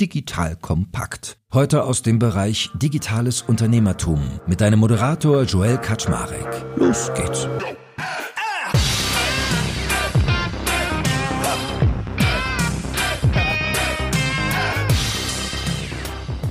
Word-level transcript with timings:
Digital 0.00 0.54
Kompakt. 0.54 1.38
Heute 1.52 1.82
aus 1.82 2.02
dem 2.02 2.20
Bereich 2.20 2.70
Digitales 2.74 3.42
Unternehmertum 3.42 4.20
mit 4.46 4.60
deinem 4.60 4.78
Moderator 4.78 5.42
Joel 5.42 5.76
Kaczmarek. 5.78 6.46
Los 6.76 7.10
geht's. 7.14 7.48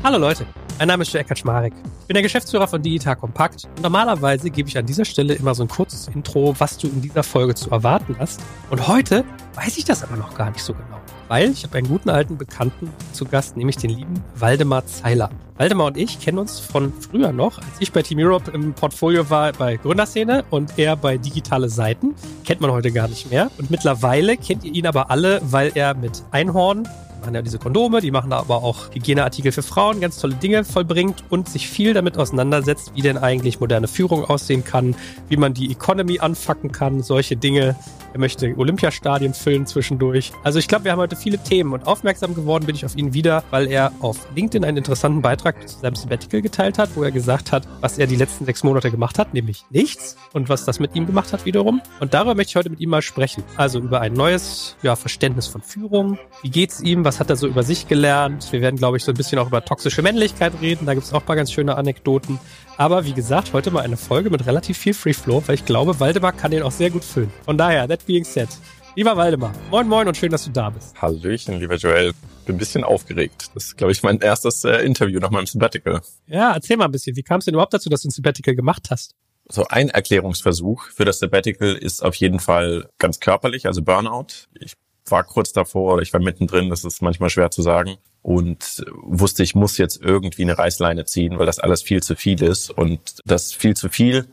Hallo 0.04 0.18
Leute, 0.18 0.46
mein 0.78 0.90
Name 0.90 1.04
ist 1.04 1.14
Joel 1.14 1.24
Kaczmarek. 1.24 1.74
Ich 2.02 2.08
bin 2.08 2.16
der 2.16 2.24
Geschäftsführer 2.24 2.68
von 2.68 2.82
Digital 2.82 3.16
Kompakt 3.16 3.64
und 3.78 3.82
normalerweise 3.82 4.50
gebe 4.50 4.68
ich 4.68 4.78
an 4.78 4.86
dieser 4.86 5.06
Stelle 5.06 5.36
immer 5.36 5.56
so 5.56 5.64
ein 5.64 5.70
kurzes 5.70 6.10
Intro, 6.10 6.54
was 6.58 6.78
du 6.78 6.88
in 6.88 7.02
dieser 7.02 7.24
Folge 7.24 7.56
zu 7.56 7.70
erwarten 7.70 8.18
hast. 8.20 8.42
Und 8.70 8.90
heute 8.90 9.24
weiß 9.58 9.78
ich 9.78 9.86
das 9.86 10.04
aber 10.04 10.16
noch 10.16 10.36
gar 10.36 10.52
nicht 10.52 10.64
so 10.64 10.74
genau 10.74 11.02
weil 11.28 11.52
ich 11.52 11.64
habe 11.64 11.78
einen 11.78 11.88
guten 11.88 12.10
alten 12.10 12.38
Bekannten 12.38 12.92
zu 13.12 13.26
Gast, 13.26 13.58
nämlich 13.58 13.78
den 13.78 13.90
lieben 13.90 14.24
Waldemar 14.36 14.86
Zeiler. 14.86 15.30
Waldemar 15.58 15.88
und 15.88 15.98
ich 15.98 16.20
kennen 16.20 16.38
uns 16.38 16.60
von 16.60 16.94
früher 16.94 17.32
noch, 17.32 17.58
als 17.58 17.68
ich 17.80 17.92
bei 17.92 18.02
Team 18.02 18.20
Europe 18.20 18.52
im 18.52 18.74
Portfolio 18.74 19.30
war 19.30 19.52
bei 19.54 19.78
Gründerszene 19.78 20.46
und 20.50 20.78
er 20.78 20.96
bei 20.96 21.18
Digitale 21.18 21.70
Seiten. 21.70 22.16
Kennt 22.46 22.62
man 22.62 22.72
heute 22.72 22.92
gar 22.92 23.08
nicht 23.08 23.32
mehr. 23.32 23.50
Und 23.58 23.72
mittlerweile 23.72 24.38
kennt 24.38 24.64
ihr 24.64 24.74
ihn 24.74 24.86
aber 24.86 25.10
alle, 25.10 25.42
weil 25.44 25.72
er 25.74 25.96
mit 25.96 26.24
Einhorn 26.32 26.88
machen 27.22 27.36
ja 27.36 27.42
diese 27.42 27.60
Kondome, 27.60 28.02
die 28.02 28.12
machen 28.12 28.32
aber 28.34 28.64
auch 28.64 28.94
Hygieneartikel 28.94 29.52
für 29.52 29.64
Frauen, 29.64 30.00
ganz 30.00 30.18
tolle 30.20 30.36
Dinge 30.36 30.64
vollbringt 30.64 31.24
und 31.30 31.50
sich 31.50 31.68
viel 31.68 31.94
damit 31.94 32.18
auseinandersetzt, 32.18 32.92
wie 32.96 33.02
denn 33.02 33.18
eigentlich 33.18 33.60
moderne 33.60 33.88
Führung 33.88 34.24
aussehen 34.26 34.64
kann, 34.64 34.96
wie 35.30 35.38
man 35.38 35.54
die 35.54 35.72
Economy 35.72 36.20
anfacken 36.20 36.72
kann, 36.72 37.02
solche 37.02 37.36
Dinge. 37.36 37.76
Er 38.14 38.20
möchte 38.20 38.56
Olympiastadien 38.58 39.34
füllen 39.34 39.66
zwischendurch. 39.68 40.32
Also 40.44 40.60
ich 40.60 40.68
glaube, 40.68 40.86
wir 40.86 40.92
haben 40.94 41.00
heute 41.00 41.16
viele 41.16 41.38
Themen 41.38 41.74
und 41.74 41.86
aufmerksam 41.86 42.34
geworden 42.34 42.66
bin 42.66 42.76
ich 42.76 42.86
auf 42.86 42.96
ihn 42.96 43.14
wieder, 43.14 43.44
weil 43.52 43.68
er 43.68 43.92
auf 44.00 44.28
LinkedIn 44.36 44.64
einen 44.64 44.78
interessanten 44.78 45.22
Beitrag 45.22 45.68
zu 45.68 45.80
seinem 45.80 45.96
Sabbatical 45.96 46.42
geteilt 46.42 46.78
hat, 46.78 46.90
wo 46.96 47.04
er 47.04 47.12
gesagt 47.12 47.52
hat, 47.52 47.68
was 47.82 47.98
er 47.98 48.08
die 48.08 48.16
letzten 48.16 48.46
sechs 48.46 48.64
Monate 48.64 48.92
gemacht 48.92 49.20
hat, 49.20 49.34
nämlich 49.34 49.66
nichts 49.70 50.16
und 50.34 50.50
was 50.50 50.66
das 50.66 50.80
mit 50.80 50.96
ihm 50.96 51.06
gemacht 51.06 51.34
hat 51.34 51.46
wiederum. 51.46 51.82
Und 52.00 52.14
darüber 52.14 52.34
möchte 52.34 52.52
ich 52.52 52.56
heute 52.56 52.70
mit 52.70 52.80
ihm 52.80 52.90
mal 52.90 53.02
sprechen. 53.02 53.44
Also 53.56 53.80
über 53.80 54.02
ein 54.02 54.14
neues 54.14 54.76
ja, 54.82 54.96
Verständnis 54.96 55.48
von 55.48 55.62
Führung. 55.62 56.18
Wie 56.42 56.50
geht's 56.50 56.82
ihm? 56.82 57.06
Was 57.08 57.22
hat 57.22 57.30
er 57.30 57.38
so 57.38 57.48
über 57.48 57.64
sich 57.64 57.88
gelernt? 57.88 58.52
Wir 58.52 58.60
werden, 58.60 58.76
glaube 58.76 58.98
ich, 58.98 59.06
so 59.06 59.14
ein 59.14 59.16
bisschen 59.16 59.40
auch 59.40 59.48
über 59.48 59.64
toxische 59.64 60.02
Männlichkeit 60.02 60.52
reden. 60.62 60.86
Da 60.86 60.94
gibt 60.94 61.06
es 61.06 61.14
auch 61.14 61.22
ein 61.22 61.26
paar 61.26 61.38
ganz 61.38 61.54
schöne 61.54 61.78
Anekdoten. 61.78 62.38
Aber 62.76 63.06
wie 63.06 63.14
gesagt, 63.14 63.54
heute 63.54 63.72
mal 63.72 63.80
eine 63.80 63.96
Folge 63.96 64.30
mit 64.30 64.46
relativ 64.46 64.78
viel 64.78 64.94
Free 64.94 65.14
Flow, 65.14 65.42
weil 65.46 65.56
ich 65.56 65.64
glaube, 65.64 66.02
Waldemar 66.02 66.34
kann 66.34 66.52
den 66.52 66.64
auch 66.64 66.72
sehr 66.74 66.90
gut 66.90 67.06
füllen. 67.06 67.32
Von 67.46 67.58
daher, 67.58 67.88
that 67.88 68.06
being 68.06 68.26
said, 68.26 68.50
lieber 68.98 69.16
Waldemar, 69.16 69.54
moin 69.72 69.88
moin 69.88 70.06
und 70.10 70.18
schön, 70.18 70.34
dass 70.34 70.44
du 70.44 70.52
da 70.52 70.70
bist. 70.70 71.02
Hallöchen, 71.02 71.58
lieber 71.62 71.76
Joel. 71.76 72.12
Bin 72.46 72.56
ein 72.56 72.58
bisschen 72.58 72.84
aufgeregt. 72.84 73.52
Das 73.56 73.68
ist, 73.68 73.78
glaube 73.78 73.94
ich, 73.94 74.04
mein 74.04 74.20
erstes 74.20 74.66
äh, 74.66 74.80
Interview 74.80 75.22
nach 75.22 75.32
meinem 75.32 75.46
Sabbatical. 75.46 76.02
Ja, 76.26 76.56
erzähl 76.56 76.76
mal 76.76 76.86
ein 76.86 76.92
bisschen. 76.92 77.16
Wie 77.16 77.24
kam 77.24 77.40
es 77.40 77.46
denn 77.46 77.54
überhaupt 77.54 77.74
dazu, 77.74 77.88
dass 77.88 78.02
du 78.02 78.10
ein 78.10 78.12
Sabbatical 78.12 78.54
gemacht 78.54 78.90
hast? 78.92 79.16
So 79.48 79.66
ein 79.70 79.88
Erklärungsversuch 79.88 80.88
für 80.90 81.06
das 81.06 81.20
Sabbatical 81.20 81.74
ist 81.74 82.04
auf 82.04 82.16
jeden 82.16 82.42
Fall 82.42 82.90
ganz 82.98 83.22
körperlich, 83.22 83.66
also 83.66 83.82
Burnout. 83.82 84.50
Ich 84.60 84.74
war 85.12 85.24
kurz 85.24 85.52
davor 85.54 85.94
oder 85.94 86.02
ich 86.02 86.14
war 86.14 86.22
mittendrin, 86.22 86.70
das 86.70 86.84
ist 86.84 87.02
manchmal 87.02 87.30
schwer 87.30 87.52
zu 87.52 87.62
sagen 87.62 87.98
und 88.22 88.86
wusste, 89.04 89.44
ich 89.44 89.56
muss 89.56 89.78
jetzt 89.78 90.02
irgendwie 90.02 90.44
eine 90.44 90.58
Reißleine 90.58 91.06
ziehen, 91.06 91.40
weil 91.40 91.46
das 91.46 91.60
alles 91.60 91.82
viel 91.82 92.04
zu 92.04 92.16
viel 92.16 92.42
ist 92.44 92.70
und 92.70 93.00
das 93.26 93.54
viel 93.54 93.76
zu 93.76 93.90
viel 93.90 94.28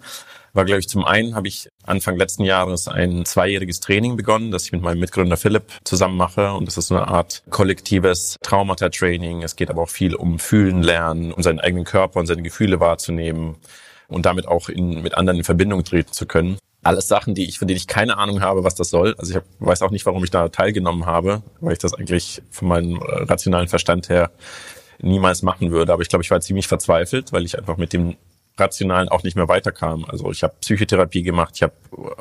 war, 0.55 0.65
glaube 0.65 0.79
ich, 0.79 0.89
zum 0.89 1.05
einen 1.05 1.35
habe 1.35 1.49
ich 1.49 1.69
Anfang 1.83 2.17
letzten 2.17 2.45
Jahres 2.45 2.87
ein 2.87 3.25
zweijähriges 3.25 3.81
Training 3.81 4.17
begonnen, 4.17 4.53
das 4.53 4.65
ich 4.67 4.73
mit 4.73 4.83
meinem 4.83 5.01
Mitgründer 5.01 5.37
Philipp 5.37 5.65
zusammen 5.83 6.17
mache. 6.17 6.53
Und 6.53 6.67
das 6.67 6.79
ist 6.79 6.89
so 6.89 6.97
eine 6.97 7.09
Art 7.09 7.43
kollektives 7.51 8.37
Traumata-Training. 8.41 9.43
Es 9.43 9.57
geht 9.57 9.69
aber 9.69 9.83
auch 9.83 9.91
viel 9.91 10.15
um 10.15 10.39
Fühlen 10.39 10.83
lernen, 10.83 11.33
um 11.33 11.43
seinen 11.43 11.59
eigenen 11.59 11.85
Körper 11.85 12.21
und 12.21 12.27
seine 12.27 12.43
Gefühle 12.43 12.79
wahrzunehmen 12.79 13.57
und 14.09 14.27
damit 14.27 14.47
auch 14.47 14.69
in, 14.69 15.03
mit 15.03 15.15
anderen 15.17 15.39
in 15.39 15.45
Verbindung 15.45 15.83
treten 15.83 16.13
zu 16.13 16.27
können 16.27 16.57
alles 16.85 17.09
Sachen, 17.09 17.35
die 17.35 17.49
ich, 17.49 17.59
von 17.59 17.69
denen 17.69 17.79
ich 17.79 17.87
keine 17.87 18.19
Ahnung 18.19 18.41
habe, 18.41 18.65
was 18.65 18.75
das 18.75 18.91
soll. 18.91 19.15
Also 19.19 19.31
ich 19.31 19.37
hab, 19.37 19.45
weiß 19.59 19.83
auch 19.83 19.91
nicht, 19.91 20.07
warum 20.07 20.23
ich 20.25 20.31
da 20.31 20.49
teilgenommen 20.49 21.07
habe, 21.07 21.43
weil 21.61 21.73
ich 21.73 21.79
das 21.79 21.95
eigentlich 21.95 22.43
von 22.51 22.69
meinem 22.69 22.97
äh, 22.97 23.23
rationalen 23.25 23.69
Verstand 23.69 24.09
her 24.09 24.31
niemals 25.01 25.43
machen 25.43 25.71
würde. 25.71 25.93
Aber 25.93 26.03
ich 26.03 26.09
glaube, 26.09 26.23
ich 26.23 26.31
war 26.31 26.41
ziemlich 26.41 26.69
verzweifelt, 26.69 27.33
weil 27.33 27.45
ich 27.45 27.59
einfach 27.59 27.77
mit 27.77 27.93
dem 27.93 28.17
Rationalen 28.57 29.09
auch 29.09 29.25
nicht 29.25 29.37
mehr 29.37 29.49
weiterkam. 29.49 30.05
Also 30.05 30.31
ich 30.31 30.43
habe 30.45 30.55
Psychotherapie 30.61 31.23
gemacht, 31.23 31.55
ich 31.57 31.63
habe 31.63 31.75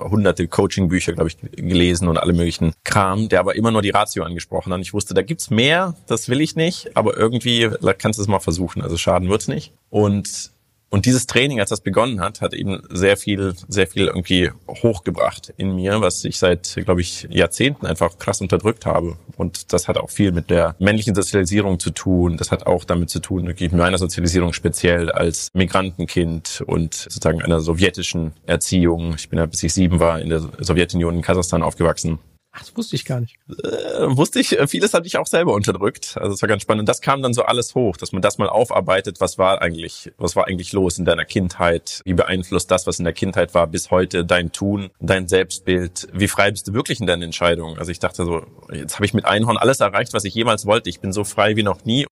hunderte 0.09 0.47
Coaching-Bücher, 0.47 1.13
glaube 1.13 1.29
ich, 1.29 1.37
gelesen 1.37 2.07
und 2.07 2.17
alle 2.17 2.33
möglichen 2.33 2.73
Kram, 2.83 3.29
der 3.29 3.39
aber 3.39 3.55
immer 3.55 3.69
nur 3.69 3.83
die 3.83 3.91
Ratio 3.91 4.23
angesprochen 4.23 4.73
hat. 4.73 4.81
Ich 4.81 4.93
wusste, 4.93 5.13
da 5.13 5.21
gibt's 5.21 5.51
mehr, 5.51 5.95
das 6.07 6.29
will 6.29 6.41
ich 6.41 6.55
nicht, 6.55 6.97
aber 6.97 7.15
irgendwie 7.17 7.69
kannst 7.99 8.17
du 8.17 8.23
es 8.23 8.27
mal 8.27 8.39
versuchen. 8.39 8.81
Also 8.81 8.97
schaden 8.97 9.29
wird's 9.29 9.47
nicht. 9.47 9.73
Und 9.89 10.52
und 10.93 11.07
dieses 11.07 11.25
Training, 11.25 11.59
als 11.59 11.71
das 11.71 11.81
begonnen 11.81 12.21
hat, 12.21 12.41
hat 12.41 12.53
eben 12.53 12.83
sehr 12.87 13.17
viel, 13.17 13.55
sehr 13.67 13.87
viel 13.87 14.05
irgendwie 14.05 14.51
hochgebracht 14.67 15.51
in 15.57 15.73
mir, 15.73 16.01
was 16.01 16.23
ich 16.23 16.37
seit, 16.37 16.75
glaube 16.85 17.01
ich, 17.01 17.27
Jahrzehnten 17.31 17.87
einfach 17.87 18.19
krass 18.19 18.41
unterdrückt 18.41 18.85
habe. 18.85 19.17
Und 19.35 19.73
das 19.73 19.87
hat 19.87 19.97
auch 19.97 20.11
viel 20.11 20.31
mit 20.31 20.51
der 20.51 20.75
männlichen 20.77 21.15
Sozialisierung 21.15 21.79
zu 21.79 21.89
tun. 21.89 22.37
Das 22.37 22.51
hat 22.51 22.67
auch 22.67 22.83
damit 22.83 23.09
zu 23.09 23.21
tun, 23.21 23.47
wirklich 23.47 23.71
mit 23.71 23.81
meiner 23.81 23.97
Sozialisierung 23.97 24.53
speziell 24.53 25.11
als 25.11 25.47
Migrantenkind 25.55 26.63
und 26.67 26.93
sozusagen 26.93 27.41
einer 27.41 27.59
sowjetischen 27.59 28.33
Erziehung. 28.45 29.15
Ich 29.17 29.29
bin 29.29 29.39
ja, 29.39 29.47
bis 29.47 29.63
ich 29.63 29.73
sieben 29.73 29.99
war, 29.99 30.21
in 30.21 30.29
der 30.29 30.41
Sowjetunion 30.59 31.15
in 31.15 31.21
Kasachstan 31.23 31.63
aufgewachsen. 31.63 32.19
Ach, 32.55 32.59
das 32.59 32.77
wusste 32.77 32.95
ich 32.95 33.03
gar 33.03 33.19
nicht. 33.19 33.39
Äh, 33.49 34.15
wusste 34.15 34.39
ich, 34.39 34.59
äh, 34.59 34.67
vieles 34.67 34.93
hatte 34.93 35.07
ich 35.07 35.17
auch 35.17 35.25
selber 35.25 35.53
unterdrückt. 35.53 36.17
Also 36.19 36.33
es 36.33 36.41
war 36.43 36.47
ganz 36.47 36.61
spannend. 36.61 36.81
Und 36.81 36.89
das 36.89 37.01
kam 37.01 37.23
dann 37.23 37.33
so 37.33 37.41
alles 37.41 37.73
hoch, 37.73 37.97
dass 37.97 38.11
man 38.11 38.21
das 38.21 38.37
mal 38.37 38.47
aufarbeitet, 38.47 39.19
was 39.19 39.39
war 39.39 39.63
eigentlich, 39.63 40.11
was 40.17 40.35
war 40.35 40.45
eigentlich 40.45 40.71
los 40.71 40.99
in 40.99 41.05
deiner 41.05 41.25
Kindheit? 41.25 42.01
Wie 42.05 42.13
beeinflusst 42.13 42.69
das, 42.69 42.85
was 42.85 42.99
in 42.99 43.05
der 43.05 43.13
Kindheit 43.13 43.55
war, 43.55 43.65
bis 43.65 43.89
heute 43.89 44.23
dein 44.23 44.51
Tun, 44.51 44.91
dein 44.99 45.27
Selbstbild? 45.27 46.07
Wie 46.13 46.27
frei 46.27 46.51
bist 46.51 46.67
du 46.67 46.73
wirklich 46.73 46.99
in 46.99 47.07
deinen 47.07 47.23
Entscheidungen? 47.23 47.79
Also 47.79 47.91
ich 47.91 47.97
dachte 47.97 48.23
so, 48.23 48.45
jetzt 48.71 48.95
habe 48.95 49.05
ich 49.05 49.15
mit 49.15 49.25
Einhorn 49.25 49.57
alles 49.57 49.79
erreicht, 49.79 50.13
was 50.13 50.23
ich 50.23 50.35
jemals 50.35 50.67
wollte. 50.67 50.91
Ich 50.91 50.99
bin 50.99 51.11
so 51.11 51.23
frei 51.23 51.55
wie 51.55 51.63
noch 51.63 51.85
nie. 51.85 52.05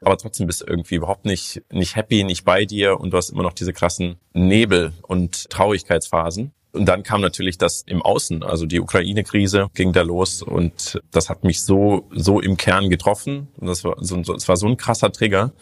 Aber 0.00 0.16
trotzdem 0.16 0.46
bist 0.46 0.60
du 0.60 0.66
irgendwie 0.66 0.96
überhaupt 0.96 1.24
nicht, 1.24 1.62
nicht 1.72 1.96
happy, 1.96 2.22
nicht 2.22 2.44
bei 2.44 2.64
dir 2.66 3.00
und 3.00 3.10
du 3.10 3.16
hast 3.16 3.30
immer 3.30 3.42
noch 3.42 3.52
diese 3.52 3.72
krassen 3.72 4.16
Nebel- 4.32 4.92
und 5.02 5.50
Traurigkeitsphasen. 5.50 6.52
Und 6.72 6.86
dann 6.86 7.02
kam 7.02 7.20
natürlich 7.20 7.58
das 7.58 7.82
im 7.82 8.00
Außen, 8.00 8.42
also 8.42 8.64
die 8.64 8.80
Ukraine-Krise 8.80 9.68
ging 9.74 9.92
da 9.92 10.00
los 10.02 10.42
und 10.42 11.00
das 11.10 11.28
hat 11.28 11.44
mich 11.44 11.62
so, 11.62 12.08
so 12.12 12.40
im 12.40 12.56
Kern 12.56 12.88
getroffen. 12.88 13.48
Und 13.58 13.66
das 13.66 13.84
war 13.84 13.96
so, 14.00 14.16
das 14.16 14.48
war 14.48 14.56
so 14.56 14.66
ein 14.66 14.78
krasser 14.78 15.12
Trigger. 15.12 15.52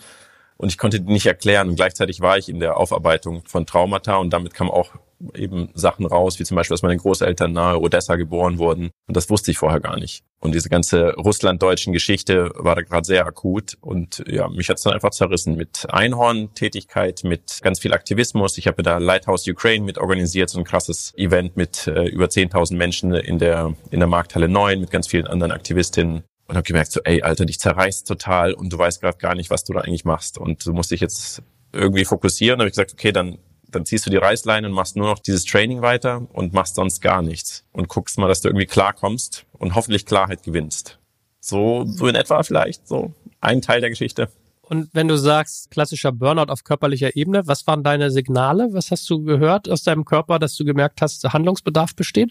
Und 0.57 0.69
ich 0.69 0.79
konnte 0.79 1.01
nicht 1.01 1.27
erklären. 1.27 1.69
Und 1.71 1.77
gleichzeitig 1.77 2.21
war 2.21 2.39
ich 2.39 2.49
in 2.49 2.61
der 2.61 2.77
Aufarbeitung 2.77 3.43
von 3.47 3.67
Traumata 3.67 4.17
und 4.17 4.31
damit 4.31 4.55
kam 4.55 4.71
auch 4.71 4.93
eben 5.35 5.71
Sachen 5.75 6.07
raus, 6.07 6.39
wie 6.39 6.45
zum 6.45 6.57
Beispiel, 6.57 6.75
dass 6.75 6.83
meine 6.83 6.97
Großeltern 6.97 7.53
nahe 7.53 7.81
Odessa 7.81 8.17
geboren 8.17 8.59
wurden. 8.59 8.91
Und 9.07 9.17
das 9.17 9.31
wusste 9.31 9.51
ich 9.51 9.59
vorher 9.59 9.81
gar 9.81 9.99
nicht. 9.99 10.23
Und 10.41 10.55
diese 10.55 10.69
ganze 10.69 11.15
russlanddeutschen 11.15 11.93
Geschichte 11.93 12.51
war 12.55 12.75
da 12.75 12.83
gerade 12.83 13.05
sehr 13.05 13.27
akut. 13.27 13.77
Und 13.81 14.25
ja, 14.27 14.49
mich 14.49 14.69
hat's 14.69 14.83
dann 14.83 14.95
einfach 14.95 15.11
zerrissen 15.11 15.57
mit 15.57 15.87
Einhorn-Tätigkeit, 15.91 17.23
mit 17.25 17.61
ganz 17.63 17.81
viel 17.81 17.93
Aktivismus. 17.93 18.57
Ich 18.59 18.67
habe 18.67 18.83
da 18.83 18.99
Lighthouse 18.99 19.47
Ukraine 19.47 19.85
mit 19.85 19.99
organisiert, 19.99 20.49
so 20.49 20.59
ein 20.59 20.65
krasses 20.65 21.13
Event 21.17 21.57
mit 21.57 21.87
äh, 21.87 22.07
über 22.07 22.27
10.000 22.27 22.77
Menschen 22.77 23.13
in 23.13 23.39
der, 23.39 23.75
in 23.91 24.01
der 24.01 24.09
Markthalle 24.09 24.49
9 24.49 24.81
mit 24.81 24.91
ganz 24.91 25.09
vielen 25.09 25.27
anderen 25.27 25.53
Aktivistinnen 25.53 26.25
und 26.51 26.57
habe 26.57 26.67
gemerkt 26.67 26.93
so, 26.93 27.01
ey, 27.05 27.23
Alter, 27.23 27.45
dich 27.45 27.61
zerreißt 27.61 28.09
total 28.09 28.55
und 28.55 28.73
du 28.73 28.79
weißt 28.79 29.01
gerade 29.01 29.19
gar 29.19 29.35
nicht, 29.35 29.51
was 29.51 29.65
du 29.65 29.73
da 29.73 29.81
eigentlich 29.81 30.05
machst 30.05 30.37
und 30.37 30.67
du 30.67 30.73
musst 30.73 30.91
dich 30.91 31.01
jetzt 31.01 31.43
irgendwie 31.73 32.05
fokussieren. 32.05 32.59
Da 32.59 32.63
habe 32.63 32.69
ich 32.69 32.73
gesagt, 32.73 32.93
okay, 32.93 33.13
dann 33.13 33.39
dann 33.71 33.87
ziehst 33.87 34.07
du 34.07 34.11
die 34.11 34.17
Reißleine 34.17 34.67
und 34.67 34.73
machst 34.73 34.97
nur 34.97 35.09
noch 35.09 35.19
dieses 35.19 35.45
Training 35.45 35.83
weiter 35.83 36.27
und 36.33 36.53
machst 36.53 36.75
sonst 36.75 37.01
gar 37.01 37.23
nichts 37.23 37.65
und 37.73 37.89
guckst 37.89 38.19
mal, 38.19 38.29
dass 38.29 38.41
du 38.41 38.49
irgendwie 38.49 38.67
klarkommst 38.67 39.47
und 39.53 39.75
hoffentlich 39.75 40.07
Klarheit 40.07 40.43
gewinnst. 40.43 40.99
So, 41.41 41.85
so 41.87 42.07
in 42.07 42.15
etwa 42.15 42.43
vielleicht, 42.43 42.87
so 42.87 43.15
ein 43.41 43.63
Teil 43.63 43.81
der 43.81 43.91
Geschichte. 43.91 44.29
Und 44.63 44.91
wenn 44.93 45.09
du 45.09 45.17
sagst, 45.17 45.71
klassischer 45.71 46.13
Burnout 46.13 46.53
auf 46.53 46.63
körperlicher 46.63 47.17
Ebene, 47.17 47.47
was 47.47 47.67
waren 47.67 47.83
deine 47.83 48.11
Signale? 48.11 48.69
Was 48.73 48.91
hast 48.91 49.09
du 49.11 49.25
gehört 49.25 49.69
aus 49.69 49.83
deinem 49.83 50.05
Körper, 50.05 50.39
dass 50.39 50.55
du 50.57 50.65
gemerkt 50.65 51.03
hast, 51.03 51.25
Handlungsbedarf 51.25 51.97
besteht? 51.97 52.31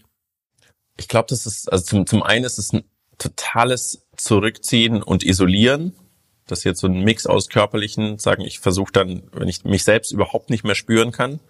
Ich 0.96 1.08
glaube, 1.08 1.26
das 1.28 1.44
ist, 1.44 1.70
also 1.70 1.84
zum, 1.84 2.06
zum 2.06 2.22
einen 2.22 2.44
ist 2.44 2.58
es 2.58 2.72
ein 2.72 2.84
totales 3.18 4.06
Zurückziehen 4.16 5.02
und 5.02 5.22
Isolieren 5.22 5.94
das 6.50 6.60
ist 6.60 6.64
jetzt 6.64 6.80
so 6.80 6.86
ein 6.86 7.02
Mix 7.02 7.26
aus 7.26 7.48
körperlichen, 7.48 8.18
sagen, 8.18 8.42
ich 8.42 8.60
versuche 8.60 8.92
dann, 8.92 9.22
wenn 9.32 9.48
ich 9.48 9.64
mich 9.64 9.84
selbst 9.84 10.12
überhaupt 10.12 10.50
nicht 10.50 10.64
mehr 10.64 10.74
spüren 10.74 11.12
kann, 11.12 11.40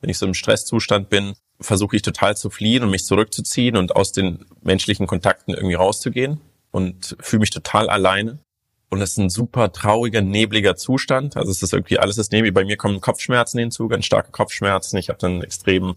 wenn 0.00 0.10
ich 0.10 0.18
so 0.18 0.26
im 0.26 0.34
Stresszustand 0.34 1.08
bin, 1.08 1.34
versuche 1.60 1.96
ich 1.96 2.02
total 2.02 2.36
zu 2.36 2.50
fliehen 2.50 2.82
und 2.82 2.90
mich 2.90 3.04
zurückzuziehen 3.04 3.76
und 3.76 3.96
aus 3.96 4.12
den 4.12 4.44
menschlichen 4.62 5.06
Kontakten 5.06 5.54
irgendwie 5.54 5.74
rauszugehen 5.74 6.40
und 6.70 7.16
fühle 7.20 7.40
mich 7.40 7.50
total 7.50 7.88
alleine. 7.88 8.38
Und 8.90 9.00
das 9.00 9.10
ist 9.10 9.18
ein 9.18 9.30
super 9.30 9.72
trauriger, 9.72 10.22
nebliger 10.22 10.76
Zustand. 10.76 11.36
Also 11.36 11.50
es 11.50 11.62
ist 11.62 11.72
irgendwie 11.74 11.98
alles 11.98 12.16
ist 12.16 12.32
neblig. 12.32 12.54
Bei 12.54 12.64
mir 12.64 12.76
kommen 12.76 13.00
Kopfschmerzen 13.00 13.58
hinzu, 13.58 13.88
ganz 13.88 14.06
starke 14.06 14.30
Kopfschmerzen. 14.30 14.96
Ich 14.96 15.10
habe 15.10 15.18
dann 15.18 15.42
extrem 15.42 15.96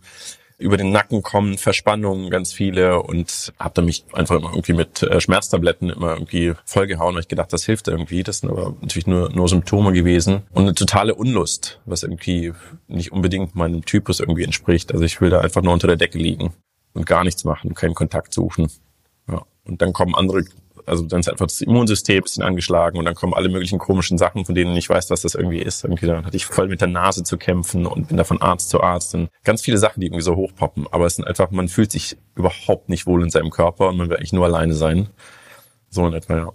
über 0.62 0.78
den 0.78 0.92
Nacken 0.92 1.24
kommen, 1.24 1.58
Verspannungen 1.58 2.30
ganz 2.30 2.54
viele 2.54 3.02
und 3.02 3.52
habe 3.60 3.74
dann 3.74 3.86
mich 3.86 4.06
einfach 4.14 4.36
immer 4.36 4.52
irgendwie 4.52 4.74
mit 4.74 5.02
äh, 5.04 5.20
Schmerztabletten 5.20 5.90
immer 5.90 6.14
irgendwie 6.14 6.54
vollgehauen, 6.66 7.16
weil 7.16 7.22
ich 7.22 7.28
gedacht, 7.28 7.52
das 7.52 7.66
hilft 7.66 7.88
irgendwie. 7.88 8.24
Das 8.24 8.40
sind 8.40 8.50
aber 8.52 8.76
natürlich 8.80 9.08
nur, 9.08 9.30
nur 9.32 9.50
Symptome 9.50 9.92
gewesen 9.92 10.44
und 10.52 10.64
eine 10.64 10.76
totale 10.76 11.16
Unlust, 11.16 11.80
was 11.86 12.04
irgendwie 12.04 12.54
nicht 12.88 13.12
unbedingt 13.12 13.56
meinem 13.56 13.84
Typus 13.84 14.20
irgendwie 14.20 14.44
entspricht. 14.44 14.94
Also 14.94 15.04
ich 15.04 15.20
will 15.20 15.32
da 15.32 15.42
einfach 15.42 15.64
nur 15.64 15.74
unter 15.74 15.88
der 15.88 15.98
Decke 15.98 16.20
liegen 16.20 16.54
und 16.94 17.06
gar 17.06 17.24
nichts 17.24 17.44
machen, 17.44 17.74
keinen 17.74 17.96
Kontakt 17.96 18.34
suchen. 18.34 18.72
Ja. 19.30 19.42
Und 19.66 19.82
dann 19.82 19.94
kommen 19.94 20.16
andere 20.16 20.44
also 20.86 21.06
dann 21.06 21.22
ist 21.22 21.30
einfach 21.30 21.48
das 21.48 21.62
Immunsystem 21.62 22.18
ein 22.18 22.24
bisschen 22.24 22.44
angeschlagen 22.44 22.98
und 22.98 23.06
dann 23.06 23.16
kommen 23.16 23.34
alle 23.34 23.50
möglichen 23.50 23.80
komischen 23.80 24.18
Sachen, 24.18 24.46
von 24.46 24.56
denen 24.56 24.76
ich 24.76 24.90
weiß, 24.90 25.10
was 25.10 25.22
das 25.22 25.36
irgendwie 25.36 25.60
ist. 25.60 25.84
Irgendwie 25.84 26.06
dann 26.06 26.26
hatte 26.26 26.38
ich 26.38 26.46
voll 26.46 26.68
mit 26.68 26.82
der 26.82 26.88
Nase 26.88 27.24
zu 27.24 27.38
kämpfen 27.38 27.86
und 27.86 28.08
bin 28.08 28.18
da 28.18 28.24
von 28.24 28.42
Arzt 28.42 28.70
zu 28.70 28.82
Arzt 28.82 29.16
und 29.16 29.30
ganz 29.44 29.62
viele 29.62 29.78
Sachen, 29.78 30.00
die 30.00 30.08
irgendwie 30.08 30.24
so 30.24 30.36
hochpoppen. 30.36 30.88
Aber 30.92 31.06
es 31.06 31.16
sind 31.16 31.26
einfach, 31.26 31.52
man 31.52 31.68
fühlt 31.68 31.92
sich 31.92 32.18
überhaupt 32.36 32.90
nicht 32.90 33.06
wohl 33.06 33.24
in 33.24 33.30
seinem 33.30 33.50
Körper 33.50 33.90
und 33.90 33.98
man 33.98 34.10
will 34.10 34.18
eigentlich 34.18 34.34
nur 34.34 34.46
alleine 34.46 34.74
sein. 34.74 35.10
So 35.90 36.06
in 36.08 36.14
etwa, 36.14 36.38
ja. 36.38 36.52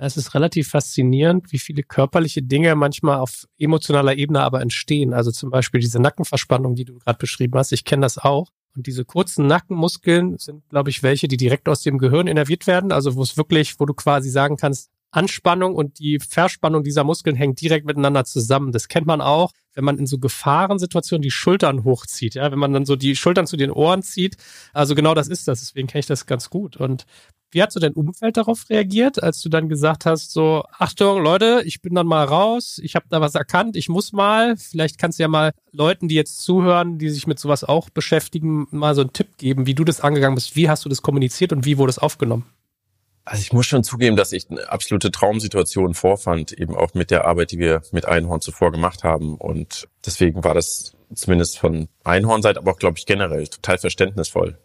Es 0.00 0.16
ist 0.16 0.32
relativ 0.34 0.68
faszinierend, 0.68 1.50
wie 1.50 1.58
viele 1.58 1.82
körperliche 1.82 2.40
Dinge 2.40 2.76
manchmal 2.76 3.18
auf 3.18 3.46
emotionaler 3.58 4.14
Ebene 4.14 4.42
aber 4.42 4.60
entstehen. 4.60 5.12
Also 5.12 5.32
zum 5.32 5.50
Beispiel 5.50 5.80
diese 5.80 6.00
Nackenverspannung, 6.00 6.76
die 6.76 6.84
du 6.84 6.98
gerade 6.98 7.18
beschrieben 7.18 7.58
hast. 7.58 7.72
Ich 7.72 7.84
kenne 7.84 8.02
das 8.02 8.16
auch. 8.16 8.48
Und 8.78 8.86
diese 8.86 9.04
kurzen 9.04 9.48
Nackenmuskeln 9.48 10.38
sind, 10.38 10.62
glaube 10.68 10.90
ich, 10.90 11.02
welche, 11.02 11.26
die 11.26 11.36
direkt 11.36 11.68
aus 11.68 11.82
dem 11.82 11.98
Gehirn 11.98 12.28
innerviert 12.28 12.68
werden. 12.68 12.92
Also 12.92 13.16
wo 13.16 13.22
es 13.22 13.36
wirklich, 13.36 13.80
wo 13.80 13.86
du 13.86 13.92
quasi 13.92 14.30
sagen 14.30 14.56
kannst, 14.56 14.88
Anspannung 15.10 15.74
und 15.74 15.98
die 15.98 16.20
Verspannung 16.20 16.84
dieser 16.84 17.02
Muskeln 17.02 17.34
hängen 17.34 17.56
direkt 17.56 17.86
miteinander 17.86 18.24
zusammen. 18.24 18.70
Das 18.70 18.86
kennt 18.86 19.08
man 19.08 19.20
auch, 19.20 19.50
wenn 19.74 19.82
man 19.82 19.98
in 19.98 20.06
so 20.06 20.18
Gefahrensituationen 20.18 21.22
die 21.22 21.32
Schultern 21.32 21.82
hochzieht, 21.82 22.36
ja, 22.36 22.52
wenn 22.52 22.58
man 22.60 22.72
dann 22.72 22.84
so 22.84 22.94
die 22.94 23.16
Schultern 23.16 23.48
zu 23.48 23.56
den 23.56 23.72
Ohren 23.72 24.04
zieht. 24.04 24.36
Also 24.72 24.94
genau 24.94 25.14
das 25.14 25.26
ist 25.26 25.48
das. 25.48 25.58
Deswegen 25.58 25.88
kenne 25.88 26.00
ich 26.00 26.06
das 26.06 26.26
ganz 26.26 26.48
gut. 26.48 26.76
Und 26.76 27.04
wie 27.50 27.62
hat 27.62 27.72
so 27.72 27.80
dein 27.80 27.94
Umfeld 27.94 28.36
darauf 28.36 28.68
reagiert, 28.68 29.22
als 29.22 29.40
du 29.40 29.48
dann 29.48 29.68
gesagt 29.68 30.06
hast, 30.06 30.32
so, 30.32 30.64
Achtung, 30.78 31.22
Leute, 31.22 31.62
ich 31.64 31.80
bin 31.80 31.94
dann 31.94 32.06
mal 32.06 32.24
raus, 32.24 32.80
ich 32.82 32.94
habe 32.94 33.06
da 33.08 33.20
was 33.20 33.34
erkannt, 33.34 33.76
ich 33.76 33.88
muss 33.88 34.12
mal. 34.12 34.56
Vielleicht 34.56 34.98
kannst 34.98 35.18
du 35.18 35.22
ja 35.22 35.28
mal 35.28 35.52
Leuten, 35.72 36.08
die 36.08 36.14
jetzt 36.14 36.42
zuhören, 36.42 36.98
die 36.98 37.10
sich 37.10 37.26
mit 37.26 37.38
sowas 37.38 37.64
auch 37.64 37.90
beschäftigen, 37.90 38.66
mal 38.70 38.94
so 38.94 39.00
einen 39.00 39.12
Tipp 39.12 39.38
geben, 39.38 39.66
wie 39.66 39.74
du 39.74 39.84
das 39.84 40.00
angegangen 40.00 40.34
bist. 40.34 40.56
Wie 40.56 40.68
hast 40.68 40.84
du 40.84 40.88
das 40.88 41.02
kommuniziert 41.02 41.52
und 41.52 41.64
wie 41.64 41.78
wurde 41.78 41.90
es 41.90 41.98
aufgenommen? 41.98 42.44
Also 43.24 43.42
ich 43.42 43.52
muss 43.52 43.66
schon 43.66 43.84
zugeben, 43.84 44.16
dass 44.16 44.32
ich 44.32 44.50
eine 44.50 44.70
absolute 44.70 45.10
Traumsituation 45.10 45.92
vorfand, 45.92 46.52
eben 46.52 46.74
auch 46.74 46.94
mit 46.94 47.10
der 47.10 47.26
Arbeit, 47.26 47.52
die 47.52 47.58
wir 47.58 47.82
mit 47.92 48.06
Einhorn 48.06 48.40
zuvor 48.40 48.72
gemacht 48.72 49.04
haben. 49.04 49.36
Und 49.36 49.86
deswegen 50.04 50.44
war 50.44 50.54
das 50.54 50.94
zumindest 51.14 51.58
von 51.58 51.88
Einhorn-Seite, 52.04 52.58
aber 52.58 52.72
auch, 52.72 52.78
glaube 52.78 52.96
ich, 52.96 53.04
generell 53.04 53.46
total 53.46 53.76
verständnisvoll. 53.76 54.58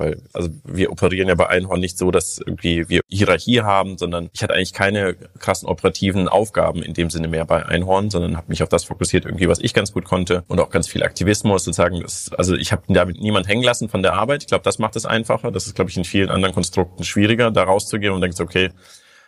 Weil, 0.00 0.22
also 0.32 0.48
wir 0.64 0.90
operieren 0.90 1.28
ja 1.28 1.34
bei 1.34 1.48
Einhorn 1.48 1.78
nicht 1.78 1.98
so, 1.98 2.10
dass 2.10 2.38
irgendwie 2.38 2.88
wir 2.88 3.02
Hierarchie 3.10 3.60
haben, 3.60 3.98
sondern 3.98 4.30
ich 4.32 4.42
hatte 4.42 4.54
eigentlich 4.54 4.72
keine 4.72 5.14
krassen 5.38 5.68
operativen 5.68 6.26
Aufgaben 6.26 6.82
in 6.82 6.94
dem 6.94 7.10
Sinne 7.10 7.28
mehr 7.28 7.44
bei 7.44 7.66
Einhorn, 7.66 8.08
sondern 8.08 8.38
habe 8.38 8.46
mich 8.48 8.62
auf 8.62 8.70
das 8.70 8.84
fokussiert, 8.84 9.26
irgendwie, 9.26 9.46
was 9.46 9.58
ich 9.58 9.74
ganz 9.74 9.92
gut 9.92 10.06
konnte 10.06 10.42
und 10.48 10.58
auch 10.58 10.70
ganz 10.70 10.88
viel 10.88 11.02
Aktivismus 11.02 11.64
sozusagen. 11.64 12.00
Das, 12.00 12.32
also 12.32 12.56
ich 12.56 12.72
habe 12.72 12.82
damit 12.88 13.20
niemand 13.20 13.46
hängen 13.46 13.62
lassen 13.62 13.90
von 13.90 14.02
der 14.02 14.14
Arbeit. 14.14 14.44
Ich 14.44 14.48
glaube, 14.48 14.64
das 14.64 14.78
macht 14.78 14.96
es 14.96 15.04
einfacher. 15.04 15.50
Das 15.50 15.66
ist, 15.66 15.74
glaube 15.74 15.90
ich, 15.90 15.98
in 15.98 16.04
vielen 16.04 16.30
anderen 16.30 16.54
Konstrukten 16.54 17.04
schwieriger, 17.04 17.50
da 17.50 17.64
rauszugehen 17.64 18.14
und 18.14 18.22
denkst, 18.22 18.40
okay, 18.40 18.70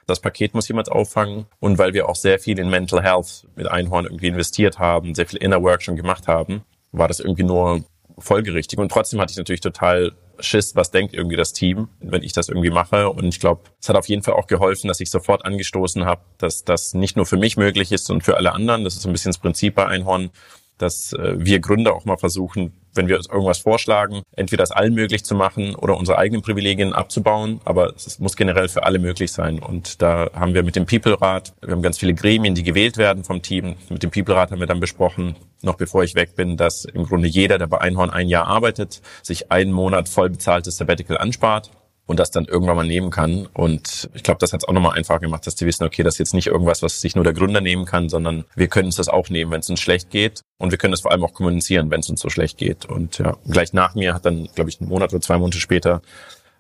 das 0.06 0.20
Paket 0.20 0.54
muss 0.54 0.68
jemand 0.68 0.90
auffangen. 0.90 1.44
Und 1.60 1.76
weil 1.76 1.92
wir 1.92 2.08
auch 2.08 2.16
sehr 2.16 2.38
viel 2.38 2.58
in 2.58 2.70
Mental 2.70 3.02
Health 3.02 3.46
mit 3.56 3.70
Einhorn 3.70 4.06
irgendwie 4.06 4.28
investiert 4.28 4.78
haben, 4.78 5.14
sehr 5.14 5.26
viel 5.26 5.38
Inner 5.38 5.62
Work 5.62 5.82
schon 5.82 5.96
gemacht 5.96 6.28
haben, 6.28 6.62
war 6.92 7.08
das 7.08 7.20
irgendwie 7.20 7.44
nur 7.44 7.84
folgerichtig. 8.18 8.78
Und 8.78 8.90
trotzdem 8.90 9.20
hatte 9.20 9.32
ich 9.32 9.36
natürlich 9.36 9.60
total 9.60 10.12
Schiss, 10.44 10.76
was 10.76 10.90
denkt 10.90 11.14
irgendwie 11.14 11.36
das 11.36 11.52
Team, 11.52 11.88
wenn 12.00 12.22
ich 12.22 12.32
das 12.32 12.48
irgendwie 12.48 12.70
mache. 12.70 13.10
Und 13.10 13.26
ich 13.26 13.40
glaube, 13.40 13.62
es 13.80 13.88
hat 13.88 13.96
auf 13.96 14.08
jeden 14.08 14.22
Fall 14.22 14.34
auch 14.34 14.46
geholfen, 14.46 14.88
dass 14.88 15.00
ich 15.00 15.10
sofort 15.10 15.44
angestoßen 15.44 16.04
habe, 16.04 16.22
dass 16.38 16.64
das 16.64 16.94
nicht 16.94 17.16
nur 17.16 17.26
für 17.26 17.36
mich 17.36 17.56
möglich 17.56 17.92
ist, 17.92 18.06
sondern 18.06 18.22
für 18.22 18.36
alle 18.36 18.52
anderen. 18.52 18.84
Das 18.84 18.96
ist 18.96 19.06
ein 19.06 19.12
bisschen 19.12 19.30
das 19.30 19.38
Prinzip 19.38 19.74
bei 19.74 19.86
Einhorn, 19.86 20.30
dass 20.78 21.12
äh, 21.12 21.34
wir 21.38 21.60
Gründer 21.60 21.94
auch 21.94 22.04
mal 22.04 22.16
versuchen, 22.16 22.72
wenn 22.94 23.08
wir 23.08 23.16
uns 23.16 23.28
irgendwas 23.28 23.58
vorschlagen, 23.58 24.22
entweder 24.36 24.62
das 24.62 24.70
allen 24.70 24.94
möglich 24.94 25.24
zu 25.24 25.34
machen 25.34 25.74
oder 25.74 25.96
unsere 25.96 26.18
eigenen 26.18 26.42
Privilegien 26.42 26.92
abzubauen. 26.92 27.60
Aber 27.64 27.94
es 27.96 28.18
muss 28.18 28.36
generell 28.36 28.68
für 28.68 28.84
alle 28.84 28.98
möglich 28.98 29.32
sein. 29.32 29.58
Und 29.58 30.02
da 30.02 30.30
haben 30.34 30.54
wir 30.54 30.62
mit 30.62 30.76
dem 30.76 30.86
People-Rat, 30.86 31.52
wir 31.60 31.72
haben 31.72 31.82
ganz 31.82 31.98
viele 31.98 32.14
Gremien, 32.14 32.54
die 32.54 32.62
gewählt 32.62 32.96
werden 32.96 33.24
vom 33.24 33.42
Team. 33.42 33.76
Mit 33.88 34.02
dem 34.02 34.10
People-Rat 34.10 34.50
haben 34.50 34.60
wir 34.60 34.66
dann 34.66 34.80
besprochen, 34.80 35.36
noch 35.62 35.76
bevor 35.76 36.04
ich 36.04 36.14
weg 36.14 36.36
bin, 36.36 36.56
dass 36.56 36.84
im 36.84 37.04
Grunde 37.04 37.28
jeder, 37.28 37.58
der 37.58 37.66
bei 37.66 37.80
Einhorn 37.80 38.10
ein 38.10 38.28
Jahr 38.28 38.46
arbeitet, 38.46 39.00
sich 39.22 39.50
einen 39.50 39.72
Monat 39.72 40.08
voll 40.08 40.30
bezahltes 40.30 40.76
Sabbatical 40.76 41.18
anspart 41.18 41.70
und 42.06 42.18
das 42.18 42.30
dann 42.30 42.46
irgendwann 42.46 42.76
mal 42.76 42.86
nehmen 42.86 43.10
kann. 43.10 43.46
Und 43.46 44.10
ich 44.14 44.22
glaube, 44.22 44.38
das 44.38 44.52
hat 44.52 44.62
es 44.62 44.68
auch 44.68 44.72
nochmal 44.72 44.96
einfacher 44.96 45.20
gemacht, 45.20 45.46
dass 45.46 45.54
die 45.54 45.66
wissen, 45.66 45.84
okay, 45.84 46.02
das 46.02 46.14
ist 46.14 46.18
jetzt 46.18 46.34
nicht 46.34 46.48
irgendwas, 46.48 46.82
was 46.82 47.00
sich 47.00 47.14
nur 47.14 47.24
der 47.24 47.32
Gründer 47.32 47.60
nehmen 47.60 47.84
kann, 47.84 48.08
sondern 48.08 48.44
wir 48.54 48.68
können 48.68 48.86
uns 48.86 48.96
das 48.96 49.08
auch 49.08 49.28
nehmen, 49.28 49.50
wenn 49.50 49.60
es 49.60 49.70
uns 49.70 49.80
schlecht 49.80 50.10
geht. 50.10 50.42
Und 50.58 50.70
wir 50.70 50.78
können 50.78 50.92
das 50.92 51.02
vor 51.02 51.12
allem 51.12 51.24
auch 51.24 51.32
kommunizieren, 51.32 51.90
wenn 51.90 52.00
es 52.00 52.10
uns 52.10 52.20
so 52.20 52.28
schlecht 52.28 52.58
geht. 52.58 52.86
Und 52.86 53.18
ja, 53.18 53.36
gleich 53.48 53.72
nach 53.72 53.94
mir 53.94 54.14
hat 54.14 54.26
dann, 54.26 54.48
glaube 54.54 54.70
ich, 54.70 54.80
einen 54.80 54.90
Monat 54.90 55.12
oder 55.12 55.20
zwei 55.20 55.38
Monate 55.38 55.58
später 55.58 56.02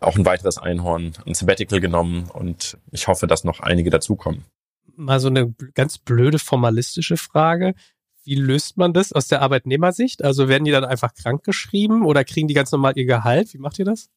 auch 0.02 0.16
ein 0.16 0.26
weiteres 0.26 0.58
Einhorn 0.58 1.12
ein 1.26 1.34
Sabbatical 1.34 1.80
genommen 1.80 2.28
und 2.32 2.76
ich 2.90 3.06
hoffe, 3.08 3.26
dass 3.26 3.44
noch 3.44 3.60
einige 3.60 3.90
dazukommen. 3.90 4.44
Mal 4.96 5.20
so 5.20 5.28
eine 5.28 5.54
ganz 5.74 5.98
blöde 5.98 6.38
formalistische 6.38 7.16
Frage. 7.16 7.74
Wie 8.24 8.34
löst 8.34 8.76
man 8.76 8.92
das 8.92 9.12
aus 9.12 9.28
der 9.28 9.42
Arbeitnehmersicht? 9.42 10.22
Also 10.22 10.48
werden 10.48 10.64
die 10.64 10.70
dann 10.70 10.84
einfach 10.84 11.14
krankgeschrieben 11.14 12.04
oder 12.04 12.24
kriegen 12.24 12.46
die 12.48 12.54
ganz 12.54 12.70
normal 12.70 12.92
ihr 12.96 13.04
Gehalt? 13.04 13.54
Wie 13.54 13.58
macht 13.58 13.78
ihr 13.78 13.84
das? 13.84 14.10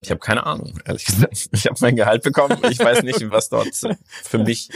Ich 0.00 0.10
habe 0.10 0.20
keine 0.20 0.46
Ahnung, 0.46 0.78
ehrlich 0.84 1.04
gesagt. 1.04 1.48
Ich 1.52 1.66
habe 1.66 1.76
mein 1.80 1.96
Gehalt 1.96 2.22
bekommen. 2.22 2.58
Ich 2.70 2.78
weiß 2.78 3.02
nicht, 3.02 3.30
was 3.30 3.48
dort 3.48 3.74
für 4.24 4.38
mich 4.38 4.70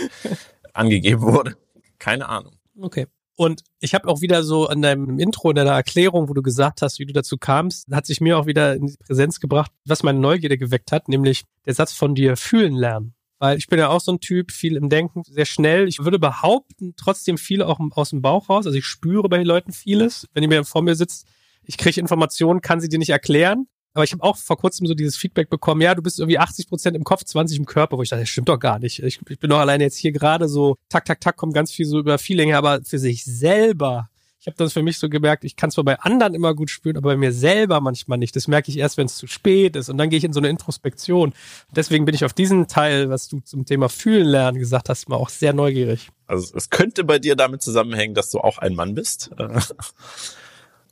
angegeben 0.72 1.22
wurde. 1.22 1.56
Keine 1.98 2.28
Ahnung. 2.28 2.58
Okay. 2.78 3.06
Und 3.36 3.62
ich 3.80 3.94
habe 3.94 4.06
auch 4.08 4.20
wieder 4.20 4.44
so 4.44 4.68
an 4.68 4.80
deinem 4.82 5.18
Intro, 5.18 5.50
in 5.50 5.56
deiner 5.56 5.72
Erklärung, 5.72 6.28
wo 6.28 6.34
du 6.34 6.42
gesagt 6.42 6.82
hast, 6.82 6.98
wie 7.00 7.06
du 7.06 7.12
dazu 7.12 7.36
kamst, 7.36 7.88
hat 7.90 8.06
sich 8.06 8.20
mir 8.20 8.38
auch 8.38 8.46
wieder 8.46 8.74
in 8.74 8.86
die 8.86 8.96
Präsenz 8.96 9.40
gebracht, 9.40 9.72
was 9.84 10.04
meine 10.04 10.20
Neugierde 10.20 10.56
geweckt 10.56 10.92
hat, 10.92 11.08
nämlich 11.08 11.44
der 11.66 11.74
Satz 11.74 11.92
von 11.92 12.14
dir 12.14 12.36
fühlen 12.36 12.74
lernen. 12.74 13.14
Weil 13.38 13.58
ich 13.58 13.66
bin 13.66 13.80
ja 13.80 13.88
auch 13.88 14.00
so 14.00 14.12
ein 14.12 14.20
Typ, 14.20 14.52
viel 14.52 14.76
im 14.76 14.88
Denken, 14.88 15.22
sehr 15.24 15.44
schnell. 15.44 15.88
Ich 15.88 16.04
würde 16.04 16.20
behaupten, 16.20 16.94
trotzdem 16.96 17.36
viel 17.36 17.62
auch 17.62 17.80
aus 17.90 18.10
dem 18.10 18.22
Bauch 18.22 18.48
raus. 18.48 18.66
Also 18.66 18.78
ich 18.78 18.86
spüre 18.86 19.28
bei 19.28 19.38
den 19.38 19.46
Leuten 19.46 19.72
vieles. 19.72 20.28
Wenn 20.32 20.44
ihr 20.44 20.48
mir 20.48 20.64
vor 20.64 20.82
mir 20.82 20.94
sitzt, 20.94 21.26
ich 21.64 21.76
kriege 21.76 22.00
Informationen, 22.00 22.60
kann 22.60 22.80
sie 22.80 22.88
dir 22.88 22.98
nicht 22.98 23.10
erklären. 23.10 23.66
Aber 23.94 24.02
ich 24.02 24.12
habe 24.12 24.22
auch 24.24 24.36
vor 24.36 24.56
kurzem 24.56 24.86
so 24.88 24.94
dieses 24.94 25.16
Feedback 25.16 25.48
bekommen, 25.48 25.80
ja, 25.80 25.94
du 25.94 26.02
bist 26.02 26.18
irgendwie 26.18 26.38
80 26.38 26.68
Prozent 26.68 26.96
im 26.96 27.04
Kopf, 27.04 27.24
20 27.24 27.58
im 27.58 27.64
Körper, 27.64 27.96
wo 27.96 28.02
ich 28.02 28.08
dachte, 28.08 28.22
das 28.22 28.28
stimmt 28.28 28.48
doch 28.48 28.58
gar 28.58 28.80
nicht. 28.80 29.00
Ich, 29.02 29.20
ich 29.28 29.38
bin 29.38 29.50
doch 29.50 29.60
alleine 29.60 29.84
jetzt 29.84 29.96
hier 29.96 30.10
gerade 30.10 30.48
so, 30.48 30.76
tak, 30.88 31.04
tak, 31.04 31.20
tak, 31.20 31.36
kommt 31.36 31.54
ganz 31.54 31.70
viel 31.70 31.86
so 31.86 32.00
über 32.00 32.18
Feeling, 32.18 32.54
aber 32.54 32.82
für 32.82 32.98
sich 32.98 33.24
selber, 33.24 34.10
ich 34.40 34.48
habe 34.48 34.56
das 34.56 34.72
für 34.72 34.82
mich 34.82 34.98
so 34.98 35.08
gemerkt, 35.08 35.44
ich 35.44 35.54
kann 35.54 35.70
zwar 35.70 35.84
bei 35.84 36.00
anderen 36.00 36.34
immer 36.34 36.54
gut 36.54 36.70
spüren, 36.70 36.96
aber 36.96 37.10
bei 37.10 37.16
mir 37.16 37.32
selber 37.32 37.80
manchmal 37.80 38.18
nicht. 38.18 38.34
Das 38.34 38.48
merke 38.48 38.68
ich 38.70 38.78
erst, 38.78 38.96
wenn 38.96 39.06
es 39.06 39.16
zu 39.16 39.28
spät 39.28 39.76
ist 39.76 39.88
und 39.88 39.96
dann 39.96 40.10
gehe 40.10 40.18
ich 40.18 40.24
in 40.24 40.32
so 40.32 40.40
eine 40.40 40.48
Introspektion. 40.48 41.30
Und 41.30 41.76
deswegen 41.76 42.04
bin 42.04 42.16
ich 42.16 42.24
auf 42.24 42.32
diesen 42.32 42.66
Teil, 42.66 43.10
was 43.10 43.28
du 43.28 43.40
zum 43.40 43.64
Thema 43.64 43.88
Fühlen 43.88 44.26
lernen 44.26 44.58
gesagt 44.58 44.88
hast, 44.88 45.08
mal 45.08 45.16
auch 45.16 45.28
sehr 45.28 45.52
neugierig. 45.52 46.10
Also 46.26 46.52
es 46.56 46.68
könnte 46.68 47.04
bei 47.04 47.20
dir 47.20 47.36
damit 47.36 47.62
zusammenhängen, 47.62 48.14
dass 48.14 48.30
du 48.30 48.40
auch 48.40 48.58
ein 48.58 48.74
Mann 48.74 48.94
bist. 48.94 49.30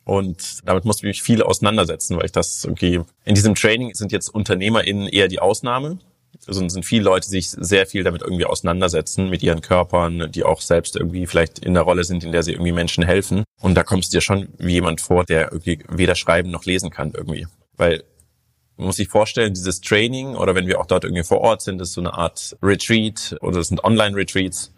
Und 0.04 0.60
damit 0.64 0.84
musste 0.84 1.06
ich 1.06 1.16
mich 1.16 1.22
viel 1.22 1.42
auseinandersetzen, 1.42 2.16
weil 2.16 2.26
ich 2.26 2.32
das 2.32 2.64
irgendwie, 2.64 3.00
in 3.24 3.34
diesem 3.34 3.54
Training 3.54 3.94
sind 3.94 4.12
jetzt 4.12 4.28
UnternehmerInnen 4.28 5.08
eher 5.08 5.28
die 5.28 5.40
Ausnahme. 5.40 5.98
Also 6.46 6.66
sind 6.68 6.84
viele 6.84 7.04
Leute, 7.04 7.28
die 7.28 7.40
sich 7.40 7.50
sehr 7.50 7.86
viel 7.86 8.02
damit 8.02 8.22
irgendwie 8.22 8.46
auseinandersetzen, 8.46 9.28
mit 9.30 9.42
ihren 9.42 9.60
Körpern, 9.60 10.32
die 10.32 10.42
auch 10.42 10.60
selbst 10.60 10.96
irgendwie 10.96 11.26
vielleicht 11.26 11.60
in 11.60 11.74
der 11.74 11.84
Rolle 11.84 12.04
sind, 12.04 12.24
in 12.24 12.32
der 12.32 12.42
sie 12.42 12.52
irgendwie 12.52 12.72
Menschen 12.72 13.04
helfen. 13.04 13.44
Und 13.60 13.74
da 13.74 13.84
kommst 13.84 14.12
du 14.12 14.16
dir 14.16 14.22
schon 14.22 14.48
wie 14.58 14.72
jemand 14.72 15.00
vor, 15.00 15.24
der 15.24 15.52
irgendwie 15.52 15.84
weder 15.88 16.16
schreiben 16.16 16.50
noch 16.50 16.64
lesen 16.64 16.90
kann 16.90 17.12
irgendwie. 17.14 17.46
Weil 17.76 18.02
man 18.76 18.86
muss 18.86 18.96
sich 18.96 19.08
vorstellen, 19.08 19.54
dieses 19.54 19.80
Training 19.80 20.34
oder 20.34 20.56
wenn 20.56 20.66
wir 20.66 20.80
auch 20.80 20.86
dort 20.86 21.04
irgendwie 21.04 21.22
vor 21.22 21.42
Ort 21.42 21.62
sind, 21.62 21.80
ist 21.80 21.92
so 21.92 22.00
eine 22.00 22.14
Art 22.14 22.56
Retreat 22.60 23.36
oder 23.40 23.60
es 23.60 23.68
sind 23.68 23.84
Online-Retreats. 23.84 24.72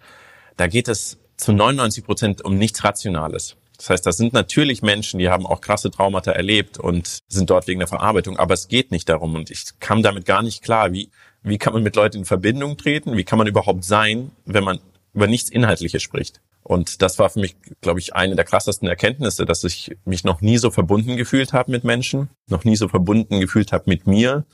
Da 0.57 0.67
geht 0.67 0.89
es 0.89 1.19
zu 1.37 1.53
99 1.53 2.05
Prozent 2.05 2.45
um 2.45 2.59
nichts 2.59 2.85
Rationales. 2.85 3.57
Das 3.77 3.91
heißt, 3.91 4.07
das 4.07 4.17
sind 4.17 4.33
natürlich 4.33 4.83
Menschen, 4.83 5.19
die 5.19 5.29
haben 5.29 5.47
auch 5.47 5.61
krasse 5.61 5.91
Traumata 5.91 6.31
erlebt 6.31 6.79
und 6.79 7.19
sind 7.29 7.51
dort 7.51 7.67
wegen 7.67 7.81
der 7.81 7.89
Verarbeitung, 7.89 8.37
aber 8.37 8.55
es 8.55 8.69
geht 8.69 8.91
nicht 8.91 9.09
darum 9.09 9.35
und 9.35 9.51
ich 9.51 9.65
kam 9.81 10.03
damit 10.03 10.27
gar 10.27 10.43
nicht 10.43 10.63
klar, 10.63 10.93
wie, 10.93 11.11
wie 11.43 11.59
kann 11.59 11.73
man 11.73 11.83
mit 11.83 11.97
Leuten 11.97 12.19
in 12.19 12.25
Verbindung 12.25 12.77
treten, 12.77 13.17
wie 13.17 13.25
kann 13.25 13.39
man 13.39 13.49
überhaupt 13.49 13.85
sein, 13.85 14.31
wenn 14.45 14.65
man 14.65 14.79
über 15.13 15.27
nichts 15.27 15.51
Inhaltliches 15.51 16.03
spricht. 16.03 16.41
Und 16.63 17.03
das 17.03 17.19
war 17.19 17.29
für 17.29 17.41
mich, 17.41 17.57
glaube 17.83 18.01
ich, 18.01 18.15
eine 18.15 18.37
der 18.37 18.45
krassesten 18.45 18.89
Erkenntnisse, 18.89 19.45
dass 19.45 19.65
ich 19.65 19.97
mich 20.07 20.25
noch 20.25 20.41
nie 20.41 20.57
so 20.57 20.71
verbunden 20.71 21.17
gefühlt 21.17 21.53
habe 21.53 21.71
mit 21.71 21.85
Menschen, 21.85 22.31
noch 22.49 22.65
nie 22.65 22.77
so 22.77 22.89
verbunden 22.89 23.39
gefühlt 23.39 23.73
habe 23.73 23.85
mit 23.87 24.07
mir 24.07 24.47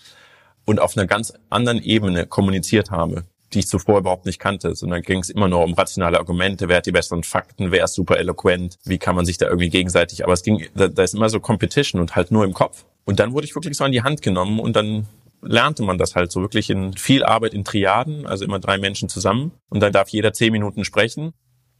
und 0.64 0.80
auf 0.80 0.96
einer 0.96 1.06
ganz 1.06 1.32
anderen 1.50 1.80
Ebene 1.80 2.26
kommuniziert 2.26 2.90
habe. 2.90 3.24
Die 3.52 3.60
ich 3.60 3.68
zuvor 3.68 3.98
überhaupt 3.98 4.26
nicht 4.26 4.38
kannte, 4.38 4.74
sondern 4.74 5.02
ging 5.02 5.18
es 5.18 5.30
immer 5.30 5.48
nur 5.48 5.62
um 5.64 5.74
rationale 5.74 6.18
Argumente, 6.18 6.68
wer 6.68 6.78
hat 6.78 6.86
die 6.86 6.92
besseren 6.92 7.24
Fakten, 7.24 7.72
wer 7.72 7.84
ist 7.84 7.94
super 7.94 8.18
eloquent, 8.18 8.78
wie 8.84 8.98
kann 8.98 9.16
man 9.16 9.26
sich 9.26 9.38
da 9.38 9.46
irgendwie 9.46 9.70
gegenseitig, 9.70 10.24
aber 10.24 10.32
es 10.32 10.42
ging, 10.42 10.66
da, 10.74 10.88
da 10.88 11.02
ist 11.02 11.14
immer 11.14 11.28
so 11.28 11.40
Competition 11.40 12.00
und 12.00 12.16
halt 12.16 12.30
nur 12.30 12.44
im 12.44 12.52
Kopf. 12.52 12.84
Und 13.04 13.18
dann 13.18 13.32
wurde 13.32 13.46
ich 13.46 13.54
wirklich 13.54 13.76
so 13.76 13.84
an 13.84 13.92
die 13.92 14.02
Hand 14.02 14.22
genommen 14.22 14.60
und 14.60 14.76
dann 14.76 15.06
lernte 15.42 15.82
man 15.82 15.98
das 15.98 16.14
halt 16.14 16.30
so 16.30 16.40
wirklich 16.42 16.70
in 16.70 16.94
viel 16.94 17.24
Arbeit 17.24 17.54
in 17.54 17.64
Triaden, 17.64 18.26
also 18.26 18.44
immer 18.44 18.58
drei 18.58 18.78
Menschen 18.78 19.08
zusammen. 19.08 19.52
Und 19.68 19.80
dann 19.80 19.92
darf 19.92 20.08
jeder 20.10 20.32
zehn 20.32 20.52
Minuten 20.52 20.84
sprechen 20.84 21.32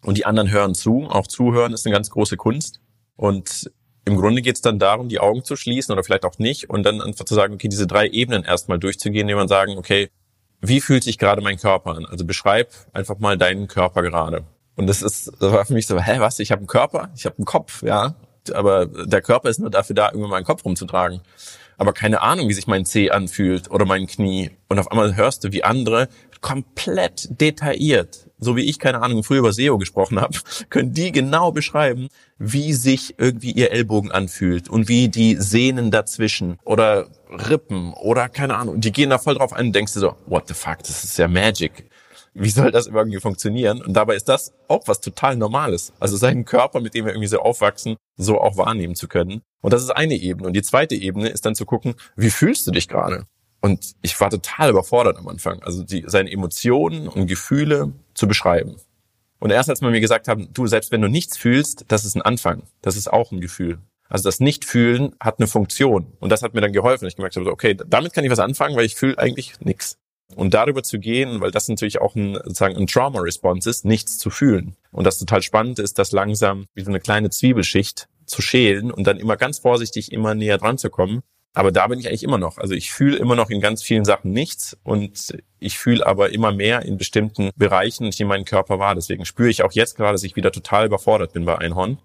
und 0.02 0.16
die 0.16 0.24
anderen 0.24 0.50
hören 0.50 0.74
zu. 0.74 1.06
Auch 1.10 1.26
zuhören 1.26 1.72
ist 1.72 1.86
eine 1.86 1.92
ganz 1.92 2.10
große 2.10 2.36
Kunst. 2.36 2.80
Und 3.16 3.70
im 4.06 4.16
Grunde 4.16 4.42
geht 4.42 4.56
es 4.56 4.62
dann 4.62 4.78
darum, 4.78 5.08
die 5.08 5.20
Augen 5.20 5.44
zu 5.44 5.56
schließen 5.56 5.92
oder 5.92 6.02
vielleicht 6.02 6.24
auch 6.24 6.38
nicht 6.38 6.70
und 6.70 6.84
dann 6.84 7.02
einfach 7.02 7.26
zu 7.26 7.34
sagen, 7.34 7.54
okay, 7.54 7.68
diese 7.68 7.86
drei 7.86 8.08
Ebenen 8.08 8.44
erstmal 8.44 8.78
durchzugehen, 8.78 9.22
indem 9.22 9.36
man 9.36 9.48
sagen, 9.48 9.76
okay, 9.76 10.08
wie 10.60 10.80
fühlt 10.80 11.04
sich 11.04 11.18
gerade 11.18 11.42
mein 11.42 11.58
Körper 11.58 11.96
an? 11.96 12.06
Also 12.06 12.24
beschreib 12.24 12.70
einfach 12.92 13.18
mal 13.18 13.38
deinen 13.38 13.68
Körper 13.68 14.02
gerade. 14.02 14.44
Und 14.76 14.86
das 14.86 15.02
ist, 15.02 15.32
das 15.40 15.52
war 15.52 15.64
für 15.64 15.74
mich 15.74 15.86
so, 15.86 15.98
hä, 16.00 16.20
was? 16.20 16.38
Ich 16.38 16.52
habe 16.52 16.60
einen 16.60 16.66
Körper, 16.66 17.10
ich 17.14 17.26
habe 17.26 17.36
einen 17.38 17.44
Kopf, 17.44 17.82
ja. 17.82 18.14
Aber 18.52 18.86
der 18.86 19.20
Körper 19.22 19.48
ist 19.50 19.58
nur 19.58 19.70
dafür 19.70 19.94
da, 19.94 20.08
irgendwann 20.08 20.30
meinen 20.30 20.44
Kopf 20.44 20.64
rumzutragen. 20.64 21.20
Aber 21.76 21.92
keine 21.92 22.22
Ahnung, 22.22 22.48
wie 22.48 22.54
sich 22.54 22.66
mein 22.66 22.84
Zeh 22.84 23.10
anfühlt 23.10 23.70
oder 23.70 23.84
mein 23.84 24.06
Knie. 24.06 24.50
Und 24.68 24.78
auf 24.78 24.90
einmal 24.90 25.16
hörst 25.16 25.44
du, 25.44 25.52
wie 25.52 25.64
andere 25.64 26.08
komplett 26.40 27.40
detailliert, 27.40 28.29
so 28.40 28.56
wie 28.56 28.62
ich, 28.62 28.78
keine 28.78 29.02
Ahnung, 29.02 29.22
früher 29.22 29.40
über 29.40 29.52
SEO 29.52 29.78
gesprochen 29.78 30.20
habe, 30.20 30.38
können 30.70 30.92
die 30.92 31.12
genau 31.12 31.52
beschreiben, 31.52 32.08
wie 32.38 32.72
sich 32.72 33.14
irgendwie 33.18 33.52
ihr 33.52 33.70
Ellbogen 33.70 34.10
anfühlt 34.10 34.68
und 34.68 34.88
wie 34.88 35.08
die 35.08 35.36
Sehnen 35.36 35.90
dazwischen 35.90 36.58
oder 36.64 37.08
Rippen 37.30 37.92
oder 37.94 38.28
keine 38.28 38.56
Ahnung. 38.56 38.80
Die 38.80 38.92
gehen 38.92 39.10
da 39.10 39.18
voll 39.18 39.34
drauf 39.34 39.52
ein 39.52 39.66
und 39.66 39.72
denkst 39.74 39.94
du 39.94 40.00
so, 40.00 40.16
what 40.26 40.48
the 40.48 40.54
fuck, 40.54 40.78
das 40.78 41.04
ist 41.04 41.18
ja 41.18 41.28
Magic. 41.28 41.90
Wie 42.32 42.50
soll 42.50 42.70
das 42.70 42.86
irgendwie 42.86 43.18
funktionieren? 43.18 43.82
Und 43.82 43.94
dabei 43.94 44.14
ist 44.14 44.28
das 44.28 44.52
auch 44.68 44.86
was 44.86 45.00
total 45.00 45.36
Normales. 45.36 45.92
Also 45.98 46.16
seinen 46.16 46.44
Körper, 46.44 46.80
mit 46.80 46.94
dem 46.94 47.04
wir 47.04 47.12
irgendwie 47.12 47.26
so 47.26 47.40
aufwachsen, 47.40 47.96
so 48.16 48.40
auch 48.40 48.56
wahrnehmen 48.56 48.94
zu 48.94 49.08
können. 49.08 49.42
Und 49.60 49.72
das 49.72 49.82
ist 49.82 49.90
eine 49.90 50.14
Ebene. 50.14 50.46
Und 50.46 50.54
die 50.54 50.62
zweite 50.62 50.94
Ebene 50.94 51.28
ist 51.28 51.44
dann 51.44 51.56
zu 51.56 51.66
gucken, 51.66 51.94
wie 52.16 52.30
fühlst 52.30 52.66
du 52.66 52.70
dich 52.70 52.86
gerade? 52.86 53.24
Und 53.60 53.94
ich 54.02 54.18
war 54.20 54.30
total 54.30 54.70
überfordert 54.70 55.18
am 55.18 55.28
Anfang. 55.28 55.62
Also 55.62 55.82
die, 55.82 56.04
seine 56.06 56.30
Emotionen 56.30 57.08
und 57.08 57.26
Gefühle 57.26 57.92
zu 58.14 58.26
beschreiben. 58.26 58.76
Und 59.38 59.50
erst 59.50 59.70
als 59.70 59.80
man 59.80 59.92
mir 59.92 60.00
gesagt 60.00 60.28
haben, 60.28 60.48
du, 60.52 60.66
selbst 60.66 60.92
wenn 60.92 61.00
du 61.00 61.08
nichts 61.08 61.36
fühlst, 61.36 61.84
das 61.88 62.04
ist 62.04 62.14
ein 62.14 62.22
Anfang. 62.22 62.62
Das 62.82 62.96
ist 62.96 63.12
auch 63.12 63.32
ein 63.32 63.40
Gefühl. 63.40 63.78
Also 64.08 64.28
das 64.28 64.40
Nicht-Fühlen 64.40 65.14
hat 65.20 65.38
eine 65.38 65.46
Funktion. 65.46 66.12
Und 66.20 66.30
das 66.30 66.42
hat 66.42 66.52
mir 66.54 66.60
dann 66.60 66.72
geholfen. 66.72 67.06
Ich 67.06 67.16
gemerkt 67.16 67.36
habe, 67.36 67.50
okay, 67.50 67.76
damit 67.86 68.12
kann 68.12 68.24
ich 68.24 68.30
was 68.30 68.38
anfangen, 68.38 68.76
weil 68.76 68.84
ich 68.84 68.96
fühle 68.96 69.18
eigentlich 69.18 69.60
nichts. 69.60 69.96
Und 70.36 70.54
darüber 70.54 70.82
zu 70.82 70.98
gehen, 70.98 71.40
weil 71.40 71.50
das 71.50 71.68
natürlich 71.68 72.00
auch 72.00 72.14
ein, 72.14 72.34
sozusagen 72.34 72.76
ein 72.76 72.86
Trauma-Response 72.86 73.68
ist, 73.68 73.84
nichts 73.84 74.18
zu 74.18 74.30
fühlen. 74.30 74.76
Und 74.92 75.04
das 75.04 75.18
total 75.18 75.42
spannend 75.42 75.78
ist, 75.78 75.98
das 75.98 76.12
langsam 76.12 76.66
wie 76.74 76.82
so 76.82 76.90
eine 76.90 77.00
kleine 77.00 77.30
Zwiebelschicht 77.30 78.08
zu 78.26 78.42
schälen 78.42 78.90
und 78.92 79.06
dann 79.06 79.16
immer 79.16 79.36
ganz 79.36 79.58
vorsichtig 79.58 80.12
immer 80.12 80.34
näher 80.34 80.58
dran 80.58 80.78
zu 80.78 80.88
kommen 80.88 81.22
aber 81.52 81.72
da 81.72 81.86
bin 81.88 81.98
ich 81.98 82.08
eigentlich 82.08 82.22
immer 82.22 82.38
noch. 82.38 82.58
Also 82.58 82.74
ich 82.74 82.92
fühle 82.92 83.16
immer 83.16 83.34
noch 83.34 83.50
in 83.50 83.60
ganz 83.60 83.82
vielen 83.82 84.04
Sachen 84.04 84.32
nichts 84.32 84.76
und 84.84 85.36
ich 85.58 85.78
fühle 85.78 86.06
aber 86.06 86.32
immer 86.32 86.52
mehr 86.52 86.82
in 86.82 86.96
bestimmten 86.96 87.50
Bereichen, 87.56 88.06
ich 88.06 88.18
nehme 88.18 88.30
meinen 88.30 88.44
Körper 88.44 88.78
wahr. 88.78 88.94
Deswegen 88.94 89.24
spüre 89.24 89.50
ich 89.50 89.62
auch 89.62 89.72
jetzt 89.72 89.96
gerade, 89.96 90.12
dass 90.12 90.22
ich 90.22 90.36
wieder 90.36 90.52
total 90.52 90.86
überfordert 90.86 91.32
bin 91.32 91.44
bei 91.44 91.58
Einhorn. 91.58 91.98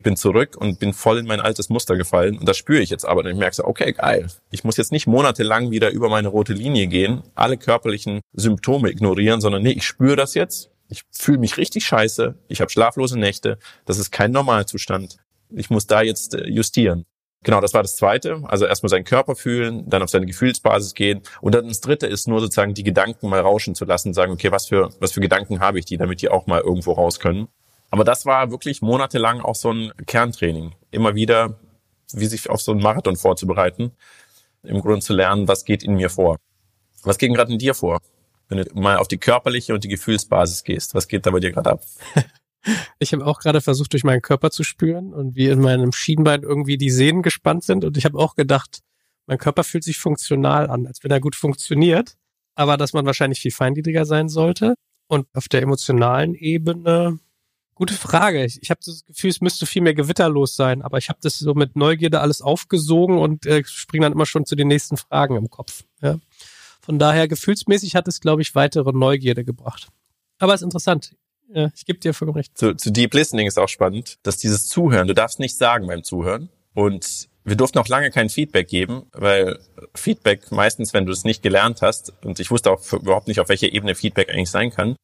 Bin 0.00 0.16
zurück 0.16 0.56
und 0.58 0.78
bin 0.78 0.92
voll 0.92 1.18
in 1.18 1.26
mein 1.26 1.40
altes 1.40 1.68
Muster 1.68 1.96
gefallen. 1.96 2.38
Und 2.38 2.48
das 2.48 2.56
spüre 2.56 2.80
ich 2.80 2.90
jetzt 2.90 3.04
aber. 3.04 3.20
Und 3.20 3.28
ich 3.28 3.36
merke 3.36 3.56
so, 3.56 3.64
okay, 3.64 3.92
geil. 3.92 4.28
Ich 4.50 4.64
muss 4.64 4.76
jetzt 4.76 4.92
nicht 4.92 5.06
monatelang 5.06 5.70
wieder 5.70 5.90
über 5.90 6.08
meine 6.08 6.28
rote 6.28 6.52
Linie 6.52 6.86
gehen, 6.86 7.22
alle 7.34 7.56
körperlichen 7.56 8.20
Symptome 8.32 8.90
ignorieren, 8.90 9.40
sondern 9.40 9.62
nee, 9.62 9.72
ich 9.72 9.84
spüre 9.84 10.16
das 10.16 10.34
jetzt. 10.34 10.70
Ich 10.88 11.02
fühle 11.10 11.38
mich 11.38 11.56
richtig 11.56 11.84
scheiße. 11.84 12.38
Ich 12.48 12.60
habe 12.60 12.70
schlaflose 12.70 13.18
Nächte. 13.18 13.58
Das 13.84 13.98
ist 13.98 14.10
kein 14.10 14.32
Normalzustand. 14.32 15.16
Ich 15.50 15.70
muss 15.70 15.86
da 15.86 16.02
jetzt 16.02 16.34
äh, 16.34 16.46
justieren. 16.48 17.06
Genau, 17.46 17.60
das 17.60 17.74
war 17.74 17.82
das 17.82 17.94
Zweite. 17.94 18.42
Also 18.48 18.66
erstmal 18.66 18.90
seinen 18.90 19.04
Körper 19.04 19.36
fühlen, 19.36 19.88
dann 19.88 20.02
auf 20.02 20.10
seine 20.10 20.26
Gefühlsbasis 20.26 20.94
gehen. 20.94 21.20
Und 21.40 21.54
dann 21.54 21.68
das 21.68 21.80
Dritte 21.80 22.08
ist 22.08 22.26
nur 22.26 22.40
sozusagen 22.40 22.74
die 22.74 22.82
Gedanken 22.82 23.28
mal 23.28 23.38
rauschen 23.38 23.76
zu 23.76 23.84
lassen, 23.84 24.12
sagen, 24.12 24.32
okay, 24.32 24.50
was 24.50 24.66
für, 24.66 24.90
was 24.98 25.12
für 25.12 25.20
Gedanken 25.20 25.60
habe 25.60 25.78
ich 25.78 25.84
die, 25.84 25.96
damit 25.96 26.22
die 26.22 26.28
auch 26.28 26.48
mal 26.48 26.60
irgendwo 26.60 26.90
raus 26.90 27.20
können. 27.20 27.46
Aber 27.92 28.02
das 28.02 28.26
war 28.26 28.50
wirklich 28.50 28.82
monatelang 28.82 29.42
auch 29.42 29.54
so 29.54 29.70
ein 29.70 29.92
Kerntraining. 30.08 30.74
Immer 30.90 31.14
wieder, 31.14 31.60
wie 32.12 32.26
sich 32.26 32.50
auf 32.50 32.60
so 32.60 32.72
einen 32.72 32.82
Marathon 32.82 33.14
vorzubereiten. 33.14 33.92
Im 34.64 34.80
Grunde 34.80 35.02
zu 35.02 35.14
lernen, 35.14 35.46
was 35.46 35.64
geht 35.64 35.84
in 35.84 35.94
mir 35.94 36.10
vor. 36.10 36.38
Was 37.04 37.16
geht 37.16 37.32
gerade 37.32 37.52
in 37.52 37.60
dir 37.60 37.74
vor? 37.74 38.00
Wenn 38.48 38.58
du 38.58 38.64
mal 38.74 38.96
auf 38.96 39.06
die 39.06 39.18
körperliche 39.18 39.72
und 39.72 39.84
die 39.84 39.88
Gefühlsbasis 39.88 40.64
gehst, 40.64 40.96
was 40.96 41.06
geht 41.06 41.24
da 41.24 41.30
bei 41.30 41.38
dir 41.38 41.52
gerade 41.52 41.70
ab? 41.70 41.84
Ich 42.98 43.12
habe 43.12 43.26
auch 43.26 43.38
gerade 43.40 43.60
versucht, 43.60 43.92
durch 43.92 44.04
meinen 44.04 44.22
Körper 44.22 44.50
zu 44.50 44.64
spüren 44.64 45.12
und 45.12 45.36
wie 45.36 45.48
in 45.48 45.60
meinem 45.60 45.92
Schienbein 45.92 46.42
irgendwie 46.42 46.76
die 46.78 46.90
Sehnen 46.90 47.22
gespannt 47.22 47.64
sind. 47.64 47.84
Und 47.84 47.96
ich 47.96 48.04
habe 48.04 48.18
auch 48.18 48.34
gedacht, 48.34 48.80
mein 49.26 49.38
Körper 49.38 49.64
fühlt 49.64 49.84
sich 49.84 49.98
funktional 49.98 50.68
an, 50.70 50.86
als 50.86 51.02
wenn 51.02 51.10
er 51.10 51.20
gut 51.20 51.36
funktioniert, 51.36 52.16
aber 52.54 52.76
dass 52.76 52.92
man 52.92 53.06
wahrscheinlich 53.06 53.40
viel 53.40 53.50
feingliedriger 53.50 54.04
sein 54.04 54.28
sollte. 54.28 54.74
Und 55.08 55.26
auf 55.34 55.48
der 55.48 55.62
emotionalen 55.62 56.34
Ebene, 56.34 57.18
gute 57.74 57.94
Frage. 57.94 58.44
Ich, 58.44 58.60
ich 58.62 58.70
habe 58.70 58.80
das 58.84 59.04
Gefühl, 59.04 59.30
es 59.30 59.40
müsste 59.40 59.66
viel 59.66 59.82
mehr 59.82 59.94
gewitterlos 59.94 60.56
sein, 60.56 60.82
aber 60.82 60.98
ich 60.98 61.08
habe 61.08 61.18
das 61.22 61.38
so 61.38 61.54
mit 61.54 61.76
Neugierde 61.76 62.20
alles 62.20 62.42
aufgesogen 62.42 63.18
und 63.18 63.46
äh, 63.46 63.62
springe 63.64 64.06
dann 64.06 64.12
immer 64.12 64.26
schon 64.26 64.46
zu 64.46 64.56
den 64.56 64.68
nächsten 64.68 64.96
Fragen 64.96 65.36
im 65.36 65.50
Kopf. 65.50 65.84
Ja. 66.00 66.18
Von 66.80 66.98
daher, 66.98 67.28
gefühlsmäßig 67.28 67.94
hat 67.94 68.08
es, 68.08 68.20
glaube 68.20 68.42
ich, 68.42 68.54
weitere 68.54 68.92
Neugierde 68.92 69.44
gebracht. 69.44 69.88
Aber 70.38 70.54
es 70.54 70.60
ist 70.60 70.64
interessant. 70.64 71.14
Ja, 71.48 71.70
ich 71.74 71.84
gebe 71.86 71.98
dir 71.98 72.12
vollkommen 72.12 72.38
recht. 72.38 72.56
Zu, 72.58 72.74
zu 72.74 72.90
Deep 72.90 73.14
Listening 73.14 73.46
ist 73.46 73.58
auch 73.58 73.68
spannend, 73.68 74.18
dass 74.22 74.36
dieses 74.36 74.68
Zuhören, 74.68 75.06
du 75.06 75.14
darfst 75.14 75.38
nichts 75.38 75.58
sagen 75.58 75.86
beim 75.86 76.02
Zuhören. 76.02 76.48
Und 76.74 77.28
wir 77.44 77.56
durften 77.56 77.78
auch 77.78 77.88
lange 77.88 78.10
kein 78.10 78.28
Feedback 78.28 78.68
geben, 78.68 79.06
weil 79.12 79.58
Feedback 79.94 80.50
meistens, 80.50 80.92
wenn 80.92 81.06
du 81.06 81.12
es 81.12 81.24
nicht 81.24 81.42
gelernt 81.42 81.80
hast, 81.80 82.12
und 82.24 82.40
ich 82.40 82.50
wusste 82.50 82.70
auch 82.72 82.92
überhaupt 82.92 83.28
nicht, 83.28 83.40
auf 83.40 83.48
welcher 83.48 83.72
Ebene 83.72 83.94
Feedback 83.94 84.28
eigentlich 84.30 84.50
sein 84.50 84.70
kann. 84.70 84.96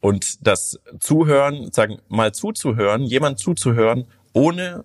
Und 0.00 0.46
das 0.46 0.80
Zuhören, 0.98 1.70
sagen, 1.72 1.98
mal 2.08 2.32
zuzuhören, 2.32 3.02
jemand 3.02 3.38
zuzuhören, 3.38 4.06
ohne 4.32 4.84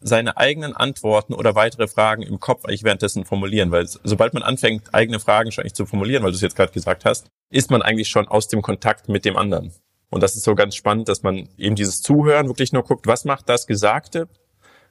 seine 0.00 0.36
eigenen 0.36 0.74
Antworten 0.74 1.34
oder 1.34 1.54
weitere 1.54 1.86
Fragen 1.86 2.22
im 2.22 2.40
Kopf 2.40 2.64
eigentlich 2.64 2.84
währenddessen 2.84 3.24
formulieren, 3.24 3.70
weil 3.70 3.86
sobald 3.86 4.34
man 4.34 4.42
anfängt, 4.42 4.92
eigene 4.92 5.20
Fragen 5.20 5.52
schon 5.52 5.62
eigentlich 5.62 5.74
zu 5.74 5.86
formulieren, 5.86 6.22
weil 6.22 6.32
du 6.32 6.36
es 6.36 6.42
jetzt 6.42 6.56
gerade 6.56 6.72
gesagt 6.72 7.04
hast, 7.04 7.28
ist 7.50 7.70
man 7.70 7.80
eigentlich 7.80 8.08
schon 8.08 8.28
aus 8.28 8.48
dem 8.48 8.60
Kontakt 8.60 9.08
mit 9.08 9.24
dem 9.24 9.36
anderen. 9.36 9.72
Und 10.10 10.22
das 10.22 10.36
ist 10.36 10.44
so 10.44 10.54
ganz 10.54 10.74
spannend, 10.74 11.08
dass 11.08 11.22
man 11.22 11.48
eben 11.58 11.74
dieses 11.74 12.00
Zuhören 12.00 12.46
wirklich 12.46 12.72
nur 12.72 12.84
guckt, 12.84 13.06
was 13.06 13.24
macht 13.24 13.48
das 13.48 13.66
Gesagte 13.66 14.28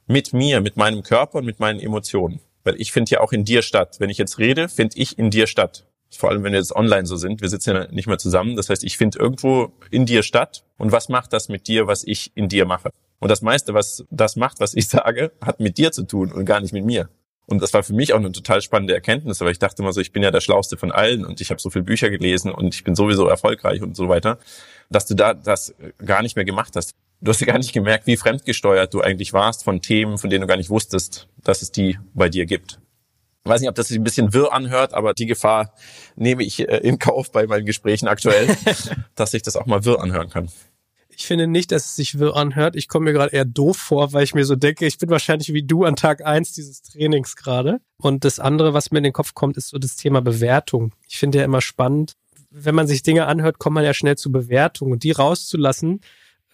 mit 0.08 0.34
mir, 0.34 0.62
mit 0.62 0.78
meinem 0.78 1.04
Körper 1.04 1.40
und 1.40 1.46
mit 1.46 1.60
meinen 1.60 1.80
Emotionen. 1.80 2.42
Weil 2.64 2.80
ich 2.80 2.92
finde 2.92 3.12
ja 3.12 3.22
auch 3.22 3.32
in 3.32 3.46
dir 3.46 3.62
statt. 3.62 3.98
Wenn 4.00 4.10
ich 4.10 4.18
jetzt 4.18 4.40
rede, 4.40 4.68
finde 4.68 4.98
ich 4.98 5.18
in 5.18 5.30
dir 5.30 5.48
statt. 5.48 5.86
Vor 6.12 6.30
allem, 6.30 6.44
wenn 6.44 6.54
wir 6.54 6.60
jetzt 6.60 6.76
online 6.76 7.06
so 7.06 7.16
sind. 7.16 7.42
Wir 7.42 7.50
sitzen 7.50 7.76
ja 7.76 7.88
nicht 7.92 8.08
mehr 8.08 8.18
zusammen. 8.18 8.56
Das 8.56 8.70
heißt, 8.70 8.84
ich 8.84 8.98
finde 8.98 9.20
irgendwo 9.20 9.72
in 9.92 10.06
dir 10.06 10.24
statt. 10.24 10.64
Und 10.78 10.92
was 10.92 11.10
macht 11.10 11.34
das 11.34 11.50
mit 11.50 11.68
dir, 11.68 11.88
was 11.88 12.04
ich 12.06 12.32
in 12.36 12.48
dir 12.50 12.66
mache? 12.66 12.90
Und 13.20 13.30
das 13.30 13.42
meiste, 13.42 13.74
was 13.74 14.06
das 14.10 14.36
macht, 14.36 14.60
was 14.60 14.74
ich 14.74 14.88
sage, 14.90 15.32
hat 15.42 15.60
mit 15.60 15.78
dir 15.78 15.92
zu 15.92 16.04
tun 16.04 16.32
und 16.32 16.46
gar 16.46 16.60
nicht 16.60 16.74
mit 16.74 16.86
mir. 16.86 17.10
Und 17.48 17.62
das 17.62 17.74
war 17.74 17.84
für 17.84 17.94
mich 17.94 18.14
auch 18.14 18.18
eine 18.18 18.32
total 18.32 18.62
spannende 18.62 18.94
Erkenntnis, 18.94 19.42
aber 19.42 19.52
ich 19.52 19.60
dachte 19.60 19.82
immer 19.82 19.94
so, 19.94 20.02
ich 20.02 20.12
bin 20.12 20.24
ja 20.24 20.32
der 20.32 20.42
Schlauste 20.42 20.78
von 20.78 20.92
allen 20.92 21.26
und 21.26 21.42
ich 21.42 21.52
habe 21.52 21.62
so 21.62 21.70
viele 21.70 21.84
Bücher 21.84 22.10
gelesen 22.10 22.52
und 22.52 22.74
ich 22.74 22.84
bin 22.84 22.96
sowieso 22.96 23.28
erfolgreich 23.28 23.82
und 23.82 23.96
so 23.96 24.10
weiter, 24.10 24.40
dass 24.90 25.06
du 25.06 25.14
da 25.14 25.34
das 25.34 25.76
gar 26.04 26.22
nicht 26.22 26.36
mehr 26.36 26.46
gemacht 26.46 26.76
hast. 26.76 26.96
Du 27.22 27.30
hast 27.30 27.40
ja 27.42 27.48
gar 27.48 27.58
nicht 27.58 27.74
gemerkt, 27.74 28.08
wie 28.08 28.18
fremdgesteuert 28.18 28.94
du 28.94 29.02
eigentlich 29.02 29.32
warst 29.34 29.64
von 29.64 29.82
Themen, 29.82 30.18
von 30.18 30.30
denen 30.30 30.42
du 30.42 30.48
gar 30.48 30.58
nicht 30.58 30.70
wusstest, 30.70 31.28
dass 31.44 31.62
es 31.62 31.72
die 31.72 32.00
bei 32.14 32.30
dir 32.30 32.46
gibt. 32.46 32.80
Ich 33.44 33.52
weiß 33.52 33.62
nicht, 33.62 33.70
ob 33.70 33.76
das 33.76 33.90
sich 33.90 33.98
ein 33.98 34.04
bisschen 34.04 34.34
wirr 34.34 34.52
anhört, 34.52 34.96
aber 34.96 35.14
die 35.14 35.28
Gefahr 35.28 35.72
nehme 36.16 36.44
ich 36.44 36.68
äh, 36.68 36.78
in 36.78 36.98
Kauf 36.98 37.32
bei 37.32 37.46
meinen 37.46 37.66
Gesprächen 37.66 38.08
aktuell, 38.08 38.58
dass 39.16 39.32
sich 39.32 39.44
das 39.44 39.56
auch 39.56 39.68
mal 39.68 39.86
wirr 39.86 40.02
anhören 40.02 40.30
kann. 40.30 40.50
Ich 41.18 41.26
finde 41.26 41.48
nicht, 41.48 41.72
dass 41.72 41.86
es 41.86 41.96
sich 41.96 42.20
wirr 42.20 42.36
anhört. 42.36 42.76
Ich 42.76 42.88
komme 42.88 43.06
mir 43.06 43.14
gerade 43.14 43.34
eher 43.34 43.46
doof 43.46 43.78
vor, 43.78 44.14
weil 44.14 44.24
ich 44.24 44.36
mir 44.36 44.46
so 44.46 44.56
denke, 44.56 44.86
ich 44.86 44.98
bin 44.98 45.10
wahrscheinlich 45.10 45.54
wie 45.54 45.64
du 45.64 45.84
an 45.84 45.96
Tag 45.96 46.26
eins 46.26 46.54
dieses 46.54 46.82
Trainings 46.82 47.36
gerade. 47.36 47.80
Und 47.98 48.26
das 48.26 48.40
andere, 48.40 48.74
was 48.74 48.92
mir 48.92 49.00
in 49.00 49.06
den 49.06 49.14
Kopf 49.14 49.34
kommt, 49.34 49.58
ist 49.58 49.70
so 49.70 49.78
das 49.78 49.96
Thema 49.96 50.22
Bewertung. 50.22 50.94
Ich 51.08 51.18
finde 51.18 51.40
ja 51.40 51.46
immer 51.46 51.62
spannend, 51.62 52.14
wenn 52.50 52.76
man 52.76 52.88
sich 52.88 53.04
Dinge 53.04 53.26
anhört, 53.26 53.60
kommt 53.60 53.76
man 53.76 53.84
ja 53.84 53.94
schnell 53.94 54.18
zu 54.18 54.32
Bewertung 54.32 54.92
und 54.92 55.04
die 55.04 55.12
rauszulassen. 55.12 56.02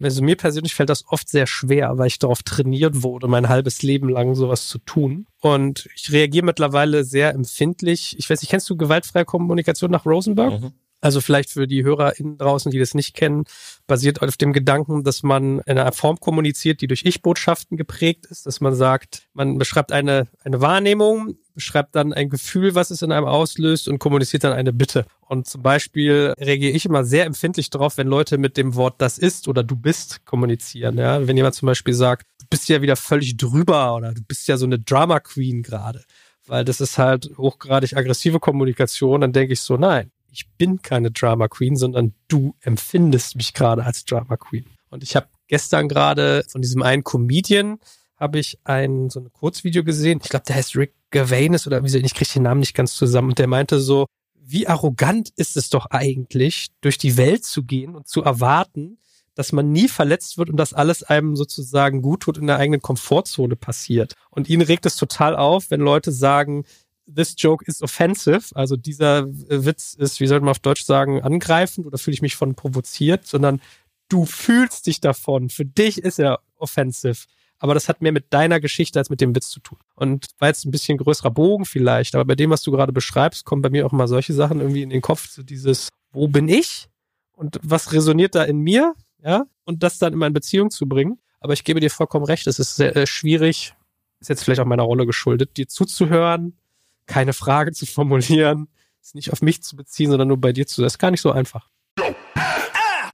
Also 0.01 0.23
mir 0.23 0.35
persönlich 0.35 0.73
fällt 0.73 0.89
das 0.89 1.07
oft 1.07 1.29
sehr 1.29 1.45
schwer, 1.45 1.97
weil 1.97 2.07
ich 2.07 2.17
darauf 2.17 2.41
trainiert 2.41 3.03
wurde, 3.03 3.27
mein 3.27 3.49
halbes 3.49 3.83
Leben 3.83 4.09
lang 4.09 4.33
sowas 4.33 4.67
zu 4.67 4.79
tun. 4.79 5.27
Und 5.41 5.87
ich 5.95 6.11
reagiere 6.11 6.45
mittlerweile 6.45 7.03
sehr 7.03 7.33
empfindlich. 7.35 8.15
Ich 8.17 8.27
weiß 8.27 8.41
nicht, 8.41 8.49
kennst 8.49 8.69
du 8.69 8.75
gewaltfreie 8.75 9.25
Kommunikation 9.25 9.91
nach 9.91 10.05
Rosenberg? 10.05 10.59
Mhm. 10.59 10.73
Also 11.01 11.19
vielleicht 11.19 11.49
für 11.49 11.67
die 11.67 11.83
HörerInnen 11.83 12.37
draußen, 12.37 12.71
die 12.71 12.77
das 12.77 12.93
nicht 12.93 13.15
kennen, 13.15 13.45
basiert 13.87 14.21
auf 14.21 14.37
dem 14.37 14.53
Gedanken, 14.53 15.03
dass 15.03 15.23
man 15.23 15.59
in 15.65 15.77
einer 15.77 15.91
Form 15.91 16.19
kommuniziert, 16.19 16.81
die 16.81 16.87
durch 16.87 17.03
Ich-Botschaften 17.05 17.75
geprägt 17.75 18.27
ist, 18.27 18.45
dass 18.45 18.61
man 18.61 18.75
sagt, 18.75 19.23
man 19.33 19.57
beschreibt 19.57 19.91
eine, 19.91 20.27
eine 20.43 20.61
Wahrnehmung, 20.61 21.35
beschreibt 21.55 21.95
dann 21.95 22.13
ein 22.13 22.29
Gefühl, 22.29 22.75
was 22.75 22.91
es 22.91 23.01
in 23.01 23.11
einem 23.11 23.25
auslöst 23.25 23.87
und 23.87 23.97
kommuniziert 23.97 24.43
dann 24.43 24.53
eine 24.53 24.71
Bitte. 24.71 25.05
Und 25.27 25.47
zum 25.47 25.63
Beispiel 25.63 26.35
reagiere 26.37 26.73
ich 26.73 26.85
immer 26.85 27.03
sehr 27.03 27.25
empfindlich 27.25 27.71
darauf, 27.71 27.97
wenn 27.97 28.07
Leute 28.07 28.37
mit 28.37 28.55
dem 28.55 28.75
Wort 28.75 28.95
das 28.99 29.17
ist 29.17 29.47
oder 29.47 29.63
du 29.63 29.75
bist 29.75 30.23
kommunizieren. 30.25 30.99
Ja? 30.99 31.27
Wenn 31.27 31.35
jemand 31.35 31.55
zum 31.55 31.65
Beispiel 31.65 31.95
sagt, 31.95 32.27
du 32.39 32.45
bist 32.49 32.69
ja 32.69 32.81
wieder 32.83 32.95
völlig 32.95 33.37
drüber 33.37 33.95
oder 33.95 34.13
du 34.13 34.21
bist 34.21 34.47
ja 34.47 34.57
so 34.57 34.65
eine 34.65 34.77
Drama 34.79 35.19
Queen 35.19 35.63
gerade 35.63 36.03
weil 36.47 36.65
das 36.65 36.81
ist 36.81 36.97
halt 36.97 37.29
hochgradig 37.37 37.95
aggressive 37.95 38.39
Kommunikation, 38.39 39.21
dann 39.21 39.31
denke 39.31 39.53
ich 39.53 39.61
so, 39.61 39.77
nein, 39.77 40.11
ich 40.31 40.49
bin 40.57 40.81
keine 40.81 41.11
Drama 41.11 41.47
Queen, 41.47 41.75
sondern 41.75 42.13
du 42.27 42.55
empfindest 42.61 43.35
mich 43.35 43.53
gerade 43.53 43.83
als 43.83 44.05
Drama 44.05 44.37
Queen. 44.37 44.65
Und 44.89 45.03
ich 45.03 45.15
habe 45.15 45.27
gestern 45.47 45.87
gerade 45.87 46.43
von 46.47 46.61
diesem 46.61 46.81
einen 46.81 47.03
Comedian 47.03 47.79
habe 48.15 48.39
ich 48.39 48.59
ein 48.63 49.09
so 49.09 49.19
ein 49.19 49.33
Kurzvideo 49.33 49.83
gesehen. 49.83 50.19
Ich 50.23 50.29
glaube, 50.29 50.45
der 50.47 50.55
heißt 50.55 50.75
Rick 50.75 50.93
Gervais 51.09 51.65
oder 51.65 51.83
wie 51.83 51.97
ich 51.97 52.13
kriege 52.13 52.31
den 52.31 52.43
Namen 52.43 52.59
nicht 52.59 52.75
ganz 52.75 52.93
zusammen. 52.93 53.29
Und 53.29 53.39
der 53.39 53.47
meinte 53.47 53.79
so, 53.79 54.05
wie 54.35 54.67
arrogant 54.67 55.29
ist 55.35 55.57
es 55.57 55.69
doch 55.69 55.87
eigentlich, 55.87 56.69
durch 56.81 56.97
die 56.97 57.17
Welt 57.17 57.43
zu 57.43 57.63
gehen 57.63 57.95
und 57.95 58.07
zu 58.07 58.21
erwarten, 58.21 58.99
dass 59.33 59.51
man 59.51 59.71
nie 59.71 59.87
verletzt 59.87 60.37
wird 60.37 60.49
und 60.49 60.57
dass 60.57 60.73
alles 60.73 61.03
einem 61.03 61.35
sozusagen 61.35 62.01
gut 62.01 62.21
tut 62.21 62.37
in 62.37 62.47
der 62.47 62.57
eigenen 62.57 62.81
Komfortzone 62.81 63.55
passiert. 63.55 64.13
Und 64.29 64.49
ihn 64.49 64.61
regt 64.61 64.85
es 64.85 64.97
total 64.97 65.35
auf, 65.35 65.71
wenn 65.71 65.81
Leute 65.81 66.11
sagen, 66.11 66.65
this 67.15 67.35
joke 67.37 67.65
is 67.65 67.81
offensive, 67.81 68.55
also 68.55 68.75
dieser 68.75 69.27
Witz 69.27 69.93
ist, 69.93 70.19
wie 70.19 70.27
sollte 70.27 70.45
man 70.45 70.51
auf 70.51 70.59
Deutsch 70.59 70.83
sagen, 70.83 71.21
angreifend 71.21 71.85
oder 71.87 71.97
fühle 71.97 72.15
ich 72.15 72.21
mich 72.21 72.35
von 72.35 72.55
provoziert, 72.55 73.25
sondern 73.25 73.61
du 74.09 74.25
fühlst 74.25 74.87
dich 74.87 75.01
davon. 75.01 75.49
Für 75.49 75.65
dich 75.65 75.99
ist 75.99 76.19
er 76.19 76.39
offensive. 76.57 77.25
Aber 77.59 77.75
das 77.75 77.87
hat 77.87 78.01
mehr 78.01 78.11
mit 78.11 78.33
deiner 78.33 78.59
Geschichte 78.59 78.97
als 78.97 79.11
mit 79.11 79.21
dem 79.21 79.35
Witz 79.35 79.49
zu 79.49 79.59
tun. 79.59 79.77
Und 79.95 80.25
war 80.39 80.47
jetzt 80.47 80.65
ein 80.65 80.71
bisschen 80.71 80.97
größerer 80.97 81.29
Bogen 81.29 81.65
vielleicht, 81.65 82.15
aber 82.15 82.25
bei 82.25 82.35
dem, 82.35 82.49
was 82.49 82.63
du 82.63 82.71
gerade 82.71 82.91
beschreibst, 82.91 83.45
kommen 83.45 83.61
bei 83.61 83.69
mir 83.69 83.85
auch 83.85 83.91
mal 83.91 84.07
solche 84.07 84.33
Sachen 84.33 84.59
irgendwie 84.59 84.81
in 84.81 84.89
den 84.89 85.01
Kopf, 85.01 85.29
so 85.29 85.43
dieses, 85.43 85.89
wo 86.11 86.27
bin 86.27 86.47
ich? 86.47 86.89
Und 87.33 87.59
was 87.61 87.93
resoniert 87.93 88.33
da 88.33 88.43
in 88.43 88.59
mir? 88.59 88.95
Ja, 89.23 89.45
und 89.65 89.83
das 89.83 89.99
dann 89.99 90.13
in 90.13 90.19
meine 90.19 90.33
Beziehung 90.33 90.71
zu 90.71 90.87
bringen. 90.87 91.19
Aber 91.39 91.53
ich 91.53 91.63
gebe 91.63 91.79
dir 91.79 91.91
vollkommen 91.91 92.25
recht, 92.25 92.47
es 92.47 92.57
ist 92.57 92.75
sehr 92.75 92.95
äh, 92.95 93.05
schwierig, 93.05 93.75
ist 94.19 94.29
jetzt 94.29 94.43
vielleicht 94.43 94.61
auch 94.61 94.65
meiner 94.65 94.83
Rolle 94.83 95.05
geschuldet, 95.05 95.57
dir 95.57 95.67
zuzuhören, 95.67 96.57
keine 97.05 97.33
Frage 97.33 97.71
zu 97.71 97.85
formulieren, 97.85 98.67
es 99.01 99.13
nicht 99.13 99.31
auf 99.33 99.41
mich 99.41 99.63
zu 99.63 99.75
beziehen, 99.75 100.09
sondern 100.09 100.27
nur 100.27 100.39
bei 100.39 100.53
dir 100.53 100.67
zu. 100.67 100.81
Das 100.81 100.93
ist 100.93 100.99
gar 100.99 101.11
nicht 101.11 101.21
so 101.21 101.31
einfach. 101.31 101.69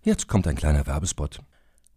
Jetzt 0.04 0.28
kommt 0.28 0.48
ein 0.48 0.56
kleiner 0.56 0.86
Werbespot. 0.86 1.40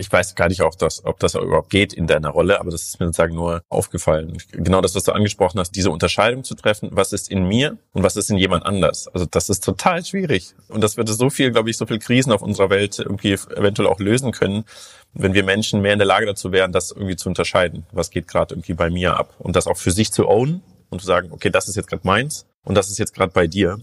ich 0.00 0.10
weiß 0.10 0.34
gar 0.34 0.48
nicht, 0.48 0.62
auch 0.62 0.74
das, 0.74 1.04
ob 1.04 1.20
das 1.20 1.34
überhaupt 1.34 1.70
geht 1.70 1.92
in 1.92 2.06
deiner 2.06 2.30
Rolle, 2.30 2.58
aber 2.58 2.70
das 2.70 2.84
ist 2.84 3.00
mir 3.00 3.06
sozusagen 3.06 3.34
nur 3.34 3.62
aufgefallen. 3.68 4.38
Genau 4.50 4.80
das, 4.80 4.94
was 4.94 5.04
du 5.04 5.12
angesprochen 5.12 5.60
hast, 5.60 5.72
diese 5.72 5.90
Unterscheidung 5.90 6.42
zu 6.42 6.54
treffen, 6.54 6.88
was 6.92 7.12
ist 7.12 7.30
in 7.30 7.44
mir 7.46 7.76
und 7.92 8.02
was 8.02 8.16
ist 8.16 8.30
in 8.30 8.38
jemand 8.38 8.64
anders. 8.64 9.08
Also 9.08 9.26
das 9.30 9.50
ist 9.50 9.62
total 9.62 10.04
schwierig. 10.04 10.54
Und 10.68 10.80
das 10.80 10.96
würde 10.96 11.12
so 11.12 11.28
viel, 11.28 11.52
glaube 11.52 11.68
ich, 11.68 11.76
so 11.76 11.84
viel 11.84 11.98
Krisen 11.98 12.32
auf 12.32 12.40
unserer 12.40 12.70
Welt 12.70 12.98
irgendwie 12.98 13.32
eventuell 13.32 13.88
auch 13.88 14.00
lösen 14.00 14.32
können, 14.32 14.64
wenn 15.12 15.34
wir 15.34 15.44
Menschen 15.44 15.82
mehr 15.82 15.92
in 15.92 15.98
der 15.98 16.08
Lage 16.08 16.26
dazu 16.26 16.50
wären, 16.50 16.72
das 16.72 16.92
irgendwie 16.92 17.16
zu 17.16 17.28
unterscheiden. 17.28 17.84
Was 17.92 18.10
geht 18.10 18.26
gerade 18.26 18.54
irgendwie 18.54 18.74
bei 18.74 18.88
mir 18.88 19.16
ab? 19.16 19.34
Und 19.38 19.54
das 19.54 19.66
auch 19.66 19.76
für 19.76 19.90
sich 19.90 20.12
zu 20.12 20.28
ownen 20.28 20.62
und 20.88 21.00
zu 21.00 21.06
sagen, 21.06 21.28
okay, 21.30 21.50
das 21.50 21.68
ist 21.68 21.76
jetzt 21.76 21.88
gerade 21.88 22.06
meins 22.06 22.46
und 22.64 22.74
das 22.74 22.90
ist 22.90 22.98
jetzt 22.98 23.14
gerade 23.14 23.32
bei 23.32 23.46
dir 23.46 23.78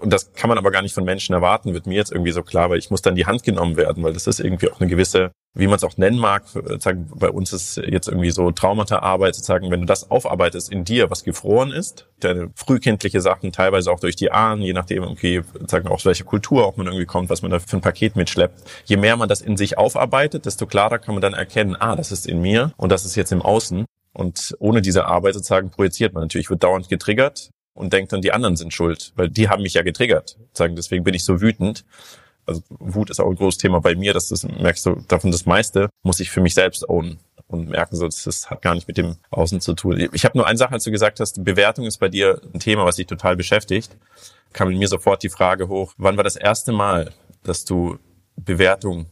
und 0.00 0.12
das 0.12 0.32
kann 0.32 0.48
man 0.48 0.58
aber 0.58 0.70
gar 0.70 0.82
nicht 0.82 0.94
von 0.94 1.04
Menschen 1.04 1.34
erwarten, 1.34 1.74
wird 1.74 1.86
mir 1.86 1.94
jetzt 1.94 2.12
irgendwie 2.12 2.32
so 2.32 2.42
klar, 2.42 2.70
weil 2.70 2.78
ich 2.78 2.90
muss 2.90 3.02
dann 3.02 3.14
die 3.14 3.26
Hand 3.26 3.42
genommen 3.42 3.76
werden, 3.76 4.02
weil 4.02 4.12
das 4.12 4.26
ist 4.26 4.40
irgendwie 4.40 4.70
auch 4.70 4.80
eine 4.80 4.88
gewisse, 4.88 5.32
wie 5.54 5.66
man 5.66 5.76
es 5.76 5.84
auch 5.84 5.96
nennen 5.96 6.18
mag, 6.18 6.44
sozusagen, 6.48 7.10
bei 7.14 7.30
uns 7.30 7.52
ist 7.52 7.76
jetzt 7.76 8.08
irgendwie 8.08 8.30
so 8.30 8.50
Traumata-Arbeit, 8.50 9.34
sozusagen, 9.34 9.70
wenn 9.70 9.80
du 9.80 9.86
das 9.86 10.10
aufarbeitest 10.10 10.70
in 10.70 10.84
dir, 10.84 11.10
was 11.10 11.24
gefroren 11.24 11.72
ist, 11.72 12.08
deine 12.20 12.50
frühkindliche 12.54 13.20
Sachen, 13.20 13.52
teilweise 13.52 13.90
auch 13.90 14.00
durch 14.00 14.16
die 14.16 14.30
Ahnen, 14.30 14.62
je 14.62 14.72
nachdem 14.72 15.02
irgendwie, 15.02 15.42
sagen 15.66 15.88
aus 15.88 16.04
welcher 16.04 16.24
Kultur 16.24 16.66
auch 16.66 16.76
man 16.76 16.86
irgendwie 16.86 17.06
kommt, 17.06 17.30
was 17.30 17.42
man 17.42 17.50
da 17.50 17.58
für 17.58 17.76
ein 17.76 17.82
Paket 17.82 18.16
mitschleppt. 18.16 18.62
Je 18.84 18.96
mehr 18.96 19.16
man 19.16 19.28
das 19.28 19.40
in 19.40 19.56
sich 19.56 19.78
aufarbeitet, 19.78 20.46
desto 20.46 20.66
klarer 20.66 20.98
kann 20.98 21.14
man 21.14 21.22
dann 21.22 21.34
erkennen, 21.34 21.76
ah, 21.78 21.96
das 21.96 22.12
ist 22.12 22.26
in 22.26 22.40
mir 22.40 22.72
und 22.76 22.90
das 22.90 23.04
ist 23.04 23.16
jetzt 23.16 23.32
im 23.32 23.42
Außen. 23.42 23.84
Und 24.12 24.56
ohne 24.58 24.82
diese 24.82 25.04
Arbeit 25.06 25.34
sozusagen 25.34 25.70
projiziert 25.70 26.12
man 26.12 26.24
natürlich, 26.24 26.50
wird 26.50 26.64
dauernd 26.64 26.88
getriggert, 26.88 27.50
und 27.78 27.92
denkt 27.92 28.12
dann, 28.12 28.22
die 28.22 28.32
anderen 28.32 28.56
sind 28.56 28.74
schuld, 28.74 29.12
weil 29.16 29.28
die 29.30 29.48
haben 29.48 29.62
mich 29.62 29.74
ja 29.74 29.82
getriggert. 29.82 30.36
Sagen, 30.52 30.76
deswegen 30.76 31.04
bin 31.04 31.14
ich 31.14 31.24
so 31.24 31.40
wütend. 31.40 31.84
Also 32.44 32.62
Wut 32.70 33.10
ist 33.10 33.20
auch 33.20 33.28
ein 33.28 33.36
großes 33.36 33.58
Thema 33.58 33.80
bei 33.80 33.94
mir, 33.94 34.14
das 34.14 34.30
ist, 34.30 34.48
merkst 34.48 34.86
du, 34.86 34.96
davon 35.06 35.30
das 35.30 35.44
meiste 35.46 35.90
muss 36.02 36.18
ich 36.18 36.30
für 36.30 36.40
mich 36.40 36.54
selbst 36.54 36.88
ownen 36.88 37.18
und 37.46 37.68
merken 37.68 37.96
so, 37.96 38.06
das 38.06 38.50
hat 38.50 38.62
gar 38.62 38.74
nicht 38.74 38.88
mit 38.88 38.96
dem 38.96 39.16
Außen 39.30 39.60
zu 39.60 39.74
tun. 39.74 40.08
Ich 40.12 40.24
habe 40.24 40.36
nur 40.36 40.46
eine 40.46 40.58
Sache, 40.58 40.72
als 40.72 40.84
du 40.84 40.90
gesagt 40.90 41.20
hast, 41.20 41.44
Bewertung 41.44 41.84
ist 41.84 41.98
bei 41.98 42.08
dir 42.08 42.40
ein 42.54 42.60
Thema, 42.60 42.84
was 42.84 42.96
dich 42.96 43.06
total 43.06 43.36
beschäftigt, 43.36 43.96
kam 44.52 44.70
in 44.70 44.78
mir 44.78 44.88
sofort 44.88 45.22
die 45.22 45.28
Frage 45.28 45.68
hoch, 45.68 45.92
wann 45.98 46.16
war 46.16 46.24
das 46.24 46.36
erste 46.36 46.72
Mal, 46.72 47.12
dass 47.42 47.64
du 47.64 47.98
Bewertung 48.36 49.06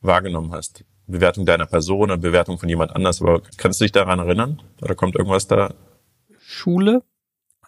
wahrgenommen 0.00 0.52
hast? 0.52 0.84
Bewertung 1.06 1.46
deiner 1.46 1.66
Person 1.66 2.02
oder 2.02 2.18
Bewertung 2.18 2.58
von 2.58 2.68
jemand 2.68 2.94
anders, 2.94 3.20
aber 3.20 3.42
kannst 3.56 3.80
du 3.80 3.84
dich 3.84 3.92
daran 3.92 4.18
erinnern? 4.18 4.62
Oder 4.80 4.94
kommt 4.94 5.16
irgendwas 5.16 5.46
da? 5.46 5.74
Schule, 6.38 7.02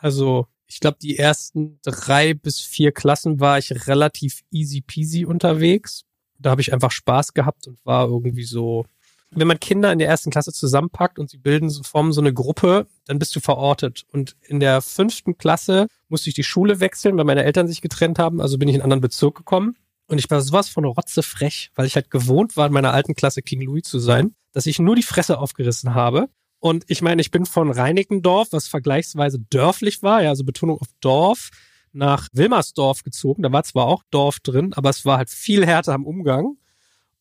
also 0.04 0.48
ich 0.66 0.80
glaube, 0.80 0.98
die 1.00 1.18
ersten 1.18 1.78
drei 1.82 2.34
bis 2.34 2.60
vier 2.60 2.92
Klassen 2.92 3.40
war 3.40 3.56
ich 3.56 3.86
relativ 3.88 4.42
easy 4.50 4.82
peasy 4.82 5.24
unterwegs. 5.24 6.04
Da 6.38 6.50
habe 6.50 6.60
ich 6.60 6.74
einfach 6.74 6.90
Spaß 6.90 7.32
gehabt 7.32 7.66
und 7.66 7.78
war 7.86 8.06
irgendwie 8.08 8.44
so. 8.44 8.84
Wenn 9.30 9.48
man 9.48 9.58
Kinder 9.58 9.90
in 9.90 9.98
der 9.98 10.08
ersten 10.08 10.30
Klasse 10.30 10.52
zusammenpackt 10.52 11.18
und 11.18 11.30
sie 11.30 11.38
bilden, 11.38 11.70
so, 11.70 11.82
formen 11.82 12.12
so 12.12 12.20
eine 12.20 12.34
Gruppe, 12.34 12.86
dann 13.06 13.18
bist 13.18 13.34
du 13.34 13.40
verortet. 13.40 14.04
Und 14.12 14.36
in 14.42 14.60
der 14.60 14.82
fünften 14.82 15.38
Klasse 15.38 15.86
musste 16.08 16.28
ich 16.28 16.34
die 16.34 16.44
Schule 16.44 16.80
wechseln, 16.80 17.16
weil 17.16 17.24
meine 17.24 17.42
Eltern 17.42 17.66
sich 17.66 17.80
getrennt 17.80 18.18
haben. 18.18 18.42
Also 18.42 18.58
bin 18.58 18.68
ich 18.68 18.74
in 18.74 18.82
einen 18.82 18.92
anderen 18.92 19.00
Bezirk 19.00 19.36
gekommen. 19.36 19.74
Und 20.06 20.18
ich 20.18 20.30
war 20.30 20.42
sowas 20.42 20.68
von 20.68 20.84
rotzefrech, 20.84 21.70
weil 21.74 21.86
ich 21.86 21.94
halt 21.94 22.10
gewohnt 22.10 22.58
war, 22.58 22.66
in 22.66 22.74
meiner 22.74 22.92
alten 22.92 23.14
Klasse 23.14 23.40
King 23.40 23.62
Louis 23.62 23.84
zu 23.84 23.98
sein, 23.98 24.34
dass 24.52 24.66
ich 24.66 24.78
nur 24.78 24.96
die 24.96 25.02
Fresse 25.02 25.38
aufgerissen 25.38 25.94
habe 25.94 26.28
und 26.64 26.84
ich 26.88 27.02
meine, 27.02 27.20
ich 27.20 27.30
bin 27.30 27.44
von 27.44 27.70
Reinickendorf, 27.70 28.48
was 28.52 28.68
vergleichsweise 28.68 29.38
dörflich 29.50 30.02
war, 30.02 30.22
ja, 30.22 30.30
also 30.30 30.44
Betonung 30.44 30.78
auf 30.78 30.86
Dorf, 31.02 31.50
nach 31.92 32.28
Wilmersdorf 32.32 33.02
gezogen. 33.02 33.42
Da 33.42 33.52
war 33.52 33.64
zwar 33.64 33.84
auch 33.84 34.02
Dorf 34.10 34.40
drin, 34.40 34.72
aber 34.72 34.88
es 34.88 35.04
war 35.04 35.18
halt 35.18 35.28
viel 35.28 35.66
härter 35.66 35.92
am 35.92 36.06
Umgang. 36.06 36.56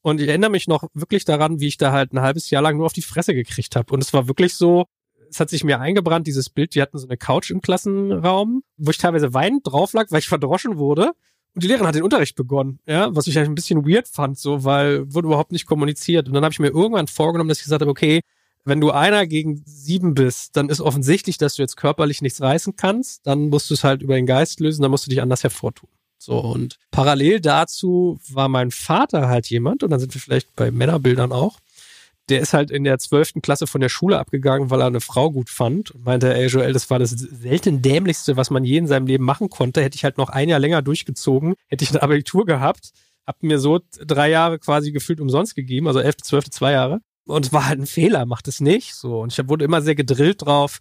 Und 0.01 0.21
ich 0.21 0.29
erinnere 0.29 0.49
mich 0.49 0.69
noch 0.69 0.87
wirklich 0.93 1.25
daran, 1.25 1.59
wie 1.59 1.67
ich 1.67 1.75
da 1.75 1.91
halt 1.91 2.13
ein 2.13 2.21
halbes 2.21 2.51
Jahr 2.51 2.61
lang 2.61 2.77
nur 2.77 2.85
auf 2.85 2.93
die 2.93 3.01
Fresse 3.01 3.33
gekriegt 3.33 3.75
habe. 3.75 3.93
Und 3.93 4.01
es 4.01 4.13
war 4.13 4.29
wirklich 4.29 4.55
so, 4.55 4.85
es 5.29 5.41
hat 5.41 5.49
sich 5.49 5.65
mir 5.65 5.81
eingebrannt, 5.81 6.25
dieses 6.25 6.49
Bild, 6.49 6.73
die 6.73 6.81
hatten 6.81 6.97
so 6.97 7.05
eine 7.05 7.17
Couch 7.17 7.51
im 7.51 7.59
Klassenraum, 7.59 8.63
wo 8.77 8.91
ich 8.91 8.97
teilweise 8.97 9.33
weinend 9.33 9.67
drauf 9.67 9.91
lag, 9.91 10.09
weil 10.09 10.19
ich 10.19 10.29
verdroschen 10.29 10.77
wurde. 10.77 11.11
Und 11.53 11.63
die 11.63 11.67
Lehrerin 11.67 11.87
hat 11.87 11.95
den 11.95 12.03
Unterricht 12.03 12.37
begonnen, 12.37 12.79
ja, 12.87 13.13
was 13.13 13.27
ich 13.27 13.37
eigentlich 13.37 13.49
ein 13.49 13.55
bisschen 13.55 13.85
weird 13.85 14.07
fand, 14.07 14.37
so, 14.37 14.63
weil 14.63 15.13
wurde 15.13 15.27
überhaupt 15.27 15.51
nicht 15.51 15.65
kommuniziert. 15.65 16.29
Und 16.29 16.33
dann 16.33 16.45
habe 16.45 16.53
ich 16.53 16.59
mir 16.59 16.69
irgendwann 16.69 17.07
vorgenommen, 17.07 17.49
dass 17.49 17.57
ich 17.57 17.65
gesagt 17.65 17.81
habe, 17.81 17.91
okay, 17.91 18.21
wenn 18.65 18.81
du 18.81 18.91
einer 18.91 19.27
gegen 19.27 19.61
sieben 19.65 20.13
bist, 20.13 20.55
dann 20.55 20.69
ist 20.69 20.81
offensichtlich, 20.81 21.37
dass 21.37 21.55
du 21.55 21.61
jetzt 21.61 21.77
körperlich 21.77 22.21
nichts 22.21 22.41
reißen 22.41 22.75
kannst. 22.75 23.25
Dann 23.27 23.49
musst 23.49 23.69
du 23.69 23.73
es 23.73 23.83
halt 23.83 24.01
über 24.01 24.15
den 24.15 24.25
Geist 24.25 24.59
lösen, 24.59 24.81
dann 24.81 24.91
musst 24.91 25.05
du 25.05 25.09
dich 25.09 25.21
anders 25.21 25.43
hervortun. 25.43 25.89
So, 26.17 26.39
und 26.39 26.79
parallel 26.91 27.41
dazu 27.41 28.17
war 28.29 28.47
mein 28.47 28.71
Vater 28.71 29.27
halt 29.27 29.49
jemand, 29.49 29.83
und 29.83 29.89
dann 29.89 29.99
sind 29.99 30.13
wir 30.13 30.21
vielleicht 30.21 30.55
bei 30.55 30.71
Männerbildern 30.71 31.33
auch, 31.33 31.59
der 32.29 32.39
ist 32.39 32.53
halt 32.53 32.71
in 32.71 32.85
der 32.85 32.99
zwölften 32.99 33.41
Klasse 33.41 33.67
von 33.67 33.81
der 33.81 33.89
Schule 33.89 34.17
abgegangen, 34.17 34.69
weil 34.69 34.79
er 34.79 34.87
eine 34.87 35.01
Frau 35.01 35.29
gut 35.29 35.49
fand 35.49 35.91
und 35.91 36.05
meinte, 36.05 36.33
ey 36.33 36.47
Joel, 36.47 36.71
das 36.71 36.89
war 36.89 36.99
das 36.99 37.09
selten 37.09 37.81
dämlichste, 37.81 38.37
was 38.37 38.49
man 38.49 38.63
je 38.63 38.77
in 38.77 38.87
seinem 38.87 39.07
Leben 39.07 39.25
machen 39.25 39.49
konnte. 39.49 39.81
Hätte 39.81 39.97
ich 39.97 40.05
halt 40.05 40.17
noch 40.17 40.29
ein 40.29 40.47
Jahr 40.47 40.59
länger 40.59 40.81
durchgezogen, 40.81 41.55
hätte 41.67 41.83
ich 41.83 41.91
ein 41.91 41.97
Abitur 41.97 42.45
gehabt, 42.45 42.91
hab 43.27 43.43
mir 43.43 43.59
so 43.59 43.81
drei 44.05 44.29
Jahre 44.29 44.59
quasi 44.59 44.93
gefühlt 44.93 45.19
umsonst 45.19 45.55
gegeben, 45.55 45.87
also 45.87 45.99
elfte, 45.99 46.23
zwölfte, 46.23 46.51
zwei 46.51 46.71
Jahre. 46.71 47.01
Und 47.25 47.45
es 47.45 47.53
war 47.53 47.67
halt 47.67 47.79
ein 47.79 47.85
Fehler, 47.85 48.25
macht 48.25 48.47
es 48.47 48.59
nicht. 48.59 48.95
So. 48.95 49.21
Und 49.21 49.31
ich 49.37 49.47
wurde 49.47 49.65
immer 49.65 49.81
sehr 49.81 49.95
gedrillt 49.95 50.45
drauf, 50.45 50.79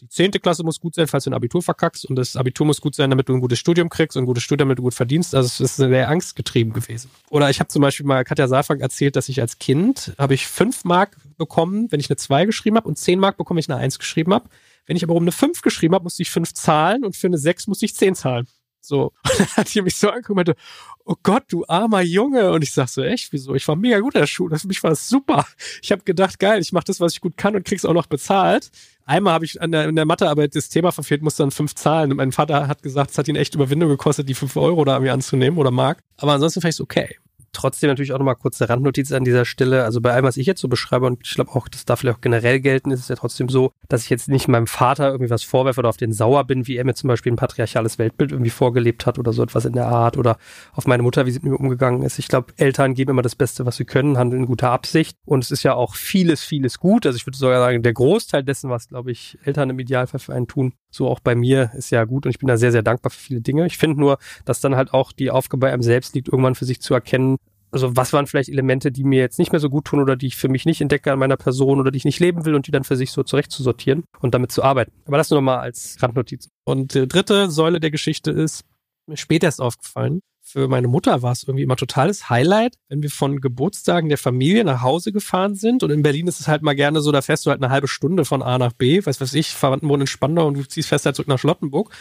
die 0.00 0.08
zehnte 0.08 0.40
Klasse 0.40 0.64
muss 0.64 0.80
gut 0.80 0.94
sein, 0.94 1.06
falls 1.06 1.24
du 1.24 1.30
ein 1.30 1.34
Abitur 1.34 1.62
verkackst 1.62 2.04
und 2.04 2.16
das 2.16 2.36
Abitur 2.36 2.66
muss 2.66 2.80
gut 2.80 2.94
sein, 2.94 3.10
damit 3.10 3.28
du 3.28 3.34
ein 3.34 3.40
gutes 3.40 3.58
Studium 3.58 3.88
kriegst 3.88 4.16
und 4.16 4.24
ein 4.24 4.26
gutes 4.26 4.42
Studium, 4.42 4.68
damit 4.68 4.78
du 4.78 4.82
gut 4.82 4.94
verdienst. 4.94 5.34
Also 5.34 5.46
es 5.46 5.60
ist 5.60 5.76
sehr 5.76 6.08
angstgetrieben 6.08 6.72
gewesen. 6.72 7.10
Oder 7.30 7.48
ich 7.48 7.60
habe 7.60 7.68
zum 7.68 7.80
Beispiel 7.80 8.04
mal 8.04 8.24
Katja 8.24 8.48
Saalfrank 8.48 8.80
erzählt, 8.80 9.14
dass 9.14 9.28
ich 9.28 9.40
als 9.40 9.58
Kind 9.58 10.12
habe 10.18 10.34
ich 10.34 10.46
fünf 10.46 10.84
Mark 10.84 11.16
bekommen, 11.38 11.90
wenn 11.92 12.00
ich 12.00 12.10
eine 12.10 12.16
zwei 12.16 12.44
geschrieben 12.44 12.76
habe 12.76 12.88
und 12.88 12.98
zehn 12.98 13.20
Mark 13.20 13.36
bekommen, 13.36 13.56
wenn 13.56 13.62
ich 13.62 13.70
eine 13.70 13.80
eins 13.80 13.98
geschrieben 13.98 14.34
habe. 14.34 14.48
Wenn 14.86 14.96
ich 14.96 15.04
aber 15.04 15.14
um 15.14 15.22
eine 15.22 15.32
fünf 15.32 15.62
geschrieben 15.62 15.94
habe, 15.94 16.02
musste 16.02 16.22
ich 16.22 16.30
fünf 16.30 16.52
zahlen 16.52 17.04
und 17.04 17.16
für 17.16 17.28
eine 17.28 17.38
sechs 17.38 17.66
musste 17.66 17.86
ich 17.86 17.94
zehn 17.94 18.14
zahlen. 18.14 18.46
So. 18.84 19.12
Und 19.24 19.40
dann 19.40 19.46
hat 19.56 19.74
die 19.74 19.82
mich 19.82 19.96
so 19.96 20.08
angeguckt 20.08 20.30
und 20.30 20.36
meinte, 20.36 20.56
oh 21.04 21.14
Gott, 21.22 21.44
du 21.48 21.64
armer 21.66 22.02
Junge. 22.02 22.50
Und 22.52 22.62
ich 22.62 22.72
sag 22.72 22.88
so, 22.88 23.02
echt, 23.02 23.32
wieso? 23.32 23.54
Ich 23.54 23.66
war 23.66 23.76
mega 23.76 23.98
gut 24.00 24.14
in 24.14 24.20
der 24.20 24.26
Schule. 24.26 24.58
Für 24.58 24.68
mich 24.68 24.82
war 24.82 24.90
das 24.90 25.08
super. 25.08 25.46
Ich 25.82 25.92
habe 25.92 26.02
gedacht, 26.04 26.38
geil, 26.38 26.60
ich 26.60 26.72
mache 26.72 26.84
das, 26.84 27.00
was 27.00 27.14
ich 27.14 27.20
gut 27.20 27.36
kann 27.36 27.56
und 27.56 27.64
krieg's 27.64 27.84
auch 27.84 27.92
noch 27.92 28.06
bezahlt. 28.06 28.70
Einmal 29.06 29.34
habe 29.34 29.44
ich 29.44 29.60
an 29.60 29.72
der, 29.72 29.88
in 29.88 29.96
der 29.96 30.06
Mathearbeit 30.06 30.54
das 30.54 30.68
Thema 30.68 30.92
verfehlt, 30.92 31.22
musste 31.22 31.42
dann 31.42 31.50
fünf 31.50 31.74
zahlen. 31.74 32.10
Und 32.10 32.16
mein 32.18 32.32
Vater 32.32 32.68
hat 32.68 32.82
gesagt, 32.82 33.10
es 33.10 33.18
hat 33.18 33.28
ihn 33.28 33.36
echt 33.36 33.54
Überwindung 33.54 33.88
gekostet, 33.88 34.28
die 34.28 34.34
fünf 34.34 34.56
Euro 34.56 34.84
da 34.84 34.98
mir 35.00 35.12
anzunehmen 35.12 35.58
oder 35.58 35.70
Mark. 35.70 36.02
Aber 36.16 36.32
ansonsten 36.32 36.60
fand 36.60 36.74
ich 36.74 36.80
okay. 36.80 37.16
Trotzdem 37.54 37.88
natürlich 37.88 38.12
auch 38.12 38.18
nochmal 38.18 38.36
kurze 38.36 38.68
Randnotiz 38.68 39.12
an 39.12 39.24
dieser 39.24 39.44
Stelle. 39.44 39.84
Also 39.84 40.00
bei 40.00 40.12
allem, 40.12 40.24
was 40.24 40.36
ich 40.36 40.46
jetzt 40.46 40.60
so 40.60 40.68
beschreibe, 40.68 41.06
und 41.06 41.20
ich 41.24 41.34
glaube 41.34 41.52
auch, 41.52 41.68
das 41.68 41.84
darf 41.84 42.00
vielleicht 42.00 42.18
auch 42.18 42.20
generell 42.20 42.60
gelten, 42.60 42.90
ist 42.90 43.00
es 43.00 43.08
ja 43.08 43.16
trotzdem 43.16 43.48
so, 43.48 43.72
dass 43.88 44.02
ich 44.02 44.10
jetzt 44.10 44.28
nicht 44.28 44.48
meinem 44.48 44.66
Vater 44.66 45.10
irgendwie 45.10 45.30
was 45.30 45.42
vorwerfe 45.42 45.80
oder 45.80 45.88
auf 45.88 45.96
den 45.96 46.12
sauer 46.12 46.44
bin, 46.44 46.66
wie 46.66 46.76
er 46.76 46.84
mir 46.84 46.94
zum 46.94 47.08
Beispiel 47.08 47.32
ein 47.32 47.36
patriarchales 47.36 47.98
Weltbild 47.98 48.32
irgendwie 48.32 48.50
vorgelebt 48.50 49.06
hat 49.06 49.18
oder 49.18 49.32
so 49.32 49.42
etwas 49.42 49.64
in 49.64 49.72
der 49.72 49.86
Art 49.86 50.16
oder 50.16 50.36
auf 50.72 50.86
meine 50.86 51.02
Mutter, 51.02 51.26
wie 51.26 51.30
sie 51.30 51.40
mit 51.40 51.52
mir 51.52 51.58
umgegangen 51.58 52.02
ist. 52.02 52.18
Ich 52.18 52.28
glaube, 52.28 52.52
Eltern 52.56 52.94
geben 52.94 53.12
immer 53.12 53.22
das 53.22 53.36
Beste, 53.36 53.64
was 53.64 53.76
sie 53.76 53.84
können, 53.84 54.18
handeln 54.18 54.42
in 54.42 54.46
guter 54.46 54.70
Absicht. 54.70 55.16
Und 55.24 55.44
es 55.44 55.50
ist 55.50 55.62
ja 55.62 55.74
auch 55.74 55.94
vieles, 55.94 56.42
vieles 56.42 56.78
gut. 56.78 57.06
Also 57.06 57.16
ich 57.16 57.26
würde 57.26 57.38
sogar 57.38 57.60
sagen, 57.60 57.82
der 57.82 57.92
Großteil 57.92 58.42
dessen, 58.42 58.70
was, 58.70 58.88
glaube 58.88 59.12
ich, 59.12 59.38
Eltern 59.44 59.70
im 59.70 59.78
Idealfall 59.78 60.20
für 60.20 60.34
einen 60.34 60.48
tun, 60.48 60.74
so 60.94 61.08
auch 61.08 61.20
bei 61.20 61.34
mir, 61.34 61.70
ist 61.74 61.90
ja 61.90 62.04
gut. 62.04 62.26
Und 62.26 62.30
ich 62.30 62.38
bin 62.38 62.48
da 62.48 62.56
sehr, 62.56 62.72
sehr 62.72 62.82
dankbar 62.82 63.10
für 63.10 63.20
viele 63.20 63.40
Dinge. 63.40 63.66
Ich 63.66 63.78
finde 63.78 64.00
nur, 64.00 64.18
dass 64.44 64.60
dann 64.60 64.76
halt 64.76 64.92
auch 64.92 65.12
die 65.12 65.30
Aufgabe 65.30 65.62
bei 65.62 65.72
einem 65.72 65.82
selbst 65.82 66.14
liegt, 66.14 66.28
irgendwann 66.28 66.54
für 66.54 66.64
sich 66.64 66.80
zu 66.80 66.94
erkennen, 66.94 67.38
also 67.74 67.96
was 67.96 68.12
waren 68.12 68.28
vielleicht 68.28 68.48
Elemente, 68.48 68.92
die 68.92 69.02
mir 69.02 69.18
jetzt 69.18 69.40
nicht 69.40 69.50
mehr 69.50 69.58
so 69.58 69.68
gut 69.68 69.86
tun 69.86 69.98
oder 69.98 70.14
die 70.14 70.28
ich 70.28 70.36
für 70.36 70.48
mich 70.48 70.64
nicht 70.64 70.80
entdecke 70.80 71.10
an 71.10 71.18
meiner 71.18 71.36
Person 71.36 71.80
oder 71.80 71.90
die 71.90 71.96
ich 71.96 72.04
nicht 72.04 72.20
leben 72.20 72.44
will 72.44 72.54
und 72.54 72.68
die 72.68 72.70
dann 72.70 72.84
für 72.84 72.96
sich 72.96 73.10
so 73.10 73.24
zurecht 73.24 73.50
zu 73.50 73.64
sortieren 73.64 74.04
und 74.20 74.32
damit 74.32 74.52
zu 74.52 74.62
arbeiten. 74.62 74.92
Aber 75.06 75.16
das 75.16 75.30
nur 75.30 75.40
mal 75.40 75.58
als 75.58 75.96
Randnotiz. 76.00 76.48
Und 76.64 76.94
die 76.94 77.08
dritte 77.08 77.50
Säule 77.50 77.80
der 77.80 77.90
Geschichte 77.90 78.30
ist 78.30 78.62
mir 79.08 79.16
später 79.16 79.46
erst 79.46 79.60
aufgefallen. 79.60 80.20
Für 80.54 80.68
meine 80.68 80.86
Mutter 80.86 81.20
war 81.20 81.32
es 81.32 81.42
irgendwie 81.42 81.64
immer 81.64 81.74
totales 81.74 82.30
Highlight, 82.30 82.76
wenn 82.88 83.02
wir 83.02 83.10
von 83.10 83.40
Geburtstagen 83.40 84.08
der 84.08 84.18
Familie 84.18 84.62
nach 84.62 84.82
Hause 84.82 85.10
gefahren 85.10 85.56
sind. 85.56 85.82
Und 85.82 85.90
in 85.90 86.04
Berlin 86.04 86.28
ist 86.28 86.38
es 86.38 86.46
halt 86.46 86.62
mal 86.62 86.76
gerne 86.76 87.00
so, 87.00 87.10
da 87.10 87.22
fährst 87.22 87.44
du 87.44 87.50
halt 87.50 87.60
eine 87.60 87.72
halbe 87.72 87.88
Stunde 87.88 88.24
von 88.24 88.40
A 88.40 88.56
nach 88.56 88.72
B. 88.72 89.04
Weiß 89.04 89.20
was 89.20 89.34
ich, 89.34 89.48
Verwandten 89.48 89.88
wohnen 89.88 90.02
in 90.02 90.06
Spandau 90.06 90.46
und 90.46 90.54
du 90.56 90.62
ziehst 90.62 90.90
fest 90.90 91.06
halt 91.06 91.16
zurück 91.16 91.26
nach 91.26 91.40
Charlottenburg 91.40 91.92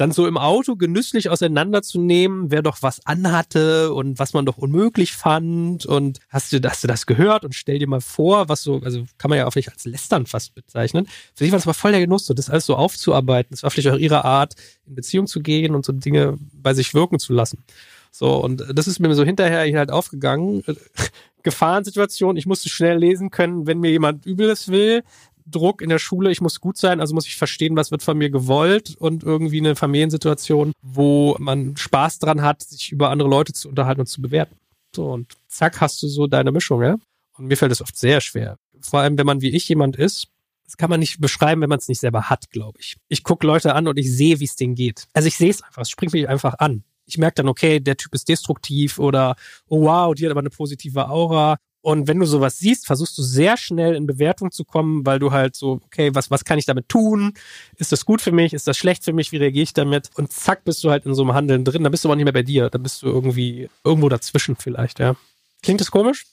dann 0.00 0.12
so 0.12 0.26
im 0.26 0.38
Auto 0.38 0.76
genüsslich 0.76 1.28
auseinanderzunehmen, 1.28 2.50
wer 2.50 2.62
doch 2.62 2.78
was 2.80 3.04
anhatte 3.06 3.92
und 3.92 4.18
was 4.18 4.32
man 4.32 4.46
doch 4.46 4.56
unmöglich 4.56 5.12
fand 5.12 5.84
und 5.84 6.20
hast 6.30 6.52
du, 6.52 6.60
hast 6.64 6.82
du 6.82 6.88
das 6.88 7.04
gehört 7.04 7.44
und 7.44 7.54
stell 7.54 7.78
dir 7.78 7.86
mal 7.86 8.00
vor, 8.00 8.48
was 8.48 8.62
so, 8.62 8.80
also 8.82 9.04
kann 9.18 9.28
man 9.28 9.36
ja 9.36 9.46
auch 9.46 9.50
vielleicht 9.50 9.68
als 9.68 9.84
Lästern 9.84 10.24
fast 10.24 10.54
bezeichnen. 10.54 11.06
Für 11.34 11.44
sich 11.44 11.52
war 11.52 11.58
das 11.58 11.66
mal 11.66 11.74
voll 11.74 11.90
der 11.90 12.00
Genuss, 12.00 12.24
so 12.24 12.32
das 12.32 12.48
alles 12.48 12.64
so 12.64 12.76
aufzuarbeiten. 12.76 13.50
Das 13.50 13.62
war 13.62 13.70
vielleicht 13.70 13.88
auch 13.88 13.98
ihre 13.98 14.24
Art, 14.24 14.54
in 14.86 14.94
Beziehung 14.94 15.26
zu 15.26 15.40
gehen 15.40 15.74
und 15.74 15.84
so 15.84 15.92
Dinge 15.92 16.38
bei 16.54 16.72
sich 16.72 16.94
wirken 16.94 17.18
zu 17.18 17.34
lassen. 17.34 17.62
So, 18.10 18.42
und 18.42 18.64
das 18.72 18.88
ist 18.88 19.00
mir 19.00 19.14
so 19.14 19.24
hinterher 19.24 19.78
halt 19.78 19.90
aufgegangen. 19.90 20.64
Gefahrensituation, 21.42 22.36
ich 22.36 22.46
musste 22.46 22.68
schnell 22.68 22.98
lesen 22.98 23.30
können, 23.30 23.66
wenn 23.66 23.80
mir 23.80 23.90
jemand 23.90 24.26
Übles 24.26 24.68
will. 24.68 25.02
Druck 25.50 25.82
in 25.82 25.88
der 25.88 25.98
Schule, 25.98 26.30
ich 26.30 26.40
muss 26.40 26.60
gut 26.60 26.76
sein, 26.76 27.00
also 27.00 27.14
muss 27.14 27.26
ich 27.26 27.36
verstehen, 27.36 27.76
was 27.76 27.90
wird 27.90 28.02
von 28.02 28.18
mir 28.18 28.30
gewollt 28.30 28.96
und 28.96 29.22
irgendwie 29.22 29.58
eine 29.58 29.76
Familiensituation, 29.76 30.72
wo 30.82 31.36
man 31.38 31.76
Spaß 31.76 32.18
dran 32.18 32.42
hat, 32.42 32.62
sich 32.62 32.92
über 32.92 33.10
andere 33.10 33.28
Leute 33.28 33.52
zu 33.52 33.68
unterhalten 33.68 34.00
und 34.00 34.06
zu 34.06 34.22
bewerten. 34.22 34.56
So, 34.94 35.12
und 35.12 35.36
zack, 35.48 35.80
hast 35.80 36.02
du 36.02 36.08
so 36.08 36.26
deine 36.26 36.52
Mischung, 36.52 36.82
ja? 36.82 36.96
Und 37.36 37.46
mir 37.46 37.56
fällt 37.56 37.72
es 37.72 37.80
oft 37.80 37.96
sehr 37.96 38.20
schwer. 38.20 38.56
Vor 38.80 39.00
allem, 39.00 39.16
wenn 39.18 39.26
man 39.26 39.40
wie 39.40 39.50
ich 39.50 39.68
jemand 39.68 39.96
ist, 39.96 40.28
das 40.64 40.76
kann 40.76 40.90
man 40.90 41.00
nicht 41.00 41.20
beschreiben, 41.20 41.60
wenn 41.62 41.68
man 41.68 41.78
es 41.78 41.88
nicht 41.88 42.00
selber 42.00 42.30
hat, 42.30 42.50
glaube 42.50 42.78
ich. 42.80 42.96
Ich 43.08 43.24
gucke 43.24 43.46
Leute 43.46 43.74
an 43.74 43.88
und 43.88 43.98
ich 43.98 44.10
sehe, 44.10 44.38
wie 44.40 44.44
es 44.44 44.56
denen 44.56 44.74
geht. 44.76 45.08
Also 45.12 45.26
ich 45.26 45.36
sehe 45.36 45.50
es 45.50 45.62
einfach, 45.62 45.82
es 45.82 45.90
springt 45.90 46.12
mich 46.12 46.28
einfach 46.28 46.54
an. 46.58 46.84
Ich 47.06 47.18
merke 47.18 47.36
dann, 47.36 47.48
okay, 47.48 47.80
der 47.80 47.96
Typ 47.96 48.14
ist 48.14 48.28
destruktiv 48.28 49.00
oder 49.00 49.34
oh 49.68 49.82
wow, 49.82 50.14
die 50.14 50.24
hat 50.24 50.30
aber 50.30 50.40
eine 50.40 50.50
positive 50.50 51.08
Aura 51.08 51.56
und 51.82 52.08
wenn 52.08 52.18
du 52.18 52.26
sowas 52.26 52.58
siehst, 52.58 52.86
versuchst 52.86 53.16
du 53.16 53.22
sehr 53.22 53.56
schnell 53.56 53.94
in 53.94 54.06
Bewertung 54.06 54.50
zu 54.50 54.64
kommen, 54.64 55.06
weil 55.06 55.18
du 55.18 55.32
halt 55.32 55.56
so, 55.56 55.80
okay, 55.86 56.10
was, 56.14 56.30
was 56.30 56.44
kann 56.44 56.58
ich 56.58 56.66
damit 56.66 56.88
tun? 56.88 57.32
Ist 57.76 57.92
das 57.92 58.04
gut 58.04 58.20
für 58.20 58.32
mich? 58.32 58.52
Ist 58.52 58.66
das 58.66 58.76
schlecht 58.76 59.04
für 59.04 59.14
mich? 59.14 59.32
Wie 59.32 59.38
reagiere 59.38 59.62
ich 59.62 59.72
damit? 59.72 60.10
Und 60.16 60.30
zack, 60.32 60.64
bist 60.64 60.84
du 60.84 60.90
halt 60.90 61.06
in 61.06 61.14
so 61.14 61.22
einem 61.22 61.32
Handeln 61.32 61.64
drin. 61.64 61.82
Da 61.82 61.88
bist 61.88 62.04
du 62.04 62.08
aber 62.08 62.16
nicht 62.16 62.24
mehr 62.24 62.34
bei 62.34 62.42
dir. 62.42 62.68
Da 62.68 62.78
bist 62.78 63.02
du 63.02 63.06
irgendwie 63.06 63.70
irgendwo 63.82 64.08
dazwischen 64.08 64.56
vielleicht, 64.56 64.98
ja. 64.98 65.16
Klingt 65.62 65.80
das 65.80 65.90
komisch? 65.90 66.26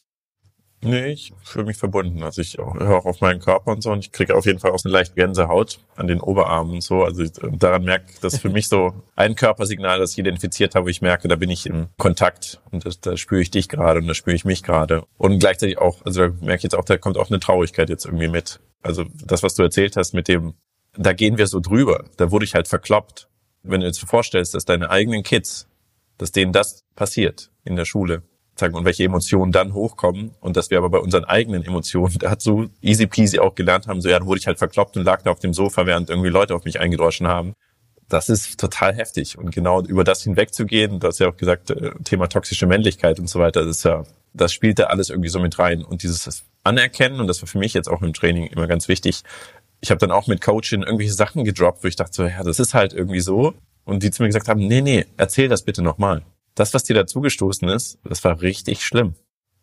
Nee, 0.82 1.08
ich 1.08 1.34
fühle 1.44 1.66
mich 1.66 1.78
verbunden. 1.78 2.22
Also 2.22 2.42
ich 2.42 2.58
höre 2.58 2.98
auch 2.98 3.06
auf 3.06 3.20
meinen 3.20 3.40
Körper 3.40 3.72
und 3.72 3.82
so 3.82 3.92
und 3.92 4.00
ich 4.00 4.12
kriege 4.12 4.36
auf 4.36 4.46
jeden 4.46 4.60
Fall 4.60 4.72
auch 4.72 4.86
eine 4.86 4.92
leichte 4.92 5.16
Gänsehaut 5.16 5.80
an 5.96 6.08
den 6.08 6.22
Oberarmen 6.22 6.76
und 6.76 6.82
so. 6.82 7.04
Also 7.04 7.24
ich, 7.24 7.32
daran 7.34 7.84
merke 7.84 8.14
das 8.22 8.38
für 8.38 8.50
mich 8.52 8.68
so 8.68 8.94
ein 9.16 9.36
Körpersignal, 9.36 9.98
das 9.98 10.12
ich 10.12 10.20
identifiziert 10.20 10.76
habe, 10.76 10.86
wo 10.86 10.90
ich 10.90 11.02
merke, 11.02 11.28
da 11.28 11.36
bin 11.36 11.50
ich 11.50 11.66
im 11.66 11.88
Kontakt 11.98 12.62
und 12.72 12.86
das, 12.86 13.00
da 13.00 13.18
spüre 13.18 13.42
ich 13.42 13.50
dich 13.50 13.70
gerade 13.70 14.00
und 14.00 14.08
da 14.08 14.14
spüre 14.14 14.36
ich 14.36 14.46
mich 14.46 14.62
gerade. 14.62 15.04
Und 15.18 15.40
gleichzeitig 15.40 15.80
auch, 15.80 16.06
also 16.06 16.28
da 16.28 16.34
merke 16.42 16.58
ich 16.58 16.64
jetzt 16.64 16.76
auch, 16.76 16.86
da 16.86 16.98
kommt 16.98 17.18
auch 17.18 17.30
eine 17.30 17.40
Traurigkeit 17.40 17.90
jetzt 17.90 18.06
irgendwie 18.06 18.28
mit. 18.28 18.60
Also 18.84 19.06
das, 19.26 19.42
was 19.42 19.56
du 19.56 19.64
erzählt 19.64 19.98
hast 19.98 20.14
mit 20.14 20.28
dem, 20.28 20.54
da 20.96 21.14
gehen 21.14 21.40
wir 21.40 21.48
so 21.48 21.60
drüber. 21.60 22.06
Da 22.18 22.30
wurde 22.30 22.46
ich 22.46 22.54
halt 22.54 22.68
verkloppt. 22.68 23.28
Wenn 23.64 23.80
du 23.80 23.86
dir 23.86 23.88
jetzt 23.88 24.00
vorstellst, 24.00 24.54
dass 24.54 24.66
deine 24.66 24.92
eigenen 24.92 25.24
Kids, 25.24 25.68
dass 26.20 26.32
denen 26.32 26.54
das 26.54 26.84
passiert 26.96 27.52
in 27.64 27.76
der 27.76 27.86
Schule, 27.86 28.22
sagen, 28.60 28.76
und 28.76 28.86
welche 28.86 29.04
Emotionen 29.04 29.52
dann 29.52 29.74
hochkommen 29.74 30.32
und 30.40 30.58
dass 30.58 30.70
wir 30.70 30.78
aber 30.78 30.90
bei 30.90 31.00
unseren 31.00 31.26
eigenen 31.26 31.64
Emotionen, 31.64 32.18
da 32.20 32.30
hat 32.32 32.42
so 32.42 32.66
easy 32.82 33.08
peasy 33.08 33.40
auch 33.40 33.56
gelernt 33.56 33.88
haben, 33.88 34.02
so 34.02 34.10
ja, 34.10 34.20
dann 34.20 34.28
wurde 34.28 34.40
ich 34.40 34.48
halt 34.48 34.58
verkloppt 34.58 34.98
und 34.98 35.04
lag 35.04 35.22
da 35.22 35.32
auf 35.32 35.40
dem 35.40 35.54
Sofa, 35.54 35.86
während 35.86 36.10
irgendwie 36.10 36.30
Leute 36.30 36.56
auf 36.56 36.66
mich 36.66 36.80
eingedroschen 36.80 37.28
haben. 37.28 37.54
Das 38.10 38.30
ist 38.30 38.60
total 38.60 38.96
heftig 38.96 39.38
und 39.38 39.54
genau 39.54 39.82
über 39.82 40.04
das 40.04 40.24
hinwegzugehen, 40.24 41.00
du 41.00 41.08
hast 41.08 41.20
ja 41.20 41.28
auch 41.28 41.36
gesagt, 41.36 41.72
äh, 41.72 41.92
Thema 42.04 42.28
toxische 42.28 42.66
Männlichkeit 42.66 43.20
und 43.20 43.30
so 43.30 43.40
weiter, 43.40 43.66
das 43.66 43.78
ist 43.78 43.84
ja, 43.84 44.04
das 44.34 44.54
spielt 44.54 44.80
da 44.80 44.86
alles 44.86 45.10
irgendwie 45.10 45.30
so 45.30 45.40
mit 45.40 45.60
rein 45.60 45.84
und 45.84 46.04
dieses 46.04 46.44
Anerkennen 46.64 47.20
und 47.20 47.28
das 47.28 47.42
war 47.42 47.48
für 47.48 47.58
mich 47.58 47.74
jetzt 47.74 47.90
auch 47.90 48.02
im 48.02 48.14
Training 48.14 48.48
immer 48.48 48.68
ganz 48.68 48.88
wichtig. 48.88 49.24
Ich 49.82 49.92
habe 49.92 50.00
dann 50.00 50.12
auch 50.12 50.28
mit 50.28 50.42
Coaching 50.42 50.84
irgendwelche 50.84 51.14
Sachen 51.14 51.44
gedroppt, 51.44 51.84
wo 51.84 51.88
ich 51.88 51.96
dachte 51.96 52.14
so, 52.14 52.24
ja, 52.26 52.44
das 52.44 52.60
ist 52.60 52.74
halt 52.74 52.94
irgendwie 52.94 53.20
so 53.20 53.54
und 53.84 54.04
die 54.04 54.12
zu 54.12 54.24
mir 54.24 54.30
gesagt 54.30 54.48
haben, 54.48 54.66
nee, 54.66 54.82
nee, 54.82 55.06
erzähl 55.18 55.50
das 55.50 55.64
bitte 55.64 55.82
nochmal 55.82 56.24
das, 56.58 56.74
was 56.74 56.84
dir 56.84 56.96
dazugestoßen 56.96 57.70
ist, 57.70 58.00
das 58.04 58.24
war 58.24 58.42
richtig 58.42 58.84
schlimm. 58.84 59.16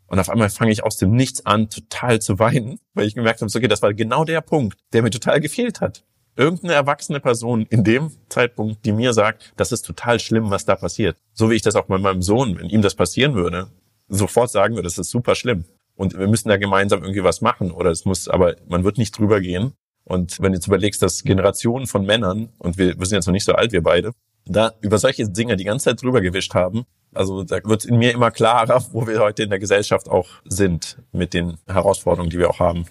Und 0.06 0.18
auf 0.18 0.30
einmal 0.30 0.50
fange 0.50 0.70
ich 0.70 0.84
aus 0.84 0.96
dem 0.96 1.12
Nichts 1.12 1.44
an, 1.44 1.68
total 1.68 2.20
zu 2.20 2.38
weinen, 2.38 2.78
weil 2.94 3.06
ich 3.06 3.14
gemerkt 3.14 3.40
habe, 3.40 3.50
okay, 3.54 3.68
das 3.68 3.82
war 3.82 3.94
genau 3.94 4.24
der 4.24 4.40
Punkt, 4.40 4.78
der 4.92 5.02
mir 5.02 5.10
total 5.10 5.40
gefehlt 5.40 5.80
hat. 5.80 6.04
Irgendeine 6.36 6.74
erwachsene 6.74 7.20
Person 7.20 7.66
in 7.70 7.84
dem 7.84 8.10
Zeitpunkt, 8.28 8.84
die 8.84 8.92
mir 8.92 9.12
sagt, 9.12 9.52
das 9.56 9.72
ist 9.72 9.82
total 9.82 10.20
schlimm, 10.20 10.50
was 10.50 10.64
da 10.64 10.76
passiert. 10.76 11.16
So 11.32 11.50
wie 11.50 11.54
ich 11.54 11.62
das 11.62 11.74
auch 11.74 11.86
bei 11.86 11.98
meinem 11.98 12.22
Sohn, 12.22 12.58
wenn 12.58 12.68
ihm 12.68 12.82
das 12.82 12.94
passieren 12.94 13.34
würde, 13.34 13.68
sofort 14.08 14.50
sagen 14.50 14.74
würde, 14.74 14.86
das 14.86 14.98
ist 14.98 15.10
super 15.10 15.34
schlimm. 15.34 15.64
Und 15.96 16.16
wir 16.18 16.28
müssen 16.28 16.48
da 16.48 16.56
gemeinsam 16.56 17.02
irgendwie 17.02 17.24
was 17.24 17.40
machen. 17.40 17.70
Oder 17.70 17.90
es 17.90 18.04
muss, 18.04 18.28
aber 18.28 18.56
man 18.68 18.84
wird 18.84 18.98
nicht 18.98 19.16
drüber 19.16 19.40
gehen. 19.40 19.74
Und 20.04 20.40
wenn 20.40 20.52
du 20.52 20.58
jetzt 20.58 20.66
überlegst, 20.66 21.02
dass 21.02 21.22
Generationen 21.22 21.86
von 21.86 22.04
Männern, 22.04 22.50
und 22.58 22.78
wir, 22.78 22.98
wir 22.98 23.06
sind 23.06 23.16
jetzt 23.16 23.26
noch 23.26 23.32
nicht 23.32 23.44
so 23.44 23.52
alt, 23.52 23.72
wir 23.72 23.82
beide, 23.82 24.12
da 24.46 24.72
über 24.80 24.98
solche 24.98 25.28
Dinge 25.28 25.56
die 25.56 25.64
ganze 25.64 25.86
Zeit 25.86 26.02
drüber 26.02 26.20
gewischt 26.20 26.54
haben. 26.54 26.84
Also 27.14 27.44
da 27.44 27.62
wird 27.64 27.84
in 27.84 27.96
mir 27.96 28.12
immer 28.12 28.30
klarer, 28.30 28.84
wo 28.92 29.06
wir 29.06 29.20
heute 29.20 29.44
in 29.44 29.50
der 29.50 29.58
Gesellschaft 29.58 30.08
auch 30.08 30.28
sind 30.44 30.98
mit 31.12 31.32
den 31.32 31.58
Herausforderungen, 31.66 32.30
die 32.30 32.38
wir 32.38 32.50
auch 32.50 32.58
haben. 32.58 32.86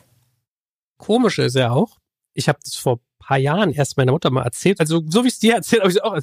Komische 0.97 1.43
ist 1.43 1.55
ja 1.55 1.71
auch, 1.71 1.97
Ich 2.33 2.47
habe 2.47 2.59
das 2.63 2.75
vor 2.75 2.99
paar 3.23 3.37
Jahren 3.37 3.71
erst 3.71 3.97
meiner 3.97 4.11
Mutter 4.11 4.29
mal 4.29 4.43
erzählt. 4.43 4.79
Also 4.79 5.01
so 5.07 5.23
wie 5.23 5.29
es 5.29 5.39
dir 5.39 5.55
erzählt, 5.55 5.81
habe 5.81 5.91
ich 5.91 6.03
auch. 6.03 6.17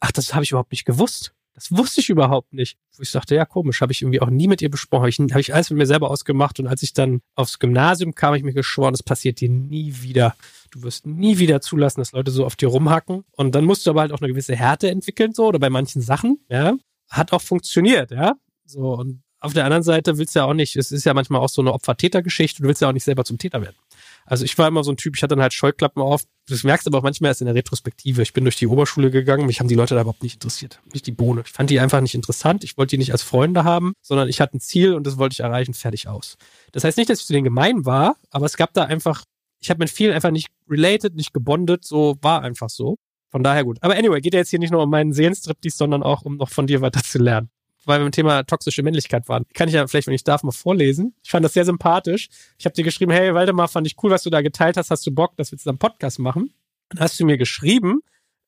Ach, 0.00 0.12
das 0.12 0.34
habe 0.34 0.44
ich 0.44 0.50
überhaupt 0.50 0.72
nicht 0.72 0.84
gewusst. 0.84 1.32
Das 1.54 1.70
wusste 1.70 2.00
ich 2.00 2.08
überhaupt 2.08 2.52
nicht. 2.52 2.78
Wo 2.96 3.02
ich 3.02 3.12
dachte, 3.12 3.34
ja, 3.34 3.44
komisch, 3.44 3.80
habe 3.80 3.92
ich 3.92 4.02
irgendwie 4.02 4.20
auch 4.20 4.30
nie 4.30 4.48
mit 4.48 4.62
ihr 4.62 4.70
besprochen. 4.70 5.30
Habe 5.30 5.40
ich, 5.40 5.54
alles 5.54 5.70
mit 5.70 5.78
mir 5.78 5.86
selber 5.86 6.10
ausgemacht. 6.10 6.58
Und 6.60 6.66
als 6.66 6.82
ich 6.82 6.94
dann 6.94 7.20
aufs 7.34 7.58
Gymnasium 7.58 8.14
kam, 8.14 8.28
habe 8.28 8.38
ich 8.38 8.44
mir 8.44 8.54
geschworen, 8.54 8.92
das 8.92 9.02
passiert 9.02 9.40
dir 9.40 9.50
nie 9.50 10.02
wieder. 10.02 10.34
Du 10.70 10.82
wirst 10.82 11.06
nie 11.06 11.38
wieder 11.38 11.60
zulassen, 11.60 12.00
dass 12.00 12.12
Leute 12.12 12.30
so 12.30 12.46
auf 12.46 12.56
dir 12.56 12.68
rumhacken. 12.68 13.24
Und 13.32 13.54
dann 13.54 13.64
musst 13.64 13.86
du 13.86 13.90
aber 13.90 14.00
halt 14.00 14.12
auch 14.12 14.20
eine 14.20 14.28
gewisse 14.28 14.56
Härte 14.56 14.90
entwickeln, 14.90 15.32
so, 15.34 15.46
oder 15.46 15.58
bei 15.58 15.70
manchen 15.70 16.00
Sachen, 16.00 16.38
ja. 16.48 16.74
Hat 17.10 17.32
auch 17.32 17.42
funktioniert, 17.42 18.10
ja. 18.10 18.34
So, 18.64 18.94
und 18.94 19.22
auf 19.40 19.52
der 19.52 19.64
anderen 19.64 19.82
Seite 19.82 20.16
willst 20.18 20.34
du 20.34 20.38
ja 20.38 20.44
auch 20.46 20.54
nicht, 20.54 20.76
es 20.76 20.92
ist 20.92 21.04
ja 21.04 21.12
manchmal 21.12 21.40
auch 21.40 21.48
so 21.48 21.60
eine 21.60 21.74
Opfer-Täter-Geschichte, 21.74 22.62
du 22.62 22.68
willst 22.68 22.80
ja 22.80 22.88
auch 22.88 22.92
nicht 22.92 23.04
selber 23.04 23.24
zum 23.24 23.38
Täter 23.38 23.60
werden. 23.60 23.76
Also 24.24 24.44
ich 24.44 24.56
war 24.58 24.68
immer 24.68 24.84
so 24.84 24.92
ein 24.92 24.96
Typ, 24.96 25.16
ich 25.16 25.22
hatte 25.22 25.34
dann 25.34 25.42
halt 25.42 25.52
Scheuklappen 25.52 26.02
auf. 26.02 26.22
Das 26.48 26.64
merkst 26.64 26.86
du 26.86 26.90
aber 26.90 26.98
auch 26.98 27.02
manchmal 27.02 27.30
erst 27.30 27.40
in 27.40 27.46
der 27.46 27.54
Retrospektive. 27.54 28.22
Ich 28.22 28.32
bin 28.32 28.44
durch 28.44 28.56
die 28.56 28.66
Oberschule 28.66 29.10
gegangen, 29.10 29.46
mich 29.46 29.60
haben 29.60 29.68
die 29.68 29.74
Leute 29.74 29.94
da 29.94 30.02
überhaupt 30.02 30.22
nicht 30.22 30.34
interessiert. 30.34 30.80
Nicht 30.92 31.06
die 31.06 31.12
Bohne. 31.12 31.42
Ich 31.44 31.52
fand 31.52 31.70
die 31.70 31.80
einfach 31.80 32.00
nicht 32.00 32.14
interessant. 32.14 32.64
Ich 32.64 32.76
wollte 32.76 32.90
die 32.90 32.98
nicht 32.98 33.12
als 33.12 33.22
Freunde 33.22 33.64
haben, 33.64 33.92
sondern 34.02 34.28
ich 34.28 34.40
hatte 34.40 34.56
ein 34.56 34.60
Ziel 34.60 34.94
und 34.94 35.06
das 35.06 35.18
wollte 35.18 35.34
ich 35.34 35.40
erreichen, 35.40 35.74
fertig 35.74 36.08
aus. 36.08 36.36
Das 36.72 36.84
heißt 36.84 36.98
nicht, 36.98 37.10
dass 37.10 37.20
ich 37.20 37.26
zu 37.26 37.32
denen 37.32 37.44
gemein 37.44 37.84
war, 37.84 38.16
aber 38.30 38.46
es 38.46 38.56
gab 38.56 38.72
da 38.74 38.84
einfach, 38.84 39.24
ich 39.60 39.70
habe 39.70 39.78
mit 39.78 39.90
vielen 39.90 40.12
einfach 40.12 40.30
nicht 40.30 40.48
related, 40.68 41.14
nicht 41.14 41.32
gebondet, 41.32 41.84
so 41.84 42.16
war 42.20 42.42
einfach 42.42 42.70
so. 42.70 42.96
Von 43.30 43.42
daher 43.42 43.64
gut. 43.64 43.78
Aber 43.80 43.96
anyway, 43.96 44.20
geht 44.20 44.34
ja 44.34 44.40
jetzt 44.40 44.50
hier 44.50 44.58
nicht 44.58 44.72
nur 44.72 44.82
um 44.82 44.90
meinen 44.90 45.14
Seelenstriptease, 45.14 45.76
sondern 45.76 46.02
auch 46.02 46.22
um 46.22 46.36
noch 46.36 46.50
von 46.50 46.66
dir 46.66 46.82
weiter 46.82 47.02
zu 47.02 47.18
lernen 47.18 47.50
weil 47.84 48.00
wir 48.00 48.04
beim 48.04 48.12
Thema 48.12 48.42
toxische 48.44 48.82
Männlichkeit 48.82 49.28
waren. 49.28 49.44
Kann 49.54 49.68
ich 49.68 49.74
ja 49.74 49.86
vielleicht, 49.86 50.06
wenn 50.06 50.14
ich 50.14 50.24
darf, 50.24 50.42
mal 50.42 50.52
vorlesen. 50.52 51.14
Ich 51.22 51.30
fand 51.30 51.44
das 51.44 51.54
sehr 51.54 51.64
sympathisch. 51.64 52.28
Ich 52.58 52.64
habe 52.64 52.74
dir 52.74 52.84
geschrieben, 52.84 53.12
hey 53.12 53.34
Waldemar, 53.34 53.68
fand 53.68 53.86
ich 53.86 53.96
cool, 54.02 54.10
was 54.10 54.22
du 54.22 54.30
da 54.30 54.42
geteilt 54.42 54.76
hast. 54.76 54.90
Hast 54.90 55.06
du 55.06 55.10
Bock, 55.10 55.36
dass 55.36 55.50
wir 55.50 55.58
zusammen 55.58 55.78
Podcast 55.78 56.18
machen? 56.18 56.52
Dann 56.90 57.00
hast 57.00 57.18
du 57.18 57.24
mir 57.24 57.38
geschrieben, 57.38 58.00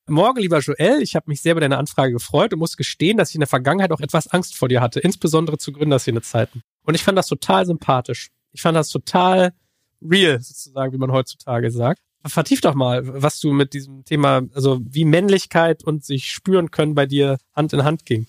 Morgen, 0.07 0.39
lieber 0.39 0.59
Joel, 0.59 1.01
ich 1.01 1.15
habe 1.15 1.25
mich 1.29 1.41
sehr 1.41 1.53
über 1.53 1.61
deine 1.61 1.79
Anfrage 1.79 2.13
gefreut 2.13 2.53
und 2.53 2.59
muss 2.59 2.77
gestehen, 2.77 3.17
dass 3.17 3.29
ich 3.29 3.35
in 3.35 3.41
der 3.41 3.47
Vergangenheit 3.47 3.91
auch 3.91 4.01
etwas 4.01 4.27
Angst 4.27 4.55
vor 4.55 4.69
dir 4.69 4.79
hatte, 4.79 4.99
insbesondere 4.99 5.57
zu 5.57 5.71
Gründerszene-Zeiten. 5.71 6.61
Und 6.83 6.93
ich 6.93 7.01
fand 7.01 7.17
das 7.17 7.25
total 7.25 7.65
sympathisch. 7.65 8.29
Ich 8.51 8.61
fand 8.61 8.77
das 8.77 8.89
total 8.89 9.53
real, 10.03 10.39
sozusagen, 10.39 10.93
wie 10.93 10.99
man 10.99 11.11
heutzutage 11.11 11.71
sagt. 11.71 12.01
Vertief 12.23 12.61
doch 12.61 12.75
mal, 12.75 13.01
was 13.21 13.39
du 13.39 13.51
mit 13.51 13.73
diesem 13.73 14.05
Thema, 14.05 14.43
also 14.53 14.79
wie 14.83 15.05
Männlichkeit 15.05 15.83
und 15.83 16.05
sich 16.05 16.29
spüren 16.29 16.69
können 16.69 16.93
bei 16.93 17.07
dir 17.07 17.39
Hand 17.55 17.73
in 17.73 17.83
Hand 17.83 18.05
ging. 18.05 18.27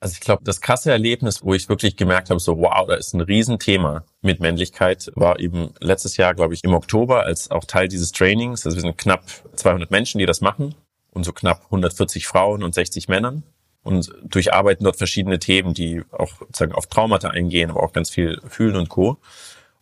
Also 0.00 0.12
ich 0.14 0.20
glaube, 0.20 0.44
das 0.44 0.60
krasse 0.60 0.92
Erlebnis, 0.92 1.42
wo 1.42 1.54
ich 1.54 1.68
wirklich 1.68 1.96
gemerkt 1.96 2.30
habe, 2.30 2.38
so 2.38 2.58
wow, 2.58 2.86
da 2.86 2.94
ist 2.94 3.14
ein 3.14 3.20
Riesenthema 3.20 4.04
mit 4.22 4.38
Männlichkeit, 4.38 5.10
war 5.16 5.40
eben 5.40 5.74
letztes 5.80 6.16
Jahr, 6.16 6.34
glaube 6.34 6.54
ich, 6.54 6.62
im 6.62 6.72
Oktober 6.72 7.24
als 7.24 7.50
auch 7.50 7.64
Teil 7.64 7.88
dieses 7.88 8.12
Trainings. 8.12 8.64
Also 8.64 8.76
wir 8.76 8.82
sind 8.82 8.96
knapp 8.96 9.24
200 9.56 9.90
Menschen, 9.90 10.18
die 10.18 10.26
das 10.26 10.40
machen 10.40 10.76
und 11.10 11.24
so 11.24 11.32
knapp 11.32 11.64
140 11.64 12.26
Frauen 12.28 12.62
und 12.62 12.74
60 12.74 13.08
Männern 13.08 13.42
und 13.82 14.12
durcharbeiten 14.22 14.84
dort 14.84 14.96
verschiedene 14.96 15.40
Themen, 15.40 15.74
die 15.74 16.02
auch 16.12 16.38
sozusagen 16.38 16.72
auf 16.72 16.86
Traumata 16.86 17.30
eingehen, 17.30 17.70
aber 17.70 17.82
auch 17.82 17.92
ganz 17.92 18.10
viel 18.10 18.40
fühlen 18.46 18.76
und 18.76 18.88
co. 18.88 19.18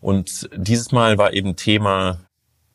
Und 0.00 0.48
dieses 0.56 0.92
Mal 0.92 1.18
war 1.18 1.34
eben 1.34 1.56
Thema 1.56 2.20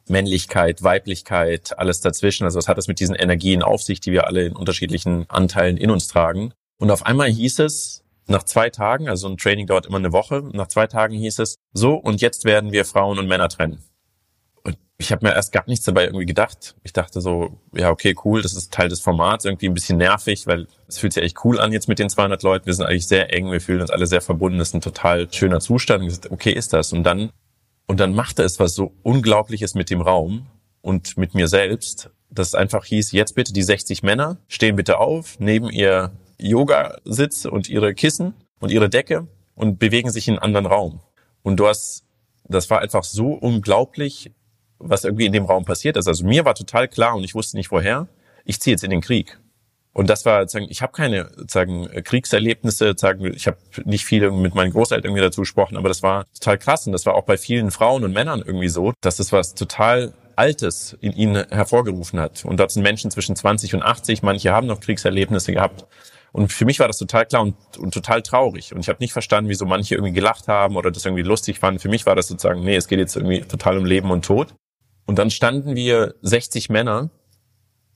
Männlichkeit, 0.08 0.84
Weiblichkeit, 0.84 1.78
alles 1.80 2.02
dazwischen. 2.02 2.44
Also 2.44 2.58
was 2.58 2.68
hat 2.68 2.78
das 2.78 2.88
mit 2.88 3.00
diesen 3.00 3.16
Energien 3.16 3.64
auf 3.64 3.82
sich, 3.82 4.00
die 4.00 4.12
wir 4.12 4.28
alle 4.28 4.46
in 4.46 4.56
unterschiedlichen 4.56 5.28
Anteilen 5.30 5.78
in 5.78 5.90
uns 5.90 6.08
tragen? 6.08 6.54
Und 6.82 6.90
auf 6.90 7.06
einmal 7.06 7.30
hieß 7.30 7.60
es, 7.60 8.04
nach 8.26 8.42
zwei 8.42 8.72
Tagen, 8.72 9.08
also 9.08 9.28
ein 9.28 9.38
Training 9.38 9.68
dauert 9.68 9.86
immer 9.86 10.00
eine 10.00 10.12
Woche, 10.14 10.50
nach 10.52 10.66
zwei 10.66 10.88
Tagen 10.88 11.14
hieß 11.14 11.38
es, 11.38 11.60
so 11.74 11.94
und 11.94 12.22
jetzt 12.22 12.44
werden 12.44 12.72
wir 12.72 12.86
Frauen 12.86 13.20
und 13.20 13.28
Männer 13.28 13.50
trennen. 13.50 13.84
Und 14.64 14.80
ich 14.98 15.12
habe 15.12 15.28
mir 15.28 15.36
erst 15.36 15.52
gar 15.52 15.64
nichts 15.68 15.86
dabei 15.86 16.06
irgendwie 16.06 16.26
gedacht. 16.26 16.76
Ich 16.82 16.92
dachte 16.92 17.22
so, 17.22 17.60
ja, 17.72 17.92
okay, 17.92 18.16
cool, 18.26 18.42
das 18.42 18.56
ist 18.56 18.74
Teil 18.74 18.90
des 18.90 19.00
Formats, 19.00 19.46
irgendwie 19.46 19.68
ein 19.68 19.76
bisschen 19.76 20.00
nervig, 20.00 20.48
weil 20.48 20.66
es 20.88 20.98
fühlt 20.98 21.14
sich 21.14 21.22
echt 21.22 21.46
cool 21.46 21.60
an 21.60 21.72
jetzt 21.72 21.88
mit 21.88 22.00
den 22.00 22.10
200 22.10 22.42
Leuten. 22.42 22.66
Wir 22.66 22.74
sind 22.74 22.88
eigentlich 22.88 23.08
sehr 23.08 23.32
eng, 23.32 23.52
wir 23.52 23.62
fühlen 23.62 23.82
uns 23.82 23.92
alle 23.92 24.08
sehr 24.08 24.22
verbunden, 24.22 24.58
das 24.58 24.70
ist 24.70 24.74
ein 24.74 24.82
total 24.82 25.32
schöner 25.32 25.60
Zustand. 25.60 26.04
Gesagt, 26.04 26.32
okay, 26.32 26.52
ist 26.52 26.74
das. 26.74 26.94
Und 26.94 27.04
dann, 27.04 27.30
und 27.86 28.00
dann 28.00 28.16
machte 28.16 28.42
es 28.42 28.60
was 28.60 28.74
so 28.74 28.92
Unglaubliches 29.04 29.76
mit 29.76 29.92
dem 29.92 30.02
Raum 30.02 30.48
und 30.82 31.16
mit 31.16 31.36
mir 31.36 31.48
selbst, 31.48 32.10
dass 32.32 32.48
es 32.48 32.56
einfach 32.56 32.86
hieß, 32.86 33.12
jetzt 33.12 33.36
bitte 33.36 33.54
die 33.54 33.62
60 33.62 34.02
Männer 34.02 34.38
stehen 34.48 34.76
bitte 34.76 34.98
auf, 34.98 35.40
neben 35.40 35.70
ihr 35.70 36.12
Yoga-Sitz 36.42 37.46
und 37.46 37.70
ihre 37.70 37.94
Kissen 37.94 38.34
und 38.60 38.72
ihre 38.72 38.90
Decke 38.90 39.28
und 39.56 39.80
bewegen 39.80 40.12
sich 40.12 40.28
in 40.28 40.36
einen 40.36 40.44
anderen 40.44 40.66
Raum. 40.66 41.02
Und 41.44 41.58
du 41.58 41.68
hast, 41.68 42.04
das 42.44 42.70
war 42.70 42.82
einfach 42.82 43.04
so 43.04 43.34
unglaublich, 43.34 44.32
was 44.80 45.04
irgendwie 45.04 45.26
in 45.26 45.34
dem 45.34 45.46
Raum 45.46 45.66
passiert 45.66 45.98
ist. 45.98 46.08
Also 46.08 46.26
mir 46.26 46.46
war 46.46 46.56
total 46.56 46.88
klar 46.88 47.16
und 47.16 47.24
ich 47.24 47.36
wusste 47.36 47.58
nicht 47.58 47.72
woher, 47.72 48.08
ich 48.46 48.60
ziehe 48.60 48.74
jetzt 48.74 48.84
in 48.84 48.92
den 48.92 49.02
Krieg. 49.02 49.40
Und 49.94 50.10
das 50.10 50.26
war, 50.26 50.46
ich 50.70 50.82
habe 50.82 50.94
keine 50.94 51.30
sagen, 51.48 51.88
Kriegserlebnisse, 52.04 52.94
sagen, 52.96 53.34
ich 53.34 53.48
habe 53.48 53.58
nicht 53.84 54.06
viel 54.06 54.32
mit 54.32 54.56
meinen 54.56 54.72
Großeltern 54.72 55.10
irgendwie 55.10 55.22
dazu 55.22 55.42
gesprochen, 55.42 55.76
aber 55.76 55.90
das 55.90 56.02
war 56.02 56.26
total 56.34 56.58
krass 56.58 56.88
und 56.88 56.94
das 56.94 57.06
war 57.06 57.16
auch 57.16 57.26
bei 57.26 57.38
vielen 57.38 57.72
Frauen 57.72 58.06
und 58.06 58.14
Männern 58.14 58.42
irgendwie 58.46 58.70
so, 58.70 58.94
dass 59.02 59.18
das 59.18 59.34
was 59.34 59.54
total 59.54 60.14
Altes 60.38 60.98
in 61.02 61.12
ihnen 61.12 61.46
hervorgerufen 61.50 62.20
hat. 62.20 62.46
Und 62.46 62.60
dort 62.60 62.72
sind 62.72 62.84
Menschen 62.84 63.12
zwischen 63.12 63.36
20 63.36 63.76
und 63.76 63.84
80, 63.84 64.24
manche 64.24 64.52
haben 64.52 64.66
noch 64.66 64.80
Kriegserlebnisse 64.80 65.52
gehabt. 65.52 65.86
Und 66.32 66.52
für 66.52 66.66
mich 66.66 66.80
war 66.80 66.88
das 66.88 66.98
total 66.98 67.26
klar 67.26 67.42
und, 67.42 67.56
und 67.78 67.94
total 67.94 68.22
traurig. 68.22 68.74
Und 68.74 68.80
ich 68.80 68.90
habe 68.90 69.00
nicht 69.00 69.14
verstanden, 69.14 69.50
wieso 69.50 69.66
manche 69.66 69.96
irgendwie 69.96 70.14
gelacht 70.14 70.48
haben 70.48 70.78
oder 70.78 70.92
das 70.92 71.06
irgendwie 71.06 71.24
lustig 71.24 71.60
fanden. 71.60 71.80
Für 71.80 71.90
mich 71.90 72.06
war 72.06 72.16
das 72.16 72.28
sozusagen, 72.28 72.64
nee, 72.64 72.76
es 72.76 72.88
geht 72.88 73.00
jetzt 73.00 73.16
irgendwie 73.16 73.42
total 73.42 73.78
um 73.78 73.86
Leben 73.86 74.12
und 74.12 74.24
Tod. 74.24 74.54
Und 75.06 75.20
dann 75.20 75.30
standen 75.30 75.76
wir 75.76 76.16
60 76.22 76.70
Männer 76.70 77.10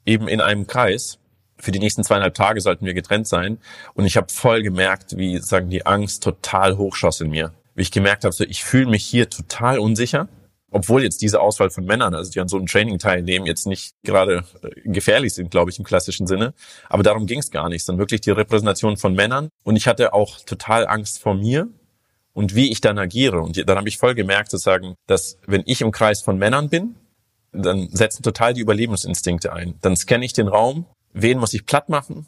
eben 0.05 0.27
in 0.27 0.41
einem 0.41 0.67
Kreis. 0.67 1.19
Für 1.57 1.71
die 1.71 1.79
nächsten 1.79 2.03
zweieinhalb 2.03 2.33
Tage 2.33 2.59
sollten 2.59 2.85
wir 2.85 2.93
getrennt 2.93 3.27
sein. 3.27 3.59
Und 3.93 4.05
ich 4.05 4.17
habe 4.17 4.27
voll 4.29 4.61
gemerkt, 4.61 5.15
wie 5.15 5.37
sagen 5.37 5.69
die 5.69 5.85
Angst 5.85 6.21
total 6.21 6.77
hochschoss 6.77 7.21
in 7.21 7.29
mir. 7.29 7.53
Wie 7.73 7.83
ich 7.83 7.91
gemerkt 7.91 8.25
habe, 8.25 8.33
so 8.33 8.43
ich 8.43 8.65
fühle 8.65 8.87
mich 8.87 9.05
hier 9.05 9.29
total 9.29 9.79
unsicher 9.79 10.27
obwohl 10.75 11.03
jetzt 11.03 11.21
diese 11.21 11.39
Auswahl 11.39 11.69
von 11.69 11.85
Männern, 11.85 12.13
also 12.13 12.29
die 12.29 12.41
an 12.41 12.49
so 12.49 12.57
einem 12.57 12.65
Training 12.65 12.99
teilnehmen, 12.99 13.45
jetzt 13.45 13.65
nicht 13.65 13.95
gerade 14.03 14.43
äh, 14.61 14.81
gefährlich 14.83 15.33
sind, 15.33 15.49
glaube 15.49 15.71
ich, 15.71 15.79
im 15.79 15.85
klassischen 15.85 16.27
Sinne. 16.27 16.53
Aber 16.89 17.01
darum 17.01 17.27
ging 17.27 17.39
es 17.39 17.49
gar 17.49 17.69
nicht, 17.69 17.85
sondern 17.85 18.01
wirklich 18.01 18.19
die 18.19 18.31
Repräsentation 18.31 18.97
von 18.97 19.13
Männern. 19.13 19.47
Und 19.63 19.77
ich 19.77 19.87
hatte 19.87 20.13
auch 20.13 20.41
total 20.41 20.85
Angst 20.85 21.21
vor 21.21 21.33
mir 21.33 21.69
und 22.33 22.55
wie 22.55 22.73
ich 22.73 22.81
dann 22.81 22.99
agiere. 22.99 23.39
Und 23.39 23.69
dann 23.69 23.77
habe 23.77 23.87
ich 23.87 23.97
voll 23.97 24.15
gemerkt, 24.15 24.51
zu 24.51 24.57
sagen, 24.57 24.95
dass 25.07 25.37
wenn 25.47 25.63
ich 25.65 25.79
im 25.79 25.91
Kreis 25.91 26.21
von 26.21 26.37
Männern 26.37 26.67
bin, 26.67 26.95
dann 27.53 27.87
setzen 27.89 28.21
total 28.21 28.53
die 28.53 28.59
Überlebensinstinkte 28.59 29.53
ein. 29.53 29.75
Dann 29.81 29.95
scanne 29.95 30.25
ich 30.25 30.33
den 30.33 30.49
Raum, 30.49 30.87
wen 31.13 31.39
muss 31.39 31.53
ich 31.53 31.65
platt 31.65 31.87
machen, 31.87 32.25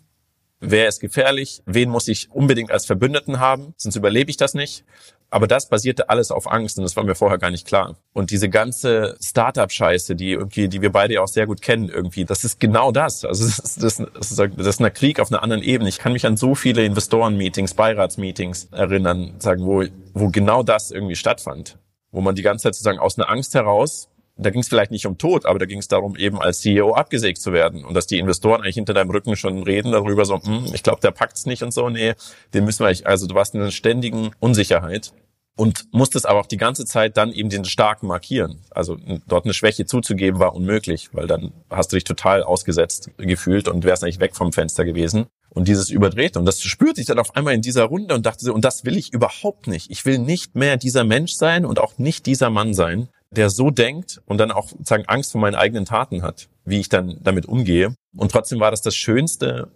wer 0.62 0.88
ist 0.88 1.02
gefährlich, 1.02 1.62
wen 1.66 1.90
muss 1.90 2.08
ich 2.08 2.32
unbedingt 2.32 2.72
als 2.72 2.86
Verbündeten 2.86 3.42
haben, 3.42 3.74
sonst 3.76 3.98
überlebe 3.98 4.32
ich 4.32 4.38
das 4.38 4.54
nicht. 4.54 4.86
Aber 5.30 5.48
das 5.48 5.68
basierte 5.68 6.10
alles 6.10 6.32
auf 6.32 6.50
Angst 6.50 6.78
und 6.78 6.84
das 6.84 6.96
war 6.96 7.04
mir 7.04 7.16
vorher 7.16 7.38
gar 7.38 7.52
nicht 7.52 7.68
klar. 7.68 7.98
Und 8.14 8.32
diese 8.32 8.50
ganze 8.50 9.18
Startup-Scheiße, 9.22 10.16
die 10.16 10.32
irgendwie, 10.32 10.70
die 10.70 10.82
wir 10.82 10.92
beide 10.92 11.16
ja 11.16 11.22
auch 11.22 11.28
sehr 11.28 11.46
gut 11.46 11.62
kennen 11.62 11.90
irgendwie, 11.90 12.24
das 12.24 12.46
ist 12.46 12.60
genau 12.60 12.92
das. 12.92 13.26
Also 13.26 13.46
das 13.46 13.60
ist, 13.60 13.84
das, 13.84 14.00
ist, 14.00 14.40
das 14.40 14.68
ist 14.68 14.82
ein 14.82 14.94
Krieg 14.94 15.20
auf 15.20 15.32
einer 15.32 15.44
anderen 15.44 15.64
Ebene. 15.64 15.90
Ich 15.90 16.00
kann 16.00 16.14
mich 16.14 16.26
an 16.26 16.38
so 16.38 16.56
viele 16.56 16.86
Investoren-Meetings, 16.86 17.74
Beiratsmeetings 17.74 18.70
erinnern, 18.72 19.36
sagen, 19.40 19.66
wo, 19.66 19.84
wo 20.14 20.30
genau 20.30 20.64
das 20.64 20.92
irgendwie 20.92 21.16
stattfand. 21.16 21.78
Wo 22.12 22.22
man 22.22 22.36
die 22.36 22.42
ganze 22.42 22.64
Zeit 22.64 22.76
sozusagen 22.76 23.00
aus 23.00 23.18
einer 23.18 23.30
Angst 23.30 23.54
heraus 23.54 24.10
da 24.38 24.50
ging 24.50 24.62
es 24.62 24.68
vielleicht 24.68 24.92
nicht 24.92 25.06
um 25.06 25.18
Tod, 25.18 25.46
aber 25.46 25.60
da 25.60 25.66
ging 25.66 25.80
es 25.80 25.88
darum, 25.88 26.16
eben 26.16 26.40
als 26.42 26.60
CEO 26.60 26.94
abgesägt 26.94 27.42
zu 27.42 27.54
werden 27.54 27.86
und 27.86 27.94
dass 27.94 28.08
die 28.08 28.20
Investoren 28.20 28.62
eigentlich 28.62 28.76
hinter 28.76 28.94
deinem 28.94 29.10
Rücken 29.10 29.36
schon 29.36 29.64
reden 29.64 29.92
darüber, 29.92 30.26
so, 30.26 30.42
hm, 30.42 30.72
ich 30.74 30.84
glaube, 30.84 31.02
der 31.02 31.12
packt's 31.12 31.46
nicht 31.46 31.64
und 31.64 31.74
so, 31.74 31.90
nee, 31.90 32.14
den 32.54 32.66
müssen 32.66 32.80
wir, 32.80 32.88
eigentlich, 32.88 33.08
also 33.08 33.28
du 33.28 33.36
warst 33.36 33.56
in 33.56 33.62
einer 33.62 33.72
ständigen 33.72 34.32
Unsicherheit 34.40 35.14
und 35.58 35.92
musstest 35.92 36.28
aber 36.28 36.40
auch 36.40 36.46
die 36.46 36.58
ganze 36.58 36.86
Zeit 36.86 37.18
dann 37.18 37.34
eben 37.34 37.50
den 37.50 37.66
Starken 37.66 38.08
markieren. 38.08 38.62
Also 38.70 38.98
dort 39.28 39.46
eine 39.46 39.56
Schwäche 39.56 39.86
zuzugeben 39.86 40.40
war 40.40 40.56
unmöglich, 40.56 41.10
weil 41.14 41.26
dann 41.26 41.52
hast 41.70 41.92
du 41.92 41.96
dich 41.96 42.04
total 42.04 42.44
ausgesetzt 42.44 43.10
gefühlt 43.18 43.68
und 43.68 43.84
wärst 43.84 44.04
eigentlich 44.04 44.20
weg 44.20 44.36
vom 44.36 44.54
Fenster 44.54 44.86
gewesen. 44.86 45.26
Und 45.50 45.68
dieses 45.68 45.90
überdreht 45.90 46.38
und 46.38 46.46
das 46.46 46.62
spürte 46.62 47.02
ich 47.02 47.08
dann 47.08 47.18
auf 47.18 47.36
einmal 47.36 47.56
in 47.56 47.64
dieser 47.64 47.86
Runde 47.86 48.14
und 48.14 48.28
dachte 48.28 48.46
so, 48.46 48.54
und 48.54 48.64
das 48.64 48.86
will 48.86 48.96
ich 48.96 49.12
überhaupt 49.12 49.66
nicht. 49.66 49.90
Ich 49.90 50.06
will 50.06 50.20
nicht 50.20 50.56
mehr 50.56 50.78
dieser 50.78 51.04
Mensch 51.04 51.34
sein 51.34 51.66
und 51.66 51.80
auch 51.80 51.98
nicht 51.98 52.28
dieser 52.28 52.52
Mann 52.52 52.76
sein, 52.76 53.10
der 53.32 53.50
so 53.50 53.70
denkt 53.70 54.22
und 54.26 54.38
dann 54.38 54.52
auch 54.52 54.70
sozusagen 54.70 55.06
Angst 55.06 55.32
vor 55.32 55.42
meinen 55.42 55.56
eigenen 55.56 55.86
Taten 55.86 56.22
hat, 56.22 56.50
wie 56.66 56.80
ich 56.80 56.90
dann 56.90 57.18
damit 57.22 57.46
umgehe. 57.46 57.94
Und 58.16 58.32
trotzdem 58.32 58.60
war 58.60 58.72
das 58.72 58.82
das 58.82 58.96
schönste, 58.96 59.72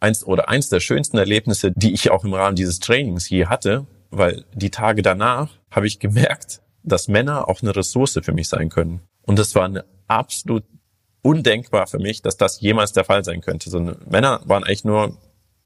eins 0.00 0.24
oder 0.24 0.48
eins 0.48 0.68
der 0.68 0.80
schönsten 0.80 1.16
Erlebnisse, 1.16 1.72
die 1.72 1.92
ich 1.92 2.10
auch 2.10 2.24
im 2.24 2.34
Rahmen 2.34 2.56
dieses 2.56 2.80
Trainings 2.80 3.28
je 3.28 3.46
hatte, 3.46 3.86
weil 4.10 4.44
die 4.52 4.70
Tage 4.70 5.02
danach 5.02 5.50
habe 5.70 5.86
ich 5.86 6.00
gemerkt, 6.00 6.60
dass 6.82 7.08
Männer 7.08 7.48
auch 7.48 7.62
eine 7.62 7.74
Ressource 7.74 8.18
für 8.22 8.32
mich 8.32 8.48
sein 8.48 8.68
können. 8.68 9.00
Und 9.22 9.38
das 9.38 9.54
war 9.54 9.64
eine 9.64 9.84
absolut 10.08 10.64
undenkbar 11.22 11.86
für 11.86 11.98
mich, 11.98 12.20
dass 12.22 12.36
das 12.36 12.60
jemals 12.60 12.92
der 12.92 13.04
Fall 13.04 13.24
sein 13.24 13.40
könnte. 13.40 13.70
So 13.70 13.78
Männer 13.80 14.42
waren 14.44 14.64
eigentlich 14.64 14.84
nur 14.84 15.16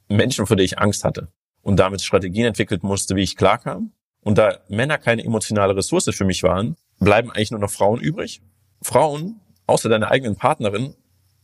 Menschen, 0.09 0.47
vor 0.47 0.57
denen 0.57 0.67
ich 0.67 0.79
Angst 0.79 1.03
hatte 1.03 1.29
und 1.63 1.77
damit 1.77 2.03
Strategien 2.03 2.47
entwickelt 2.47 2.83
musste, 2.83 3.17
wie 3.17 3.23
ich 3.23 3.37
klarkam. 3.37 3.93
Und 4.21 4.39
da 4.39 4.59
Männer 4.69 4.99
keine 4.99 5.25
emotionale 5.25 5.75
Ressource 5.75 6.11
für 6.13 6.25
mich 6.25 6.43
waren, 6.43 6.77
bleiben 6.99 7.31
eigentlich 7.31 7.51
nur 7.51 7.61
noch 7.61 7.71
Frauen 7.71 8.01
übrig. 8.01 8.43
Frauen, 8.83 9.41
außer 9.67 9.89
deiner 9.89 10.11
eigenen 10.11 10.37
Partnerin, 10.37 10.95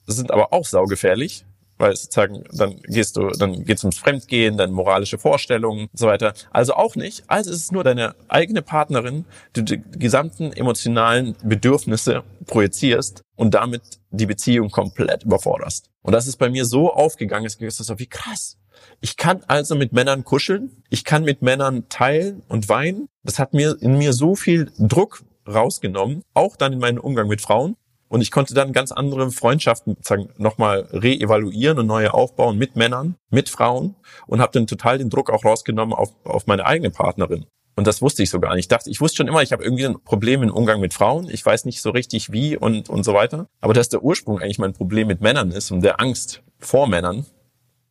sind 0.07 0.31
aber 0.31 0.53
auch 0.53 0.65
saugefährlich, 0.65 1.45
weil 1.79 1.97
sozusagen 1.97 2.45
dann 2.53 2.77
gehst 2.83 3.17
du, 3.17 3.29
dann 3.31 3.65
geht's 3.65 3.83
ums 3.83 3.99
Fremdgehen, 3.99 4.57
dann 4.57 4.73
moralische 4.73 5.19
Vorstellungen 5.19 5.89
und 5.91 5.99
so 5.99 6.07
weiter. 6.07 6.35
Also 6.51 6.75
auch 6.75 6.97
nicht. 6.97 7.25
Also 7.29 7.51
ist 7.51 7.57
es 7.57 7.73
nur 7.73 7.85
deine 7.85 8.15
eigene 8.29 8.63
Partnerin, 8.63 9.25
die 9.57 9.65
die 9.65 9.83
gesamten 9.99 10.53
emotionalen 10.53 11.37
Bedürfnisse 11.43 12.23
projizierst 12.47 13.23
und 13.37 13.55
damit 13.55 13.83
die 14.11 14.27
Beziehung 14.27 14.71
komplett 14.71 15.25
überforderst. 15.25 15.91
Und 16.03 16.13
das 16.13 16.27
ist 16.27 16.37
bei 16.37 16.51
mir 16.51 16.65
so 16.65 16.93
aufgegangen, 16.93 17.47
es 17.47 17.57
ist 17.57 17.77
so 17.79 17.99
wie 17.99 18.07
krass. 18.07 18.59
Ich 19.01 19.17
kann 19.17 19.43
also 19.49 19.75
mit 19.75 19.93
Männern 19.93 20.25
kuscheln, 20.25 20.83
ich 20.89 21.05
kann 21.05 21.25
mit 21.25 21.43
Männern 21.43 21.89
teilen 21.89 22.43
und 22.49 22.69
weinen. 22.69 23.09
Das 23.23 23.39
hat 23.39 23.55
mir 23.55 23.77
in 23.81 23.99
mir 23.99 24.13
so 24.13 24.35
viel 24.37 24.73
Druck 24.79 25.25
rausgenommen, 25.47 26.23
auch 26.35 26.57
dann 26.57 26.73
in 26.73 26.79
meinem 26.79 26.99
Umgang 26.99 27.29
mit 27.29 27.41
Frauen. 27.41 27.77
Und 28.09 28.21
ich 28.21 28.31
konnte 28.31 28.53
dann 28.53 28.75
ganz 28.75 28.93
andere 28.93 29.31
Freundschaften 29.31 29.97
sagen, 30.03 30.29
nochmal 30.37 30.87
reevaluieren 30.93 31.79
und 31.79 31.87
neue 31.87 32.13
aufbauen 32.13 32.59
mit 32.59 32.77
Männern, 32.77 33.17
mit 33.31 33.49
Frauen 33.49 33.97
und 34.27 34.43
habe 34.43 34.53
dann 34.53 34.67
total 34.67 34.99
den 34.99 35.09
Druck 35.09 35.31
auch 35.31 35.47
rausgenommen 35.47 35.95
auf, 35.95 36.11
auf 36.25 36.47
meine 36.47 36.67
eigene 36.67 36.91
Partnerin. 36.91 37.47
Und 37.75 37.87
das 37.87 38.03
wusste 38.03 38.23
ich 38.23 38.29
so 38.29 38.39
gar 38.39 38.55
nicht. 38.55 38.65
Ich 38.65 38.69
dachte, 38.69 38.91
ich 38.91 39.01
wusste 39.01 39.17
schon 39.17 39.29
immer, 39.29 39.43
ich 39.43 39.53
habe 39.53 39.65
irgendwie 39.65 39.87
ein 39.87 39.99
Problem 40.05 40.43
im 40.43 40.51
Umgang 40.53 40.79
mit 40.81 40.93
Frauen. 40.93 41.31
Ich 41.31 41.45
weiß 41.45 41.65
nicht 41.65 41.81
so 41.81 41.89
richtig 41.89 42.31
wie 42.33 42.55
und, 42.55 42.91
und 42.91 43.03
so 43.03 43.15
weiter. 43.15 43.49
Aber 43.63 43.73
dass 43.73 43.89
der 43.89 44.03
Ursprung 44.03 44.41
eigentlich 44.41 44.59
mein 44.59 44.75
Problem 44.75 45.09
mit 45.09 45.23
Männern 45.23 45.51
ist 45.51 45.71
und 45.71 45.81
der 45.81 45.99
Angst 45.99 46.43
vor 46.59 46.87
Männern, 46.87 47.25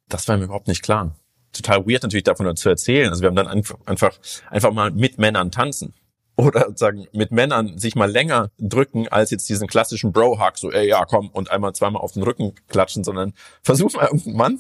das 0.08 0.28
war 0.28 0.38
mir 0.38 0.44
überhaupt 0.44 0.68
nicht 0.68 0.84
klar. 0.84 1.16
Total 1.52 1.88
weird 1.88 2.04
natürlich 2.04 2.26
davon 2.26 2.56
zu 2.56 2.70
erzählen. 2.70 3.10
Also 3.10 3.24
wir 3.24 3.28
haben 3.28 3.36
dann 3.36 3.48
einfach, 3.48 4.20
einfach 4.52 4.72
mal 4.72 4.92
mit 4.92 5.18
Männern 5.18 5.50
tanzen 5.50 5.96
oder 6.36 6.72
sagen 6.76 7.08
mit 7.14 7.32
Männern 7.32 7.78
sich 7.78 7.96
mal 7.96 8.10
länger 8.10 8.52
drücken 8.58 9.08
als 9.08 9.32
jetzt 9.32 9.50
diesen 9.50 9.68
klassischen 9.68 10.12
Bro-Hug, 10.12 10.58
so 10.58 10.72
ey 10.72 10.88
ja 10.88 11.06
komm 11.06 11.30
und 11.30 11.52
einmal 11.52 11.74
zweimal 11.74 12.02
auf 12.02 12.14
den 12.14 12.24
Rücken 12.24 12.54
klatschen, 12.68 13.04
sondern 13.04 13.34
versuch 13.62 13.94
mal 13.94 14.06
irgendeinen 14.06 14.38
Mann 14.38 14.60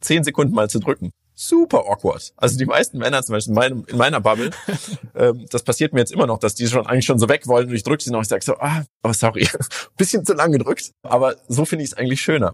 zehn 0.00 0.24
Sekunden 0.24 0.54
mal 0.54 0.68
zu 0.68 0.80
drücken. 0.80 1.12
Super 1.34 1.86
awkward. 1.86 2.32
Also 2.36 2.58
die 2.58 2.66
meisten 2.66 2.98
Männer, 2.98 3.22
zum 3.22 3.34
Beispiel 3.34 3.52
in, 3.52 3.54
meinem, 3.54 3.84
in 3.88 3.96
meiner 3.96 4.20
Bubble, 4.20 4.50
ähm, 5.14 5.46
das 5.50 5.62
passiert 5.62 5.92
mir 5.92 6.00
jetzt 6.00 6.12
immer 6.12 6.26
noch, 6.26 6.38
dass 6.38 6.54
die 6.54 6.66
schon 6.66 6.86
eigentlich 6.86 7.06
schon 7.06 7.18
so 7.18 7.28
weg 7.28 7.46
wollen 7.46 7.68
und 7.68 7.74
ich 7.74 7.82
drücke 7.82 8.02
sie 8.02 8.10
noch. 8.10 8.20
Ich 8.20 8.28
sage 8.28 8.44
so, 8.44 8.56
ah, 8.58 8.84
oh 9.02 9.12
sorry, 9.12 9.48
bisschen 9.96 10.26
zu 10.26 10.34
lang 10.34 10.52
gedrückt. 10.52 10.92
Aber 11.02 11.36
so 11.48 11.64
finde 11.64 11.84
ich 11.84 11.92
es 11.92 11.96
eigentlich 11.96 12.20
schöner. 12.20 12.52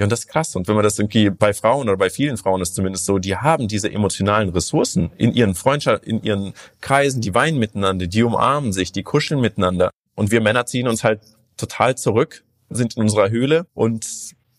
Ja, 0.00 0.04
und 0.04 0.10
das 0.10 0.20
ist 0.20 0.28
krass. 0.28 0.56
Und 0.56 0.66
wenn 0.66 0.76
man 0.76 0.82
das 0.82 0.98
irgendwie 0.98 1.28
bei 1.28 1.52
Frauen 1.52 1.86
oder 1.90 1.98
bei 1.98 2.08
vielen 2.08 2.38
Frauen 2.38 2.62
ist 2.62 2.74
zumindest 2.74 3.04
so, 3.04 3.18
die 3.18 3.36
haben 3.36 3.68
diese 3.68 3.92
emotionalen 3.92 4.48
Ressourcen 4.48 5.10
in 5.18 5.34
ihren 5.34 5.54
Freundschaften, 5.54 6.08
in 6.08 6.22
ihren 6.22 6.54
Kreisen, 6.80 7.20
die 7.20 7.34
weinen 7.34 7.58
miteinander, 7.58 8.06
die 8.06 8.22
umarmen 8.22 8.72
sich, 8.72 8.92
die 8.92 9.02
kuscheln 9.02 9.42
miteinander. 9.42 9.90
Und 10.14 10.30
wir 10.30 10.40
Männer 10.40 10.64
ziehen 10.64 10.88
uns 10.88 11.04
halt 11.04 11.20
total 11.58 11.98
zurück, 11.98 12.44
sind 12.70 12.96
in 12.96 13.02
unserer 13.02 13.28
Höhle 13.28 13.66
und 13.74 14.06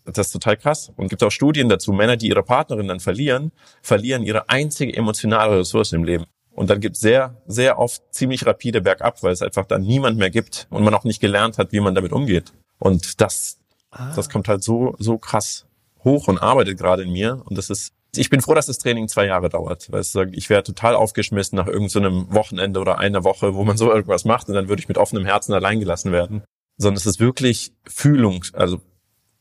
das 0.06 0.28
ist 0.28 0.32
total 0.32 0.58
krass. 0.58 0.92
Und 0.96 1.08
gibt 1.08 1.24
auch 1.24 1.32
Studien 1.32 1.70
dazu, 1.70 1.92
Männer, 1.92 2.18
die 2.18 2.28
ihre 2.28 2.44
Partnerin 2.44 2.88
dann 2.88 3.00
verlieren, 3.00 3.52
verlieren 3.82 4.22
ihre 4.22 4.48
einzige 4.48 4.96
emotionale 4.96 5.58
Ressource 5.58 5.92
im 5.94 6.04
Leben. 6.04 6.26
Und 6.52 6.70
dann 6.70 6.80
gibt 6.80 6.98
es 6.98 7.02
sehr, 7.02 7.42
sehr 7.48 7.80
oft 7.80 8.04
ziemlich 8.12 8.46
rapide 8.46 8.82
bergab, 8.82 9.24
weil 9.24 9.32
es 9.34 9.42
einfach 9.42 9.66
dann 9.66 9.82
niemand 9.82 10.20
mehr 10.20 10.30
gibt 10.30 10.68
und 10.70 10.84
man 10.84 10.94
auch 10.94 11.04
nicht 11.04 11.20
gelernt 11.20 11.58
hat, 11.58 11.72
wie 11.72 11.80
man 11.80 11.96
damit 11.96 12.12
umgeht. 12.12 12.54
Und 12.78 13.22
das, 13.22 13.58
Ah. 13.92 14.14
Das 14.16 14.30
kommt 14.30 14.48
halt 14.48 14.64
so, 14.64 14.96
so 15.00 15.18
krass 15.18 15.68
hoch 16.04 16.28
und 16.28 16.40
arbeitet 16.40 16.78
gerade 16.78 17.04
in 17.04 17.12
mir. 17.12 17.42
Und 17.46 17.58
das 17.58 17.70
ist, 17.70 17.94
ich 18.16 18.30
bin 18.30 18.42
froh, 18.42 18.54
dass 18.54 18.66
das 18.66 18.78
Training 18.78 19.08
zwei 19.08 19.26
Jahre 19.26 19.50
dauert. 19.50 19.92
Weil 19.92 20.04
ich 20.34 20.50
wäre 20.50 20.64
total 20.64 20.96
aufgeschmissen 20.96 21.56
nach 21.58 21.68
irgendeinem 21.68 22.28
so 22.30 22.34
Wochenende 22.34 22.80
oder 22.80 22.98
einer 22.98 23.24
Woche, 23.24 23.56
wo 23.56 23.64
man 23.64 23.78
so 23.78 23.92
irgendwas 23.94 24.26
macht 24.26 24.48
und 24.48 24.56
dann 24.56 24.70
würde 24.70 24.82
ich 24.82 24.88
mit 24.88 24.98
offenem 24.98 25.26
Herzen 25.26 25.54
allein 25.54 25.80
gelassen 25.80 26.12
werden. 26.12 26.44
Sondern 26.78 26.98
es 26.98 27.06
ist 27.06 27.20
wirklich 27.20 27.74
Fühlung, 27.88 28.44
also 28.54 28.82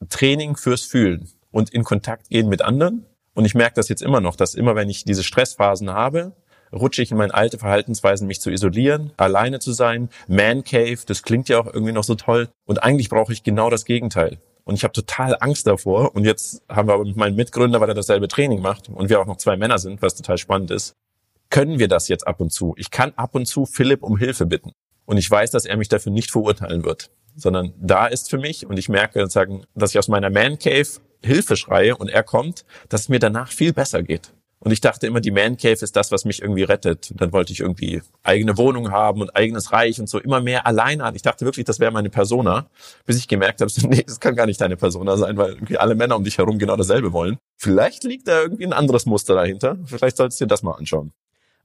Training 0.09 0.57
fürs 0.57 0.83
Fühlen 0.83 1.29
und 1.51 1.71
in 1.71 1.85
Kontakt 1.85 2.29
gehen 2.29 2.49
mit 2.49 2.63
anderen. 2.63 3.07
Und 3.35 3.45
ich 3.45 3.55
merke 3.55 3.77
das 3.77 3.89
jetzt 3.89 4.03
immer 4.03 4.21
noch, 4.21 4.37
dass 4.37 4.55
immer 4.55 4.75
wenn 4.75 4.91
ich 4.91 5.05
diese 5.05 5.23
Stressphasen 5.23 5.91
habe, 5.91 6.35
rutsche 6.73 7.03
ich 7.03 7.11
in 7.11 7.17
meine 7.17 7.35
alte 7.35 7.59
Verhaltensweisen, 7.59 8.27
mich 8.27 8.41
zu 8.41 8.51
isolieren, 8.51 9.13
alleine 9.17 9.59
zu 9.59 9.73
sein, 9.73 10.09
Man 10.29 10.65
Cave, 10.65 10.99
das 11.07 11.23
klingt 11.23 11.49
ja 11.49 11.61
auch 11.61 11.67
irgendwie 11.67 11.93
noch 11.93 12.05
so 12.05 12.15
toll. 12.15 12.49
Und 12.67 12.83
eigentlich 12.83 13.09
brauche 13.09 13.33
ich 13.33 13.43
genau 13.43 13.71
das 13.71 13.85
Gegenteil. 13.85 14.39
Und 14.65 14.75
ich 14.75 14.85
habe 14.85 14.93
total 14.93 15.37
Angst 15.41 15.67
davor. 15.67 16.15
Und 16.15 16.25
jetzt 16.25 16.63
haben 16.69 16.89
wir 16.89 16.95
aber 16.95 17.05
mit 17.05 17.17
meinem 17.17 17.37
Mitgründer, 17.37 17.81
weil 17.81 17.89
er 17.89 17.95
dasselbe 17.95 18.29
Training 18.29 18.61
macht 18.61 18.89
und 18.89 19.09
wir 19.09 19.21
auch 19.21 19.27
noch 19.27 19.37
zwei 19.37 19.57
Männer 19.57 19.79
sind, 19.79 20.03
was 20.03 20.15
total 20.15 20.39
spannend 20.39 20.71
ist, 20.71 20.95
können 21.51 21.79
wir 21.79 21.89
das 21.89 22.09
jetzt 22.09 22.27
ab 22.27 22.41
und 22.41 22.53
zu. 22.53 22.75
Ich 22.77 22.91
kann 22.91 23.13
ab 23.17 23.35
und 23.35 23.47
zu 23.47 23.67
Philipp 23.67 24.03
um 24.03 24.17
Hilfe 24.17 24.47
bitten. 24.47 24.73
Und 25.07 25.17
ich 25.17 25.29
weiß, 25.29 25.51
dass 25.51 25.65
er 25.65 25.77
mich 25.77 25.89
dafür 25.89 26.13
nicht 26.13 26.31
verurteilen 26.31 26.85
wird, 26.85 27.11
sondern 27.35 27.75
da 27.81 28.07
ist 28.07 28.31
für 28.31 28.39
mich 28.39 28.67
und 28.67 28.79
ich 28.79 28.89
merke, 28.89 29.29
sagen, 29.29 29.65
dass 29.75 29.91
ich 29.91 29.99
aus 29.99 30.07
meiner 30.07 30.31
Man 30.31 30.59
Cave 30.59 30.87
Hilfe 31.23 31.57
schreie 31.57 31.97
und 31.97 32.09
er 32.09 32.23
kommt, 32.23 32.65
dass 32.89 33.03
es 33.03 33.09
mir 33.09 33.19
danach 33.19 33.49
viel 33.49 33.73
besser 33.73 34.03
geht. 34.03 34.33
Und 34.63 34.73
ich 34.73 34.83
dachte 34.83 35.07
immer, 35.07 35.21
die 35.21 35.31
Man 35.31 35.57
Cave 35.57 35.73
ist 35.73 35.97
das, 35.97 36.13
was 36.13 36.27
mich 36.27 36.43
irgendwie 36.43 36.65
rettet. 36.65 37.11
Und 37.11 37.21
dann 37.21 37.33
wollte 37.33 37.51
ich 37.53 37.61
irgendwie 37.61 38.03
eigene 38.23 38.59
Wohnung 38.59 38.91
haben 38.91 39.23
und 39.23 39.35
eigenes 39.35 39.73
Reich 39.73 39.99
und 39.99 40.09
so 40.09 40.19
immer 40.19 40.43
mehr 40.43 40.67
alleine. 40.67 41.11
Ich 41.15 41.23
dachte 41.23 41.47
wirklich, 41.47 41.65
das 41.65 41.81
wäre 41.81 41.91
meine 41.91 42.11
Persona, 42.11 42.67
bis 43.07 43.17
ich 43.17 43.27
gemerkt 43.27 43.63
habe, 43.63 43.73
nee, 43.89 44.03
das 44.07 44.21
kann 44.21 44.37
gar 44.37 44.45
nicht 44.45 44.61
deine 44.61 44.77
Persona 44.77 45.17
sein, 45.17 45.39
weil 45.39 45.53
irgendwie 45.53 45.79
alle 45.79 45.95
Männer 45.95 46.17
um 46.17 46.25
dich 46.25 46.37
herum 46.37 46.59
genau 46.59 46.77
dasselbe 46.77 47.13
wollen. 47.13 47.39
Vielleicht 47.57 48.05
liegt 48.05 48.29
da 48.29 48.43
irgendwie 48.43 48.67
ein 48.67 48.75
anderes 48.75 49.07
Muster 49.07 49.35
dahinter. 49.35 49.79
Vielleicht 49.87 50.19
solltest 50.19 50.41
du 50.41 50.45
dir 50.45 50.49
das 50.49 50.63
mal 50.63 50.75
anschauen. 50.75 51.13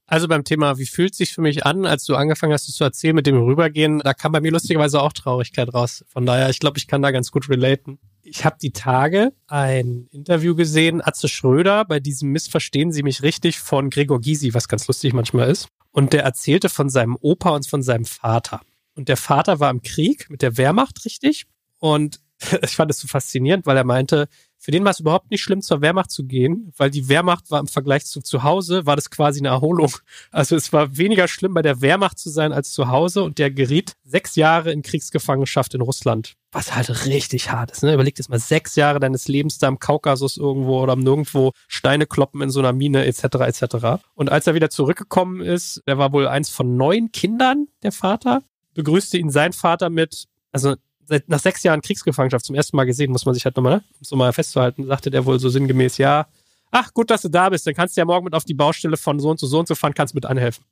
Also 0.07 0.27
beim 0.29 0.45
Thema, 0.45 0.77
wie 0.77 0.85
fühlt 0.85 1.15
sich 1.15 1.33
für 1.33 1.41
mich 1.41 1.65
an, 1.65 1.85
als 1.85 2.05
du 2.05 2.15
angefangen 2.15 2.53
hast, 2.53 2.69
es 2.69 2.75
zu 2.75 2.83
erzählen 2.83 3.15
mit 3.15 3.27
dem 3.27 3.41
Rübergehen, 3.43 3.99
da 3.99 4.13
kam 4.13 4.31
bei 4.31 4.39
mir 4.39 4.51
lustigerweise 4.51 5.01
auch 5.01 5.11
Traurigkeit 5.11 5.73
raus. 5.73 6.05
Von 6.07 6.25
daher, 6.25 6.49
ich 6.49 6.59
glaube, 6.59 6.77
ich 6.77 6.87
kann 6.87 7.01
da 7.01 7.11
ganz 7.11 7.31
gut 7.31 7.49
relaten 7.49 7.99
ich 8.25 8.43
habe 8.43 8.57
die 8.61 8.71
Tage 8.71 9.31
ein 9.47 10.07
Interview 10.11 10.55
gesehen, 10.55 11.01
Atze 11.01 11.27
Schröder, 11.27 11.85
bei 11.85 11.99
diesem 11.99 12.31
Missverstehen 12.31 12.91
Sie 12.91 13.03
mich 13.03 13.21
richtig 13.21 13.59
von 13.59 13.89
Gregor 13.89 14.19
Gysi, 14.19 14.53
was 14.53 14.67
ganz 14.67 14.87
lustig 14.87 15.13
manchmal 15.13 15.49
ist. 15.49 15.69
Und 15.91 16.11
der 16.11 16.23
erzählte 16.23 16.69
von 16.69 16.89
seinem 16.89 17.17
Opa 17.21 17.51
und 17.51 17.67
von 17.67 17.83
seinem 17.83 18.05
Vater. 18.05 18.61
Und 18.95 19.09
der 19.09 19.17
Vater 19.17 19.59
war 19.59 19.69
im 19.69 19.81
Krieg 19.81 20.29
mit 20.29 20.41
der 20.41 20.57
Wehrmacht, 20.57 21.05
richtig? 21.05 21.45
Und 21.79 22.19
ich 22.63 22.75
fand 22.75 22.91
es 22.91 22.99
so 22.99 23.07
faszinierend, 23.07 23.65
weil 23.65 23.77
er 23.77 23.83
meinte, 23.83 24.27
für 24.65 24.71
den 24.71 24.83
war 24.83 24.89
es 24.89 24.99
überhaupt 24.99 25.29
nicht 25.29 25.43
schlimm, 25.43 25.61
zur 25.61 25.81
Wehrmacht 25.81 26.09
zu 26.09 26.23
gehen, 26.23 26.73
weil 26.75 26.89
die 26.89 27.07
Wehrmacht 27.07 27.51
war 27.51 27.59
im 27.59 27.67
Vergleich 27.67 28.07
zu 28.07 28.19
zu 28.19 28.41
Hause, 28.41 28.87
war 28.87 28.95
das 28.95 29.11
quasi 29.11 29.39
eine 29.39 29.49
Erholung. 29.49 29.91
Also 30.31 30.55
es 30.55 30.73
war 30.73 30.97
weniger 30.97 31.27
schlimm, 31.27 31.53
bei 31.53 31.61
der 31.61 31.81
Wehrmacht 31.81 32.17
zu 32.17 32.31
sein 32.31 32.51
als 32.51 32.71
zu 32.71 32.89
Hause 32.89 33.21
und 33.21 33.37
der 33.37 33.51
geriet 33.51 33.93
sechs 34.03 34.35
Jahre 34.35 34.71
in 34.71 34.81
Kriegsgefangenschaft 34.81 35.75
in 35.75 35.81
Russland. 35.81 36.33
Was 36.51 36.75
halt 36.75 37.05
richtig 37.05 37.51
hart 37.51 37.69
ist, 37.69 37.83
ne? 37.83 37.93
Überleg 37.93 38.15
dir 38.15 38.23
mal 38.27 38.39
sechs 38.39 38.75
Jahre 38.75 38.99
deines 38.99 39.27
Lebens 39.27 39.59
da 39.59 39.67
im 39.67 39.77
Kaukasus 39.77 40.37
irgendwo 40.37 40.81
oder 40.81 40.95
nirgendwo 40.95 41.51
Steine 41.67 42.07
kloppen 42.07 42.41
in 42.41 42.49
so 42.49 42.59
einer 42.59 42.73
Mine 42.73 43.05
etc. 43.05 43.23
etc. 43.41 44.03
Und 44.15 44.31
als 44.31 44.47
er 44.47 44.55
wieder 44.55 44.71
zurückgekommen 44.71 45.41
ist, 45.41 45.83
der 45.85 45.99
war 45.99 46.11
wohl 46.11 46.27
eins 46.27 46.49
von 46.49 46.75
neun 46.75 47.11
Kindern, 47.11 47.67
der 47.83 47.91
Vater, 47.91 48.41
begrüßte 48.73 49.19
ihn 49.19 49.29
sein 49.29 49.53
Vater 49.53 49.91
mit, 49.91 50.25
also 50.51 50.73
seit, 51.05 51.29
nach 51.29 51.39
sechs 51.39 51.63
Jahren 51.63 51.81
Kriegsgefangenschaft 51.81 52.45
zum 52.45 52.55
ersten 52.55 52.75
Mal 52.77 52.85
gesehen, 52.85 53.11
muss 53.11 53.25
man 53.25 53.33
sich 53.33 53.45
halt 53.45 53.55
nochmal, 53.55 53.77
ne, 53.77 53.83
um 53.99 54.03
so 54.03 54.15
mal 54.15 54.33
festzuhalten, 54.33 54.85
sagte 54.87 55.11
der 55.11 55.25
wohl 55.25 55.39
so 55.39 55.49
sinngemäß, 55.49 55.97
ja, 55.97 56.27
ach 56.71 56.93
gut, 56.93 57.09
dass 57.09 57.21
du 57.21 57.29
da 57.29 57.49
bist, 57.49 57.65
dann 57.67 57.73
kannst 57.73 57.95
du 57.95 58.01
ja 58.01 58.05
morgen 58.05 58.25
mit 58.25 58.33
auf 58.33 58.45
die 58.45 58.53
Baustelle 58.53 58.97
von 58.97 59.19
so 59.19 59.29
und 59.29 59.39
zu 59.39 59.47
so 59.47 59.59
und 59.59 59.67
so 59.67 59.75
fahren, 59.75 59.93
kannst 59.93 60.15
mit 60.15 60.25
anhelfen. 60.25 60.65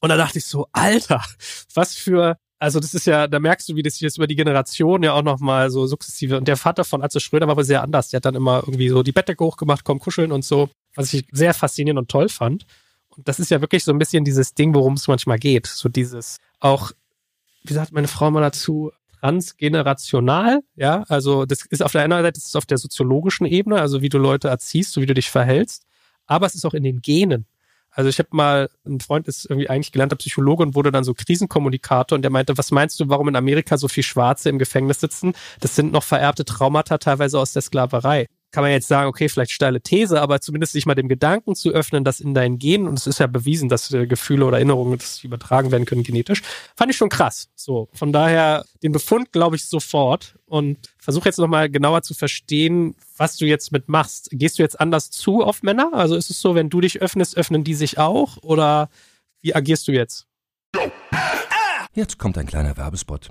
Und 0.00 0.08
da 0.08 0.16
dachte 0.16 0.38
ich 0.38 0.46
so, 0.46 0.66
Alter, 0.72 1.22
was 1.74 1.94
für, 1.94 2.36
also 2.58 2.80
das 2.80 2.94
ist 2.94 3.06
ja, 3.06 3.26
da 3.26 3.38
merkst 3.38 3.68
du, 3.68 3.76
wie 3.76 3.82
das 3.82 3.94
sich 3.94 4.02
jetzt 4.02 4.16
über 4.16 4.26
die 4.26 4.36
Generation 4.36 5.02
ja 5.02 5.12
auch 5.12 5.22
nochmal 5.22 5.70
so 5.70 5.86
sukzessive, 5.86 6.38
und 6.38 6.48
der 6.48 6.56
Vater 6.56 6.84
von 6.84 7.02
Atze 7.02 7.20
Schröder 7.20 7.48
war 7.48 7.56
wohl 7.56 7.64
sehr 7.64 7.82
anders, 7.82 8.08
der 8.08 8.18
hat 8.18 8.24
dann 8.24 8.34
immer 8.34 8.62
irgendwie 8.66 8.88
so 8.88 9.02
die 9.02 9.12
Bettdecke 9.12 9.44
hochgemacht, 9.44 9.84
komm 9.84 9.98
kuscheln 9.98 10.32
und 10.32 10.44
so, 10.44 10.70
was 10.94 11.12
ich 11.12 11.26
sehr 11.32 11.52
faszinierend 11.52 11.98
und 11.98 12.10
toll 12.10 12.28
fand. 12.28 12.64
Und 13.08 13.28
das 13.28 13.38
ist 13.38 13.50
ja 13.50 13.60
wirklich 13.60 13.84
so 13.84 13.92
ein 13.92 13.98
bisschen 13.98 14.24
dieses 14.24 14.54
Ding, 14.54 14.74
worum 14.74 14.94
es 14.94 15.08
manchmal 15.08 15.38
geht, 15.38 15.66
so 15.66 15.88
dieses, 15.88 16.38
auch, 16.60 16.92
wie 17.64 17.74
sagt 17.74 17.92
meine 17.92 18.08
Frau 18.08 18.30
mal 18.30 18.40
dazu, 18.40 18.92
transgenerational, 19.20 20.60
ja, 20.76 21.04
also 21.08 21.44
das 21.46 21.64
ist 21.66 21.82
auf 21.82 21.92
der 21.92 22.02
einen 22.02 22.12
Seite 22.12 22.32
das 22.32 22.46
ist 22.46 22.56
auf 22.56 22.66
der 22.66 22.78
soziologischen 22.78 23.46
Ebene, 23.46 23.80
also 23.80 24.02
wie 24.02 24.08
du 24.08 24.18
Leute 24.18 24.48
erziehst, 24.48 24.92
so 24.92 25.00
wie 25.00 25.06
du 25.06 25.14
dich 25.14 25.30
verhältst, 25.30 25.84
aber 26.26 26.46
es 26.46 26.54
ist 26.54 26.64
auch 26.64 26.74
in 26.74 26.82
den 26.82 27.00
Genen. 27.02 27.46
Also 27.92 28.08
ich 28.08 28.18
habe 28.20 28.28
mal, 28.32 28.70
ein 28.86 29.00
Freund 29.00 29.26
ist 29.26 29.46
irgendwie 29.46 29.68
eigentlich 29.68 29.90
gelernter 29.90 30.16
Psychologe 30.16 30.62
und 30.62 30.76
wurde 30.76 30.92
dann 30.92 31.02
so 31.02 31.12
Krisenkommunikator 31.12 32.16
und 32.16 32.22
der 32.22 32.30
meinte, 32.30 32.56
was 32.56 32.70
meinst 32.70 33.00
du, 33.00 33.08
warum 33.08 33.28
in 33.28 33.36
Amerika 33.36 33.76
so 33.76 33.88
viel 33.88 34.04
Schwarze 34.04 34.48
im 34.48 34.60
Gefängnis 34.60 35.00
sitzen? 35.00 35.32
Das 35.60 35.74
sind 35.74 35.92
noch 35.92 36.04
vererbte 36.04 36.44
Traumata 36.44 36.98
teilweise 36.98 37.38
aus 37.38 37.52
der 37.52 37.62
Sklaverei 37.62 38.28
kann 38.50 38.62
man 38.62 38.72
jetzt 38.72 38.88
sagen, 38.88 39.08
okay, 39.08 39.28
vielleicht 39.28 39.52
steile 39.52 39.80
These, 39.80 40.20
aber 40.20 40.40
zumindest 40.40 40.72
sich 40.72 40.86
mal 40.86 40.94
dem 40.94 41.08
Gedanken 41.08 41.54
zu 41.54 41.70
öffnen, 41.70 42.04
dass 42.04 42.20
in 42.20 42.34
deinen 42.34 42.58
Genen, 42.58 42.88
und 42.88 42.98
es 42.98 43.06
ist 43.06 43.20
ja 43.20 43.26
bewiesen, 43.26 43.68
dass 43.68 43.92
äh, 43.92 44.06
Gefühle 44.06 44.44
oder 44.44 44.56
Erinnerungen 44.56 44.98
das 44.98 45.22
übertragen 45.22 45.70
werden 45.70 45.84
können 45.84 46.02
genetisch, 46.02 46.42
fand 46.76 46.90
ich 46.90 46.96
schon 46.96 47.08
krass. 47.08 47.48
So, 47.54 47.88
von 47.92 48.12
daher 48.12 48.64
den 48.82 48.92
Befund 48.92 49.32
glaube 49.32 49.56
ich 49.56 49.66
sofort 49.66 50.36
und 50.46 50.78
versuche 50.98 51.28
jetzt 51.28 51.38
nochmal 51.38 51.70
genauer 51.70 52.02
zu 52.02 52.14
verstehen, 52.14 52.96
was 53.16 53.36
du 53.36 53.46
jetzt 53.46 53.72
mit 53.72 53.88
machst. 53.88 54.28
Gehst 54.32 54.58
du 54.58 54.62
jetzt 54.62 54.80
anders 54.80 55.10
zu 55.10 55.42
auf 55.42 55.62
Männer? 55.62 55.90
Also 55.92 56.16
ist 56.16 56.30
es 56.30 56.40
so, 56.40 56.54
wenn 56.54 56.70
du 56.70 56.80
dich 56.80 57.00
öffnest, 57.00 57.36
öffnen 57.36 57.64
die 57.64 57.74
sich 57.74 57.98
auch 57.98 58.38
oder 58.42 58.88
wie 59.42 59.54
agierst 59.54 59.88
du 59.88 59.92
jetzt? 59.92 60.26
Jetzt 61.94 62.18
kommt 62.18 62.38
ein 62.38 62.46
kleiner 62.46 62.76
Werbespot. 62.76 63.30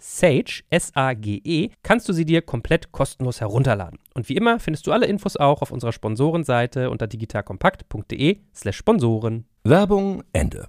Sage, 0.00 0.62
S-A-G-E, 0.70 1.70
kannst 1.82 2.08
du 2.08 2.12
sie 2.12 2.24
dir 2.24 2.42
komplett 2.42 2.90
kostenlos 2.92 3.40
herunterladen. 3.40 3.98
Und 4.14 4.28
wie 4.28 4.36
immer 4.36 4.58
findest 4.58 4.86
du 4.86 4.92
alle 4.92 5.06
Infos 5.06 5.36
auch 5.36 5.62
auf 5.62 5.70
unserer 5.70 5.92
Sponsorenseite 5.92 6.90
unter 6.90 7.06
digitalkompakt.de 7.06 8.38
slash 8.54 8.76
Sponsoren. 8.76 9.44
Werbung 9.64 10.24
Ende. 10.32 10.66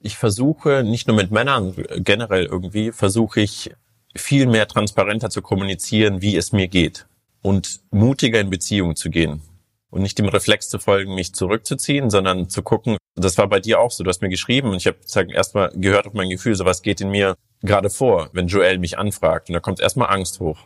Ich 0.00 0.16
versuche, 0.16 0.84
nicht 0.84 1.06
nur 1.08 1.16
mit 1.16 1.30
Männern, 1.30 1.74
generell 1.98 2.46
irgendwie, 2.46 2.92
versuche 2.92 3.40
ich 3.40 3.70
viel 4.14 4.46
mehr 4.46 4.66
transparenter 4.66 5.30
zu 5.30 5.42
kommunizieren, 5.42 6.22
wie 6.22 6.36
es 6.36 6.52
mir 6.52 6.68
geht 6.68 7.06
und 7.42 7.80
mutiger 7.90 8.40
in 8.40 8.50
Beziehungen 8.50 8.96
zu 8.96 9.10
gehen 9.10 9.42
und 9.90 10.02
nicht 10.02 10.18
dem 10.18 10.28
Reflex 10.28 10.68
zu 10.68 10.78
folgen, 10.78 11.14
mich 11.14 11.34
zurückzuziehen, 11.34 12.10
sondern 12.10 12.48
zu 12.48 12.62
gucken, 12.62 12.96
das 13.14 13.38
war 13.38 13.48
bei 13.48 13.60
dir 13.60 13.80
auch 13.80 13.90
so, 13.90 14.04
du 14.04 14.10
hast 14.10 14.22
mir 14.22 14.28
geschrieben 14.28 14.70
und 14.70 14.76
ich 14.76 14.86
habe 14.86 14.98
erstmal 15.32 15.70
gehört 15.74 16.06
auf 16.06 16.12
mein 16.12 16.28
Gefühl, 16.28 16.54
so 16.54 16.64
was 16.64 16.82
geht 16.82 17.00
in 17.00 17.10
mir 17.10 17.36
gerade 17.62 17.90
vor, 17.90 18.30
wenn 18.32 18.48
Joel 18.48 18.78
mich 18.78 18.98
anfragt 18.98 19.48
und 19.48 19.54
da 19.54 19.60
kommt 19.60 19.80
erstmal 19.80 20.10
Angst 20.10 20.40
hoch. 20.40 20.58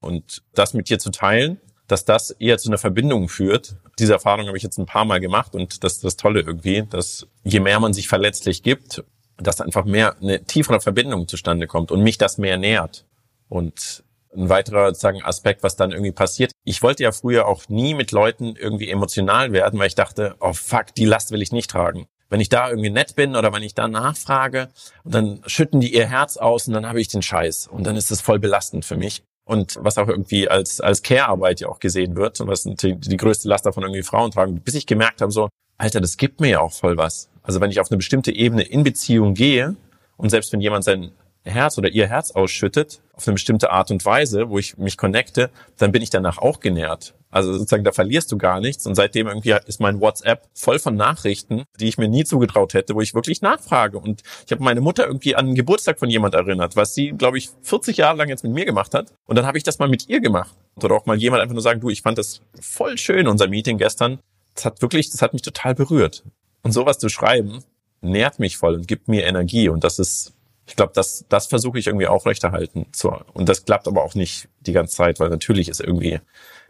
Und 0.00 0.42
das 0.54 0.74
mit 0.74 0.90
dir 0.90 0.98
zu 0.98 1.10
teilen, 1.10 1.60
dass 1.86 2.04
das 2.04 2.30
eher 2.30 2.58
zu 2.58 2.68
einer 2.68 2.78
Verbindung 2.78 3.28
führt. 3.28 3.76
Diese 3.98 4.12
Erfahrung 4.12 4.46
habe 4.46 4.56
ich 4.56 4.62
jetzt 4.62 4.78
ein 4.78 4.86
paar 4.86 5.04
Mal 5.04 5.20
gemacht 5.20 5.54
und 5.54 5.84
das 5.84 5.94
ist 5.94 6.04
das 6.04 6.16
Tolle 6.16 6.40
irgendwie, 6.40 6.82
dass 6.82 7.26
je 7.42 7.60
mehr 7.60 7.80
man 7.80 7.92
sich 7.92 8.08
verletzlich 8.08 8.62
gibt, 8.62 9.04
dass 9.36 9.60
einfach 9.60 9.84
mehr 9.84 10.16
eine 10.20 10.44
tiefere 10.44 10.80
Verbindung 10.80 11.28
zustande 11.28 11.66
kommt 11.66 11.90
und 11.90 12.02
mich 12.02 12.18
das 12.18 12.38
mehr 12.38 12.56
nährt. 12.56 13.06
Und 13.48 14.04
ein 14.34 14.48
weiterer 14.48 14.88
sozusagen 14.88 15.22
Aspekt, 15.22 15.62
was 15.62 15.76
dann 15.76 15.92
irgendwie 15.92 16.12
passiert. 16.12 16.50
Ich 16.64 16.82
wollte 16.82 17.04
ja 17.04 17.12
früher 17.12 17.46
auch 17.46 17.68
nie 17.68 17.94
mit 17.94 18.10
Leuten 18.10 18.56
irgendwie 18.56 18.90
emotional 18.90 19.52
werden, 19.52 19.78
weil 19.78 19.86
ich 19.86 19.94
dachte, 19.94 20.34
oh 20.40 20.52
fuck, 20.52 20.94
die 20.96 21.04
Last 21.04 21.30
will 21.30 21.42
ich 21.42 21.52
nicht 21.52 21.70
tragen. 21.70 22.06
Wenn 22.34 22.40
ich 22.40 22.48
da 22.48 22.68
irgendwie 22.68 22.90
nett 22.90 23.14
bin 23.14 23.36
oder 23.36 23.52
wenn 23.52 23.62
ich 23.62 23.76
da 23.76 23.86
nachfrage, 23.86 24.66
dann 25.04 25.40
schütten 25.46 25.80
die 25.80 25.94
ihr 25.94 26.08
Herz 26.08 26.36
aus 26.36 26.66
und 26.66 26.74
dann 26.74 26.88
habe 26.88 27.00
ich 27.00 27.06
den 27.06 27.22
Scheiß. 27.22 27.68
Und 27.68 27.86
dann 27.86 27.94
ist 27.94 28.10
es 28.10 28.20
voll 28.20 28.40
belastend 28.40 28.84
für 28.84 28.96
mich. 28.96 29.22
Und 29.44 29.78
was 29.80 29.98
auch 29.98 30.08
irgendwie 30.08 30.48
als, 30.48 30.80
als 30.80 31.04
Care-Arbeit 31.04 31.60
ja 31.60 31.68
auch 31.68 31.78
gesehen 31.78 32.16
wird 32.16 32.40
und 32.40 32.48
was 32.48 32.64
die, 32.64 32.96
die 32.98 33.16
größte 33.16 33.46
Last 33.48 33.66
davon 33.66 33.84
irgendwie 33.84 34.02
Frauen 34.02 34.32
tragen, 34.32 34.58
bis 34.58 34.74
ich 34.74 34.84
gemerkt 34.84 35.20
habe, 35.20 35.30
so, 35.30 35.48
Alter, 35.78 36.00
das 36.00 36.16
gibt 36.16 36.40
mir 36.40 36.48
ja 36.48 36.60
auch 36.60 36.72
voll 36.72 36.96
was. 36.96 37.30
Also 37.44 37.60
wenn 37.60 37.70
ich 37.70 37.78
auf 37.78 37.88
eine 37.88 37.98
bestimmte 37.98 38.32
Ebene 38.32 38.62
in 38.64 38.82
Beziehung 38.82 39.34
gehe 39.34 39.76
und 40.16 40.30
selbst 40.30 40.52
wenn 40.52 40.60
jemand 40.60 40.82
sein 40.82 41.12
Herz 41.44 41.78
oder 41.78 41.90
ihr 41.90 42.08
Herz 42.08 42.32
ausschüttet, 42.32 43.00
auf 43.12 43.28
eine 43.28 43.34
bestimmte 43.34 43.70
Art 43.70 43.92
und 43.92 44.04
Weise, 44.04 44.50
wo 44.50 44.58
ich 44.58 44.76
mich 44.76 44.96
connecte, 44.96 45.50
dann 45.78 45.92
bin 45.92 46.02
ich 46.02 46.10
danach 46.10 46.38
auch 46.38 46.58
genährt. 46.58 47.14
Also 47.34 47.52
sozusagen, 47.52 47.82
da 47.82 47.90
verlierst 47.90 48.30
du 48.30 48.38
gar 48.38 48.60
nichts. 48.60 48.86
Und 48.86 48.94
seitdem 48.94 49.26
irgendwie 49.26 49.56
ist 49.66 49.80
mein 49.80 50.00
WhatsApp 50.00 50.46
voll 50.54 50.78
von 50.78 50.94
Nachrichten, 50.94 51.64
die 51.80 51.88
ich 51.88 51.98
mir 51.98 52.06
nie 52.06 52.22
zugetraut 52.22 52.74
hätte, 52.74 52.94
wo 52.94 53.00
ich 53.00 53.12
wirklich 53.12 53.42
nachfrage. 53.42 53.98
Und 53.98 54.22
ich 54.46 54.52
habe 54.52 54.62
meine 54.62 54.80
Mutter 54.80 55.04
irgendwie 55.04 55.34
an 55.34 55.46
den 55.46 55.56
Geburtstag 55.56 55.98
von 55.98 56.08
jemand 56.08 56.34
erinnert, 56.34 56.76
was 56.76 56.94
sie, 56.94 57.08
glaube 57.08 57.38
ich, 57.38 57.50
40 57.62 57.96
Jahre 57.96 58.18
lang 58.18 58.28
jetzt 58.28 58.44
mit 58.44 58.52
mir 58.52 58.64
gemacht 58.64 58.94
hat. 58.94 59.12
Und 59.26 59.34
dann 59.34 59.46
habe 59.46 59.58
ich 59.58 59.64
das 59.64 59.80
mal 59.80 59.88
mit 59.88 60.08
ihr 60.08 60.20
gemacht. 60.20 60.54
Oder 60.76 60.94
auch 60.94 61.06
mal 61.06 61.16
jemand 61.16 61.42
einfach 61.42 61.54
nur 61.54 61.62
sagen, 61.62 61.80
du, 61.80 61.90
ich 61.90 62.02
fand 62.02 62.18
das 62.18 62.40
voll 62.60 62.96
schön, 62.98 63.26
unser 63.26 63.48
Meeting 63.48 63.78
gestern. 63.78 64.20
Das 64.54 64.64
hat 64.64 64.80
wirklich, 64.80 65.10
das 65.10 65.20
hat 65.20 65.32
mich 65.32 65.42
total 65.42 65.74
berührt. 65.74 66.22
Und 66.62 66.70
sowas 66.70 67.00
zu 67.00 67.08
schreiben, 67.08 67.64
nährt 68.00 68.38
mich 68.38 68.58
voll 68.58 68.74
und 68.74 68.86
gibt 68.86 69.08
mir 69.08 69.24
Energie. 69.24 69.68
Und 69.68 69.82
das 69.82 69.98
ist 69.98 70.34
ich 70.66 70.76
glaube, 70.76 70.92
das, 70.94 71.26
das 71.28 71.46
versuche 71.46 71.78
ich 71.78 71.88
irgendwie 71.88 72.06
aufrechterhalten. 72.06 72.86
Zu, 72.92 73.10
und 73.34 73.48
das 73.48 73.64
klappt 73.64 73.86
aber 73.86 74.02
auch 74.02 74.14
nicht 74.14 74.48
die 74.60 74.72
ganze 74.72 74.96
Zeit, 74.96 75.20
weil 75.20 75.28
natürlich 75.28 75.68
ist 75.68 75.80
irgendwie 75.80 76.20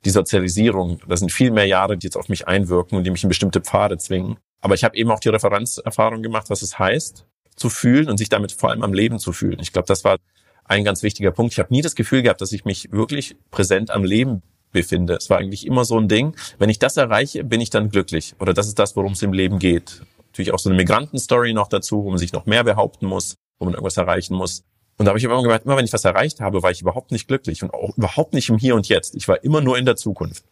die 0.05 0.11
Sozialisierung, 0.11 1.01
das 1.09 1.21
sind 1.21 1.33
viel 1.33 1.51
mehr 1.51 1.67
Jahre, 1.67 1.97
die 1.97 2.07
jetzt 2.07 2.17
auf 2.17 2.29
mich 2.29 2.47
einwirken 2.47 2.99
und 2.99 3.05
die 3.05 3.11
mich 3.11 3.23
in 3.23 3.29
bestimmte 3.29 3.61
Pfade 3.61 3.99
zwingen. 3.99 4.37
Aber 4.61 4.75
ich 4.75 4.85
habe 4.85 4.97
eben 4.97 5.11
auch 5.11 5.21
die 5.21 5.29
Referenzerfahrung 5.29 6.23
gemacht, 6.23 6.51
was 6.51 6.63
es 6.63 6.79
heißt, 6.79 7.27
zu 7.57 7.71
fühlen 7.71 8.09
und 8.09 8.19
sich 8.19 8.29
damit 8.29 8.53
vor 8.53 8.71
allem 8.71 8.83
am 8.83 8.93
Leben 8.93 9.19
zu 9.19 9.33
fühlen. 9.33 9.59
Ich 9.61 9.73
glaube, 9.73 9.87
das 9.87 10.05
war 10.05 10.19
ein 10.65 10.85
ganz 10.85 11.03
wichtiger 11.03 11.31
Punkt. 11.31 11.53
Ich 11.53 11.59
habe 11.59 11.73
nie 11.73 11.83
das 11.83 11.95
Gefühl 11.95 12.23
gehabt, 12.23 12.41
dass 12.41 12.53
ich 12.53 12.65
mich 12.65 12.91
wirklich 12.91 13.37
präsent 13.51 13.91
am 13.91 14.05
Leben 14.05 14.43
befinde. 14.73 15.15
Es 15.15 15.31
war 15.31 15.39
eigentlich 15.39 15.67
immer 15.67 15.85
so 15.85 15.99
ein 15.99 16.09
Ding, 16.09 16.35
wenn 16.59 16.71
ich 16.71 16.79
das 16.79 16.97
erreiche, 16.97 17.45
bin 17.45 17.61
ich 17.61 17.71
dann 17.71 17.91
glücklich. 17.91 18.35
Oder 18.41 18.55
das 18.55 18.67
ist 18.67 18.79
das, 18.79 18.97
worum 18.97 19.13
es 19.13 19.23
im 19.23 19.33
Leben 19.33 19.59
geht. 19.59 20.03
Natürlich 20.29 20.53
auch 20.53 20.59
so 20.59 20.69
eine 20.69 20.77
Migrantenstory 20.77 21.53
noch 21.53 21.69
dazu, 21.69 22.05
wo 22.05 22.11
man 22.11 22.19
sich 22.19 22.33
noch 22.33 22.47
mehr 22.47 22.65
behaupten 22.65 23.07
muss 23.07 23.37
wo 23.59 23.65
man 23.65 23.75
irgendwas 23.75 23.97
erreichen 23.97 24.35
muss. 24.35 24.65
Und 24.97 25.07
da 25.07 25.11
habe 25.11 25.19
ich 25.19 25.25
immer 25.25 25.43
gemerkt, 25.43 25.65
immer 25.67 25.77
wenn 25.77 25.85
ich 25.85 25.93
was 25.93 26.05
erreicht 26.05 26.41
habe, 26.41 26.63
war 26.63 26.71
ich 26.71 26.81
überhaupt 26.81 27.11
nicht 27.11 27.27
glücklich 27.27 27.63
und 27.63 27.75
auch 27.75 27.97
überhaupt 27.97 28.33
nicht 28.33 28.49
im 28.49 28.59
Hier 28.59 28.77
und 28.77 28.89
Jetzt. 28.89 29.15
Ich 29.17 29.27
war 29.27 29.43
immer 29.43 29.61
nur 29.61 29.77
in 29.77 29.87
der 29.87 29.97
Zukunft. 29.97 30.45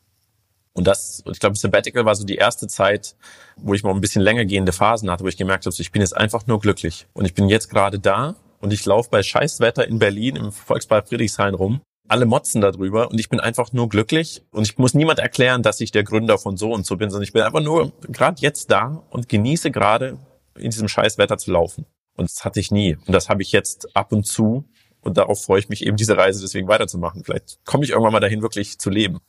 Und 0.74 0.86
das, 0.86 1.22
ich 1.30 1.38
glaube, 1.38 1.56
Sabbatical 1.56 2.04
war 2.04 2.14
so 2.14 2.24
die 2.24 2.36
erste 2.36 2.66
Zeit, 2.66 3.14
wo 3.56 3.74
ich 3.74 3.82
mal 3.82 3.90
ein 3.90 4.00
bisschen 4.00 4.22
länger 4.22 4.44
gehende 4.44 4.72
Phasen 4.72 5.10
hatte, 5.10 5.22
wo 5.22 5.28
ich 5.28 5.36
gemerkt 5.36 5.66
habe, 5.66 5.76
ich 5.78 5.92
bin 5.92 6.00
jetzt 6.00 6.16
einfach 6.16 6.46
nur 6.46 6.60
glücklich. 6.60 7.06
Und 7.12 7.26
ich 7.26 7.34
bin 7.34 7.48
jetzt 7.48 7.68
gerade 7.68 7.98
da 7.98 8.36
und 8.60 8.72
ich 8.72 8.84
laufe 8.86 9.10
bei 9.10 9.22
Scheißwetter 9.22 9.86
in 9.86 9.98
Berlin 9.98 10.36
im 10.36 10.50
Volkspark 10.50 11.08
Friedrichshain 11.08 11.54
rum. 11.54 11.82
Alle 12.08 12.26
motzen 12.26 12.60
darüber 12.60 13.10
und 13.10 13.20
ich 13.20 13.28
bin 13.28 13.38
einfach 13.38 13.72
nur 13.72 13.88
glücklich 13.88 14.42
und 14.50 14.64
ich 14.66 14.76
muss 14.76 14.92
niemand 14.92 15.18
erklären, 15.18 15.62
dass 15.62 15.80
ich 15.80 15.92
der 15.92 16.04
Gründer 16.04 16.36
von 16.36 16.56
so 16.56 16.72
und 16.72 16.84
so 16.84 16.96
bin, 16.96 17.10
sondern 17.10 17.24
ich 17.24 17.32
bin 17.32 17.42
einfach 17.42 17.60
nur 17.60 17.92
gerade 18.08 18.40
jetzt 18.40 18.70
da 18.70 19.02
und 19.10 19.28
genieße 19.28 19.70
gerade 19.70 20.18
in 20.56 20.70
diesem 20.70 20.88
Scheißwetter 20.88 21.38
zu 21.38 21.52
laufen. 21.52 21.86
Und 22.14 22.30
das 22.30 22.44
hatte 22.44 22.60
ich 22.60 22.70
nie. 22.70 22.96
Und 22.96 23.12
das 23.12 23.28
habe 23.28 23.42
ich 23.42 23.52
jetzt 23.52 23.96
ab 23.96 24.12
und 24.12 24.26
zu. 24.26 24.68
Und 25.00 25.16
darauf 25.16 25.42
freue 25.42 25.58
ich 25.58 25.68
mich 25.68 25.84
eben, 25.84 25.96
diese 25.96 26.16
Reise 26.16 26.40
deswegen 26.40 26.68
weiterzumachen. 26.68 27.24
Vielleicht 27.24 27.58
komme 27.64 27.84
ich 27.84 27.90
irgendwann 27.90 28.12
mal 28.12 28.20
dahin, 28.20 28.42
wirklich 28.42 28.78
zu 28.78 28.90
leben. 28.90 29.20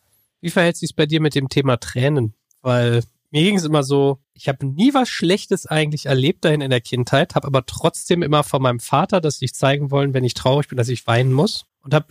Wie 0.41 0.51
verhält 0.51 0.77
sich 0.77 0.95
bei 0.95 1.05
dir 1.05 1.21
mit 1.21 1.35
dem 1.35 1.49
Thema 1.49 1.77
Tränen? 1.77 2.33
Weil 2.61 3.03
mir 3.31 3.41
ging 3.41 3.55
es 3.55 3.65
immer 3.65 3.81
so, 3.83 4.19
ich 4.33 4.47
habe 4.47 4.65
nie 4.65 4.93
was 4.93 5.09
Schlechtes 5.09 5.65
eigentlich 5.65 6.05
erlebt 6.05 6.45
dahin 6.45 6.61
in 6.61 6.69
der 6.69 6.81
Kindheit, 6.81 7.33
habe 7.33 7.47
aber 7.47 7.65
trotzdem 7.65 8.21
immer 8.21 8.43
von 8.43 8.61
meinem 8.61 8.79
Vater, 8.79 9.21
dass 9.21 9.41
ich 9.41 9.55
zeigen 9.55 9.89
wollen, 9.89 10.13
wenn 10.13 10.23
ich 10.23 10.35
traurig 10.35 10.67
bin, 10.67 10.77
dass 10.77 10.89
ich 10.89 11.07
weinen 11.07 11.33
muss. 11.33 11.65
Und 11.81 11.93
habe 11.93 12.07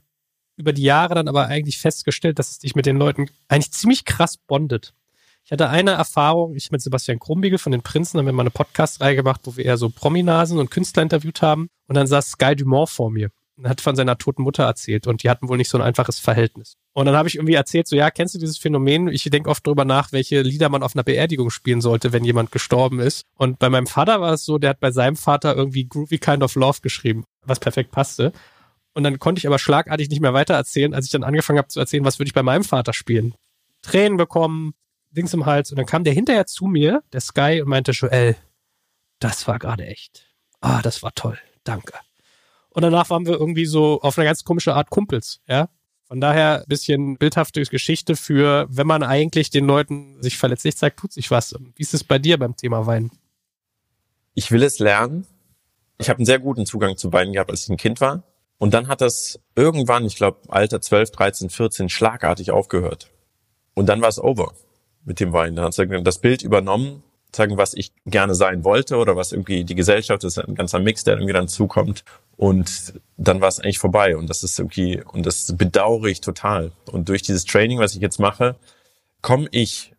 über 0.56 0.72
die 0.72 0.82
Jahre 0.82 1.14
dann 1.14 1.28
aber 1.28 1.46
eigentlich 1.46 1.78
festgestellt, 1.78 2.38
dass 2.38 2.50
es 2.50 2.58
dich 2.58 2.74
mit 2.74 2.86
den 2.86 2.96
Leuten 2.96 3.28
eigentlich 3.48 3.72
ziemlich 3.72 4.04
krass 4.04 4.36
bondet. 4.36 4.94
Ich 5.52 5.54
hatte 5.60 5.68
eine 5.68 5.90
Erfahrung, 5.90 6.54
ich 6.54 6.70
mit 6.70 6.80
Sebastian 6.80 7.18
Krumbiegel 7.18 7.58
von 7.58 7.72
den 7.72 7.82
Prinzen 7.82 8.16
haben 8.16 8.24
wir 8.24 8.32
mal 8.32 8.44
eine 8.44 8.50
Podcast-Reihe 8.50 9.16
gemacht, 9.16 9.42
wo 9.44 9.54
wir 9.54 9.66
eher 9.66 9.76
so 9.76 9.90
Prominasen 9.90 10.58
und 10.58 10.70
Künstler 10.70 11.02
interviewt 11.02 11.42
haben. 11.42 11.68
Und 11.88 11.94
dann 11.94 12.06
saß 12.06 12.30
Sky 12.30 12.56
Dumont 12.56 12.88
vor 12.88 13.10
mir 13.10 13.28
und 13.58 13.68
hat 13.68 13.82
von 13.82 13.94
seiner 13.94 14.16
toten 14.16 14.44
Mutter 14.44 14.64
erzählt 14.64 15.06
und 15.06 15.22
die 15.22 15.28
hatten 15.28 15.50
wohl 15.50 15.58
nicht 15.58 15.68
so 15.68 15.76
ein 15.76 15.84
einfaches 15.84 16.18
Verhältnis. 16.20 16.78
Und 16.94 17.04
dann 17.04 17.14
habe 17.14 17.28
ich 17.28 17.34
irgendwie 17.34 17.52
erzählt, 17.52 17.86
so 17.86 17.96
ja, 17.96 18.10
kennst 18.10 18.34
du 18.34 18.38
dieses 18.38 18.56
Phänomen? 18.56 19.08
Ich 19.08 19.24
denke 19.24 19.50
oft 19.50 19.66
drüber 19.66 19.84
nach, 19.84 20.10
welche 20.10 20.40
Lieder 20.40 20.70
man 20.70 20.82
auf 20.82 20.96
einer 20.96 21.02
Beerdigung 21.02 21.50
spielen 21.50 21.82
sollte, 21.82 22.14
wenn 22.14 22.24
jemand 22.24 22.50
gestorben 22.50 22.98
ist. 22.98 23.26
Und 23.36 23.58
bei 23.58 23.68
meinem 23.68 23.86
Vater 23.86 24.22
war 24.22 24.32
es 24.32 24.46
so, 24.46 24.56
der 24.56 24.70
hat 24.70 24.80
bei 24.80 24.90
seinem 24.90 25.16
Vater 25.16 25.54
irgendwie 25.54 25.86
Groovy 25.86 26.16
Kind 26.16 26.42
of 26.42 26.54
Love 26.54 26.78
geschrieben, 26.80 27.26
was 27.42 27.60
perfekt 27.60 27.90
passte. 27.90 28.32
Und 28.94 29.04
dann 29.04 29.18
konnte 29.18 29.40
ich 29.40 29.46
aber 29.46 29.58
schlagartig 29.58 30.08
nicht 30.08 30.22
mehr 30.22 30.32
weiter 30.32 30.54
erzählen, 30.54 30.94
als 30.94 31.04
ich 31.04 31.12
dann 31.12 31.24
angefangen 31.24 31.58
habe 31.58 31.68
zu 31.68 31.78
erzählen, 31.78 32.06
was 32.06 32.18
würde 32.18 32.28
ich 32.28 32.34
bei 32.34 32.42
meinem 32.42 32.64
Vater 32.64 32.94
spielen. 32.94 33.34
Tränen 33.82 34.16
bekommen, 34.16 34.72
Dings 35.12 35.34
im 35.34 35.46
Hals. 35.46 35.70
Und 35.70 35.76
dann 35.76 35.86
kam 35.86 36.04
der 36.04 36.12
hinterher 36.12 36.46
zu 36.46 36.66
mir, 36.66 37.02
der 37.12 37.20
Sky, 37.20 37.60
und 37.62 37.68
meinte, 37.68 37.92
Joel, 37.92 38.36
das 39.18 39.46
war 39.46 39.58
gerade 39.58 39.86
echt. 39.86 40.26
Ah, 40.60 40.82
das 40.82 41.02
war 41.02 41.14
toll. 41.14 41.38
Danke. 41.64 41.94
Und 42.70 42.82
danach 42.82 43.10
waren 43.10 43.26
wir 43.26 43.34
irgendwie 43.34 43.66
so 43.66 44.00
auf 44.00 44.18
eine 44.18 44.26
ganz 44.26 44.44
komische 44.44 44.74
Art 44.74 44.90
Kumpels, 44.90 45.40
ja. 45.46 45.68
Von 46.04 46.20
daher 46.20 46.60
ein 46.60 46.68
bisschen 46.68 47.16
bildhafte 47.16 47.62
Geschichte 47.62 48.16
für, 48.16 48.66
wenn 48.68 48.86
man 48.86 49.02
eigentlich 49.02 49.48
den 49.48 49.66
Leuten 49.66 50.22
sich 50.22 50.36
verletzlich 50.36 50.76
zeigt, 50.76 50.98
tut 50.98 51.12
sich 51.12 51.30
was. 51.30 51.54
Wie 51.74 51.82
ist 51.82 51.94
es 51.94 52.04
bei 52.04 52.18
dir 52.18 52.38
beim 52.38 52.54
Thema 52.54 52.86
Wein? 52.86 53.10
Ich 54.34 54.50
will 54.50 54.62
es 54.62 54.78
lernen. 54.78 55.26
Ich 55.98 56.10
habe 56.10 56.18
einen 56.18 56.26
sehr 56.26 56.38
guten 56.38 56.66
Zugang 56.66 56.96
zu 56.96 57.12
Wein 57.12 57.32
gehabt, 57.32 57.50
als 57.50 57.64
ich 57.64 57.70
ein 57.70 57.78
Kind 57.78 58.00
war. 58.00 58.24
Und 58.58 58.74
dann 58.74 58.88
hat 58.88 59.00
das 59.00 59.40
irgendwann, 59.54 60.04
ich 60.04 60.16
glaube, 60.16 60.40
Alter 60.48 60.80
12, 60.80 61.12
13, 61.12 61.50
14, 61.50 61.88
schlagartig 61.88 62.50
aufgehört. 62.50 63.10
Und 63.74 63.86
dann 63.86 64.02
war 64.02 64.08
es 64.08 64.18
over 64.18 64.52
mit 65.04 65.20
dem 65.20 65.32
Wein. 65.32 65.56
Dann 65.56 65.66
hat 65.66 66.06
das 66.06 66.18
Bild 66.18 66.42
übernommen, 66.42 67.02
sagen, 67.34 67.56
was 67.56 67.74
ich 67.74 67.92
gerne 68.04 68.34
sein 68.34 68.64
wollte 68.64 68.96
oder 68.96 69.16
was 69.16 69.32
irgendwie 69.32 69.64
die 69.64 69.74
Gesellschaft, 69.74 70.22
das 70.22 70.36
ist 70.36 70.44
ein 70.44 70.54
ganzer 70.54 70.78
Mix, 70.78 71.04
der 71.04 71.14
irgendwie 71.14 71.32
dann 71.32 71.48
zukommt. 71.48 72.04
Und 72.36 72.94
dann 73.16 73.40
war 73.40 73.48
es 73.48 73.58
eigentlich 73.58 73.78
vorbei. 73.78 74.16
Und 74.16 74.28
das 74.28 74.42
ist 74.42 74.58
irgendwie, 74.58 75.02
und 75.02 75.24
das 75.24 75.56
bedauere 75.56 76.06
ich 76.06 76.20
total. 76.20 76.72
Und 76.90 77.08
durch 77.08 77.22
dieses 77.22 77.44
Training, 77.44 77.78
was 77.78 77.94
ich 77.94 78.00
jetzt 78.00 78.18
mache, 78.18 78.56
komme 79.22 79.48
ich 79.50 79.92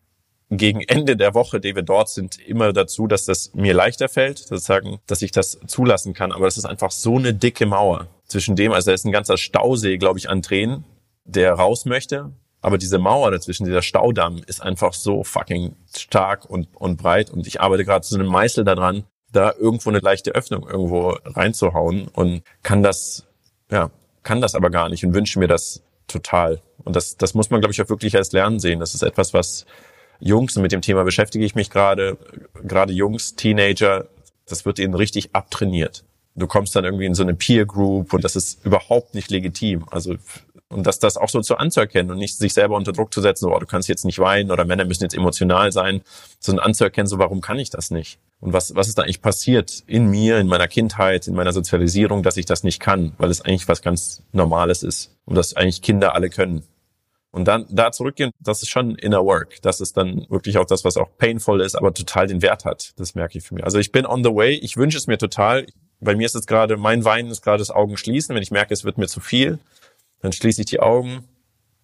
gegen 0.50 0.82
Ende 0.82 1.16
der 1.16 1.34
Woche, 1.34 1.58
die 1.58 1.74
wir 1.74 1.82
dort 1.82 2.08
sind, 2.08 2.38
immer 2.38 2.72
dazu, 2.72 3.06
dass 3.06 3.24
das 3.24 3.52
mir 3.54 3.74
leichter 3.74 4.08
fällt, 4.08 4.38
sozusagen, 4.38 5.00
dass 5.06 5.22
ich 5.22 5.32
das 5.32 5.58
zulassen 5.66 6.14
kann. 6.14 6.32
Aber 6.32 6.44
das 6.44 6.58
ist 6.58 6.66
einfach 6.66 6.90
so 6.90 7.16
eine 7.16 7.34
dicke 7.34 7.66
Mauer 7.66 8.08
zwischen 8.26 8.54
dem, 8.56 8.72
also 8.72 8.90
da 8.90 8.94
ist 8.94 9.04
ein 9.04 9.12
ganzer 9.12 9.36
Stausee, 9.36 9.96
glaube 9.98 10.18
ich, 10.18 10.28
an 10.28 10.42
Tränen, 10.42 10.84
der 11.24 11.54
raus 11.54 11.84
möchte. 11.84 12.32
Aber 12.64 12.78
diese 12.78 12.98
Mauer 12.98 13.30
dazwischen, 13.30 13.66
dieser 13.66 13.82
Staudamm, 13.82 14.40
ist 14.46 14.62
einfach 14.62 14.94
so 14.94 15.22
fucking 15.22 15.76
stark 15.94 16.48
und, 16.48 16.66
und 16.74 16.96
breit. 16.96 17.28
Und 17.28 17.46
ich 17.46 17.60
arbeite 17.60 17.84
gerade 17.84 18.06
zu 18.06 18.14
einem 18.14 18.26
Meißel 18.28 18.64
daran, 18.64 19.04
da 19.30 19.52
irgendwo 19.52 19.90
eine 19.90 19.98
leichte 19.98 20.30
Öffnung 20.30 20.66
irgendwo 20.66 21.10
reinzuhauen 21.26 22.08
und 22.08 22.42
kann 22.62 22.82
das, 22.82 23.26
ja, 23.70 23.90
kann 24.22 24.40
das 24.40 24.54
aber 24.54 24.70
gar 24.70 24.88
nicht 24.88 25.04
und 25.04 25.12
wünsche 25.12 25.38
mir 25.38 25.46
das 25.46 25.82
total. 26.08 26.62
Und 26.84 26.96
das, 26.96 27.18
das 27.18 27.34
muss 27.34 27.50
man, 27.50 27.60
glaube 27.60 27.74
ich, 27.74 27.82
auch 27.82 27.90
wirklich 27.90 28.14
erst 28.14 28.32
lernen 28.32 28.58
sehen. 28.58 28.80
Das 28.80 28.94
ist 28.94 29.02
etwas, 29.02 29.34
was 29.34 29.66
Jungs, 30.18 30.56
und 30.56 30.62
mit 30.62 30.72
dem 30.72 30.80
Thema 30.80 31.04
beschäftige 31.04 31.44
ich 31.44 31.54
mich 31.54 31.68
gerade, 31.68 32.16
gerade 32.62 32.94
Jungs, 32.94 33.34
Teenager, 33.34 34.06
das 34.46 34.64
wird 34.64 34.78
ihnen 34.78 34.94
richtig 34.94 35.34
abtrainiert. 35.34 36.02
Du 36.34 36.46
kommst 36.46 36.74
dann 36.74 36.86
irgendwie 36.86 37.04
in 37.04 37.14
so 37.14 37.24
eine 37.24 37.34
Peer 37.34 37.66
Group 37.66 38.14
und 38.14 38.24
das 38.24 38.36
ist 38.36 38.64
überhaupt 38.64 39.14
nicht 39.14 39.30
legitim. 39.30 39.84
Also 39.90 40.14
und 40.74 40.86
dass 40.86 40.98
das 40.98 41.16
auch 41.16 41.28
so 41.28 41.40
zu 41.40 41.56
anzuerkennen 41.56 42.10
und 42.10 42.18
nicht 42.18 42.36
sich 42.36 42.52
selber 42.52 42.76
unter 42.76 42.92
Druck 42.92 43.14
zu 43.14 43.20
setzen, 43.20 43.44
so, 43.44 43.54
oh, 43.54 43.58
du 43.58 43.66
kannst 43.66 43.88
jetzt 43.88 44.04
nicht 44.04 44.18
weinen 44.18 44.50
oder 44.50 44.64
Männer 44.64 44.84
müssen 44.84 45.04
jetzt 45.04 45.14
emotional 45.14 45.70
sein, 45.70 46.02
sondern 46.40 46.66
anzuerkennen, 46.66 47.06
so, 47.06 47.18
warum 47.18 47.40
kann 47.40 47.58
ich 47.60 47.70
das 47.70 47.92
nicht? 47.92 48.18
Und 48.40 48.52
was, 48.52 48.74
was 48.74 48.88
ist 48.88 48.98
da 48.98 49.02
eigentlich 49.02 49.22
passiert 49.22 49.84
in 49.86 50.08
mir, 50.08 50.38
in 50.38 50.48
meiner 50.48 50.66
Kindheit, 50.66 51.28
in 51.28 51.34
meiner 51.34 51.52
Sozialisierung, 51.52 52.24
dass 52.24 52.36
ich 52.36 52.44
das 52.44 52.64
nicht 52.64 52.80
kann, 52.80 53.12
weil 53.18 53.30
es 53.30 53.40
eigentlich 53.40 53.68
was 53.68 53.82
ganz 53.82 54.22
Normales 54.32 54.82
ist 54.82 55.14
und 55.24 55.36
das 55.36 55.54
eigentlich 55.54 55.80
Kinder 55.80 56.14
alle 56.14 56.28
können. 56.28 56.64
Und 57.30 57.46
dann 57.46 57.66
da 57.70 57.92
zurückgehen, 57.92 58.32
das 58.40 58.62
ist 58.62 58.68
schon 58.68 58.96
inner 58.96 59.24
work. 59.24 59.62
Das 59.62 59.80
ist 59.80 59.96
dann 59.96 60.26
wirklich 60.28 60.58
auch 60.58 60.66
das, 60.66 60.84
was 60.84 60.96
auch 60.96 61.08
painful 61.18 61.60
ist, 61.60 61.76
aber 61.76 61.94
total 61.94 62.26
den 62.26 62.42
Wert 62.42 62.64
hat. 62.64 62.92
Das 62.96 63.14
merke 63.14 63.38
ich 63.38 63.44
für 63.44 63.54
mich. 63.54 63.64
Also 63.64 63.78
ich 63.78 63.92
bin 63.92 64.06
on 64.06 64.22
the 64.22 64.30
way. 64.30 64.54
Ich 64.54 64.76
wünsche 64.76 64.98
es 64.98 65.06
mir 65.06 65.18
total. 65.18 65.66
Bei 66.00 66.14
mir 66.14 66.26
ist 66.26 66.34
es 66.34 66.46
gerade, 66.46 66.76
mein 66.76 67.04
Weinen 67.04 67.30
ist 67.30 67.42
gerade 67.42 67.58
das 67.58 67.70
Augen 67.70 67.96
schließen. 67.96 68.34
Wenn 68.34 68.42
ich 68.42 68.50
merke, 68.50 68.74
es 68.74 68.84
wird 68.84 68.98
mir 68.98 69.08
zu 69.08 69.20
viel, 69.20 69.58
dann 70.24 70.32
schließe 70.32 70.62
ich 70.62 70.66
die 70.66 70.80
Augen 70.80 71.28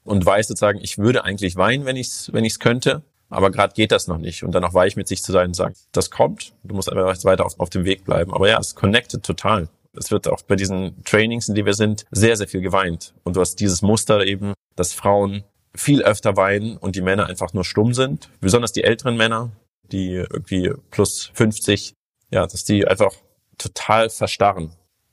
und 0.03 0.25
weiß 0.25 0.49
sozusagen, 0.49 0.81
ich 0.81 0.97
würde 0.97 1.25
eigentlich 1.25 1.57
weinen, 1.57 1.85
wenn 1.85 1.97
ich 1.97 2.07
es 2.07 2.33
wenn 2.33 2.43
ich's 2.43 2.59
könnte, 2.59 3.03
aber 3.29 3.51
gerade 3.51 3.75
geht 3.75 3.93
das 3.93 4.09
noch 4.09 4.17
nicht. 4.17 4.45
Und 4.45 4.53
dann 4.53 4.65
auch 4.65 4.73
weich 4.73 4.97
mit 4.97 5.09
sich 5.09 5.23
zu 5.23 5.31
sein 5.31 5.49
und 5.49 5.55
sagen, 5.55 5.75
das 5.93 6.11
kommt, 6.11 6.55
du 6.65 6.75
musst 6.75 6.91
einfach 6.91 7.23
weiter 7.25 7.45
auf, 7.45 7.61
auf 7.61 7.69
dem 7.69 7.85
Weg 7.85 8.07
bleiben. 8.07 8.33
Aber 8.33 8.49
ja, 8.49 8.59
es 8.59 8.75
connected 8.75 9.23
total. 9.23 9.69
Es 9.93 10.11
wird 10.11 10.27
auch 10.27 10.41
bei 10.41 10.57
diesen 10.57 11.05
Trainings, 11.05 11.51
in 11.51 11.55
die 11.55 11.67
wir 11.67 11.75
sind, 11.75 12.07
sehr, 12.13 12.35
sehr 12.35 12.49
viel 12.49 12.63
geweint. 12.63 13.13
Und 13.25 13.37
du 13.37 13.41
hast 13.41 13.57
dieses 13.57 13.83
Muster 13.83 14.25
eben, 14.25 14.55
dass 14.75 14.95
Frauen 14.95 15.45
viel 15.75 16.01
öfter 16.03 16.35
weinen 16.39 16.79
und 16.79 16.97
die 16.97 17.03
Männer 17.03 17.27
einfach 17.27 17.53
nur 17.53 17.67
stumm 17.67 17.93
sind. 17.93 18.31
Besonders 18.41 18.73
die 18.73 18.85
älteren 18.85 19.19
Männer, 19.19 19.51
die 19.83 20.15
irgendwie 20.15 20.73
plus 20.91 21.31
50, 21.35 21.93
ja, 22.31 22.47
dass 22.47 22.65
die 22.65 22.89
einfach 22.89 23.13
total 23.59 24.09
verstarren 24.09 24.73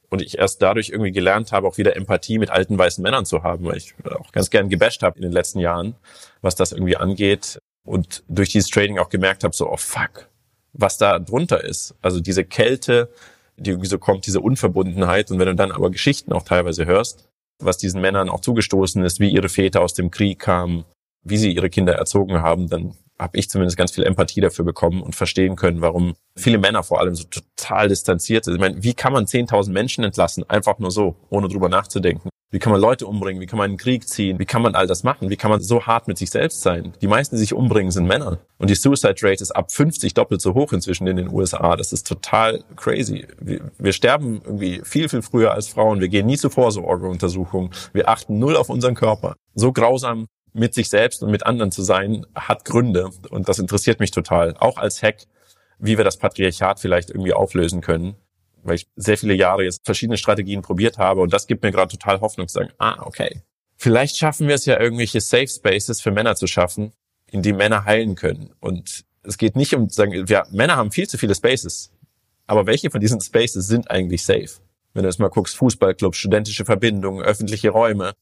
und 0.09 0.21
ich 0.21 0.37
erst 0.37 0.61
dadurch 0.61 0.89
irgendwie 0.89 1.11
gelernt 1.11 1.51
habe, 1.51 1.67
auch 1.67 1.77
wieder 1.77 1.95
Empathie 1.95 2.39
mit 2.39 2.49
alten 2.49 2.77
weißen 2.77 3.01
Männern 3.01 3.25
zu 3.25 3.43
haben, 3.43 3.65
weil 3.65 3.77
ich 3.77 3.93
auch 4.05 4.31
ganz 4.31 4.49
gern 4.49 4.69
gebasht 4.69 5.03
habe 5.03 5.17
in 5.17 5.23
den 5.23 5.31
letzten 5.31 5.59
Jahren, 5.59 5.95
was 6.41 6.55
das 6.55 6.71
irgendwie 6.71 6.97
angeht 6.97 7.59
und 7.85 8.23
durch 8.27 8.49
dieses 8.49 8.69
Training 8.69 8.99
auch 8.99 9.09
gemerkt 9.09 9.43
habe, 9.43 9.55
so, 9.55 9.69
oh 9.69 9.77
fuck, 9.77 10.29
was 10.73 10.97
da 10.97 11.19
drunter 11.19 11.63
ist. 11.63 11.95
Also 12.01 12.19
diese 12.19 12.45
Kälte, 12.45 13.09
die 13.57 13.71
irgendwie 13.71 13.89
so 13.89 13.97
kommt, 13.97 14.25
diese 14.27 14.41
Unverbundenheit 14.41 15.31
und 15.31 15.39
wenn 15.39 15.47
du 15.47 15.55
dann 15.55 15.71
aber 15.71 15.89
Geschichten 15.89 16.31
auch 16.31 16.43
teilweise 16.43 16.85
hörst, 16.85 17.27
was 17.59 17.77
diesen 17.77 18.01
Männern 18.01 18.29
auch 18.29 18.41
zugestoßen 18.41 19.03
ist, 19.03 19.19
wie 19.19 19.29
ihre 19.29 19.49
Väter 19.49 19.81
aus 19.81 19.93
dem 19.93 20.11
Krieg 20.11 20.39
kamen, 20.39 20.85
wie 21.23 21.37
sie 21.37 21.51
ihre 21.51 21.69
Kinder 21.69 21.95
erzogen 21.95 22.41
haben, 22.41 22.69
dann 22.69 22.95
habe 23.19 23.37
ich 23.37 23.49
zumindest 23.49 23.77
ganz 23.77 23.91
viel 23.91 24.03
Empathie 24.03 24.41
dafür 24.41 24.65
bekommen 24.65 25.01
und 25.01 25.15
verstehen 25.15 25.55
können, 25.55 25.81
warum 25.81 26.15
viele 26.35 26.57
Männer 26.57 26.83
vor 26.83 26.99
allem 26.99 27.15
so 27.15 27.23
total 27.23 27.87
distanziert 27.87 28.45
sind. 28.45 28.55
Ich 28.55 28.59
meine, 28.59 28.83
wie 28.83 28.93
kann 28.93 29.13
man 29.13 29.25
10.000 29.25 29.71
Menschen 29.71 30.03
entlassen? 30.03 30.47
Einfach 30.49 30.79
nur 30.79 30.91
so, 30.91 31.15
ohne 31.29 31.47
drüber 31.47 31.69
nachzudenken. 31.69 32.29
Wie 32.49 32.59
kann 32.59 32.71
man 32.71 32.79
Leute 32.79 33.05
umbringen? 33.05 33.41
Wie 33.41 33.45
kann 33.45 33.57
man 33.57 33.71
einen 33.71 33.77
Krieg 33.77 34.07
ziehen? 34.07 34.39
Wie 34.39 34.45
kann 34.45 34.61
man 34.61 34.73
all 34.73 34.87
das 34.87 35.03
machen? 35.03 35.29
Wie 35.29 35.35
kann 35.35 35.51
man 35.51 35.59
so 35.59 35.85
hart 35.85 36.07
mit 36.07 36.17
sich 36.17 36.29
selbst 36.29 36.61
sein? 36.61 36.93
Die 37.01 37.07
meisten, 37.07 37.35
die 37.35 37.41
sich 37.41 37.53
umbringen, 37.53 37.91
sind 37.91 38.07
Männer. 38.07 38.39
Und 38.57 38.69
die 38.69 38.75
Suicide 38.75 39.17
Rate 39.21 39.43
ist 39.43 39.51
ab 39.51 39.69
50 39.69 40.13
doppelt 40.13 40.39
so 40.39 40.53
hoch 40.53 40.71
inzwischen 40.71 41.07
in 41.07 41.17
den 41.17 41.29
USA. 41.29 41.75
Das 41.75 41.91
ist 41.91 42.07
total 42.07 42.63
crazy. 42.77 43.27
Wir, 43.41 43.69
wir 43.77 43.91
sterben 43.91 44.41
irgendwie 44.45 44.81
viel, 44.85 45.09
viel 45.09 45.23
früher 45.23 45.53
als 45.53 45.67
Frauen. 45.67 45.99
Wir 45.99 46.07
gehen 46.07 46.25
nie 46.25 46.37
zu 46.37 46.49
Vorsorgeuntersuchungen. 46.49 47.71
Wir 47.91 48.07
achten 48.07 48.39
null 48.39 48.55
auf 48.55 48.69
unseren 48.69 48.95
Körper. 48.95 49.35
So 49.53 49.73
grausam 49.73 50.27
mit 50.57 50.73
sich 50.73 50.89
selbst 50.89 51.23
und 51.23 51.31
mit 51.31 51.45
anderen 51.45 51.71
zu 51.71 51.83
sein, 51.83 52.25
hat 52.35 52.65
Gründe. 52.65 53.09
Und 53.29 53.47
das 53.47 53.59
interessiert 53.59 53.99
mich 53.99 54.11
total. 54.11 54.55
Auch 54.57 54.77
als 54.77 55.01
Hack, 55.01 55.25
wie 55.79 55.97
wir 55.97 56.03
das 56.03 56.17
Patriarchat 56.17 56.79
vielleicht 56.79 57.09
irgendwie 57.09 57.33
auflösen 57.33 57.81
können. 57.81 58.15
Weil 58.63 58.75
ich 58.75 58.87
sehr 58.95 59.17
viele 59.17 59.35
Jahre 59.35 59.63
jetzt 59.63 59.85
verschiedene 59.85 60.17
Strategien 60.17 60.61
probiert 60.61 60.97
habe. 60.97 61.21
Und 61.21 61.31
das 61.31 61.47
gibt 61.47 61.63
mir 61.63 61.71
gerade 61.71 61.91
total 61.91 62.21
Hoffnung 62.21 62.47
zu 62.47 62.53
sagen, 62.53 62.71
ah, 62.79 63.03
okay. 63.05 63.43
Vielleicht 63.77 64.17
schaffen 64.17 64.47
wir 64.47 64.55
es 64.55 64.65
ja, 64.65 64.79
irgendwelche 64.79 65.21
Safe 65.21 65.47
Spaces 65.47 66.01
für 66.01 66.11
Männer 66.11 66.35
zu 66.35 66.47
schaffen, 66.47 66.91
in 67.29 67.43
die 67.43 67.53
Männer 67.53 67.85
heilen 67.85 68.15
können. 68.15 68.51
Und 68.59 69.05
es 69.23 69.37
geht 69.37 69.55
nicht 69.55 69.75
um, 69.75 69.89
sagen, 69.89 70.27
wir 70.27 70.47
Männer 70.51 70.75
haben 70.75 70.91
viel 70.91 71.07
zu 71.07 71.17
viele 71.17 71.35
Spaces. 71.35 71.91
Aber 72.47 72.65
welche 72.65 72.89
von 72.89 73.01
diesen 73.01 73.21
Spaces 73.21 73.67
sind 73.67 73.91
eigentlich 73.91 74.23
safe? 74.23 74.61
Wenn 74.93 75.03
du 75.03 75.09
jetzt 75.09 75.19
mal 75.19 75.29
guckst, 75.29 75.55
Fußballclubs, 75.57 76.17
studentische 76.17 76.65
Verbindungen, 76.65 77.23
öffentliche 77.23 77.69
Räume, 77.69 78.13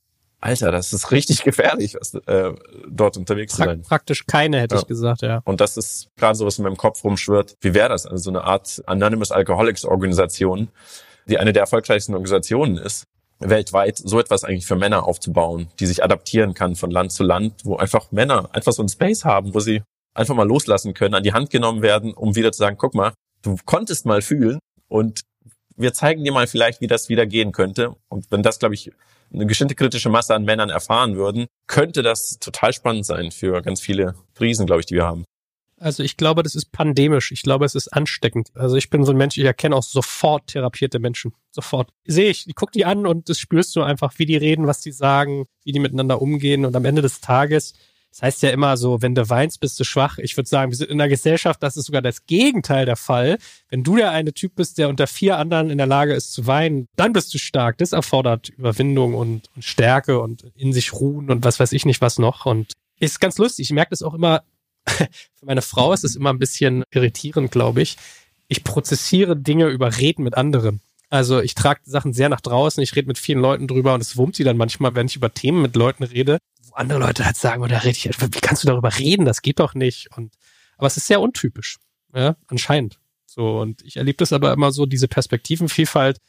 Alter, 0.41 0.71
das 0.71 0.93
ist 0.93 1.11
richtig 1.11 1.43
gefährlich, 1.43 1.95
was, 1.99 2.13
äh, 2.13 2.53
dort 2.87 3.17
unterwegs 3.17 3.53
zu 3.55 3.63
sein. 3.63 3.81
Praktisch 3.81 4.25
keine, 4.27 4.59
hätte 4.59 4.75
Ja. 4.75 4.81
ich 4.81 4.87
gesagt, 4.87 5.21
ja. 5.21 5.41
Und 5.45 5.61
das 5.61 5.77
ist 5.77 6.09
gerade 6.17 6.35
so, 6.35 6.45
was 6.45 6.57
in 6.57 6.63
meinem 6.63 6.77
Kopf 6.77 7.03
rumschwirrt. 7.03 7.55
Wie 7.61 7.73
wäre 7.73 7.89
das? 7.89 8.05
Also 8.05 8.23
so 8.25 8.29
eine 8.29 8.43
Art 8.43 8.83
Anonymous 8.85 9.31
Alcoholics 9.31 9.85
Organisation, 9.85 10.69
die 11.27 11.39
eine 11.39 11.53
der 11.53 11.61
erfolgreichsten 11.61 12.13
Organisationen 12.13 12.77
ist, 12.77 13.05
weltweit 13.39 13.97
so 13.97 14.19
etwas 14.19 14.43
eigentlich 14.43 14.65
für 14.65 14.75
Männer 14.75 15.05
aufzubauen, 15.05 15.67
die 15.79 15.85
sich 15.87 16.03
adaptieren 16.03 16.53
kann 16.53 16.75
von 16.75 16.91
Land 16.91 17.11
zu 17.11 17.23
Land, 17.23 17.65
wo 17.65 17.77
einfach 17.77 18.11
Männer 18.11 18.49
einfach 18.53 18.71
so 18.71 18.81
einen 18.81 18.89
Space 18.89 19.25
haben, 19.25 19.53
wo 19.53 19.59
sie 19.59 19.81
einfach 20.13 20.35
mal 20.35 20.47
loslassen 20.47 20.93
können, 20.93 21.15
an 21.15 21.23
die 21.23 21.33
Hand 21.33 21.49
genommen 21.49 21.81
werden, 21.81 22.13
um 22.13 22.35
wieder 22.35 22.51
zu 22.51 22.59
sagen, 22.59 22.77
guck 22.77 22.95
mal, 22.95 23.13
du 23.41 23.57
konntest 23.65 24.05
mal 24.05 24.21
fühlen 24.21 24.59
und 24.87 25.21
wir 25.75 25.93
zeigen 25.93 26.23
dir 26.23 26.31
mal 26.31 26.47
vielleicht, 26.47 26.79
wie 26.79 26.87
das 26.87 27.09
wieder 27.09 27.25
gehen 27.25 27.51
könnte. 27.51 27.95
Und 28.07 28.31
wenn 28.31 28.41
das, 28.43 28.59
glaube 28.59 28.75
ich, 28.75 28.91
eine 29.33 29.45
bestimmte 29.45 29.75
kritische 29.75 30.09
Masse 30.09 30.35
an 30.35 30.45
Männern 30.45 30.69
erfahren 30.69 31.15
würden, 31.15 31.47
könnte 31.67 32.01
das 32.01 32.39
total 32.39 32.73
spannend 32.73 33.05
sein 33.05 33.31
für 33.31 33.61
ganz 33.61 33.81
viele 33.81 34.15
Krisen, 34.33 34.65
glaube 34.65 34.81
ich, 34.81 34.85
die 34.85 34.95
wir 34.95 35.05
haben. 35.05 35.25
Also 35.77 36.03
ich 36.03 36.15
glaube, 36.15 36.41
das 36.41 36.55
ist 36.55 36.71
pandemisch. 36.71 37.31
Ich 37.31 37.43
glaube, 37.43 37.65
es 37.65 37.75
ist 37.75 37.89
ansteckend. 37.89 38.51
Also 38.55 38.77
ich 38.77 38.89
bin 38.89 39.03
so 39.03 39.11
ein 39.11 39.17
Mensch, 39.17 39.37
ich 39.37 39.43
erkenne 39.43 39.75
auch 39.75 39.83
sofort 39.83 40.47
therapierte 40.47 40.99
Menschen. 40.99 41.33
Sofort. 41.51 41.89
Sehe 42.05 42.29
ich, 42.29 42.47
ich 42.47 42.55
gucke 42.55 42.71
die 42.71 42.85
an 42.85 43.05
und 43.05 43.29
das 43.29 43.39
spürst 43.39 43.75
du 43.75 43.81
einfach, 43.81 44.13
wie 44.17 44.25
die 44.25 44.37
reden, 44.37 44.67
was 44.67 44.79
die 44.79 44.91
sagen, 44.91 45.47
wie 45.63 45.73
die 45.73 45.79
miteinander 45.79 46.21
umgehen. 46.21 46.65
Und 46.65 46.75
am 46.75 46.85
Ende 46.85 47.01
des 47.01 47.19
Tages, 47.19 47.73
das 48.15 48.21
heißt 48.21 48.43
ja 48.43 48.51
immer 48.51 48.77
so, 48.77 49.01
wenn 49.01 49.13
du 49.13 49.29
weinst, 49.29 49.59
bist 49.59 49.77
du 49.77 49.83
schwach. 49.83 50.19
Ich 50.19 50.37
würde 50.37 50.47
sagen, 50.47 50.71
wir 50.71 50.77
sind 50.77 50.89
in 50.89 51.01
einer 51.01 51.09
Gesellschaft, 51.09 51.61
das 51.61 51.75
ist 51.75 51.87
sogar 51.87 52.01
das 52.01 52.25
Gegenteil 52.25 52.85
der 52.85 52.95
Fall. 52.95 53.37
Wenn 53.67 53.83
du 53.83 53.97
der 53.97 54.11
eine 54.11 54.31
Typ 54.31 54.55
bist, 54.55 54.77
der 54.77 54.87
unter 54.87 55.05
vier 55.05 55.37
anderen 55.37 55.69
in 55.69 55.77
der 55.77 55.85
Lage 55.85 56.13
ist 56.13 56.31
zu 56.31 56.47
weinen, 56.47 56.87
dann 56.95 57.11
bist 57.11 57.33
du 57.33 57.37
stark. 57.39 57.77
Das 57.77 57.91
erfordert 57.91 58.47
Überwindung 58.47 59.15
und, 59.15 59.49
und 59.53 59.65
Stärke 59.65 60.21
und 60.21 60.45
in 60.55 60.71
sich 60.71 60.93
ruhen 60.93 61.29
und 61.29 61.43
was 61.43 61.59
weiß 61.59 61.73
ich 61.73 61.83
nicht 61.83 61.99
was 61.99 62.17
noch. 62.17 62.45
Und 62.45 62.71
ist 63.01 63.19
ganz 63.19 63.37
lustig. 63.37 63.65
Ich 63.65 63.73
merke 63.73 63.89
das 63.89 64.01
auch 64.01 64.13
immer, 64.13 64.43
für 64.87 65.45
meine 65.45 65.61
Frau 65.61 65.91
ist 65.91 66.05
es 66.05 66.15
immer 66.15 66.29
ein 66.29 66.39
bisschen 66.39 66.85
irritierend, 66.91 67.51
glaube 67.51 67.81
ich. 67.81 67.97
Ich 68.47 68.63
prozessiere 68.63 69.35
Dinge 69.35 69.67
über 69.67 69.97
Reden 69.97 70.23
mit 70.23 70.37
anderen. 70.37 70.79
Also 71.09 71.41
ich 71.41 71.53
trage 71.53 71.81
Sachen 71.83 72.13
sehr 72.13 72.29
nach 72.29 72.41
draußen, 72.41 72.81
ich 72.81 72.95
rede 72.95 73.07
mit 73.07 73.17
vielen 73.17 73.39
Leuten 73.39 73.67
drüber 73.67 73.93
und 73.93 74.01
es 74.01 74.15
wurmt 74.15 74.37
sie 74.37 74.45
dann 74.45 74.57
manchmal, 74.57 74.95
wenn 74.95 75.07
ich 75.07 75.17
über 75.17 75.33
Themen 75.33 75.61
mit 75.61 75.75
Leuten 75.75 76.03
rede, 76.03 76.39
andere 76.75 76.99
Leute 76.99 77.25
halt 77.25 77.37
sagen, 77.37 77.63
oder 77.63 77.83
ich, 77.85 78.05
wie 78.05 78.41
kannst 78.41 78.63
du 78.63 78.67
darüber 78.67 78.97
reden? 78.97 79.25
Das 79.25 79.41
geht 79.41 79.59
doch 79.59 79.73
nicht. 79.73 80.09
Und 80.15 80.33
aber 80.77 80.87
es 80.87 80.97
ist 80.97 81.07
sehr 81.07 81.21
untypisch, 81.21 81.77
ja, 82.13 82.35
anscheinend. 82.47 82.99
So, 83.25 83.59
und 83.59 83.81
ich 83.83 83.97
erlebe 83.97 84.17
das 84.17 84.33
aber 84.33 84.53
immer 84.53 84.71
so, 84.71 84.85
diese 84.85 85.07
Perspektivenvielfalt, 85.07 86.19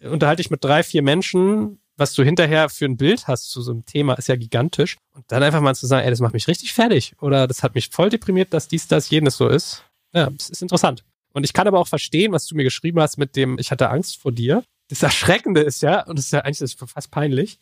unterhalte 0.00 0.42
ich 0.42 0.50
mit 0.50 0.62
drei, 0.62 0.82
vier 0.82 1.02
Menschen 1.02 1.78
was 1.96 2.14
du 2.14 2.24
hinterher 2.24 2.68
für 2.68 2.86
ein 2.86 2.96
Bild 2.96 3.28
hast 3.28 3.50
zu 3.50 3.62
so 3.62 3.72
einem 3.72 3.84
Thema, 3.84 4.14
ist 4.14 4.28
ja 4.28 4.36
gigantisch. 4.36 4.96
Und 5.12 5.24
dann 5.28 5.42
einfach 5.42 5.60
mal 5.60 5.74
zu 5.74 5.86
sagen, 5.86 6.04
ey, 6.04 6.10
das 6.10 6.20
macht 6.20 6.34
mich 6.34 6.48
richtig 6.48 6.72
fertig 6.72 7.14
oder 7.20 7.46
das 7.46 7.62
hat 7.62 7.74
mich 7.74 7.90
voll 7.90 8.10
deprimiert, 8.10 8.52
dass 8.52 8.68
dies, 8.68 8.88
das, 8.88 9.10
jenes 9.10 9.36
so 9.36 9.48
ist. 9.48 9.84
Ja, 10.12 10.30
das 10.30 10.50
ist 10.50 10.62
interessant. 10.62 11.04
Und 11.32 11.44
ich 11.44 11.52
kann 11.52 11.66
aber 11.66 11.78
auch 11.78 11.88
verstehen, 11.88 12.32
was 12.32 12.46
du 12.46 12.54
mir 12.54 12.64
geschrieben 12.64 13.00
hast 13.00 13.16
mit 13.16 13.36
dem, 13.36 13.58
ich 13.58 13.70
hatte 13.70 13.90
Angst 13.90 14.20
vor 14.20 14.32
dir. 14.32 14.62
Das 14.88 15.02
Erschreckende 15.02 15.60
ist 15.60 15.82
ja, 15.82 16.04
und 16.06 16.18
das 16.18 16.26
ist 16.26 16.32
ja 16.32 16.40
eigentlich 16.40 16.58
das 16.58 16.74
ist 16.74 16.90
fast 16.90 17.10
peinlich, 17.10 17.58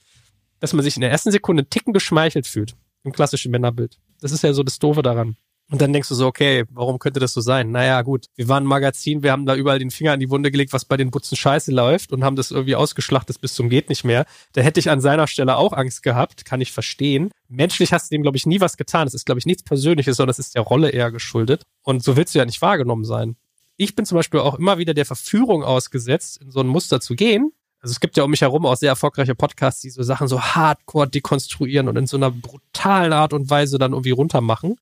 dass 0.62 0.72
man 0.72 0.84
sich 0.84 0.96
in 0.96 1.00
der 1.00 1.10
ersten 1.10 1.32
Sekunde 1.32 1.62
einen 1.62 1.70
Ticken 1.70 1.92
geschmeichelt 1.92 2.46
fühlt. 2.46 2.76
Im 3.02 3.12
klassischen 3.12 3.50
Männerbild. 3.50 3.98
Das 4.20 4.30
ist 4.30 4.44
ja 4.44 4.52
so 4.52 4.62
das 4.62 4.78
Doofe 4.78 5.02
daran. 5.02 5.36
Und 5.72 5.80
dann 5.80 5.92
denkst 5.92 6.08
du 6.08 6.14
so, 6.14 6.26
okay, 6.26 6.64
warum 6.70 7.00
könnte 7.00 7.18
das 7.18 7.32
so 7.32 7.40
sein? 7.40 7.72
Naja, 7.72 8.00
gut, 8.02 8.26
wir 8.36 8.46
waren 8.48 8.62
ein 8.62 8.68
Magazin, 8.68 9.24
wir 9.24 9.32
haben 9.32 9.44
da 9.44 9.56
überall 9.56 9.80
den 9.80 9.90
Finger 9.90 10.14
in 10.14 10.20
die 10.20 10.30
Wunde 10.30 10.52
gelegt, 10.52 10.72
was 10.72 10.84
bei 10.84 10.96
den 10.96 11.10
Butzen 11.10 11.36
scheiße 11.36 11.72
läuft 11.72 12.12
und 12.12 12.22
haben 12.22 12.36
das 12.36 12.52
irgendwie 12.52 12.76
ausgeschlachtet 12.76 13.40
bis 13.40 13.54
zum 13.54 13.70
geht 13.70 13.88
nicht 13.88 14.04
mehr. 14.04 14.24
Da 14.52 14.60
hätte 14.60 14.78
ich 14.78 14.88
an 14.88 15.00
seiner 15.00 15.26
Stelle 15.26 15.56
auch 15.56 15.72
Angst 15.72 16.04
gehabt, 16.04 16.44
kann 16.44 16.60
ich 16.60 16.70
verstehen. 16.70 17.32
Menschlich 17.48 17.92
hast 17.92 18.10
du 18.10 18.14
dem, 18.14 18.22
glaube 18.22 18.36
ich, 18.36 18.46
nie 18.46 18.60
was 18.60 18.76
getan. 18.76 19.06
Das 19.06 19.14
ist, 19.14 19.26
glaube 19.26 19.40
ich, 19.40 19.46
nichts 19.46 19.64
Persönliches, 19.64 20.16
sondern 20.16 20.30
es 20.30 20.38
ist 20.38 20.54
der 20.54 20.62
Rolle 20.62 20.90
eher 20.90 21.10
geschuldet. 21.10 21.64
Und 21.82 22.04
so 22.04 22.16
willst 22.16 22.34
du 22.34 22.38
ja 22.38 22.44
nicht 22.44 22.62
wahrgenommen 22.62 23.04
sein. 23.04 23.36
Ich 23.76 23.96
bin 23.96 24.04
zum 24.04 24.16
Beispiel 24.16 24.38
auch 24.38 24.54
immer 24.54 24.78
wieder 24.78 24.94
der 24.94 25.06
Verführung 25.06 25.64
ausgesetzt, 25.64 26.40
in 26.40 26.52
so 26.52 26.60
ein 26.60 26.68
Muster 26.68 27.00
zu 27.00 27.16
gehen. 27.16 27.52
Also 27.82 27.92
es 27.92 28.00
gibt 28.00 28.16
ja 28.16 28.22
um 28.24 28.30
mich 28.30 28.42
herum 28.42 28.64
auch 28.64 28.76
sehr 28.76 28.90
erfolgreiche 28.90 29.34
Podcasts, 29.34 29.82
die 29.82 29.90
so 29.90 30.02
Sachen 30.02 30.28
so 30.28 30.40
hardcore 30.40 31.08
dekonstruieren 31.08 31.88
und 31.88 31.96
in 31.96 32.06
so 32.06 32.16
einer 32.16 32.30
brutalen 32.30 33.12
Art 33.12 33.32
und 33.32 33.50
Weise 33.50 33.78
dann 33.78 33.92
irgendwie 33.92 34.12
runtermachen 34.12 34.76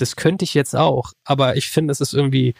das 0.00 0.16
könnte 0.16 0.44
ich 0.44 0.54
jetzt 0.54 0.74
auch, 0.74 1.12
aber 1.24 1.56
ich 1.56 1.68
finde, 1.68 1.92
es 1.92 2.00
ist 2.00 2.14
irgendwie, 2.14 2.54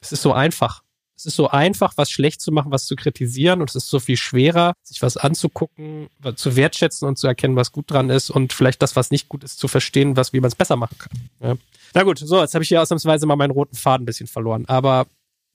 es 0.00 0.12
ist 0.12 0.22
so 0.22 0.32
einfach. 0.32 0.82
Es 1.14 1.26
ist 1.26 1.36
so 1.36 1.48
einfach, 1.48 1.92
was 1.96 2.10
schlecht 2.10 2.40
zu 2.40 2.50
machen, 2.50 2.72
was 2.72 2.86
zu 2.86 2.96
kritisieren 2.96 3.60
und 3.60 3.70
es 3.70 3.76
ist 3.76 3.90
so 3.90 4.00
viel 4.00 4.16
schwerer, 4.16 4.72
sich 4.82 5.02
was 5.02 5.16
anzugucken, 5.16 6.08
zu 6.34 6.56
wertschätzen 6.56 7.06
und 7.06 7.16
zu 7.16 7.28
erkennen, 7.28 7.54
was 7.54 7.70
gut 7.70 7.90
dran 7.90 8.10
ist 8.10 8.30
und 8.30 8.52
vielleicht 8.52 8.82
das, 8.82 8.96
was 8.96 9.10
nicht 9.10 9.28
gut 9.28 9.44
ist, 9.44 9.58
zu 9.58 9.68
verstehen, 9.68 10.16
was, 10.16 10.32
wie 10.32 10.40
man 10.40 10.48
es 10.48 10.56
besser 10.56 10.76
machen 10.76 10.96
kann. 10.98 11.12
Ja. 11.40 11.54
Na 11.94 12.02
gut, 12.02 12.18
so, 12.18 12.40
jetzt 12.40 12.54
habe 12.54 12.64
ich 12.64 12.68
hier 12.68 12.82
ausnahmsweise 12.82 13.26
mal 13.26 13.36
meinen 13.36 13.52
roten 13.52 13.76
Faden 13.76 14.02
ein 14.02 14.06
bisschen 14.06 14.26
verloren, 14.26 14.64
aber 14.66 15.06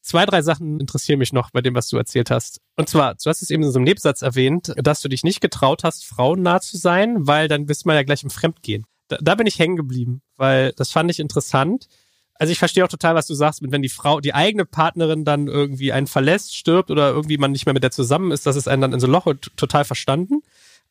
zwei, 0.07 0.25
drei 0.25 0.41
Sachen 0.41 0.79
interessieren 0.79 1.19
mich 1.19 1.33
noch 1.33 1.51
bei 1.51 1.61
dem, 1.61 1.75
was 1.75 1.89
du 1.89 1.97
erzählt 1.97 2.31
hast. 2.31 2.61
Und 2.75 2.89
zwar, 2.89 3.15
du 3.15 3.29
hast 3.29 3.41
es 3.41 3.49
eben 3.49 3.63
in 3.63 3.71
so 3.71 3.79
einem 3.79 3.85
Nebensatz 3.85 4.21
erwähnt, 4.21 4.73
dass 4.77 5.01
du 5.01 5.09
dich 5.09 5.23
nicht 5.23 5.41
getraut 5.41 5.83
hast, 5.83 6.05
frauennah 6.05 6.61
zu 6.61 6.77
sein, 6.77 7.27
weil 7.27 7.47
dann 7.47 7.65
bist 7.65 7.85
man 7.85 7.95
ja 7.95 8.03
gleich 8.03 8.23
im 8.23 8.29
Fremdgehen 8.29 8.85
da, 9.07 9.17
da 9.21 9.35
bin 9.35 9.47
ich 9.47 9.59
hängen 9.59 9.75
geblieben, 9.75 10.21
weil 10.35 10.73
das 10.73 10.91
fand 10.91 11.09
ich 11.09 11.19
interessant. 11.19 11.87
Also 12.35 12.51
ich 12.51 12.59
verstehe 12.59 12.83
auch 12.83 12.89
total, 12.89 13.15
was 13.15 13.25
du 13.25 13.33
sagst, 13.33 13.61
wenn 13.63 13.81
die 13.81 13.89
Frau, 13.89 14.19
die 14.19 14.35
eigene 14.35 14.65
Partnerin 14.65 15.25
dann 15.25 15.47
irgendwie 15.47 15.91
einen 15.91 16.07
verlässt, 16.07 16.55
stirbt 16.55 16.91
oder 16.91 17.09
irgendwie 17.09 17.37
man 17.37 17.51
nicht 17.51 17.65
mehr 17.65 17.73
mit 17.73 17.83
der 17.83 17.91
zusammen 17.91 18.31
ist, 18.31 18.45
das 18.45 18.55
ist 18.55 18.67
einen 18.67 18.81
dann 18.81 18.93
in 18.93 18.99
so 18.99 19.07
ein 19.07 19.11
Loch 19.11 19.33
total 19.55 19.85
verstanden. 19.85 20.41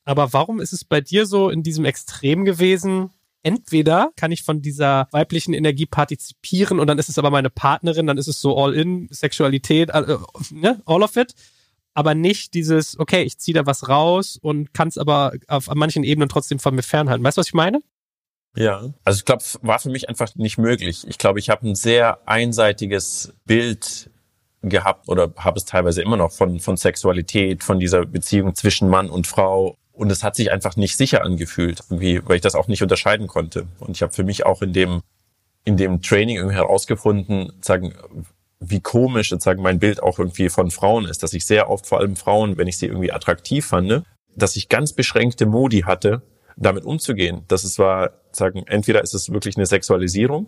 Aber 0.05 0.33
warum 0.33 0.61
ist 0.61 0.73
es 0.73 0.85
bei 0.85 1.01
dir 1.01 1.27
so 1.27 1.51
in 1.51 1.63
diesem 1.63 1.85
Extrem 1.85 2.45
gewesen? 2.45 3.11
Entweder 3.43 4.11
kann 4.17 4.33
ich 4.33 4.43
von 4.43 4.61
dieser 4.61 5.09
weiblichen 5.13 5.55
Energie 5.55 5.87
partizipieren 5.87 6.81
und 6.81 6.87
dann 6.89 6.99
ist 6.99 7.09
es 7.09 7.19
aber 7.19 7.31
meine 7.31 7.51
Partnerin, 7.51 8.07
dann 8.07 8.19
ist 8.19 8.27
es 8.27 8.41
so 8.41 8.57
all 8.57 8.75
in, 8.75 9.09
Sexualität, 9.11 9.91
äh, 9.91 10.17
ne, 10.51 10.83
all 10.85 11.03
of 11.03 11.17
it 11.17 11.35
aber 11.97 12.15
nicht 12.15 12.53
dieses, 12.53 12.99
okay, 12.99 13.23
ich 13.23 13.39
ziehe 13.39 13.55
da 13.55 13.65
was 13.65 13.89
raus 13.89 14.39
und 14.41 14.75
kann 14.75 14.89
es 14.89 14.99
aber 14.99 15.33
auf 15.49 15.75
manchen 15.75 16.05
Ebenen 16.05 16.29
trotzdem 16.29 16.59
von 16.59 16.75
mir 16.75 16.83
fernhalten. 16.83 17.25
Weißt 17.25 17.39
du, 17.39 17.41
was 17.41 17.47
ich 17.47 17.55
meine? 17.55 17.81
Ja, 18.55 18.93
also 19.03 19.19
ich 19.19 19.25
glaube, 19.25 19.43
war 19.63 19.79
für 19.79 19.89
mich 19.89 20.11
einfach 20.11 20.35
nicht 20.35 20.59
möglich. 20.59 21.07
Ich 21.09 21.17
glaube, 21.17 21.39
ich 21.39 21.49
habe 21.49 21.67
ein 21.67 21.75
sehr 21.75 22.21
einseitiges 22.29 23.33
Bild 23.47 24.11
gehabt 24.61 25.09
oder 25.09 25.33
habe 25.39 25.59
es 25.59 25.65
teilweise 25.65 26.03
immer 26.03 26.19
noch 26.19 26.33
von, 26.33 26.61
von 26.61 26.77
Sexualität, 26.77 27.65
von 27.65 27.81
dieser 27.81 28.05
Beziehung 28.05 28.55
zwischen 28.55 28.91
Mann 28.91 29.09
und 29.09 29.27
Frau. 29.27 29.79
Und 29.97 30.13
es 30.13 30.23
hat 30.23 30.37
sich 30.37 30.53
einfach 30.53 30.77
nicht 30.77 30.97
sicher 30.97 31.25
angefühlt, 31.25 31.81
irgendwie, 31.89 32.21
weil 32.27 32.37
ich 32.37 32.43
das 32.43 32.55
auch 32.55 32.69
nicht 32.69 32.83
unterscheiden 32.83 33.27
konnte. 33.29 33.67
Und 33.81 33.97
ich 33.97 34.03
habe 34.03 34.13
für 34.13 34.25
mich 34.25 34.45
auch 34.45 34.61
in 34.61 34.75
dem, 34.75 35.01
in 35.65 35.79
dem 35.79 36.03
Training 36.03 36.37
irgendwie 36.37 36.57
herausgefunden, 36.57 37.53
sagen, 37.63 37.95
wie 38.61 38.81
komisch 38.81 39.31
sozusagen 39.31 39.63
mein 39.63 39.79
Bild 39.79 40.03
auch 40.03 40.19
irgendwie 40.19 40.51
von 40.51 40.71
Frauen 40.71 41.07
ist, 41.07 41.23
dass 41.23 41.33
ich 41.33 41.47
sehr 41.47 41.71
oft 41.71 41.87
vor 41.87 42.01
allem 42.01 42.17
Frauen, 42.17 42.59
wenn 42.59 42.69
ich 42.69 42.77
sie 42.77 42.87
irgendwie 42.87 43.11
attraktiv 43.11 43.67
fand, 43.67 44.05
dass 44.35 44.57
ich 44.57 44.69
ganz 44.69 44.93
beschränkte 44.93 45.47
Modi 45.47 45.81
hatte, 45.81 46.23
damit 46.57 46.85
umzugehen. 46.85 47.43
Das 47.49 47.65
ist 47.65 47.79
war, 47.79 48.13
sagen, 48.33 48.65
entweder 48.67 49.03
ist 49.03 49.15
es 49.15 49.33
wirklich 49.33 49.57
eine 49.57 49.67
Sexualisierung 49.67 50.47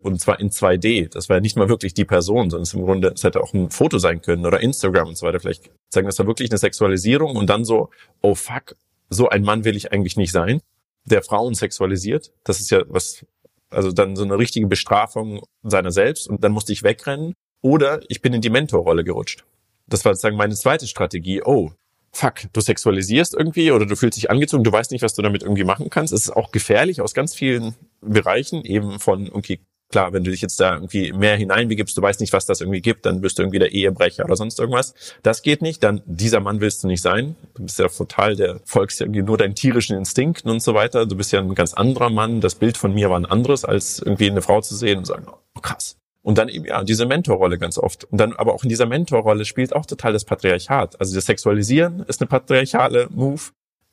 und 0.00 0.20
zwar 0.20 0.40
in 0.40 0.50
2D. 0.50 1.08
Das 1.12 1.28
war 1.28 1.36
ja 1.36 1.40
nicht 1.40 1.56
mal 1.56 1.68
wirklich 1.68 1.94
die 1.94 2.04
Person, 2.04 2.50
sondern 2.50 2.62
es 2.62 2.74
im 2.74 2.82
Grunde, 2.82 3.12
es 3.14 3.22
hätte 3.22 3.40
auch 3.40 3.52
ein 3.54 3.70
Foto 3.70 3.98
sein 3.98 4.22
können 4.22 4.44
oder 4.44 4.60
Instagram 4.60 5.08
und 5.08 5.16
so 5.16 5.26
weiter. 5.26 5.40
Vielleicht 5.40 5.70
sagen, 5.88 6.06
das 6.06 6.18
war 6.18 6.26
wirklich 6.26 6.50
eine 6.50 6.58
Sexualisierung 6.58 7.36
und 7.36 7.48
dann 7.48 7.64
so, 7.64 7.90
oh 8.22 8.34
fuck, 8.34 8.76
so 9.08 9.28
ein 9.28 9.42
Mann 9.42 9.64
will 9.64 9.76
ich 9.76 9.92
eigentlich 9.92 10.16
nicht 10.16 10.32
sein, 10.32 10.60
der 11.04 11.22
Frauen 11.22 11.54
sexualisiert. 11.54 12.32
Das 12.44 12.60
ist 12.60 12.70
ja 12.70 12.82
was, 12.88 13.24
also 13.70 13.92
dann 13.92 14.16
so 14.16 14.24
eine 14.24 14.38
richtige 14.38 14.66
Bestrafung 14.66 15.42
seiner 15.62 15.90
selbst 15.90 16.28
und 16.28 16.44
dann 16.44 16.52
musste 16.52 16.72
ich 16.72 16.82
wegrennen 16.82 17.34
oder 17.60 18.00
ich 18.08 18.22
bin 18.22 18.34
in 18.34 18.40
die 18.40 18.50
Mentorrolle 18.50 19.04
gerutscht. 19.04 19.44
Das 19.86 20.04
war 20.04 20.14
sozusagen 20.14 20.36
meine 20.36 20.54
zweite 20.54 20.86
Strategie. 20.86 21.42
Oh, 21.42 21.72
fuck, 22.12 22.52
du 22.52 22.60
sexualisierst 22.60 23.34
irgendwie 23.34 23.72
oder 23.72 23.86
du 23.86 23.96
fühlst 23.96 24.18
dich 24.18 24.30
angezogen, 24.30 24.64
du 24.64 24.72
weißt 24.72 24.90
nicht, 24.90 25.02
was 25.02 25.14
du 25.14 25.22
damit 25.22 25.42
irgendwie 25.42 25.64
machen 25.64 25.90
kannst. 25.90 26.12
Es 26.12 26.22
ist 26.22 26.36
auch 26.36 26.50
gefährlich 26.50 27.00
aus 27.00 27.14
ganz 27.14 27.34
vielen 27.34 27.74
Bereichen, 28.00 28.64
eben 28.64 28.98
von, 28.98 29.30
okay, 29.32 29.60
klar, 29.88 30.12
wenn 30.12 30.24
du 30.24 30.30
dich 30.30 30.40
jetzt 30.40 30.60
da 30.60 30.74
irgendwie 30.74 31.12
mehr 31.12 31.36
hineinbegibst, 31.36 31.96
du 31.96 32.02
weißt 32.02 32.20
nicht, 32.20 32.32
was 32.32 32.46
das 32.46 32.60
irgendwie 32.60 32.80
gibt, 32.80 33.06
dann 33.06 33.20
bist 33.20 33.38
du 33.38 33.42
irgendwie 33.42 33.58
der 33.58 33.72
Ehebrecher 33.72 34.24
oder 34.24 34.36
sonst 34.36 34.58
irgendwas. 34.58 34.94
Das 35.22 35.42
geht 35.42 35.62
nicht, 35.62 35.82
dann 35.82 36.02
dieser 36.06 36.40
Mann 36.40 36.60
willst 36.60 36.82
du 36.82 36.86
nicht 36.86 37.02
sein. 37.02 37.36
Du 37.54 37.62
bist 37.62 37.78
ja 37.78 37.88
total, 37.88 38.36
der 38.36 38.60
folgst 38.64 39.00
irgendwie 39.00 39.22
nur 39.22 39.38
deinen 39.38 39.54
tierischen 39.54 39.96
Instinkten 39.96 40.50
und 40.50 40.62
so 40.62 40.74
weiter. 40.74 41.06
Du 41.06 41.16
bist 41.16 41.32
ja 41.32 41.40
ein 41.40 41.54
ganz 41.54 41.74
anderer 41.74 42.10
Mann. 42.10 42.40
Das 42.40 42.54
Bild 42.54 42.76
von 42.76 42.92
mir 42.92 43.10
war 43.10 43.18
ein 43.18 43.26
anderes, 43.26 43.64
als 43.64 43.98
irgendwie 43.98 44.30
eine 44.30 44.42
Frau 44.42 44.60
zu 44.60 44.76
sehen 44.76 44.98
und 44.98 45.06
sagen, 45.06 45.26
oh 45.28 45.60
krass, 45.60 45.96
und 46.28 46.36
dann 46.36 46.50
eben, 46.50 46.66
ja, 46.66 46.84
diese 46.84 47.06
Mentorrolle 47.06 47.56
ganz 47.58 47.78
oft. 47.78 48.04
Und 48.04 48.18
dann 48.18 48.34
aber 48.34 48.52
auch 48.52 48.62
in 48.62 48.68
dieser 48.68 48.84
Mentorrolle 48.84 49.46
spielt 49.46 49.74
auch 49.74 49.86
total 49.86 50.12
das 50.12 50.26
Patriarchat. 50.26 51.00
Also 51.00 51.14
das 51.14 51.24
Sexualisieren 51.24 52.00
ist 52.00 52.20
eine 52.20 52.28
patriarchale 52.28 53.08
Move. 53.10 53.40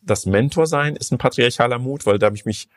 Das 0.01 0.25
Mentor 0.25 0.67
sein 0.67 0.97
ist 0.97 1.13
ein 1.13 1.17
patriarchaler 1.17 1.79
Mut, 1.79 2.05
weil 2.05 2.19
da 2.19 2.25
habe 2.25 2.35
ich 2.35 2.43
mich 2.43 2.67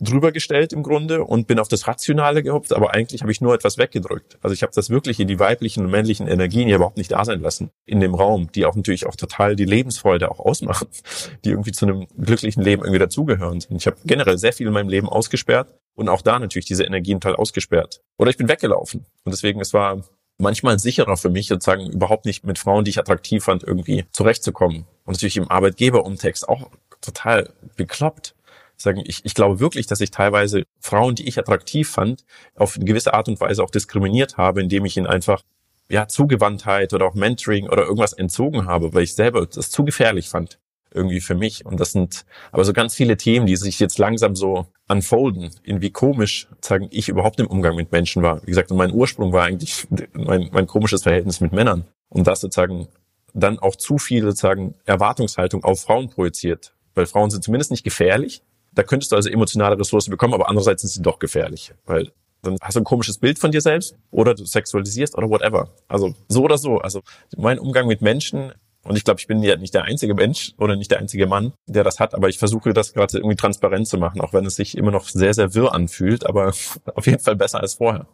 drüber 0.00 0.30
gestellt 0.32 0.72
im 0.72 0.82
Grunde 0.82 1.24
und 1.24 1.46
bin 1.46 1.58
auf 1.58 1.68
das 1.68 1.88
Rationale 1.88 2.42
gehopft, 2.42 2.72
aber 2.72 2.94
eigentlich 2.94 3.22
habe 3.22 3.32
ich 3.32 3.40
nur 3.40 3.54
etwas 3.54 3.78
weggedrückt. 3.78 4.38
Also 4.42 4.54
ich 4.54 4.62
habe 4.62 4.72
das 4.74 4.90
wirklich 4.90 5.18
in 5.18 5.26
die 5.26 5.40
weiblichen 5.40 5.84
und 5.84 5.90
männlichen 5.90 6.28
Energien 6.28 6.66
hier 6.66 6.76
überhaupt 6.76 6.98
nicht 6.98 7.10
da 7.10 7.24
sein 7.24 7.40
lassen 7.40 7.70
in 7.84 8.00
dem 8.00 8.14
Raum, 8.14 8.50
die 8.52 8.64
auch 8.64 8.76
natürlich 8.76 9.06
auch 9.06 9.16
total 9.16 9.56
die 9.56 9.64
Lebensfreude 9.64 10.30
auch 10.30 10.38
ausmachen, 10.38 10.88
die 11.44 11.50
irgendwie 11.50 11.72
zu 11.72 11.86
einem 11.86 12.06
glücklichen 12.16 12.62
Leben 12.62 12.82
irgendwie 12.82 13.00
dazugehören. 13.00 13.64
Und 13.68 13.76
ich 13.76 13.86
habe 13.86 13.96
generell 14.04 14.38
sehr 14.38 14.52
viel 14.52 14.68
in 14.68 14.72
meinem 14.72 14.88
Leben 14.88 15.08
ausgesperrt 15.08 15.74
und 15.94 16.08
auch 16.08 16.22
da 16.22 16.38
natürlich 16.38 16.66
diese 16.66 16.84
Energien 16.84 17.20
total 17.20 17.36
ausgesperrt. 17.36 18.00
Oder 18.18 18.30
ich 18.30 18.36
bin 18.36 18.48
weggelaufen. 18.48 19.04
Und 19.24 19.32
deswegen, 19.32 19.60
es 19.60 19.74
war 19.74 20.02
manchmal 20.38 20.78
sicherer 20.78 21.16
für 21.16 21.30
mich, 21.30 21.48
sozusagen 21.48 21.90
überhaupt 21.90 22.24
nicht 22.24 22.44
mit 22.44 22.58
Frauen, 22.58 22.84
die 22.84 22.90
ich 22.90 22.98
attraktiv 22.98 23.44
fand, 23.44 23.64
irgendwie 23.64 24.04
zurechtzukommen. 24.12 24.86
Und 25.04 25.14
natürlich 25.14 25.36
im 25.36 25.50
Arbeitgeberumtext 25.50 26.48
auch 26.48 26.70
total 27.00 27.52
bekloppt. 27.76 28.34
Sagen, 28.80 29.02
ich, 29.04 29.24
ich 29.24 29.34
glaube 29.34 29.60
wirklich, 29.60 29.86
dass 29.86 30.00
ich 30.00 30.10
teilweise 30.10 30.62
Frauen, 30.80 31.14
die 31.16 31.26
ich 31.26 31.38
attraktiv 31.38 31.90
fand, 31.90 32.24
auf 32.54 32.76
eine 32.76 32.84
gewisse 32.84 33.12
Art 33.12 33.28
und 33.28 33.40
Weise 33.40 33.62
auch 33.62 33.70
diskriminiert 33.70 34.36
habe, 34.36 34.62
indem 34.62 34.84
ich 34.84 34.96
ihnen 34.96 35.06
einfach 35.06 35.42
ja 35.88 36.06
Zugewandtheit 36.06 36.94
oder 36.94 37.06
auch 37.06 37.14
Mentoring 37.14 37.68
oder 37.68 37.82
irgendwas 37.82 38.12
entzogen 38.12 38.66
habe, 38.66 38.94
weil 38.94 39.02
ich 39.02 39.14
selber 39.14 39.46
das 39.46 39.70
zu 39.70 39.84
gefährlich 39.84 40.28
fand 40.28 40.58
irgendwie 40.92 41.20
für 41.20 41.34
mich. 41.34 41.66
Und 41.66 41.80
das 41.80 41.92
sind 41.92 42.24
aber 42.52 42.64
so 42.64 42.72
ganz 42.72 42.94
viele 42.94 43.16
Themen, 43.16 43.46
die 43.46 43.56
sich 43.56 43.78
jetzt 43.78 43.98
langsam 43.98 44.34
so 44.34 44.66
unfolden, 44.88 45.50
in 45.62 45.80
wie 45.82 45.90
komisch, 45.90 46.48
sagen, 46.60 46.88
ich 46.90 47.08
überhaupt 47.08 47.40
im 47.40 47.46
Umgang 47.46 47.76
mit 47.76 47.92
Menschen 47.92 48.22
war. 48.22 48.42
Wie 48.42 48.50
gesagt, 48.50 48.70
mein 48.70 48.92
Ursprung 48.92 49.32
war 49.32 49.44
eigentlich 49.44 49.86
mein, 50.12 50.48
mein 50.52 50.66
komisches 50.66 51.02
Verhältnis 51.02 51.40
mit 51.40 51.52
Männern. 51.52 51.84
Und 52.08 52.26
das 52.26 52.40
sozusagen 52.40 52.88
dann 53.34 53.58
auch 53.58 53.76
zu 53.76 53.98
viel 53.98 54.22
sozusagen 54.22 54.74
Erwartungshaltung 54.86 55.64
auf 55.64 55.82
Frauen 55.82 56.08
projiziert. 56.08 56.74
Weil 56.94 57.06
Frauen 57.06 57.30
sind 57.30 57.44
zumindest 57.44 57.70
nicht 57.70 57.84
gefährlich. 57.84 58.42
Da 58.78 58.84
könntest 58.84 59.10
du 59.10 59.16
also 59.16 59.28
emotionale 59.28 59.76
Ressourcen 59.76 60.12
bekommen, 60.12 60.34
aber 60.34 60.48
andererseits 60.48 60.82
sind 60.82 60.90
sie 60.90 61.02
doch 61.02 61.18
gefährlich. 61.18 61.74
Weil 61.84 62.12
dann 62.42 62.56
hast 62.60 62.76
du 62.76 62.80
ein 62.80 62.84
komisches 62.84 63.18
Bild 63.18 63.40
von 63.40 63.50
dir 63.50 63.60
selbst 63.60 63.96
oder 64.12 64.36
du 64.36 64.44
sexualisierst 64.44 65.18
oder 65.18 65.28
whatever. 65.28 65.74
Also 65.88 66.14
so 66.28 66.44
oder 66.44 66.58
so. 66.58 66.78
Also 66.78 67.02
mein 67.36 67.58
Umgang 67.58 67.88
mit 67.88 68.02
Menschen 68.02 68.52
und 68.84 68.94
ich 68.94 69.02
glaube, 69.02 69.18
ich 69.18 69.26
bin 69.26 69.42
ja 69.42 69.56
nicht 69.56 69.74
der 69.74 69.82
einzige 69.82 70.14
Mensch 70.14 70.52
oder 70.58 70.76
nicht 70.76 70.92
der 70.92 71.00
einzige 71.00 71.26
Mann, 71.26 71.54
der 71.66 71.82
das 71.82 71.98
hat, 71.98 72.14
aber 72.14 72.28
ich 72.28 72.38
versuche 72.38 72.72
das 72.72 72.92
gerade 72.92 73.18
irgendwie 73.18 73.34
transparent 73.34 73.88
zu 73.88 73.98
machen, 73.98 74.20
auch 74.20 74.32
wenn 74.32 74.46
es 74.46 74.54
sich 74.54 74.78
immer 74.78 74.92
noch 74.92 75.08
sehr, 75.08 75.34
sehr 75.34 75.54
wirr 75.54 75.74
anfühlt, 75.74 76.24
aber 76.24 76.54
auf 76.94 77.06
jeden 77.06 77.18
Fall 77.18 77.34
besser 77.34 77.58
als 77.60 77.74
vorher. 77.74 78.06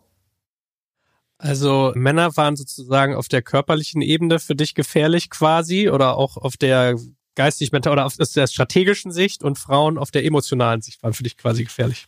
Also 1.37 1.93
Männer 1.95 2.35
waren 2.39 2.57
sozusagen 2.57 3.15
auf 3.15 3.29
der 3.29 3.43
körperlichen 3.43 4.01
Ebene 4.01 4.39
für 4.39 4.55
dich 4.55 4.75
gefährlich 4.75 5.29
quasi 5.29 5.91
oder 5.91 6.17
auch 6.17 6.39
auf 6.39 6.57
der 6.57 6.97
geistig 7.35 7.73
mental 7.73 7.93
oder 7.95 8.07
auf 8.07 8.17
der 8.17 8.47
strategischen 8.47 9.13
Sicht 9.13 9.43
und 9.43 9.59
Frauen 9.59 9.99
auf 9.99 10.11
der 10.11 10.25
emotionalen 10.25 10.83
Sicht 10.83 11.03
waren 11.03 11.13
für 11.13 11.23
dich 11.23 11.37
quasi 11.37 11.65
gefährlich. 11.65 12.07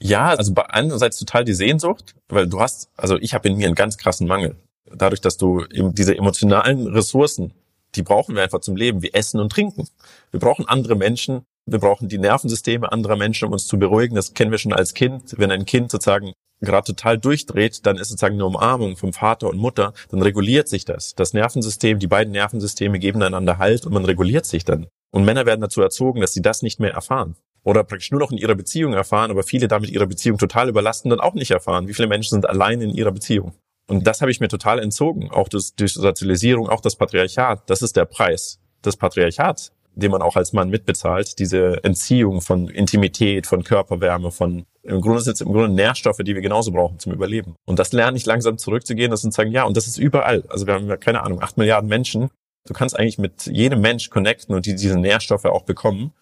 Ja, 0.00 0.28
also 0.28 0.52
bei 0.52 0.68
einerseits 0.68 1.18
total 1.18 1.44
die 1.44 1.54
Sehnsucht, 1.54 2.14
weil 2.28 2.46
du 2.46 2.60
hast, 2.60 2.90
also 2.96 3.16
ich 3.16 3.32
habe 3.32 3.48
in 3.48 3.56
mir 3.56 3.66
einen 3.66 3.74
ganz 3.74 3.96
krassen 3.96 4.26
Mangel. 4.26 4.56
Dadurch, 4.92 5.20
dass 5.20 5.38
du 5.38 5.64
eben 5.72 5.94
diese 5.94 6.16
emotionalen 6.16 6.86
Ressourcen 6.88 7.54
Die 7.94 8.02
brauchen 8.02 8.34
wir 8.34 8.42
einfach 8.42 8.60
zum 8.60 8.76
Leben, 8.76 9.02
wie 9.02 9.12
Essen 9.12 9.40
und 9.40 9.50
Trinken. 9.50 9.88
Wir 10.30 10.40
brauchen 10.40 10.66
andere 10.66 10.96
Menschen, 10.96 11.46
wir 11.66 11.78
brauchen 11.78 12.08
die 12.08 12.18
Nervensysteme 12.18 12.90
anderer 12.92 13.16
Menschen, 13.16 13.46
um 13.46 13.52
uns 13.52 13.66
zu 13.66 13.78
beruhigen. 13.78 14.14
Das 14.14 14.34
kennen 14.34 14.50
wir 14.50 14.58
schon 14.58 14.72
als 14.72 14.94
Kind. 14.94 15.34
Wenn 15.38 15.50
ein 15.50 15.64
Kind 15.64 15.90
sozusagen 15.90 16.32
gerade 16.60 16.86
total 16.86 17.18
durchdreht, 17.18 17.86
dann 17.86 17.96
ist 17.96 18.08
sozusagen 18.08 18.34
eine 18.34 18.46
Umarmung 18.46 18.96
vom 18.96 19.12
Vater 19.12 19.48
und 19.48 19.58
Mutter, 19.58 19.92
dann 20.10 20.22
reguliert 20.22 20.68
sich 20.68 20.84
das. 20.84 21.14
Das 21.14 21.32
Nervensystem, 21.32 21.98
die 21.98 22.06
beiden 22.06 22.32
Nervensysteme 22.32 22.98
geben 22.98 23.22
einander 23.22 23.58
Halt 23.58 23.86
und 23.86 23.92
man 23.92 24.04
reguliert 24.04 24.46
sich 24.46 24.64
dann. 24.64 24.86
Und 25.10 25.24
Männer 25.24 25.46
werden 25.46 25.60
dazu 25.60 25.80
erzogen, 25.82 26.20
dass 26.20 26.32
sie 26.32 26.42
das 26.42 26.62
nicht 26.62 26.80
mehr 26.80 26.92
erfahren. 26.92 27.36
Oder 27.62 27.82
praktisch 27.84 28.10
nur 28.10 28.20
noch 28.20 28.30
in 28.30 28.38
ihrer 28.38 28.54
Beziehung 28.54 28.92
erfahren, 28.92 29.30
aber 29.30 29.42
viele 29.42 29.68
damit 29.68 29.90
ihre 29.90 30.06
Beziehung 30.06 30.38
total 30.38 30.68
überlasten 30.68 31.12
und 31.12 31.20
auch 31.20 31.34
nicht 31.34 31.50
erfahren. 31.50 31.88
Wie 31.88 31.94
viele 31.94 32.08
Menschen 32.08 32.30
sind 32.30 32.48
allein 32.48 32.80
in 32.82 32.90
ihrer 32.90 33.12
Beziehung? 33.12 33.54
Und 33.86 34.06
das 34.06 34.20
habe 34.20 34.30
ich 34.30 34.40
mir 34.40 34.48
total 34.48 34.78
entzogen, 34.78 35.30
auch 35.30 35.48
das, 35.48 35.74
durch 35.74 35.94
Sozialisierung, 35.94 36.68
auch 36.68 36.80
das 36.80 36.96
Patriarchat. 36.96 37.68
Das 37.68 37.82
ist 37.82 37.96
der 37.96 38.06
Preis 38.06 38.58
des 38.84 38.96
Patriarchats, 38.96 39.72
den 39.94 40.10
man 40.10 40.22
auch 40.22 40.36
als 40.36 40.52
Mann 40.52 40.70
mitbezahlt. 40.70 41.38
Diese 41.38 41.82
Entziehung 41.84 42.40
von 42.40 42.68
Intimität, 42.68 43.46
von 43.46 43.64
Körperwärme, 43.64 44.30
von 44.30 44.66
im 44.82 45.00
Grunde 45.00 45.20
sind 45.20 45.34
es 45.34 45.40
im 45.40 45.52
Grunde 45.52 45.70
Nährstoffe, 45.70 46.18
die 46.18 46.34
wir 46.34 46.42
genauso 46.42 46.70
brauchen 46.70 46.98
zum 46.98 47.12
Überleben. 47.12 47.56
Und 47.64 47.78
das 47.78 47.92
lerne 47.92 48.16
ich 48.18 48.26
langsam 48.26 48.58
zurückzugehen, 48.58 49.10
das 49.10 49.24
und 49.24 49.32
sagen, 49.32 49.50
ja, 49.50 49.64
und 49.64 49.76
das 49.76 49.86
ist 49.86 49.96
überall. 49.96 50.44
Also 50.48 50.66
wir 50.66 50.74
haben 50.74 50.88
ja 50.88 50.98
keine 50.98 51.22
Ahnung, 51.22 51.42
acht 51.42 51.56
Milliarden 51.56 51.88
Menschen. 51.88 52.28
Du 52.66 52.74
kannst 52.74 52.98
eigentlich 52.98 53.18
mit 53.18 53.46
jedem 53.46 53.80
Mensch 53.80 54.10
connecten 54.10 54.54
und 54.54 54.66
die 54.66 54.74
diese 54.74 54.98
Nährstoffe 54.98 55.46
auch 55.46 55.62
bekommen. 55.62 56.12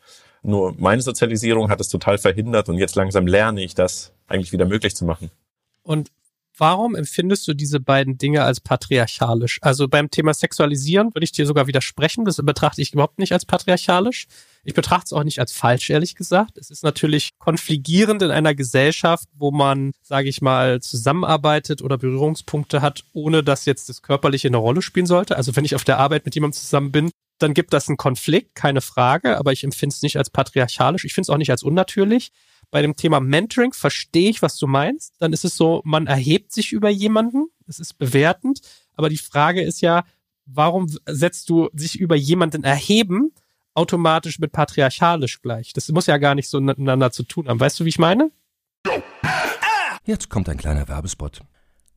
Nur 0.43 0.75
meine 0.79 1.03
Sozialisierung 1.03 1.71
hat 1.71 1.81
es 1.81 1.89
total 1.89 2.19
verhindert 2.19 2.69
und 2.69 2.79
jetzt 2.79 2.97
langsam 2.97 3.27
lerne 3.27 3.63
ich 3.63 3.75
das 3.75 4.13
eigentlich 4.27 4.53
wieder 4.53 4.65
möglich 4.65 4.95
zu 4.95 5.05
machen. 5.05 5.31
Und 5.83 6.11
warum 6.57 6.95
empfindest 6.95 7.47
du 7.49 7.55
diese 7.55 7.81
beiden 7.81 8.19
Dinge 8.19 8.43
als 8.45 8.61
patriarchalisch? 8.61 9.59
Also 9.63 9.89
beim 9.89 10.11
Thema 10.11 10.35
Sexualisieren 10.35 11.15
würde 11.15 11.25
ich 11.25 11.33
dir 11.33 11.47
sogar 11.47 11.67
widersprechen. 11.67 12.25
Das 12.25 12.37
betrachte 12.37 12.83
ich 12.83 12.93
überhaupt 12.93 13.19
nicht 13.19 13.33
als 13.33 13.45
patriarchalisch. 13.45 14.27
Ich 14.65 14.75
betrachte 14.75 15.07
es 15.07 15.13
auch 15.13 15.25
nicht 15.25 15.41
als 15.41 15.53
falsch, 15.53 15.91
ehrlich 15.91 16.15
gesagt. 16.15 16.57
Es 16.59 16.71
ist 16.71 16.85
natürlich 16.85 17.31
konfligierend 17.39 18.23
in 18.23 18.31
einer 18.31 18.55
Gesellschaft, 18.55 19.29
wo 19.35 19.51
man, 19.51 19.93
sage 20.03 20.29
ich 20.29 20.41
mal, 20.41 20.81
zusammenarbeitet 20.81 21.83
oder 21.83 21.99
Berührungspunkte 21.99 22.81
hat, 22.81 23.05
ohne 23.13 23.43
dass 23.43 23.65
jetzt 23.65 23.89
das 23.89 24.03
Körperliche 24.03 24.49
eine 24.49 24.59
Rolle 24.59 24.83
spielen 24.83 25.07
sollte. 25.07 25.37
Also 25.37 25.57
wenn 25.57 25.65
ich 25.65 25.75
auf 25.75 25.85
der 25.85 25.99
Arbeit 25.99 26.25
mit 26.25 26.35
jemandem 26.35 26.59
zusammen 26.59 26.93
bin, 26.93 27.11
dann 27.39 27.55
gibt 27.55 27.73
das 27.73 27.89
einen 27.89 27.97
Konflikt, 27.97 28.55
keine 28.55 28.81
Frage, 28.81 29.37
aber 29.37 29.53
ich 29.53 29.65
empfinde 29.65 29.95
es 29.95 30.03
nicht 30.03 30.17
als 30.17 30.31
patriarchalisch. 30.31 31.05
Ich 31.05 31.13
finde 31.13 31.25
es 31.25 31.31
auch 31.31 31.39
nicht 31.39 31.51
als 31.51 31.65
unnatürlich 31.65 32.31
bei 32.73 32.81
dem 32.81 32.97
Thema 32.97 33.21
Mentoring 33.21 33.75
verstehe 33.75 34.31
ich, 34.31 34.41
was 34.41 34.57
du 34.57 34.67
meinst. 34.67 35.15
Dann 35.19 35.35
ist 35.35 35.45
es 35.45 35.57
so, 35.57 35.83
man 35.85 36.07
erhebt 36.07 36.53
sich 36.53 36.73
über 36.73 36.89
jemanden. 36.89 37.49
Es 37.69 37.79
ist 37.79 37.99
bewertend. 37.99 38.63
Aber 38.95 39.11
die 39.11 39.19
Frage 39.19 39.61
ist 39.61 39.83
ja, 39.83 40.05
warum 40.47 40.87
setzt 41.07 41.51
du 41.51 41.69
sich 41.75 42.01
über 42.01 42.17
jemanden 42.17 42.65
erheben 42.65 43.33
automatisch 43.75 44.39
mit 44.39 44.53
patriarchalisch 44.53 45.43
gleich? 45.43 45.75
Das 45.75 45.89
muss 45.91 46.07
ja 46.07 46.17
gar 46.17 46.35
nicht 46.35 46.49
so 46.49 46.63
miteinander 46.63 47.13
zu 47.13 47.25
tun 47.25 47.47
haben. 47.47 47.61
Weißt 47.61 47.79
du, 47.79 47.85
wie 47.85 47.91
ich 47.91 47.99
meine? 47.99 48.33
Jetzt 50.07 50.31
kommt 50.31 50.49
ein 50.49 50.57
kleiner 50.57 50.89
Werbespot. 50.89 51.43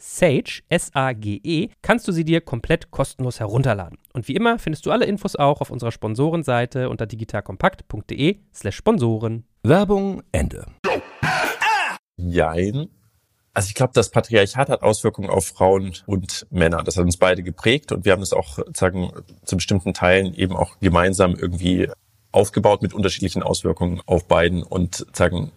Sage, 0.00 0.62
S-A-G-E, 0.68 1.68
kannst 1.82 2.08
du 2.08 2.12
sie 2.12 2.24
dir 2.24 2.40
komplett 2.40 2.90
kostenlos 2.90 3.38
herunterladen. 3.38 3.98
Und 4.14 4.26
wie 4.28 4.34
immer 4.34 4.58
findest 4.58 4.86
du 4.86 4.90
alle 4.90 5.04
Infos 5.04 5.36
auch 5.36 5.60
auf 5.60 5.70
unserer 5.70 5.92
Sponsorenseite 5.92 6.88
unter 6.88 7.06
digitalkompakt.de 7.06 8.38
slash 8.52 8.76
Sponsoren. 8.76 9.44
Werbung 9.62 10.22
Ende. 10.32 10.66
Jein. 12.16 12.88
Also 13.52 13.68
ich 13.68 13.74
glaube, 13.74 13.92
das 13.94 14.10
Patriarchat 14.10 14.68
hat 14.68 14.82
Auswirkungen 14.82 15.28
auf 15.28 15.46
Frauen 15.46 15.94
und 16.06 16.46
Männer. 16.50 16.82
Das 16.82 16.96
hat 16.96 17.04
uns 17.04 17.16
beide 17.16 17.42
geprägt 17.42 17.92
und 17.92 18.04
wir 18.04 18.12
haben 18.12 18.22
es 18.22 18.32
auch 18.32 18.58
sagen 18.74 19.10
zu 19.44 19.56
bestimmten 19.56 19.92
Teilen 19.92 20.34
eben 20.34 20.56
auch 20.56 20.78
gemeinsam 20.80 21.34
irgendwie 21.34 21.90
aufgebaut 22.32 22.80
mit 22.80 22.94
unterschiedlichen 22.94 23.42
Auswirkungen 23.42 24.00
auf 24.06 24.26
beiden 24.28 24.62
und 24.62 25.06
sagen 25.12 25.52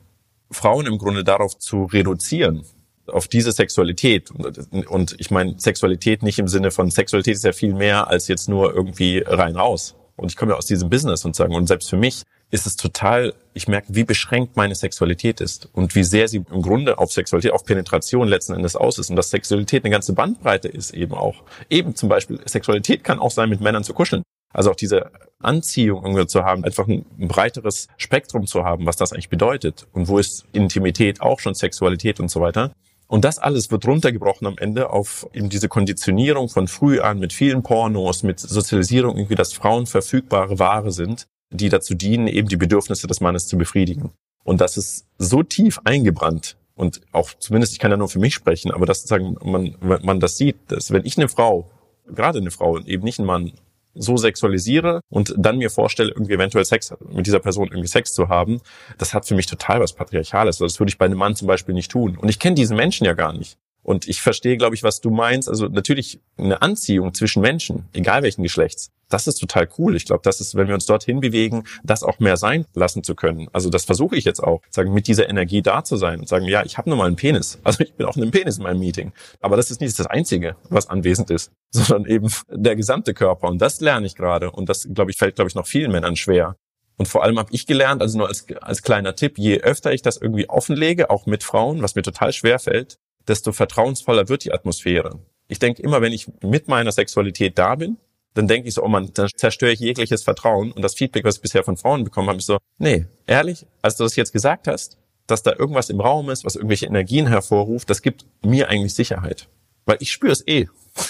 Frauen 0.52 0.86
im 0.86 0.98
Grunde 0.98 1.24
darauf 1.24 1.58
zu 1.58 1.86
reduzieren, 1.86 2.66
auf 3.08 3.28
diese 3.28 3.52
Sexualität. 3.52 4.32
Und 4.32 5.16
ich 5.18 5.32
meine, 5.32 5.60
Sexualität 5.60 6.24
nicht 6.24 6.40
im 6.40 6.48
Sinne 6.48 6.72
von 6.72 6.92
Sexualität 6.92 7.36
ist 7.36 7.44
ja 7.44 7.54
viel 7.54 7.74
mehr 7.74 8.08
als 8.08 8.28
jetzt 8.28 8.50
nur 8.50 8.74
irgendwie 8.74 9.24
rein 9.26 9.56
raus. 9.56 9.96
Und 10.16 10.30
ich 10.30 10.38
komme 10.38 10.52
ja 10.52 10.58
aus 10.58 10.66
diesem 10.66 10.90
Business 10.90 11.26
und 11.26 11.36
sagen, 11.36 11.56
und 11.56 11.68
selbst 11.68 11.90
für 11.90 11.98
mich 11.98 12.24
ist 12.52 12.68
es 12.68 12.76
total, 12.76 13.34
ich 13.56 13.68
merke, 13.68 13.88
wie 13.96 14.04
beschränkt 14.04 14.56
meine 14.56 14.76
Sexualität 14.76 15.42
ist 15.42 15.70
und 15.74 15.96
wie 15.96 16.04
sehr 16.04 16.28
sie 16.28 16.44
im 16.52 16.62
Grunde 16.62 17.00
auf 17.00 17.12
Sexualität, 17.12 17.52
auf 17.52 17.66
Penetration 17.66 18.28
letzten 18.28 18.54
Endes 18.54 18.76
aus 18.76 19.00
ist 19.00 19.10
und 19.10 19.16
dass 19.16 19.32
Sexualität 19.32 19.84
eine 19.84 19.92
ganze 19.92 20.14
Bandbreite 20.14 20.68
ist 20.68 20.92
eben 20.92 21.16
auch. 21.16 21.44
Eben 21.72 21.96
zum 21.96 22.10
Beispiel, 22.10 22.40
Sexualität 22.46 23.04
kann 23.04 23.18
auch 23.18 23.32
sein, 23.32 23.50
mit 23.50 23.60
Männern 23.60 23.84
zu 23.84 23.96
kuscheln. 23.96 24.22
Also 24.54 24.70
auch 24.70 24.76
diese 24.76 25.10
Anziehung 25.40 26.04
irgendwie 26.04 26.28
zu 26.28 26.44
haben, 26.44 26.64
einfach 26.64 26.88
ein 26.88 27.06
breiteres 27.18 27.88
Spektrum 27.98 28.46
zu 28.46 28.64
haben, 28.64 28.86
was 28.86 28.98
das 28.98 29.14
eigentlich 29.14 29.30
bedeutet 29.30 29.88
und 29.92 30.08
wo 30.08 30.20
ist 30.20 30.46
Intimität 30.52 31.22
auch 31.22 31.40
schon 31.40 31.56
Sexualität 31.56 32.20
und 32.20 32.30
so 32.30 32.40
weiter. 32.40 32.72
Und 33.14 33.26
das 33.26 33.38
alles 33.38 33.70
wird 33.70 33.86
runtergebrochen 33.86 34.48
am 34.48 34.58
Ende 34.58 34.90
auf 34.90 35.28
eben 35.34 35.48
diese 35.48 35.70
Konditionierung 35.70 36.50
von 36.50 36.68
früh 36.68 37.00
an 37.00 37.20
mit 37.20 37.32
vielen 37.32 37.62
Pornos, 37.62 38.24
mit 38.24 38.40
Sozialisierung, 38.40 39.18
irgendwie, 39.18 39.36
dass 39.36 39.54
Frauen 39.54 39.86
verfügbare 39.86 40.58
Ware 40.58 40.92
sind, 40.92 41.28
die 41.52 41.70
dazu 41.70 41.94
dienen, 41.94 42.26
eben 42.26 42.48
die 42.48 42.58
Bedürfnisse 42.58 43.06
des 43.06 43.22
Mannes 43.22 43.46
zu 43.46 43.56
befriedigen. 43.56 44.10
Und 44.44 44.62
das 44.62 44.78
ist 44.78 45.06
so 45.20 45.44
tief 45.44 45.80
eingebrannt 45.84 46.58
und 46.74 47.02
auch 47.12 47.30
zumindest, 47.38 47.74
ich 47.74 47.78
kann 47.78 47.92
ja 47.92 47.98
nur 47.98 48.10
für 48.10 48.18
mich 48.18 48.34
sprechen, 48.34 48.72
aber 48.72 48.88
dass 48.88 49.04
sagen, 49.04 49.38
man, 49.44 49.76
man 49.80 50.20
das 50.20 50.38
sieht, 50.38 50.56
dass 50.70 50.90
wenn 50.90 51.06
ich 51.06 51.16
eine 51.16 51.30
Frau, 51.30 51.70
gerade 52.08 52.40
eine 52.40 52.50
Frau 52.50 52.72
und 52.72 52.88
eben 52.88 53.04
nicht 53.04 53.20
ein 53.20 53.28
Mann, 53.28 53.52
so 53.94 54.18
sexualisiere 54.18 55.02
und 55.10 55.34
dann 55.38 55.58
mir 55.58 55.70
vorstelle, 55.70 56.10
irgendwie 56.10 56.34
eventuell 56.34 56.66
Sex 56.66 56.94
mit 57.12 57.28
dieser 57.28 57.40
Person 57.40 57.68
irgendwie 57.68 57.88
Sex 57.88 58.14
zu 58.14 58.30
haben, 58.30 58.62
das 58.98 59.14
hat 59.14 59.26
für 59.26 59.36
mich 59.36 59.46
total 59.46 59.80
was 59.80 59.94
Patriarchales. 59.94 60.58
Das 60.58 60.80
würde 60.80 60.90
ich 60.90 60.98
bei 60.98 61.06
einem 61.06 61.18
Mann 61.18 61.36
zum 61.36 61.48
Beispiel 61.48 61.76
nicht 61.76 61.92
tun. 61.92 62.18
Und 62.18 62.30
ich 62.30 62.40
kenne 62.40 62.56
diesen 62.56 62.78
Menschen 62.78 63.06
ja 63.06 63.14
gar 63.14 63.34
nicht. 63.34 63.58
Und 63.84 64.08
ich 64.08 64.22
verstehe, 64.22 64.58
glaube 64.58 64.76
ich, 64.76 64.84
was 64.84 65.02
du 65.02 65.10
meinst. 65.10 65.50
Also 65.50 65.68
natürlich 65.68 66.22
eine 66.38 66.62
Anziehung 66.62 67.14
zwischen 67.14 67.42
Menschen, 67.42 67.86
egal 67.94 68.24
welchen 68.24 68.44
Geschlechts. 68.44 68.92
Das 69.14 69.28
ist 69.28 69.36
total 69.36 69.70
cool. 69.78 69.96
Ich 69.96 70.06
glaube, 70.06 70.22
das 70.24 70.42
ist, 70.42 70.56
wenn 70.56 70.68
wir 70.68 70.74
uns 70.74 70.88
dorthin 70.88 71.20
bewegen, 71.20 71.66
das 71.84 72.02
auch 72.02 72.18
mehr 72.18 72.36
sein 72.36 72.66
lassen 72.74 73.04
zu 73.04 73.14
können. 73.14 73.48
Also 73.54 73.70
das 73.70 73.86
versuche 73.86 74.16
ich 74.16 74.26
jetzt 74.26 74.44
auch, 74.44 74.62
sagen, 74.72 74.92
mit 74.92 75.06
dieser 75.06 75.30
Energie 75.30 75.62
da 75.62 75.84
zu 75.84 75.98
sein 75.98 76.22
und 76.22 76.28
sagen, 76.28 76.46
ja, 76.46 76.64
ich 76.66 76.80
habe 76.80 76.90
nur 76.90 76.98
mal 76.98 77.06
einen 77.06 77.16
Penis. 77.16 77.60
Also 77.64 77.84
ich 77.84 77.94
bin 77.94 78.08
auch 78.08 78.16
ein 78.16 78.32
Penis 78.32 78.58
in 78.58 78.64
meinem 78.64 78.80
Meeting. 78.80 79.12
Aber 79.40 79.56
das 79.56 79.70
ist 79.70 79.82
nicht 79.82 80.00
das 80.00 80.08
Einzige, 80.08 80.56
was 80.70 80.90
anwesend 80.90 81.30
ist, 81.30 81.52
sondern 81.70 82.06
eben 82.06 82.28
der 82.50 82.76
gesamte 82.76 83.14
Körper. 83.14 83.50
Und 83.50 83.62
das 83.62 83.82
lerne 83.82 84.08
ich 84.08 84.16
gerade. 84.16 84.50
Und 84.50 84.68
das, 84.68 84.88
glaube 84.92 85.12
ich, 85.12 85.18
fällt, 85.18 85.36
glaube 85.36 85.50
ich, 85.50 85.54
noch 85.54 85.68
vielen 85.68 85.92
Männern 85.92 86.16
schwer. 86.16 86.56
Und 86.98 87.08
vor 87.08 87.24
allem 87.24 87.38
habe 87.38 87.50
ich 87.54 87.68
gelernt, 87.68 88.02
also 88.02 88.18
nur 88.18 88.30
als, 88.30 88.48
als 88.62 88.82
kleiner 88.82 89.16
Tipp, 89.16 89.38
je 89.38 89.60
öfter 89.60 89.94
ich 89.94 90.02
das 90.02 90.18
irgendwie 90.18 90.50
offenlege, 90.50 91.12
auch 91.12 91.28
mit 91.28 91.44
Frauen, 91.44 91.84
was 91.84 91.94
mir 91.94 92.02
total 92.02 92.34
schwer 92.34 92.58
fällt, 92.58 92.98
desto 93.28 93.52
vertrauensvoller 93.52 94.28
wird 94.28 94.44
die 94.44 94.54
Atmosphäre. 94.54 95.20
Ich 95.48 95.60
denke 95.60 95.84
immer, 95.84 96.02
wenn 96.02 96.14
ich 96.14 96.32
mit 96.42 96.68
meiner 96.68 96.92
Sexualität 96.92 97.60
da 97.60 97.76
bin, 97.76 97.98
dann 98.34 98.48
denke 98.48 98.68
ich 98.68 98.74
so, 98.74 98.84
oh 98.84 98.88
man, 98.88 99.12
dann 99.14 99.30
zerstöre 99.36 99.72
ich 99.72 99.80
jegliches 99.80 100.24
Vertrauen. 100.24 100.72
Und 100.72 100.82
das 100.82 100.96
Feedback, 100.96 101.24
was 101.24 101.36
ich 101.36 101.42
bisher 101.42 101.64
von 101.64 101.78
Frauen 101.78 102.04
bekommen 102.04 102.30
habe, 102.30 102.40
ist 102.40 102.48
so, 102.48 102.58
nee, 102.78 103.06
ehrlich, 103.28 103.66
als 103.82 103.96
du 103.98 104.04
das 104.04 104.16
jetzt 104.16 104.34
gesagt 104.34 104.68
hast, 104.68 104.98
dass 105.28 105.44
da 105.44 105.54
irgendwas 105.58 105.90
im 105.90 106.02
Raum 106.02 106.30
ist, 106.30 106.44
was 106.44 106.56
irgendwelche 106.56 106.86
Energien 106.86 107.28
hervorruft, 107.28 107.90
das 107.90 108.02
gibt 108.02 108.26
mir 108.44 108.70
eigentlich 108.70 108.94
Sicherheit. 108.94 109.48
Weil 109.86 109.98
ich 110.00 110.12
spüre 110.12 110.34
es 110.34 110.46
eh. 110.48 110.68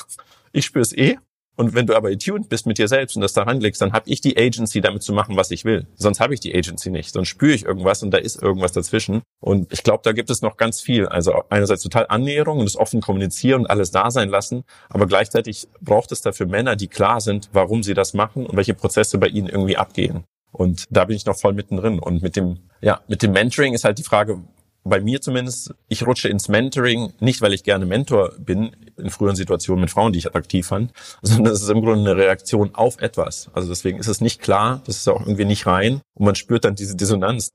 Ich 0.56 0.66
spüre 0.66 0.84
es 0.84 0.94
eh 0.96 1.18
und 1.56 1.76
wenn 1.76 1.86
du 1.86 1.96
aber 1.96 2.10
attuned 2.10 2.50
bist 2.50 2.66
mit 2.66 2.80
dir 2.80 2.88
selbst 2.88 3.16
und 3.16 3.22
das 3.22 3.34
daran 3.34 3.60
legst, 3.60 3.82
dann 3.82 3.94
habe 3.94 4.10
ich 4.10 4.22
die 4.22 4.38
Agency, 4.38 4.82
damit 4.82 5.04
zu 5.04 5.14
machen, 5.14 5.36
was 5.36 5.52
ich 5.52 5.66
will. 5.66 5.86
Sonst 5.96 6.20
habe 6.20 6.34
ich 6.34 6.40
die 6.40 6.56
Agency 6.56 6.90
nicht. 6.90 7.14
Sonst 7.14 7.28
spüre 7.28 7.54
ich 7.54 7.66
irgendwas 7.66 8.02
und 8.02 8.12
da 8.12 8.18
ist 8.18 8.42
irgendwas 8.42 8.72
dazwischen. 8.72 9.22
Und 9.40 9.72
ich 9.72 9.84
glaube, 9.84 10.02
da 10.04 10.14
gibt 10.14 10.32
es 10.32 10.42
noch 10.42 10.58
ganz 10.58 10.82
viel. 10.82 11.08
Also 11.08 11.44
einerseits 11.50 11.84
total 11.84 12.08
Annäherung 12.10 12.60
und 12.60 12.66
das 12.66 12.76
offen 12.76 13.02
kommunizieren 13.02 13.62
und 13.62 13.68
alles 13.68 13.92
da 13.92 14.10
sein 14.10 14.30
lassen. 14.30 14.64
Aber 14.90 15.06
gleichzeitig 15.06 15.68
braucht 15.80 16.12
es 16.12 16.22
dafür 16.22 16.48
Männer, 16.48 16.76
die 16.76 16.88
klar 16.88 17.22
sind, 17.22 17.50
warum 17.54 17.84
sie 17.84 17.94
das 17.94 18.14
machen 18.14 18.48
und 18.48 18.58
welche 18.58 18.74
Prozesse 18.74 19.20
bei 19.20 19.28
ihnen 19.28 19.48
irgendwie 19.48 19.78
abgehen. 19.78 20.24
Und 20.52 20.86
da 20.90 21.06
bin 21.06 21.16
ich 21.16 21.26
noch 21.26 21.38
voll 21.38 21.54
mittendrin. 21.54 22.00
Und 22.00 22.24
mit 22.24 22.36
dem, 22.36 22.60
ja, 22.82 23.02
mit 23.08 23.22
dem 23.22 23.32
Mentoring 23.32 23.74
ist 23.74 23.84
halt 23.84 24.00
die 24.00 24.04
Frage, 24.04 24.42
bei 24.84 25.00
mir 25.00 25.22
zumindest, 25.22 25.74
ich 25.88 26.06
rutsche 26.06 26.30
ins 26.30 26.50
Mentoring, 26.50 27.14
nicht 27.20 27.42
weil 27.42 27.54
ich 27.54 27.64
gerne 27.64 27.86
Mentor 27.86 28.34
bin 28.38 28.76
in 28.98 29.10
früheren 29.10 29.36
Situationen 29.36 29.82
mit 29.82 29.92
Frauen, 29.92 30.14
die 30.14 30.20
ich 30.20 30.28
attraktiv 30.28 30.68
fand, 30.68 30.92
sondern 31.22 31.54
es 31.54 31.62
ist 31.62 31.70
im 31.70 31.82
Grunde 31.82 32.12
eine 32.12 32.22
Reaktion 32.22 32.76
auf 32.76 33.02
etwas. 33.02 33.50
Also 33.54 33.70
deswegen 33.70 34.00
ist 34.00 34.08
es 34.08 34.22
nicht 34.22 34.42
klar, 34.42 34.82
das 34.86 34.98
ist 34.98 35.08
auch 35.08 35.22
irgendwie 35.22 35.46
nicht 35.46 35.66
rein 35.66 36.02
und 36.16 36.26
man 36.26 36.36
spürt 36.36 36.66
dann 36.66 36.76
diese 36.76 36.96
Dissonanz. 36.96 37.52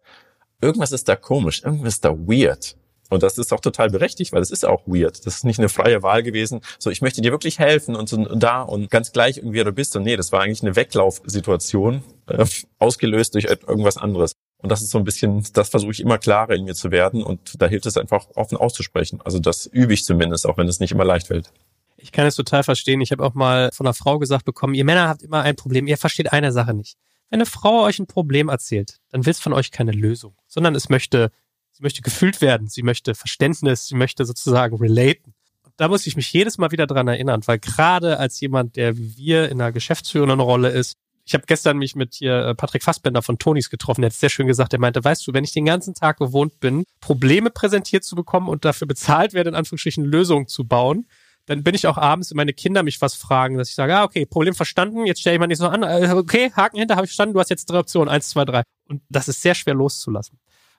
Irgendwas 0.61 0.93
ist 0.93 1.09
da 1.09 1.17
komisch, 1.17 1.63
irgendwas 1.63 1.95
ist 1.95 2.05
da 2.05 2.11
weird. 2.13 2.77
Und 3.11 3.23
das 3.23 3.39
ist 3.39 3.53
auch 3.53 3.61
total 3.61 3.89
berechtigt, 3.89 4.33
weil 4.33 4.43
es 4.43 4.51
ist 4.51 4.67
auch 4.67 4.83
weird. 4.87 5.25
Das 5.27 5.37
ist 5.37 5.45
nicht 5.45 5.59
eine 5.59 5.71
freie 5.71 6.03
Wahl 6.03 6.23
gewesen. 6.23 6.61
So, 6.79 6.91
ich 6.91 7.01
möchte 7.01 7.23
dir 7.23 7.33
wirklich 7.33 7.59
helfen 7.59 7.97
und 7.97 8.09
so 8.09 8.23
da 8.23 8.63
und 8.63 8.91
ganz 8.91 9.13
gleich 9.13 9.39
irgendwie, 9.39 9.57
wer 9.57 9.65
du 9.65 9.73
bist. 9.73 9.97
Und 9.97 10.03
nee, 10.03 10.17
das 10.17 10.31
war 10.31 10.43
eigentlich 10.43 10.63
eine 10.63 10.77
Weglaufsituation, 10.77 12.03
äh, 12.27 12.45
ausgelöst 12.79 13.35
durch 13.35 13.45
irgendwas 13.45 13.97
anderes. 13.97 14.33
Und 14.59 14.71
das 14.71 14.83
ist 14.83 14.91
so 14.91 14.99
ein 14.99 15.05
bisschen, 15.05 15.45
das 15.53 15.69
versuche 15.69 15.93
ich 15.93 16.01
immer 16.01 16.19
klarer 16.19 16.55
in 16.55 16.65
mir 16.65 16.75
zu 16.75 16.91
werden 16.91 17.23
und 17.23 17.63
da 17.63 17.67
hilft 17.67 17.87
es 17.87 17.97
einfach 17.97 18.27
offen 18.35 18.59
auszusprechen. 18.59 19.21
Also 19.25 19.39
das 19.39 19.67
übe 19.67 19.95
ich 19.95 20.05
zumindest, 20.05 20.47
auch 20.47 20.59
wenn 20.59 20.67
es 20.67 20.81
nicht 20.81 20.91
immer 20.91 21.05
leicht 21.05 21.29
fällt. 21.29 21.53
Ich 21.97 22.13
kann 22.13 22.27
es 22.27 22.35
total 22.35 22.65
verstehen. 22.65 23.01
Ich 23.01 23.13
habe 23.13 23.25
auch 23.25 23.35
mal 23.35 23.71
von 23.73 23.87
einer 23.87 23.95
Frau 23.95 24.19
gesagt 24.19 24.45
bekommen, 24.45 24.75
ihr 24.75 24.85
Männer 24.85 25.09
habt 25.09 25.23
immer 25.23 25.43
ein 25.43 25.57
Problem, 25.57 25.87
ihr 25.87 25.97
versteht 25.97 26.33
eine 26.33 26.53
Sache 26.53 26.75
nicht. 26.75 26.97
Wenn 27.31 27.39
eine 27.39 27.47
Frau 27.47 27.85
euch 27.85 27.99
ein 27.99 28.07
Problem 28.07 28.49
erzählt, 28.49 28.99
dann 29.11 29.27
will 29.27 29.31
es 29.31 29.41
von 29.41 29.53
euch 29.53 29.71
keine 29.71 29.93
Lösung, 29.93 30.35
sondern 30.47 30.75
es 30.75 30.89
möchte, 30.89 31.31
sie 31.73 31.83
möchte 31.83 32.03
gefühlt 32.03 32.41
werden, 32.41 32.69
sie 32.69 32.83
möchte 32.83 33.15
Verständnis, 33.15 33.87
sie 33.87 33.97
möchte 33.97 34.25
sozusagen 34.25 34.77
relaten. 34.77 35.35
Und 35.63 35.75
da 35.77 35.89
muss 35.89 36.07
ich 36.07 36.17
mich 36.17 36.33
jedes 36.33 36.59
Mal 36.59 36.73
wieder 36.73 36.87
dran 36.87 37.07
erinnern, 37.07 37.43
weil 37.47 37.59
gerade 37.59 38.19
als 38.19 38.41
jemand, 38.41 38.77
der 38.77 38.97
wie 38.97 39.17
wir 39.17 39.51
in 39.51 39.61
einer 39.61 39.73
geschäftsführenden 39.73 40.41
Rolle 40.41 40.71
ist, 40.71 40.97
ich 41.29 41.35
habe 41.35 41.45
gestern 41.47 41.77
mich 41.77 41.95
mit 41.95 42.15
hier 42.15 42.39
äh, 42.39 42.55
Patrick 42.55 42.83
Fassbender 42.83 43.21
von 43.21 43.39
Tonis 43.39 43.69
getroffen. 43.69 44.01
Der 44.01 44.09
hat 44.09 44.17
sehr 44.17 44.31
schön 44.31 44.47
gesagt. 44.47 44.73
Er 44.73 44.81
meinte, 44.81 45.05
weißt 45.05 45.27
du, 45.27 45.35
wenn 45.35 45.45
ich 45.45 45.53
den 45.53 45.67
ganzen 45.67 45.93
Tag 45.93 46.17
gewohnt 46.17 46.59
bin, 46.59 46.85
Probleme 47.03 47.51
präsentiert 47.51 48.03
zu 48.03 48.17
bekommen 48.17 48.49
und 48.49 48.65
dafür 48.65 48.87
bezahlt 48.87 49.35
werde, 49.35 49.51
in 49.51 49.55
Anführungsstrichen 49.55 50.07
Lösungen 50.07 50.47
zu 50.47 50.65
bauen, 50.65 51.07
dann 51.45 51.63
bin 51.63 51.75
ich 51.75 51.87
auch 51.87 51.99
abends, 51.99 52.31
wenn 52.31 52.37
meine 52.37 52.55
Kinder 52.55 52.83
mich 52.83 53.03
was 53.03 53.15
fragen, 53.15 53.59
dass 53.59 53.69
ich 53.69 53.75
sage, 53.75 53.95
ah, 53.95 54.05
okay, 54.05 54.25
Problem 54.25 54.55
verstanden, 54.55 55.05
jetzt 55.05 55.21
stelle 55.21 55.35
ich 55.35 55.41
mal 55.41 55.47
nicht 55.49 55.59
so 55.59 55.69
an, 55.69 55.83
äh, 55.83 56.11
okay, 56.15 56.51
Haken 56.57 56.79
hinter, 56.79 56.97
habe 56.97 57.05
ich 57.05 57.11
verstanden, 57.11 57.35
du 57.35 57.41
hast 57.41 57.51
jetzt 57.51 57.67
drei 57.67 57.79
Optionen, 57.79 58.09
eins, 58.09 58.31
zwei, 58.31 58.47
drei. 58.47 58.63
Und 58.89 59.03
das 59.11 59.29
ist 59.29 59.43
sehr 59.43 59.55
schwer 59.55 59.75
loszulassen. 59.75 60.39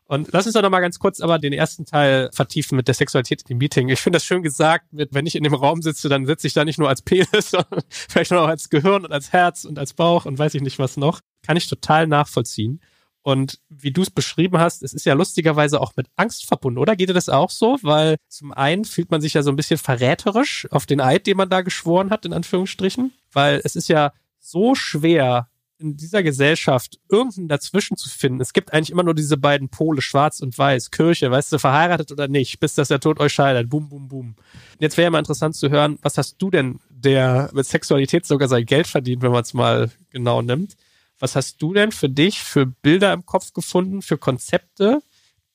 Und 0.10 0.30
lass 0.32 0.48
uns 0.48 0.56
doch 0.56 0.64
noch 0.64 0.72
mal 0.72 0.80
ganz 0.80 0.98
kurz 0.98 1.22
aber 1.22 1.38
den 1.38 1.54
ersten 1.54 1.86
Teil 1.86 2.32
vertiefen 2.34 2.76
mit 2.76 2.88
der 2.88 2.96
Sexualität 2.96 3.44
im 3.48 3.60
Meeting. 3.60 3.90
Ich 3.90 4.02
finde 4.02 4.18
das 4.18 4.26
schön 4.26 4.42
gesagt, 4.42 4.92
mit, 4.92 5.14
wenn 5.14 5.28
ich 5.28 5.36
in 5.36 5.44
dem 5.44 5.54
Raum 5.54 5.84
sitze, 5.84 6.10
dann 6.10 6.26
sitze 6.26 6.48
ich 6.48 6.54
da 6.54 6.66
nicht 6.66 6.80
nur 6.80 6.90
als 6.90 7.04
Penis, 7.04 7.28
sondern 7.52 7.84
vielleicht 7.90 8.34
auch 8.34 8.48
als 8.48 8.72
Gehirn 8.72 9.06
und 9.06 9.12
als 9.12 9.32
Herz 9.32 9.66
und 9.66 9.78
als 9.78 9.94
Bauch 9.94 10.26
und 10.26 10.40
weiß 10.40 10.56
ich 10.56 10.64
nicht 10.64 10.80
was 10.80 10.98
noch. 10.98 11.22
Kann 11.46 11.58
ich 11.58 11.68
total 11.68 12.08
nachvollziehen. 12.08 12.82
Und 13.22 13.60
wie 13.70 13.92
du 13.92 14.02
es 14.02 14.10
beschrieben 14.10 14.58
hast, 14.58 14.82
es 14.82 14.94
ist 14.94 15.06
ja 15.06 15.14
lustigerweise 15.14 15.80
auch 15.80 15.96
mit 15.96 16.08
Angst 16.16 16.48
verbunden, 16.48 16.80
oder? 16.80 16.96
Geht 16.96 17.10
dir 17.10 17.14
das 17.14 17.30
auch 17.30 17.52
so? 17.52 17.78
Weil 17.84 18.16
zum 18.30 18.52
einen 18.52 18.86
fühlt 18.86 19.12
man 19.12 19.22
sich 19.22 19.36
ja 19.36 19.44
so 19.44 19.52
ein 19.52 19.56
bisschen 19.56 19.78
verräterisch 19.78 20.68
auf 20.72 20.88
den 20.88 21.02
Eid, 21.02 21.28
den 21.28 21.38
man 21.38 21.52
da 21.52 21.62
geschworen 21.62 22.10
hat, 22.10 22.26
in 22.26 22.34
Anführungsstrichen. 22.34 23.14
Weil 23.32 23.62
es 23.64 23.76
ist 23.76 23.90
ja 23.90 24.12
so 24.40 24.74
schwer, 24.74 25.49
in 25.80 25.96
dieser 25.96 26.24
Gesellschaft 26.24 27.00
irgendeinen 27.10 27.48
dazwischen 27.48 27.96
zu 27.96 28.10
finden. 28.10 28.42
Es 28.42 28.54
gibt 28.54 28.74
eigentlich 28.74 28.92
immer 28.92 29.04
nur 29.04 29.16
diese 29.16 29.38
beiden 29.38 29.70
Pole, 29.70 30.02
schwarz 30.02 30.42
und 30.42 30.58
weiß, 30.58 30.92
Kirche, 30.92 31.32
weißt 31.32 31.54
du, 31.54 31.60
verheiratet 31.60 32.12
oder 32.12 32.28
nicht, 32.28 32.60
bis 32.60 32.76
dass 32.76 32.90
der 32.90 33.00
Tod 33.00 33.20
euch 33.20 33.34
scheidet. 33.34 33.70
Boom, 33.70 33.90
boom, 33.90 34.08
boom. 34.08 34.36
Jetzt 34.80 34.98
wäre 34.98 35.06
ja 35.06 35.10
mal 35.10 35.20
interessant 35.20 35.56
zu 35.56 35.70
hören, 35.70 35.98
was 36.02 36.18
hast 36.18 36.38
du 36.42 36.52
denn, 36.52 36.80
der 36.90 37.50
mit 37.54 37.66
Sexualität 37.66 38.26
sogar 38.26 38.50
sein 38.50 38.66
Geld 38.66 38.88
verdient, 38.88 39.22
wenn 39.22 39.32
man 39.32 39.44
es 39.44 39.54
mal 39.54 39.90
genau 40.10 40.42
nimmt. 40.42 40.76
Was 41.18 41.36
hast 41.36 41.62
du 41.62 41.74
denn 41.74 41.92
für 41.92 42.10
dich 42.10 42.42
für 42.42 42.66
Bilder 42.66 43.14
im 43.14 43.26
Kopf 43.26 43.54
gefunden, 43.54 44.02
für 44.02 44.18
Konzepte? 44.18 45.02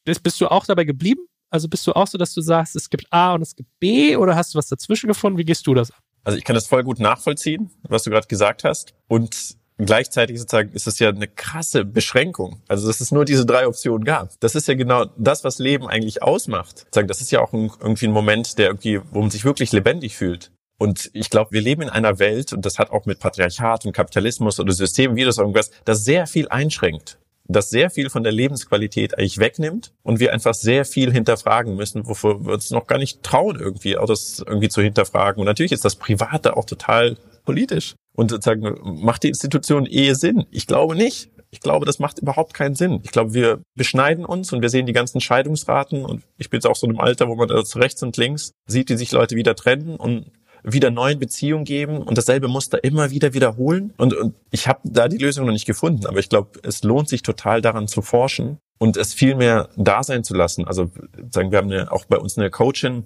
Bist, 0.05 0.23
bist 0.23 0.41
du 0.41 0.49
auch 0.49 0.65
dabei 0.65 0.85
geblieben? 0.85 1.27
Also 1.51 1.69
bist 1.69 1.87
du 1.87 1.93
auch 1.93 2.07
so, 2.07 2.19
dass 2.19 2.35
du 2.35 2.41
sagst, 2.41 2.77
es 2.77 2.91
gibt 2.91 3.13
A 3.13 3.35
und 3.35 3.43
es 3.43 3.55
gibt 3.55 3.69
B 3.79 4.17
oder 4.17 4.37
hast 4.37 4.55
du 4.55 4.59
was 4.59 4.69
dazwischen 4.69 5.07
gefunden? 5.07 5.39
Wie 5.39 5.45
gehst 5.45 5.67
du 5.67 5.75
das 5.75 5.91
an? 5.91 5.99
Also 6.25 6.39
ich 6.39 6.45
kann 6.45 6.55
das 6.55 6.67
voll 6.67 6.83
gut 6.83 6.99
nachvollziehen, 6.99 7.71
was 7.83 8.03
du 8.03 8.11
gerade 8.11 8.27
gesagt 8.27 8.65
hast. 8.65 8.95
Und 9.09 9.57
gleichzeitig 9.79 10.39
sozusagen 10.39 10.73
ist 10.73 10.87
es 10.87 10.99
ja 10.99 11.09
eine 11.09 11.29
krasse 11.29 11.85
Beschränkung. 11.85 12.61
Also 12.69 12.87
dass 12.87 13.01
es 13.01 13.13
nur 13.13 13.25
diese 13.25 13.47
drei 13.47 13.67
Optionen 13.67 14.05
gab. 14.05 14.39
Das 14.41 14.55
ist 14.55 14.69
ja 14.69 14.75
genau 14.75 15.07
das, 15.17 15.45
was 15.45 15.59
Leben 15.59 15.89
eigentlich 15.89 16.23
ausmacht. 16.23 16.87
Das 16.91 17.21
ist 17.21 17.31
ja 17.31 17.41
auch 17.41 17.53
ein, 17.53 17.71
irgendwie 17.81 18.07
ein 18.07 18.13
Moment, 18.13 18.59
der 18.59 18.69
irgendwie, 18.69 19.01
wo 19.11 19.21
man 19.21 19.31
sich 19.31 19.45
wirklich 19.45 19.73
lebendig 19.73 20.17
fühlt. 20.17 20.51
Und 20.77 21.11
ich 21.13 21.31
glaube, 21.31 21.53
wir 21.53 21.61
leben 21.61 21.83
in 21.83 21.89
einer 21.89 22.19
Welt, 22.19 22.53
und 22.53 22.67
das 22.67 22.79
hat 22.79 22.91
auch 22.91 23.07
mit 23.07 23.21
Patriarchat 23.21 23.87
und 23.87 23.93
Kapitalismus 23.93 24.59
oder 24.59 24.73
Systemen 24.73 25.17
wie 25.17 25.25
das 25.25 25.39
irgendwas, 25.39 25.71
das 25.85 26.05
sehr 26.05 26.27
viel 26.27 26.49
einschränkt. 26.49 27.19
Das 27.47 27.69
sehr 27.69 27.91
viel 27.91 28.09
von 28.09 28.23
der 28.23 28.33
Lebensqualität 28.33 29.19
eigentlich 29.19 29.39
wegnimmt 29.39 29.93
und 30.03 30.19
wir 30.19 30.33
einfach 30.33 30.55
sehr 30.55 30.87
viel 30.87 31.13
hinterfragen 31.13 31.77
müssen, 31.77 32.07
wovor 32.07 32.45
wir 32.45 32.55
uns 32.55 32.71
noch 32.71 32.87
gar 32.87 32.99
nicht 32.99 33.23
trauen, 33.23 33.61
irgendwie, 33.61 33.99
auch 33.99 34.07
das 34.07 34.43
irgendwie 34.47 34.71
zu 34.71 34.81
hinterfragen. 34.81 35.41
Und 35.41 35.47
natürlich 35.47 35.73
ist 35.73 35.85
das 35.85 35.97
Private 35.97 36.57
auch 36.57 36.65
total 36.65 37.19
politisch. 37.45 37.95
Und 38.17 38.31
sozusagen, 38.31 39.03
macht 39.03 39.25
die 39.25 39.29
Institution 39.29 39.87
Ehe 39.87 40.15
Sinn? 40.15 40.47
Ich 40.51 40.67
glaube 40.67 40.95
nicht. 40.95 41.31
Ich 41.51 41.61
glaube, 41.61 41.87
das 41.87 42.01
macht 42.01 42.19
überhaupt 42.19 42.53
keinen 42.53 42.75
Sinn. 42.75 43.01
Ich 43.05 43.13
glaube, 43.13 43.33
wir 43.33 43.63
beschneiden 43.77 44.25
uns 44.25 44.53
und 44.53 44.61
wir 44.61 44.71
sehen 44.71 44.87
die 44.87 44.93
ganzen 44.93 45.21
Scheidungsraten 45.21 46.05
und 46.05 46.25
ich 46.37 46.51
bin 46.51 46.59
jetzt 46.59 46.67
auch 46.67 46.75
so 46.75 46.87
in 46.87 46.93
einem 46.93 47.01
Alter, 47.01 47.29
wo 47.29 47.37
man 47.37 47.47
das 47.47 47.77
rechts 47.77 48.03
und 48.03 48.17
links 48.17 48.53
sieht, 48.67 48.91
wie 48.91 48.97
sich 48.97 49.13
Leute 49.13 49.37
wieder 49.37 49.55
trennen 49.55 49.97
und 49.97 50.33
wieder 50.65 50.91
neuen 50.91 51.19
Beziehungen 51.19 51.65
geben 51.65 51.99
und 51.99 52.19
dasselbe 52.19 52.49
Muster 52.49 52.83
immer 52.83 53.11
wieder 53.11 53.35
wiederholen. 53.35 53.93
Und, 53.99 54.15
und 54.15 54.35
ich 54.51 54.67
habe 54.67 54.81
da 54.85 55.09
die 55.09 55.19
Lösung 55.19 55.47
noch 55.47 55.53
nicht 55.53 55.67
gefunden, 55.67 56.07
aber 56.07 56.19
ich 56.19 56.29
glaube, 56.29 56.59
es 56.63 56.83
lohnt 56.83 57.09
sich 57.09 57.23
total 57.23 57.61
daran 57.61 57.87
zu 57.87 58.03
forschen 58.03 58.59
und 58.79 58.97
es 58.97 59.15
viel 59.15 59.37
mehr 59.37 59.69
da 59.77 60.03
sein 60.03 60.25
zu 60.25 60.35
lassen. 60.35 60.67
Also 60.67 60.91
sagen 61.31 61.53
wir 61.53 61.59
haben 61.59 61.71
eine, 61.71 61.93
auch 61.93 62.07
bei 62.07 62.17
uns 62.17 62.39
eine 62.39 62.51
Coachin, 62.51 63.05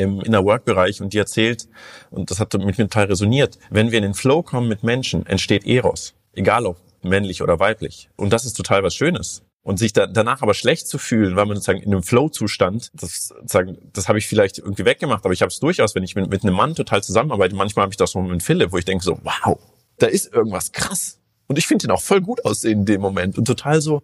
im 0.00 0.20
Inner 0.20 0.44
Work 0.44 0.64
Bereich 0.64 1.00
und 1.00 1.12
die 1.12 1.18
erzählt, 1.18 1.68
und 2.10 2.30
das 2.30 2.40
hat 2.40 2.52
mit 2.54 2.78
mir 2.78 2.88
total 2.88 3.06
resoniert, 3.06 3.58
wenn 3.70 3.90
wir 3.90 3.98
in 3.98 4.04
den 4.04 4.14
Flow 4.14 4.42
kommen 4.42 4.68
mit 4.68 4.82
Menschen, 4.82 5.26
entsteht 5.26 5.66
Eros. 5.66 6.14
Egal 6.32 6.66
ob 6.66 6.78
männlich 7.02 7.42
oder 7.42 7.58
weiblich. 7.60 8.10
Und 8.16 8.32
das 8.32 8.44
ist 8.44 8.54
total 8.54 8.82
was 8.82 8.94
Schönes. 8.94 9.42
Und 9.62 9.78
sich 9.78 9.92
da, 9.92 10.06
danach 10.06 10.42
aber 10.42 10.54
schlecht 10.54 10.88
zu 10.88 10.98
fühlen, 10.98 11.36
weil 11.36 11.44
man 11.44 11.56
sozusagen 11.56 11.80
in 11.80 11.92
einem 11.92 12.02
Flow-Zustand, 12.02 12.90
das, 12.94 13.28
sozusagen, 13.28 13.76
das 13.92 14.08
habe 14.08 14.18
ich 14.18 14.26
vielleicht 14.26 14.58
irgendwie 14.58 14.86
weggemacht, 14.86 15.24
aber 15.24 15.34
ich 15.34 15.42
habe 15.42 15.50
es 15.50 15.60
durchaus, 15.60 15.94
wenn 15.94 16.02
ich 16.02 16.14
mit, 16.14 16.30
mit 16.30 16.42
einem 16.42 16.54
Mann 16.54 16.74
total 16.74 17.02
zusammenarbeite, 17.02 17.54
manchmal 17.54 17.84
habe 17.84 17.92
ich 17.92 17.98
das 17.98 18.12
so 18.12 18.20
mit 18.20 18.42
Philipp, 18.42 18.72
wo 18.72 18.78
ich 18.78 18.86
denke 18.86 19.04
so, 19.04 19.18
wow, 19.22 19.58
da 19.98 20.06
ist 20.06 20.32
irgendwas 20.32 20.72
krass. 20.72 21.18
Und 21.46 21.58
ich 21.58 21.66
finde 21.66 21.86
ihn 21.86 21.90
auch 21.90 22.00
voll 22.00 22.22
gut 22.22 22.44
aussehen 22.44 22.80
in 22.80 22.84
dem 22.86 23.00
Moment 23.02 23.36
und 23.36 23.44
total 23.44 23.80
so, 23.82 24.02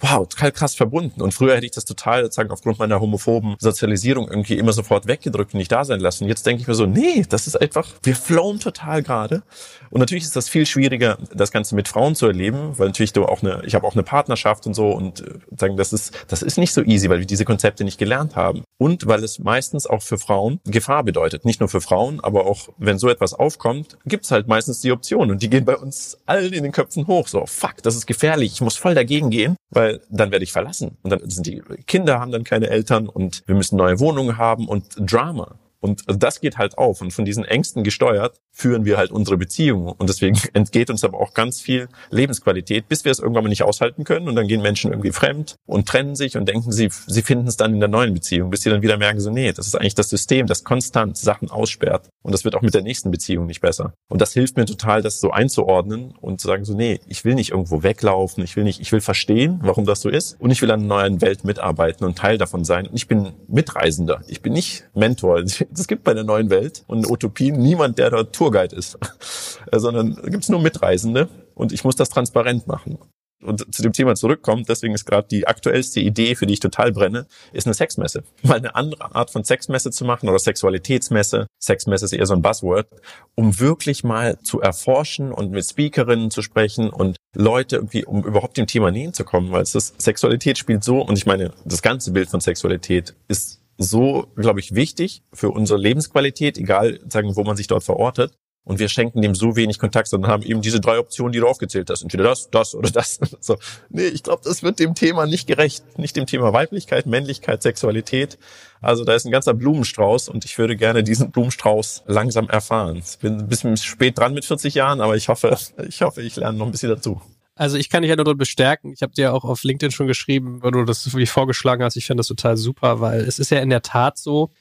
wow, 0.00 0.28
total 0.28 0.52
krass 0.52 0.74
verbunden. 0.74 1.22
Und 1.22 1.34
früher 1.34 1.56
hätte 1.56 1.66
ich 1.66 1.72
das 1.72 1.84
total, 1.84 2.22
sozusagen 2.22 2.50
aufgrund 2.50 2.78
meiner 2.78 3.00
homophoben 3.00 3.56
Sozialisierung 3.58 4.28
irgendwie 4.28 4.54
immer 4.54 4.72
sofort 4.72 5.06
weggedrückt 5.06 5.54
und 5.54 5.58
nicht 5.58 5.72
da 5.72 5.84
sein 5.84 6.00
lassen. 6.00 6.28
Jetzt 6.28 6.46
denke 6.46 6.62
ich 6.62 6.68
mir 6.68 6.74
so, 6.74 6.86
nee, 6.86 7.24
das 7.28 7.46
ist 7.46 7.60
einfach, 7.60 7.88
wir 8.02 8.14
flown 8.14 8.60
total 8.60 9.02
gerade. 9.02 9.42
Und 9.90 10.00
natürlich 10.00 10.24
ist 10.24 10.36
das 10.36 10.48
viel 10.48 10.66
schwieriger, 10.66 11.18
das 11.34 11.50
Ganze 11.50 11.74
mit 11.74 11.88
Frauen 11.88 12.14
zu 12.14 12.26
erleben, 12.26 12.78
weil 12.78 12.88
natürlich 12.88 13.12
du 13.12 13.24
auch 13.24 13.42
eine, 13.42 13.62
ich 13.64 13.74
habe 13.74 13.86
auch 13.86 13.94
eine 13.94 14.02
Partnerschaft 14.02 14.66
und 14.66 14.74
so 14.74 14.90
und 14.90 15.20
äh, 15.20 15.38
sagen, 15.56 15.76
das 15.76 15.92
ist, 15.92 16.12
das 16.28 16.42
ist 16.42 16.58
nicht 16.58 16.72
so 16.72 16.82
easy, 16.82 17.08
weil 17.08 17.20
wir 17.20 17.26
diese 17.26 17.44
Konzepte 17.44 17.84
nicht 17.84 17.98
gelernt 17.98 18.36
haben. 18.36 18.62
Und 18.78 19.06
weil 19.06 19.24
es 19.24 19.38
meistens 19.38 19.86
auch 19.86 20.02
für 20.02 20.18
Frauen 20.18 20.60
Gefahr 20.66 21.02
bedeutet. 21.02 21.44
Nicht 21.44 21.60
nur 21.60 21.68
für 21.68 21.80
Frauen, 21.80 22.20
aber 22.20 22.46
auch 22.46 22.68
wenn 22.78 22.98
so 22.98 23.08
etwas 23.08 23.34
aufkommt, 23.34 23.98
gibt's 24.04 24.30
halt 24.30 24.46
meistens 24.46 24.80
die 24.80 24.92
Option 24.92 25.30
und 25.30 25.42
die 25.42 25.50
gehen 25.50 25.64
bei 25.64 25.76
uns 25.76 26.18
allen 26.26 26.52
in 26.52 26.62
den 26.62 26.72
Köpfen 26.72 27.06
hoch. 27.06 27.28
So, 27.28 27.46
fuck, 27.46 27.82
das 27.82 27.96
ist 27.96 28.06
gefährlich, 28.06 28.52
ich 28.52 28.60
muss 28.60 28.76
voll 28.76 28.94
dagegen 28.94 29.30
gehen, 29.30 29.56
weil 29.70 29.87
dann 30.10 30.30
werde 30.30 30.44
ich 30.44 30.52
verlassen. 30.52 30.96
Und 31.02 31.10
dann 31.10 31.28
sind 31.28 31.46
die 31.46 31.62
Kinder 31.86 32.20
haben 32.20 32.32
dann 32.32 32.44
keine 32.44 32.68
Eltern 32.68 33.08
und 33.08 33.42
wir 33.46 33.54
müssen 33.54 33.76
neue 33.76 33.98
Wohnungen 34.00 34.38
haben 34.38 34.68
und 34.68 34.84
Drama. 34.98 35.56
Und 35.80 36.02
das 36.06 36.40
geht 36.40 36.58
halt 36.58 36.78
auf. 36.78 37.00
Und 37.00 37.12
von 37.12 37.24
diesen 37.24 37.44
Ängsten 37.44 37.84
gesteuert 37.84 38.40
führen 38.52 38.84
wir 38.84 38.96
halt 38.96 39.12
unsere 39.12 39.36
Beziehungen. 39.36 39.92
Und 39.96 40.08
deswegen 40.08 40.38
entgeht 40.52 40.90
uns 40.90 41.04
aber 41.04 41.20
auch 41.20 41.34
ganz 41.34 41.60
viel 41.60 41.88
Lebensqualität, 42.10 42.88
bis 42.88 43.04
wir 43.04 43.12
es 43.12 43.20
irgendwann 43.20 43.44
mal 43.44 43.48
nicht 43.48 43.62
aushalten 43.62 44.04
können. 44.04 44.28
Und 44.28 44.34
dann 44.34 44.48
gehen 44.48 44.62
Menschen 44.62 44.90
irgendwie 44.90 45.12
fremd 45.12 45.56
und 45.66 45.86
trennen 45.86 46.16
sich 46.16 46.36
und 46.36 46.48
denken, 46.48 46.72
sie, 46.72 46.90
sie 47.06 47.22
finden 47.22 47.46
es 47.46 47.56
dann 47.56 47.74
in 47.74 47.80
der 47.80 47.88
neuen 47.88 48.14
Beziehung, 48.14 48.50
bis 48.50 48.62
sie 48.62 48.70
dann 48.70 48.82
wieder 48.82 48.96
merken, 48.96 49.20
so, 49.20 49.30
nee, 49.30 49.52
das 49.52 49.66
ist 49.66 49.76
eigentlich 49.76 49.94
das 49.94 50.10
System, 50.10 50.46
das 50.46 50.64
konstant 50.64 51.16
Sachen 51.16 51.50
aussperrt. 51.50 52.08
Und 52.22 52.32
das 52.32 52.44
wird 52.44 52.56
auch 52.56 52.62
mit 52.62 52.74
der 52.74 52.82
nächsten 52.82 53.10
Beziehung 53.10 53.46
nicht 53.46 53.60
besser. 53.60 53.92
Und 54.08 54.20
das 54.20 54.32
hilft 54.32 54.56
mir 54.56 54.66
total, 54.66 55.02
das 55.02 55.20
so 55.20 55.30
einzuordnen 55.30 56.14
und 56.20 56.40
zu 56.40 56.48
sagen, 56.48 56.64
so, 56.64 56.74
nee, 56.74 57.00
ich 57.06 57.24
will 57.24 57.34
nicht 57.34 57.52
irgendwo 57.52 57.82
weglaufen, 57.82 58.42
ich 58.42 58.56
will 58.56 58.64
nicht, 58.64 58.80
ich 58.80 58.92
will 58.92 59.00
verstehen, 59.00 59.60
warum 59.62 59.84
das 59.84 60.00
so 60.00 60.08
ist. 60.08 60.36
Und 60.40 60.50
ich 60.50 60.60
will 60.62 60.70
an 60.70 60.80
einer 60.80 60.88
neuen 60.88 61.20
Welt 61.20 61.44
mitarbeiten 61.44 62.04
und 62.04 62.18
Teil 62.18 62.38
davon 62.38 62.64
sein. 62.64 62.86
Und 62.88 62.94
ich 62.94 63.06
bin 63.06 63.32
Mitreisender. 63.46 64.22
Ich 64.26 64.42
bin 64.42 64.52
nicht 64.52 64.84
Mentor. 64.94 65.42
Es 65.78 65.86
gibt 65.86 66.04
bei 66.04 66.14
der 66.14 66.24
neuen 66.24 66.50
Welt 66.50 66.84
und 66.86 67.08
Utopien 67.08 67.60
niemand, 67.60 67.98
der 67.98 68.10
dort 68.10 68.34
Tourguide 68.34 68.74
ist, 68.74 68.98
sondern 69.72 70.16
da 70.16 70.28
gibt 70.28 70.44
es 70.44 70.48
nur 70.48 70.60
Mitreisende 70.60 71.28
und 71.54 71.72
ich 71.72 71.84
muss 71.84 71.96
das 71.96 72.08
transparent 72.08 72.66
machen. 72.66 72.98
Und 73.40 73.72
zu 73.72 73.82
dem 73.82 73.92
Thema 73.92 74.16
zurückkommt, 74.16 74.68
deswegen 74.68 74.94
ist 74.94 75.04
gerade 75.04 75.28
die 75.28 75.46
aktuellste 75.46 76.00
Idee, 76.00 76.34
für 76.34 76.46
die 76.46 76.54
ich 76.54 76.60
total 76.60 76.90
brenne, 76.90 77.26
ist 77.52 77.68
eine 77.68 77.74
Sexmesse. 77.74 78.24
Mal 78.42 78.56
eine 78.56 78.74
andere 78.74 79.14
Art 79.14 79.30
von 79.30 79.44
Sexmesse 79.44 79.92
zu 79.92 80.04
machen 80.04 80.28
oder 80.28 80.40
Sexualitätsmesse. 80.40 81.46
Sexmesse 81.60 82.06
ist 82.06 82.12
eher 82.12 82.26
so 82.26 82.34
ein 82.34 82.42
Buzzword, 82.42 82.88
um 83.36 83.60
wirklich 83.60 84.02
mal 84.02 84.40
zu 84.42 84.60
erforschen 84.60 85.30
und 85.30 85.52
mit 85.52 85.64
Speakerinnen 85.64 86.32
zu 86.32 86.42
sprechen 86.42 86.90
und 86.90 87.16
Leute 87.36 87.76
irgendwie, 87.76 88.04
um 88.04 88.24
überhaupt 88.24 88.56
dem 88.56 88.66
Thema 88.66 88.90
nähen 88.90 89.12
zu 89.12 89.22
kommen, 89.22 89.52
weil 89.52 89.62
es 89.62 89.72
das 89.72 89.94
Sexualität 89.98 90.58
spielt 90.58 90.82
so, 90.82 91.00
und 91.00 91.16
ich 91.16 91.26
meine, 91.26 91.52
das 91.64 91.82
ganze 91.82 92.10
Bild 92.10 92.30
von 92.30 92.40
Sexualität 92.40 93.14
ist 93.28 93.57
so, 93.78 94.26
glaube 94.36 94.60
ich, 94.60 94.74
wichtig 94.74 95.22
für 95.32 95.50
unsere 95.50 95.78
Lebensqualität, 95.78 96.58
egal, 96.58 97.00
sagen, 97.08 97.36
wo 97.36 97.44
man 97.44 97.56
sich 97.56 97.68
dort 97.68 97.84
verortet. 97.84 98.36
Und 98.64 98.78
wir 98.80 98.90
schenken 98.90 99.22
dem 99.22 99.34
so 99.34 99.56
wenig 99.56 99.78
Kontakt, 99.78 100.08
sondern 100.08 100.30
haben 100.30 100.42
eben 100.42 100.60
diese 100.60 100.78
drei 100.78 100.98
Optionen, 100.98 101.32
die 101.32 101.38
du 101.38 101.46
aufgezählt 101.46 101.88
hast. 101.88 102.02
Entweder 102.02 102.24
das, 102.24 102.50
das 102.50 102.74
oder 102.74 102.90
das. 102.90 103.18
So. 103.40 103.56
Nee, 103.88 104.08
ich 104.08 104.22
glaube, 104.22 104.42
das 104.44 104.62
wird 104.62 104.78
dem 104.78 104.94
Thema 104.94 105.24
nicht 105.24 105.46
gerecht. 105.46 105.98
Nicht 105.98 106.16
dem 106.16 106.26
Thema 106.26 106.52
Weiblichkeit, 106.52 107.06
Männlichkeit, 107.06 107.62
Sexualität. 107.62 108.36
Also 108.82 109.04
da 109.04 109.14
ist 109.14 109.24
ein 109.24 109.32
ganzer 109.32 109.54
Blumenstrauß 109.54 110.28
und 110.28 110.44
ich 110.44 110.58
würde 110.58 110.76
gerne 110.76 111.02
diesen 111.02 111.30
Blumenstrauß 111.30 112.02
langsam 112.08 112.50
erfahren. 112.50 112.96
Ich 112.96 113.18
bin 113.20 113.38
ein 113.38 113.48
bisschen 113.48 113.78
spät 113.78 114.18
dran 114.18 114.34
mit 114.34 114.44
40 114.44 114.74
Jahren, 114.74 115.00
aber 115.00 115.16
ich 115.16 115.28
hoffe, 115.28 115.56
ich 115.88 116.02
hoffe, 116.02 116.20
ich 116.20 116.36
lerne 116.36 116.58
noch 116.58 116.66
ein 116.66 116.72
bisschen 116.72 116.90
dazu. 116.90 117.22
Also 117.58 117.76
ich 117.76 117.90
kann 117.90 118.02
dich 118.02 118.10
ja 118.10 118.14
nur 118.14 118.24
dort 118.24 118.38
bestärken. 118.38 118.92
Ich 118.92 119.02
habe 119.02 119.12
dir 119.12 119.34
auch 119.34 119.44
auf 119.44 119.64
LinkedIn 119.64 119.90
schon 119.90 120.06
geschrieben, 120.06 120.62
wo 120.62 120.70
du 120.70 120.84
das 120.84 121.04
wirklich 121.12 121.28
vorgeschlagen 121.28 121.82
hast. 121.82 121.96
Ich 121.96 122.06
finde 122.06 122.20
das 122.20 122.28
total 122.28 122.56
super, 122.56 123.00
weil 123.00 123.20
es 123.22 123.40
ist 123.40 123.50
ja 123.50 123.58
in 123.58 123.68
der 123.68 123.82
Tat 123.82 124.16
so, 124.16 124.52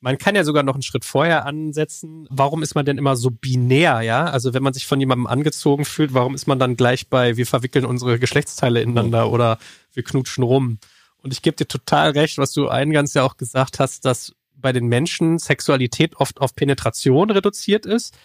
man 0.00 0.18
kann 0.18 0.34
ja 0.34 0.42
sogar 0.42 0.64
noch 0.64 0.74
einen 0.74 0.82
Schritt 0.82 1.04
vorher 1.04 1.46
ansetzen. 1.46 2.26
Warum 2.28 2.64
ist 2.64 2.74
man 2.74 2.84
denn 2.84 2.98
immer 2.98 3.14
so 3.14 3.30
binär, 3.30 4.00
ja? 4.00 4.24
Also 4.24 4.52
wenn 4.52 4.64
man 4.64 4.72
sich 4.72 4.88
von 4.88 4.98
jemandem 4.98 5.28
angezogen 5.28 5.84
fühlt, 5.84 6.12
warum 6.12 6.34
ist 6.34 6.48
man 6.48 6.58
dann 6.58 6.74
gleich 6.74 7.08
bei, 7.08 7.36
wir 7.36 7.46
verwickeln 7.46 7.84
unsere 7.84 8.18
Geschlechtsteile 8.18 8.82
ineinander 8.82 9.30
oder 9.30 9.58
wir 9.92 10.02
knutschen 10.02 10.42
rum? 10.42 10.78
Und 11.18 11.32
ich 11.32 11.42
gebe 11.42 11.56
dir 11.56 11.68
total 11.68 12.10
recht, 12.10 12.38
was 12.38 12.52
du 12.52 12.68
eingangs 12.68 13.14
ja 13.14 13.22
auch 13.22 13.36
gesagt 13.36 13.78
hast, 13.78 14.04
dass 14.04 14.34
bei 14.56 14.72
den 14.72 14.86
Menschen 14.86 15.38
Sexualität 15.38 16.16
oft 16.16 16.40
auf 16.40 16.56
Penetration 16.56 17.30
reduziert 17.30 17.86
ist. 17.86 18.16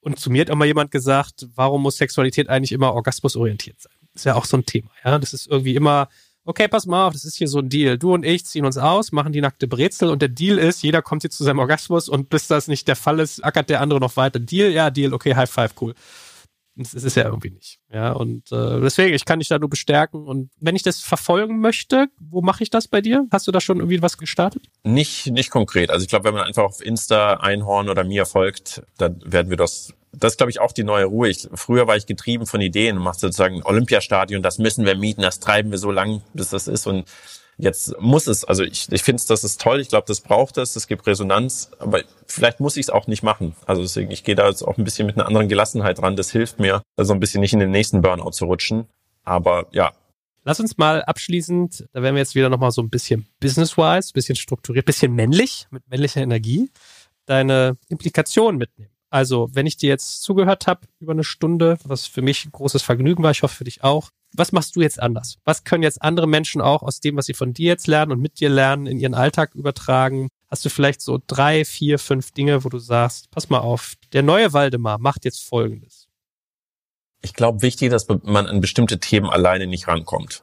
Und 0.00 0.18
zu 0.18 0.30
mir 0.30 0.42
hat 0.42 0.50
auch 0.50 0.56
mal 0.56 0.66
jemand 0.66 0.90
gesagt, 0.90 1.46
warum 1.54 1.82
muss 1.82 1.98
Sexualität 1.98 2.48
eigentlich 2.48 2.72
immer 2.72 2.94
orgasmusorientiert 2.94 3.80
sein? 3.80 3.92
ist 4.14 4.24
ja 4.24 4.34
auch 4.34 4.44
so 4.44 4.56
ein 4.56 4.66
Thema, 4.66 4.90
ja. 5.04 5.18
Das 5.18 5.32
ist 5.32 5.46
irgendwie 5.46 5.74
immer, 5.74 6.08
okay, 6.44 6.68
pass 6.68 6.86
mal 6.86 7.06
auf, 7.06 7.12
das 7.12 7.24
ist 7.24 7.36
hier 7.36 7.48
so 7.48 7.58
ein 7.58 7.68
Deal. 7.68 7.98
Du 7.98 8.14
und 8.14 8.24
ich 8.24 8.44
ziehen 8.44 8.64
uns 8.64 8.78
aus, 8.78 9.12
machen 9.12 9.32
die 9.32 9.40
nackte 9.40 9.68
Brezel 9.68 10.08
und 10.08 10.22
der 10.22 10.28
Deal 10.28 10.58
ist, 10.58 10.82
jeder 10.82 11.02
kommt 11.02 11.22
hier 11.22 11.30
zu 11.30 11.44
seinem 11.44 11.58
Orgasmus 11.58 12.08
und 12.08 12.28
bis 12.28 12.46
das 12.46 12.68
nicht 12.68 12.88
der 12.88 12.96
Fall 12.96 13.20
ist, 13.20 13.44
ackert 13.44 13.70
der 13.70 13.80
andere 13.80 14.00
noch 14.00 14.16
weiter. 14.16 14.38
Deal, 14.38 14.70
ja, 14.70 14.90
Deal, 14.90 15.14
okay, 15.14 15.34
High 15.34 15.50
Five, 15.50 15.74
cool. 15.80 15.94
Das 16.76 16.94
ist 16.94 17.16
ja 17.16 17.24
irgendwie 17.24 17.50
nicht. 17.50 17.78
Ja, 17.92 18.12
und 18.12 18.50
äh, 18.52 18.80
deswegen, 18.80 19.14
ich 19.14 19.24
kann 19.24 19.38
dich 19.38 19.48
da 19.48 19.58
nur 19.58 19.68
bestärken. 19.68 20.26
Und 20.26 20.50
wenn 20.58 20.76
ich 20.76 20.82
das 20.82 21.00
verfolgen 21.00 21.60
möchte, 21.60 22.06
wo 22.18 22.42
mache 22.42 22.62
ich 22.62 22.70
das 22.70 22.88
bei 22.88 23.00
dir? 23.00 23.26
Hast 23.30 23.46
du 23.46 23.52
da 23.52 23.60
schon 23.60 23.78
irgendwie 23.78 24.02
was 24.02 24.16
gestartet? 24.16 24.62
Nicht, 24.82 25.26
nicht 25.26 25.50
konkret. 25.50 25.90
Also 25.90 26.04
ich 26.04 26.08
glaube, 26.08 26.26
wenn 26.26 26.34
man 26.34 26.44
einfach 26.44 26.64
auf 26.64 26.80
Insta 26.80 27.34
Einhorn 27.34 27.88
oder 27.88 28.04
mir 28.04 28.24
folgt, 28.24 28.82
dann 28.98 29.20
werden 29.24 29.50
wir 29.50 29.56
das 29.56 29.94
das 30.12 30.32
ist, 30.32 30.36
glaube 30.38 30.50
ich, 30.50 30.60
auch 30.60 30.72
die 30.72 30.82
neue 30.82 31.04
Ruhe. 31.04 31.28
Ich, 31.28 31.48
früher 31.54 31.86
war 31.86 31.96
ich 31.96 32.06
getrieben 32.06 32.46
von 32.46 32.60
Ideen 32.60 32.96
und 32.96 33.04
machte 33.04 33.20
sozusagen 33.20 33.62
Olympiastadion, 33.62 34.42
das 34.42 34.58
müssen 34.58 34.84
wir 34.84 34.96
mieten, 34.96 35.22
das 35.22 35.38
treiben 35.38 35.70
wir 35.70 35.78
so 35.78 35.90
lang, 35.92 36.22
bis 36.34 36.50
das 36.50 36.66
ist. 36.66 36.86
Und 36.86 37.04
jetzt 37.60 38.00
muss 38.00 38.26
es, 38.26 38.44
also 38.44 38.62
ich, 38.62 38.90
ich 38.90 39.02
finde, 39.02 39.22
das 39.28 39.44
ist 39.44 39.60
toll, 39.60 39.80
ich 39.80 39.88
glaube, 39.88 40.06
das 40.06 40.20
braucht 40.20 40.58
es, 40.58 40.72
das 40.72 40.86
gibt 40.86 41.06
Resonanz, 41.06 41.70
aber 41.78 42.02
vielleicht 42.26 42.60
muss 42.60 42.76
ich 42.76 42.86
es 42.86 42.90
auch 42.90 43.06
nicht 43.06 43.22
machen. 43.22 43.54
Also 43.66 43.82
deswegen, 43.82 44.10
ich 44.10 44.24
gehe 44.24 44.34
da 44.34 44.48
jetzt 44.48 44.62
auch 44.62 44.78
ein 44.78 44.84
bisschen 44.84 45.06
mit 45.06 45.16
einer 45.16 45.26
anderen 45.26 45.48
Gelassenheit 45.48 46.02
ran. 46.02 46.16
Das 46.16 46.30
hilft 46.30 46.58
mir, 46.58 46.82
also 46.96 47.12
ein 47.12 47.20
bisschen 47.20 47.40
nicht 47.40 47.52
in 47.52 47.60
den 47.60 47.70
nächsten 47.70 48.02
Burnout 48.02 48.32
zu 48.32 48.46
rutschen. 48.46 48.86
Aber 49.24 49.66
ja, 49.72 49.92
Lass 50.42 50.58
uns 50.58 50.78
mal 50.78 51.02
abschließend, 51.02 51.86
da 51.92 52.02
werden 52.02 52.14
wir 52.14 52.20
jetzt 52.20 52.34
wieder 52.34 52.48
nochmal 52.48 52.70
so 52.70 52.80
ein 52.80 52.88
bisschen 52.88 53.26
business-wise, 53.40 54.12
bisschen 54.14 54.36
strukturiert, 54.36 54.86
bisschen 54.86 55.14
männlich, 55.14 55.66
mit 55.70 55.86
männlicher 55.88 56.22
Energie, 56.22 56.70
deine 57.26 57.76
Implikationen 57.88 58.58
mitnehmen. 58.58 58.89
Also, 59.10 59.48
wenn 59.52 59.66
ich 59.66 59.76
dir 59.76 59.88
jetzt 59.88 60.22
zugehört 60.22 60.68
habe 60.68 60.86
über 61.00 61.12
eine 61.12 61.24
Stunde, 61.24 61.78
was 61.84 62.06
für 62.06 62.22
mich 62.22 62.46
ein 62.46 62.52
großes 62.52 62.82
Vergnügen 62.82 63.22
war, 63.24 63.32
ich 63.32 63.42
hoffe 63.42 63.56
für 63.56 63.64
dich 63.64 63.82
auch, 63.82 64.10
was 64.32 64.52
machst 64.52 64.76
du 64.76 64.80
jetzt 64.80 65.00
anders? 65.02 65.38
Was 65.44 65.64
können 65.64 65.82
jetzt 65.82 66.00
andere 66.00 66.28
Menschen 66.28 66.60
auch 66.60 66.82
aus 66.82 67.00
dem, 67.00 67.16
was 67.16 67.26
sie 67.26 67.34
von 67.34 67.52
dir 67.52 67.66
jetzt 67.66 67.88
lernen 67.88 68.12
und 68.12 68.20
mit 68.20 68.38
dir 68.38 68.48
lernen, 68.48 68.86
in 68.86 69.00
ihren 69.00 69.14
Alltag 69.14 69.56
übertragen? 69.56 70.28
Hast 70.48 70.64
du 70.64 70.68
vielleicht 70.68 71.00
so 71.00 71.20
drei, 71.26 71.64
vier, 71.64 71.98
fünf 71.98 72.30
Dinge, 72.30 72.64
wo 72.64 72.68
du 72.68 72.78
sagst, 72.78 73.30
pass 73.32 73.50
mal 73.50 73.58
auf, 73.58 73.94
der 74.12 74.22
neue 74.22 74.52
Waldemar 74.52 74.98
macht 74.98 75.24
jetzt 75.24 75.42
Folgendes. 75.42 76.06
Ich 77.22 77.34
glaube, 77.34 77.62
wichtig, 77.62 77.90
dass 77.90 78.06
man 78.08 78.46
an 78.46 78.60
bestimmte 78.60 79.00
Themen 79.00 79.28
alleine 79.28 79.66
nicht 79.66 79.88
rankommt. 79.88 80.42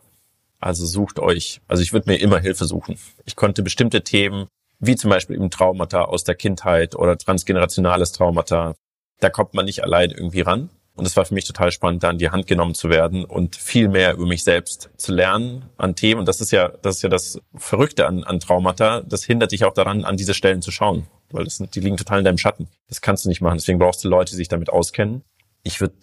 Also 0.60 0.86
sucht 0.86 1.20
euch, 1.20 1.62
also 1.68 1.84
ich 1.84 1.94
würde 1.94 2.10
mir 2.10 2.18
immer 2.18 2.40
Hilfe 2.40 2.66
suchen. 2.66 2.98
Ich 3.26 3.36
konnte 3.36 3.64
bestimmte 3.64 4.04
Themen 4.04 4.48
wie 4.80 4.96
zum 4.96 5.10
Beispiel 5.10 5.36
eben 5.36 5.50
Traumata 5.50 6.04
aus 6.04 6.24
der 6.24 6.36
Kindheit 6.36 6.96
oder 6.96 7.18
transgenerationales 7.18 8.12
Traumata. 8.12 8.76
Da 9.20 9.30
kommt 9.30 9.54
man 9.54 9.66
nicht 9.66 9.84
allein 9.84 10.12
irgendwie 10.12 10.42
ran. 10.42 10.70
Und 10.98 11.06
es 11.06 11.16
war 11.16 11.26
für 11.26 11.36
mich 11.36 11.46
total 11.46 11.72
spannend, 11.72 12.02
da 12.02 12.10
in 12.10 12.18
die 12.18 12.32
Hand 12.32 12.48
genommen 12.48 12.74
zu 12.74 12.90
werden 12.90 13.24
und 13.24 13.56
viel 13.56 13.88
mehr 13.88 14.14
über 14.14 14.26
mich 14.26 14.44
selbst 14.44 14.90
zu 14.98 15.14
lernen 15.14 15.66
an 15.78 15.96
Themen. 15.96 16.22
Und 16.22 16.28
das 16.28 16.42
ist 16.42 16.52
ja, 16.52 16.70
das 16.70 16.98
ist 16.98 17.02
ja 17.04 17.10
das 17.10 17.40
Verrückte 17.56 18.08
an, 18.08 18.24
an 18.24 18.40
Traumata. 18.40 19.02
Das 19.02 19.24
hindert 19.24 19.52
dich 19.52 19.64
auch 19.64 19.74
daran, 19.74 20.06
an 20.06 20.18
diese 20.18 20.34
Stellen 20.34 20.64
zu 20.64 20.72
schauen. 20.72 21.06
Weil 21.30 21.44
das 21.44 21.58
die 21.58 21.80
liegen 21.80 21.98
total 21.98 22.20
in 22.20 22.26
deinem 22.26 22.40
Schatten. 22.40 22.68
Das 22.90 23.02
kannst 23.02 23.26
du 23.26 23.30
nicht 23.30 23.42
machen. 23.42 23.58
Deswegen 23.58 23.78
brauchst 23.78 24.04
du 24.04 24.10
Leute, 24.10 24.32
die 24.32 24.38
sich 24.38 24.48
damit 24.48 24.72
auskennen. 24.72 25.24
Ich 25.62 25.82
würde 25.82 25.94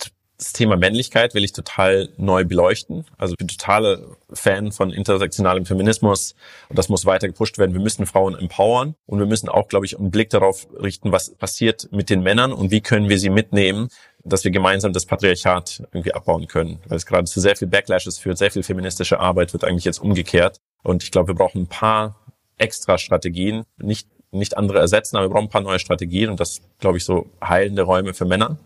das 0.44 0.52
Thema 0.52 0.76
Männlichkeit 0.76 1.34
will 1.34 1.42
ich 1.42 1.52
total 1.52 2.10
neu 2.18 2.44
beleuchten. 2.44 3.06
Also 3.16 3.32
ich 3.32 3.38
bin 3.38 3.48
totaler 3.48 3.98
Fan 4.30 4.72
von 4.72 4.90
intersektionalem 4.90 5.64
Feminismus 5.64 6.34
und 6.68 6.78
das 6.78 6.90
muss 6.90 7.06
weiter 7.06 7.28
gepusht 7.28 7.56
werden. 7.56 7.72
Wir 7.72 7.80
müssen 7.80 8.04
Frauen 8.04 8.38
empowern 8.38 8.94
und 9.06 9.18
wir 9.18 9.26
müssen 9.26 9.48
auch, 9.48 9.68
glaube 9.68 9.86
ich, 9.86 9.98
einen 9.98 10.10
Blick 10.10 10.28
darauf 10.28 10.66
richten, 10.80 11.12
was 11.12 11.30
passiert 11.34 11.88
mit 11.92 12.10
den 12.10 12.22
Männern 12.22 12.52
und 12.52 12.70
wie 12.70 12.82
können 12.82 13.08
wir 13.08 13.18
sie 13.18 13.30
mitnehmen, 13.30 13.88
dass 14.22 14.44
wir 14.44 14.50
gemeinsam 14.50 14.92
das 14.92 15.06
Patriarchat 15.06 15.82
irgendwie 15.92 16.12
abbauen 16.12 16.46
können. 16.46 16.78
Weil 16.88 16.98
es 16.98 17.06
gerade 17.06 17.24
zu 17.24 17.40
sehr 17.40 17.56
viel 17.56 17.68
Backlashes 17.68 18.18
führt, 18.18 18.36
sehr 18.36 18.50
viel 18.50 18.62
feministische 18.62 19.20
Arbeit 19.20 19.54
wird 19.54 19.64
eigentlich 19.64 19.84
jetzt 19.84 19.98
umgekehrt. 19.98 20.60
Und 20.82 21.02
ich 21.02 21.10
glaube, 21.10 21.28
wir 21.28 21.34
brauchen 21.36 21.62
ein 21.62 21.68
paar 21.68 22.20
extra 22.58 22.98
Strategien, 22.98 23.64
nicht 23.78 24.08
nicht 24.30 24.56
andere 24.56 24.80
ersetzen, 24.80 25.16
aber 25.16 25.26
wir 25.26 25.30
brauchen 25.30 25.44
ein 25.44 25.50
paar 25.50 25.60
neue 25.60 25.78
Strategien 25.78 26.28
und 26.28 26.40
das, 26.40 26.60
glaube 26.80 26.98
ich, 26.98 27.04
so 27.04 27.26
heilende 27.40 27.82
Räume 27.82 28.14
für 28.14 28.24
Männer 28.24 28.58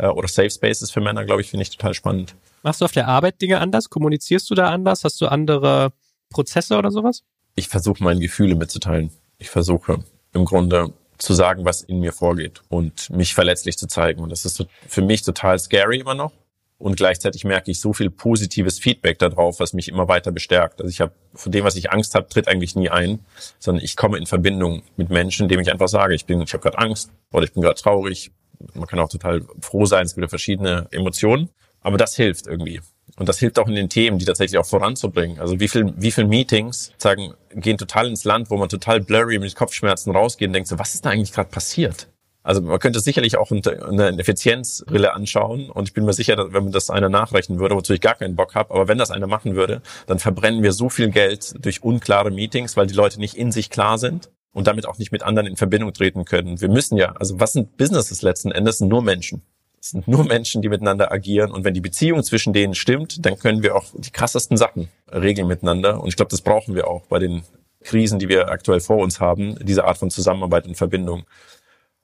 äh, 0.00 0.06
oder 0.06 0.28
Safe 0.28 0.50
Spaces 0.50 0.90
für 0.90 1.00
Männer, 1.00 1.24
glaube 1.24 1.42
ich, 1.42 1.50
finde 1.50 1.62
ich 1.62 1.70
total 1.70 1.94
spannend. 1.94 2.34
Machst 2.62 2.80
du 2.80 2.84
auf 2.84 2.92
der 2.92 3.08
Arbeit 3.08 3.40
Dinge 3.40 3.60
anders? 3.60 3.90
Kommunizierst 3.90 4.50
du 4.50 4.54
da 4.54 4.68
anders? 4.68 5.04
Hast 5.04 5.20
du 5.20 5.26
andere 5.26 5.92
Prozesse 6.30 6.76
oder 6.76 6.90
sowas? 6.90 7.22
Ich 7.54 7.68
versuche 7.68 8.02
meine 8.02 8.20
Gefühle 8.20 8.54
mitzuteilen. 8.54 9.10
Ich 9.38 9.50
versuche 9.50 10.04
im 10.32 10.44
Grunde 10.44 10.92
zu 11.18 11.34
sagen, 11.34 11.64
was 11.64 11.82
in 11.82 12.00
mir 12.00 12.12
vorgeht 12.12 12.62
und 12.68 13.10
mich 13.10 13.34
verletzlich 13.34 13.76
zu 13.76 13.86
zeigen. 13.86 14.22
Und 14.22 14.30
das 14.30 14.44
ist 14.44 14.64
für 14.86 15.02
mich 15.02 15.22
total 15.22 15.58
scary 15.58 15.98
immer 15.98 16.14
noch. 16.14 16.32
Und 16.78 16.96
gleichzeitig 16.96 17.44
merke 17.44 17.70
ich 17.70 17.78
so 17.78 17.92
viel 17.92 18.08
positives 18.08 18.78
Feedback 18.78 19.18
darauf, 19.18 19.60
was 19.60 19.74
mich 19.74 19.88
immer 19.88 20.08
weiter 20.08 20.32
bestärkt. 20.32 20.80
Also 20.80 20.90
ich 20.90 21.02
habe 21.02 21.12
von 21.34 21.52
dem, 21.52 21.62
was 21.62 21.76
ich 21.76 21.92
Angst 21.92 22.14
habe, 22.14 22.28
tritt 22.28 22.48
eigentlich 22.48 22.74
nie 22.74 22.88
ein, 22.88 23.18
sondern 23.58 23.84
ich 23.84 23.96
komme 23.96 24.16
in 24.16 24.24
Verbindung 24.24 24.82
mit 24.96 25.10
Menschen, 25.10 25.42
indem 25.42 25.60
ich 25.60 25.70
einfach 25.70 25.88
sage, 25.88 26.14
ich 26.14 26.24
bin, 26.24 26.40
ich 26.40 26.54
habe 26.54 26.62
gerade 26.62 26.78
Angst 26.78 27.10
oder 27.32 27.44
ich 27.44 27.52
bin 27.52 27.62
gerade 27.62 27.78
traurig 27.78 28.30
man 28.74 28.86
kann 28.86 28.98
auch 28.98 29.08
total 29.08 29.42
froh 29.60 29.86
sein, 29.86 30.06
es 30.06 30.14
gibt 30.14 30.24
ja 30.24 30.28
verschiedene 30.28 30.86
Emotionen. 30.90 31.50
Aber 31.82 31.96
das 31.96 32.14
hilft 32.14 32.46
irgendwie. 32.46 32.80
Und 33.16 33.28
das 33.28 33.38
hilft 33.38 33.58
auch 33.58 33.66
in 33.66 33.74
den 33.74 33.88
Themen, 33.88 34.18
die 34.18 34.24
tatsächlich 34.24 34.58
auch 34.58 34.66
voranzubringen. 34.66 35.40
Also 35.40 35.58
wie 35.60 35.68
viel, 35.68 35.92
wie 35.96 36.10
viel 36.10 36.26
Meetings 36.26 36.92
sagen, 36.98 37.34
gehen 37.54 37.78
total 37.78 38.06
ins 38.06 38.24
Land, 38.24 38.50
wo 38.50 38.56
man 38.56 38.68
total 38.68 39.00
blurry 39.00 39.38
mit 39.38 39.54
Kopfschmerzen 39.56 40.14
rausgeht 40.14 40.48
und 40.48 40.52
denkt 40.52 40.68
so, 40.68 40.78
was 40.78 40.94
ist 40.94 41.04
da 41.04 41.10
eigentlich 41.10 41.32
gerade 41.32 41.50
passiert? 41.50 42.08
Also 42.42 42.62
man 42.62 42.78
könnte 42.78 43.00
sicherlich 43.00 43.36
auch 43.36 43.50
eine 43.50 44.18
Effizienzbrille 44.18 45.12
anschauen 45.12 45.68
und 45.68 45.88
ich 45.88 45.92
bin 45.92 46.06
mir 46.06 46.14
sicher, 46.14 46.36
dass, 46.36 46.52
wenn 46.52 46.64
man 46.64 46.72
das 46.72 46.88
einer 46.88 47.10
nachrechnen 47.10 47.58
würde, 47.58 47.74
wozu 47.74 47.92
ich 47.92 48.00
gar 48.00 48.14
keinen 48.14 48.34
Bock 48.34 48.54
habe, 48.54 48.72
aber 48.72 48.88
wenn 48.88 48.96
das 48.96 49.10
einer 49.10 49.26
machen 49.26 49.56
würde, 49.56 49.82
dann 50.06 50.18
verbrennen 50.18 50.62
wir 50.62 50.72
so 50.72 50.88
viel 50.88 51.10
Geld 51.10 51.54
durch 51.62 51.82
unklare 51.82 52.30
Meetings, 52.30 52.78
weil 52.78 52.86
die 52.86 52.94
Leute 52.94 53.20
nicht 53.20 53.34
in 53.34 53.52
sich 53.52 53.68
klar 53.68 53.98
sind 53.98 54.30
und 54.52 54.66
damit 54.66 54.86
auch 54.86 54.98
nicht 54.98 55.12
mit 55.12 55.22
anderen 55.22 55.46
in 55.46 55.56
Verbindung 55.56 55.92
treten 55.92 56.24
können. 56.24 56.60
Wir 56.60 56.68
müssen 56.68 56.96
ja, 56.96 57.12
also 57.12 57.38
was 57.40 57.52
sind 57.52 57.76
Businesses 57.76 58.22
letzten 58.22 58.50
Endes? 58.50 58.80
Nur 58.80 59.02
Menschen. 59.02 59.42
Es 59.80 59.90
sind 59.90 60.06
nur 60.06 60.24
Menschen, 60.24 60.60
die 60.60 60.68
miteinander 60.68 61.10
agieren. 61.10 61.52
Und 61.52 61.64
wenn 61.64 61.72
die 61.72 61.80
Beziehung 61.80 62.22
zwischen 62.22 62.52
denen 62.52 62.74
stimmt, 62.74 63.24
dann 63.24 63.38
können 63.38 63.62
wir 63.62 63.76
auch 63.76 63.86
die 63.96 64.10
krassesten 64.10 64.56
Sachen 64.56 64.88
regeln 65.10 65.48
miteinander. 65.48 66.00
Und 66.00 66.08
ich 66.08 66.16
glaube, 66.16 66.30
das 66.30 66.42
brauchen 66.42 66.74
wir 66.74 66.88
auch 66.88 67.06
bei 67.06 67.18
den 67.18 67.42
Krisen, 67.82 68.18
die 68.18 68.28
wir 68.28 68.48
aktuell 68.48 68.80
vor 68.80 68.98
uns 68.98 69.20
haben, 69.20 69.56
diese 69.62 69.84
Art 69.84 69.96
von 69.96 70.10
Zusammenarbeit 70.10 70.66
und 70.66 70.76
Verbindung. 70.76 71.24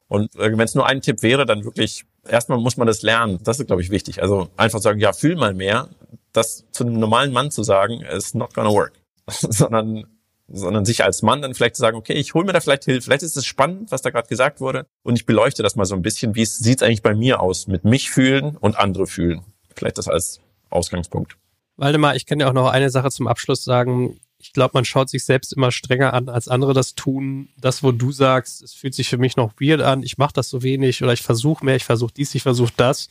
Und 0.08 0.34
äh, 0.36 0.56
wenn 0.56 0.60
es 0.60 0.74
nur 0.74 0.86
ein 0.86 1.02
Tipp 1.02 1.22
wäre, 1.22 1.44
dann 1.44 1.64
wirklich, 1.64 2.04
erstmal 2.26 2.58
muss 2.58 2.76
man 2.78 2.86
das 2.86 3.02
lernen. 3.02 3.40
Das 3.42 3.60
ist, 3.60 3.66
glaube 3.66 3.82
ich, 3.82 3.90
wichtig. 3.90 4.22
Also 4.22 4.48
einfach 4.56 4.80
sagen, 4.80 5.00
ja, 5.00 5.12
fühl 5.12 5.36
mal 5.36 5.52
mehr. 5.52 5.88
Das 6.32 6.64
zu 6.70 6.84
einem 6.84 6.98
normalen 6.98 7.32
Mann 7.32 7.50
zu 7.50 7.62
sagen, 7.62 8.00
is 8.02 8.32
not 8.34 8.54
gonna 8.54 8.70
work. 8.70 8.92
sondern 9.26 10.06
sondern 10.48 10.84
sich 10.84 11.02
als 11.04 11.22
Mann 11.22 11.42
dann 11.42 11.54
vielleicht 11.54 11.76
zu 11.76 11.80
sagen, 11.80 11.96
okay, 11.96 12.12
ich 12.12 12.34
hole 12.34 12.44
mir 12.44 12.52
da 12.52 12.60
vielleicht 12.60 12.84
Hilfe, 12.84 13.02
vielleicht 13.02 13.22
ist 13.22 13.36
es 13.36 13.46
spannend, 13.46 13.90
was 13.90 14.02
da 14.02 14.10
gerade 14.10 14.28
gesagt 14.28 14.60
wurde 14.60 14.86
und 15.02 15.16
ich 15.16 15.26
beleuchte 15.26 15.62
das 15.62 15.76
mal 15.76 15.84
so 15.84 15.94
ein 15.94 16.02
bisschen, 16.02 16.34
wie 16.34 16.42
es 16.42 16.82
eigentlich 16.82 17.02
bei 17.02 17.14
mir 17.14 17.40
aus, 17.40 17.66
mit 17.66 17.84
mich 17.84 18.10
fühlen 18.10 18.56
und 18.56 18.78
andere 18.78 19.06
fühlen. 19.06 19.42
Vielleicht 19.74 19.98
das 19.98 20.08
als 20.08 20.40
Ausgangspunkt. 20.70 21.36
Waldemar, 21.76 22.16
ich 22.16 22.26
kann 22.26 22.38
dir 22.38 22.48
auch 22.48 22.54
noch 22.54 22.70
eine 22.70 22.90
Sache 22.90 23.10
zum 23.10 23.26
Abschluss 23.26 23.64
sagen. 23.64 24.18
Ich 24.38 24.52
glaube, 24.52 24.72
man 24.74 24.84
schaut 24.84 25.10
sich 25.10 25.24
selbst 25.24 25.52
immer 25.52 25.72
strenger 25.72 26.14
an, 26.14 26.28
als 26.28 26.48
andere 26.48 26.72
das 26.72 26.94
tun. 26.94 27.48
Das, 27.58 27.82
wo 27.82 27.92
du 27.92 28.12
sagst, 28.12 28.62
es 28.62 28.72
fühlt 28.72 28.94
sich 28.94 29.08
für 29.08 29.18
mich 29.18 29.36
noch 29.36 29.52
weird 29.60 29.82
an, 29.82 30.02
ich 30.02 30.18
mache 30.18 30.32
das 30.32 30.48
so 30.48 30.62
wenig 30.62 31.02
oder 31.02 31.12
ich 31.12 31.22
versuche 31.22 31.64
mehr, 31.64 31.76
ich 31.76 31.84
versuche 31.84 32.14
dies, 32.14 32.34
ich 32.34 32.42
versuche 32.42 32.72
das. 32.76 33.08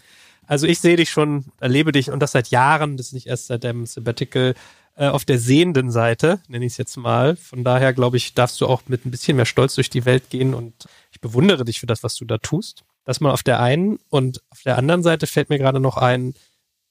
Also 0.47 0.67
ich 0.67 0.79
sehe 0.79 0.95
dich 0.95 1.09
schon, 1.09 1.45
erlebe 1.59 1.91
dich 1.91 2.11
und 2.11 2.19
das 2.19 2.31
seit 2.31 2.49
Jahren, 2.49 2.97
das 2.97 3.07
ist 3.07 3.13
nicht 3.13 3.27
erst 3.27 3.47
seit 3.47 3.63
dem 3.63 3.85
Sabbatical, 3.85 4.53
äh, 4.95 5.07
auf 5.07 5.25
der 5.25 5.39
sehenden 5.39 5.91
Seite, 5.91 6.39
nenne 6.47 6.65
ich 6.65 6.73
es 6.73 6.77
jetzt 6.77 6.97
mal. 6.97 7.35
Von 7.35 7.63
daher, 7.63 7.93
glaube 7.93 8.17
ich, 8.17 8.33
darfst 8.33 8.61
du 8.61 8.67
auch 8.67 8.83
mit 8.87 9.05
ein 9.05 9.11
bisschen 9.11 9.35
mehr 9.37 9.45
Stolz 9.45 9.75
durch 9.75 9.89
die 9.89 10.05
Welt 10.05 10.29
gehen 10.29 10.53
und 10.53 10.73
ich 11.11 11.19
bewundere 11.19 11.65
dich 11.65 11.79
für 11.79 11.85
das, 11.85 12.03
was 12.03 12.15
du 12.15 12.25
da 12.25 12.37
tust. 12.37 12.83
Das 13.03 13.19
mal 13.19 13.31
auf 13.31 13.43
der 13.43 13.59
einen 13.59 13.99
und 14.09 14.41
auf 14.49 14.63
der 14.63 14.77
anderen 14.77 15.03
Seite 15.03 15.27
fällt 15.27 15.49
mir 15.49 15.59
gerade 15.59 15.79
noch 15.79 15.97
ein, 15.97 16.33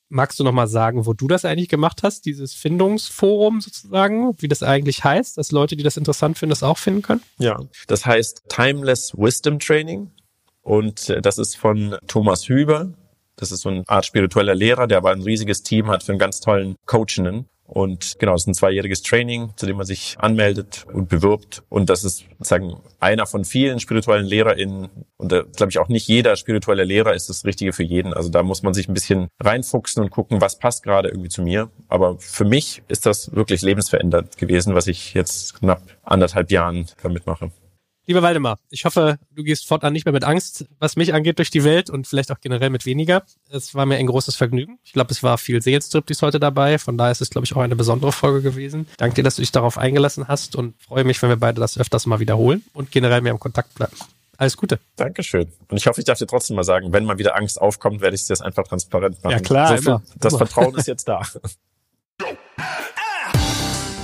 magst 0.08 0.38
du 0.38 0.44
noch 0.44 0.52
mal 0.52 0.68
sagen, 0.68 1.06
wo 1.06 1.12
du 1.12 1.28
das 1.28 1.44
eigentlich 1.44 1.68
gemacht 1.68 2.02
hast, 2.02 2.26
dieses 2.26 2.54
Findungsforum 2.54 3.60
sozusagen, 3.60 4.34
wie 4.40 4.48
das 4.48 4.62
eigentlich 4.62 5.02
heißt, 5.02 5.38
dass 5.38 5.50
Leute, 5.50 5.76
die 5.76 5.82
das 5.82 5.96
interessant 5.96 6.38
finden, 6.38 6.50
das 6.50 6.62
auch 6.62 6.78
finden 6.78 7.02
können? 7.02 7.22
Ja, 7.38 7.58
das 7.88 8.06
heißt 8.06 8.44
Timeless 8.48 9.14
Wisdom 9.16 9.58
Training 9.58 10.10
und 10.62 11.08
äh, 11.10 11.20
das 11.20 11.38
ist 11.38 11.56
von 11.56 11.96
Thomas 12.06 12.48
Hüber. 12.48 12.92
Das 13.36 13.50
ist 13.50 13.62
so 13.62 13.68
eine 13.68 13.82
Art 13.88 14.06
spiritueller 14.06 14.54
Lehrer, 14.54 14.86
der 14.86 14.98
aber 14.98 15.10
ein 15.10 15.22
riesiges 15.22 15.62
Team 15.62 15.88
hat 15.88 16.04
für 16.04 16.12
einen 16.12 16.20
ganz 16.20 16.40
tollen 16.40 16.76
Coachenden. 16.86 17.46
Und 17.66 18.18
genau, 18.18 18.34
es 18.34 18.42
ist 18.42 18.48
ein 18.48 18.54
zweijähriges 18.54 19.02
Training, 19.02 19.52
zu 19.56 19.66
dem 19.66 19.78
man 19.78 19.86
sich 19.86 20.16
anmeldet 20.18 20.86
und 20.92 21.08
bewirbt. 21.08 21.62
Und 21.70 21.88
das 21.88 22.04
ist 22.04 22.24
sozusagen 22.38 22.76
einer 23.00 23.26
von 23.26 23.44
vielen 23.44 23.80
spirituellen 23.80 24.26
LehrerInnen. 24.26 24.90
Und 25.16 25.32
da 25.32 25.42
glaube 25.42 25.70
ich 25.70 25.78
auch 25.78 25.88
nicht 25.88 26.06
jeder 26.06 26.36
spirituelle 26.36 26.84
Lehrer 26.84 27.14
ist 27.14 27.30
das 27.30 27.44
Richtige 27.44 27.72
für 27.72 27.82
jeden. 27.82 28.12
Also 28.12 28.28
da 28.28 28.42
muss 28.42 28.62
man 28.62 28.74
sich 28.74 28.88
ein 28.88 28.94
bisschen 28.94 29.28
reinfuchsen 29.40 30.02
und 30.02 30.10
gucken, 30.10 30.40
was 30.40 30.58
passt 30.58 30.82
gerade 30.82 31.08
irgendwie 31.08 31.30
zu 31.30 31.42
mir. 31.42 31.70
Aber 31.88 32.18
für 32.18 32.44
mich 32.44 32.82
ist 32.88 33.06
das 33.06 33.34
wirklich 33.34 33.62
lebensverändert 33.62 34.36
gewesen, 34.36 34.74
was 34.74 34.86
ich 34.86 35.14
jetzt 35.14 35.58
knapp 35.58 35.82
anderthalb 36.02 36.50
Jahren 36.50 36.86
damit 37.02 37.26
mache. 37.26 37.50
Lieber 38.06 38.22
Waldemar, 38.22 38.58
ich 38.70 38.84
hoffe, 38.84 39.18
du 39.34 39.42
gehst 39.42 39.66
fortan 39.66 39.94
nicht 39.94 40.04
mehr 40.04 40.12
mit 40.12 40.24
Angst, 40.24 40.66
was 40.78 40.96
mich 40.96 41.14
angeht, 41.14 41.38
durch 41.38 41.50
die 41.50 41.64
Welt 41.64 41.88
und 41.88 42.06
vielleicht 42.06 42.30
auch 42.30 42.40
generell 42.40 42.68
mit 42.68 42.84
weniger. 42.84 43.22
Es 43.48 43.74
war 43.74 43.86
mir 43.86 43.96
ein 43.96 44.06
großes 44.06 44.36
Vergnügen. 44.36 44.78
Ich 44.84 44.92
glaube, 44.92 45.10
es 45.10 45.22
war 45.22 45.38
viel 45.38 45.60
dies 45.60 46.22
heute 46.22 46.38
dabei. 46.38 46.78
Von 46.78 46.98
daher 46.98 47.12
ist 47.12 47.22
es, 47.22 47.30
glaube 47.30 47.46
ich, 47.46 47.56
auch 47.56 47.62
eine 47.62 47.76
besondere 47.76 48.12
Folge 48.12 48.42
gewesen. 48.42 48.86
Danke 48.98 49.16
dir, 49.16 49.22
dass 49.22 49.36
du 49.36 49.42
dich 49.42 49.52
darauf 49.52 49.78
eingelassen 49.78 50.28
hast 50.28 50.54
und 50.54 50.74
freue 50.82 51.04
mich, 51.04 51.20
wenn 51.22 51.30
wir 51.30 51.36
beide 51.36 51.60
das 51.60 51.78
öfters 51.78 52.04
mal 52.06 52.20
wiederholen 52.20 52.62
und 52.74 52.90
generell 52.90 53.22
mehr 53.22 53.32
im 53.32 53.40
Kontakt 53.40 53.74
bleiben. 53.74 53.96
Alles 54.36 54.56
Gute. 54.56 54.80
Dankeschön. 54.96 55.52
Und 55.68 55.76
ich 55.76 55.86
hoffe, 55.86 56.00
ich 56.00 56.04
darf 56.04 56.18
dir 56.18 56.26
trotzdem 56.26 56.56
mal 56.56 56.64
sagen, 56.64 56.92
wenn 56.92 57.04
mal 57.04 57.18
wieder 57.18 57.36
Angst 57.36 57.60
aufkommt, 57.60 58.00
werde 58.00 58.16
ich 58.16 58.22
es 58.22 58.26
dir 58.26 58.44
einfach 58.44 58.64
transparent 58.64 59.22
machen. 59.22 59.32
Ja 59.32 59.40
klar, 59.40 59.78
so 59.78 59.90
immer. 59.90 60.02
Das. 60.16 60.36
Vertrauen 60.36 60.74
ist 60.74 60.88
jetzt 60.88 61.08
da. 61.08 61.22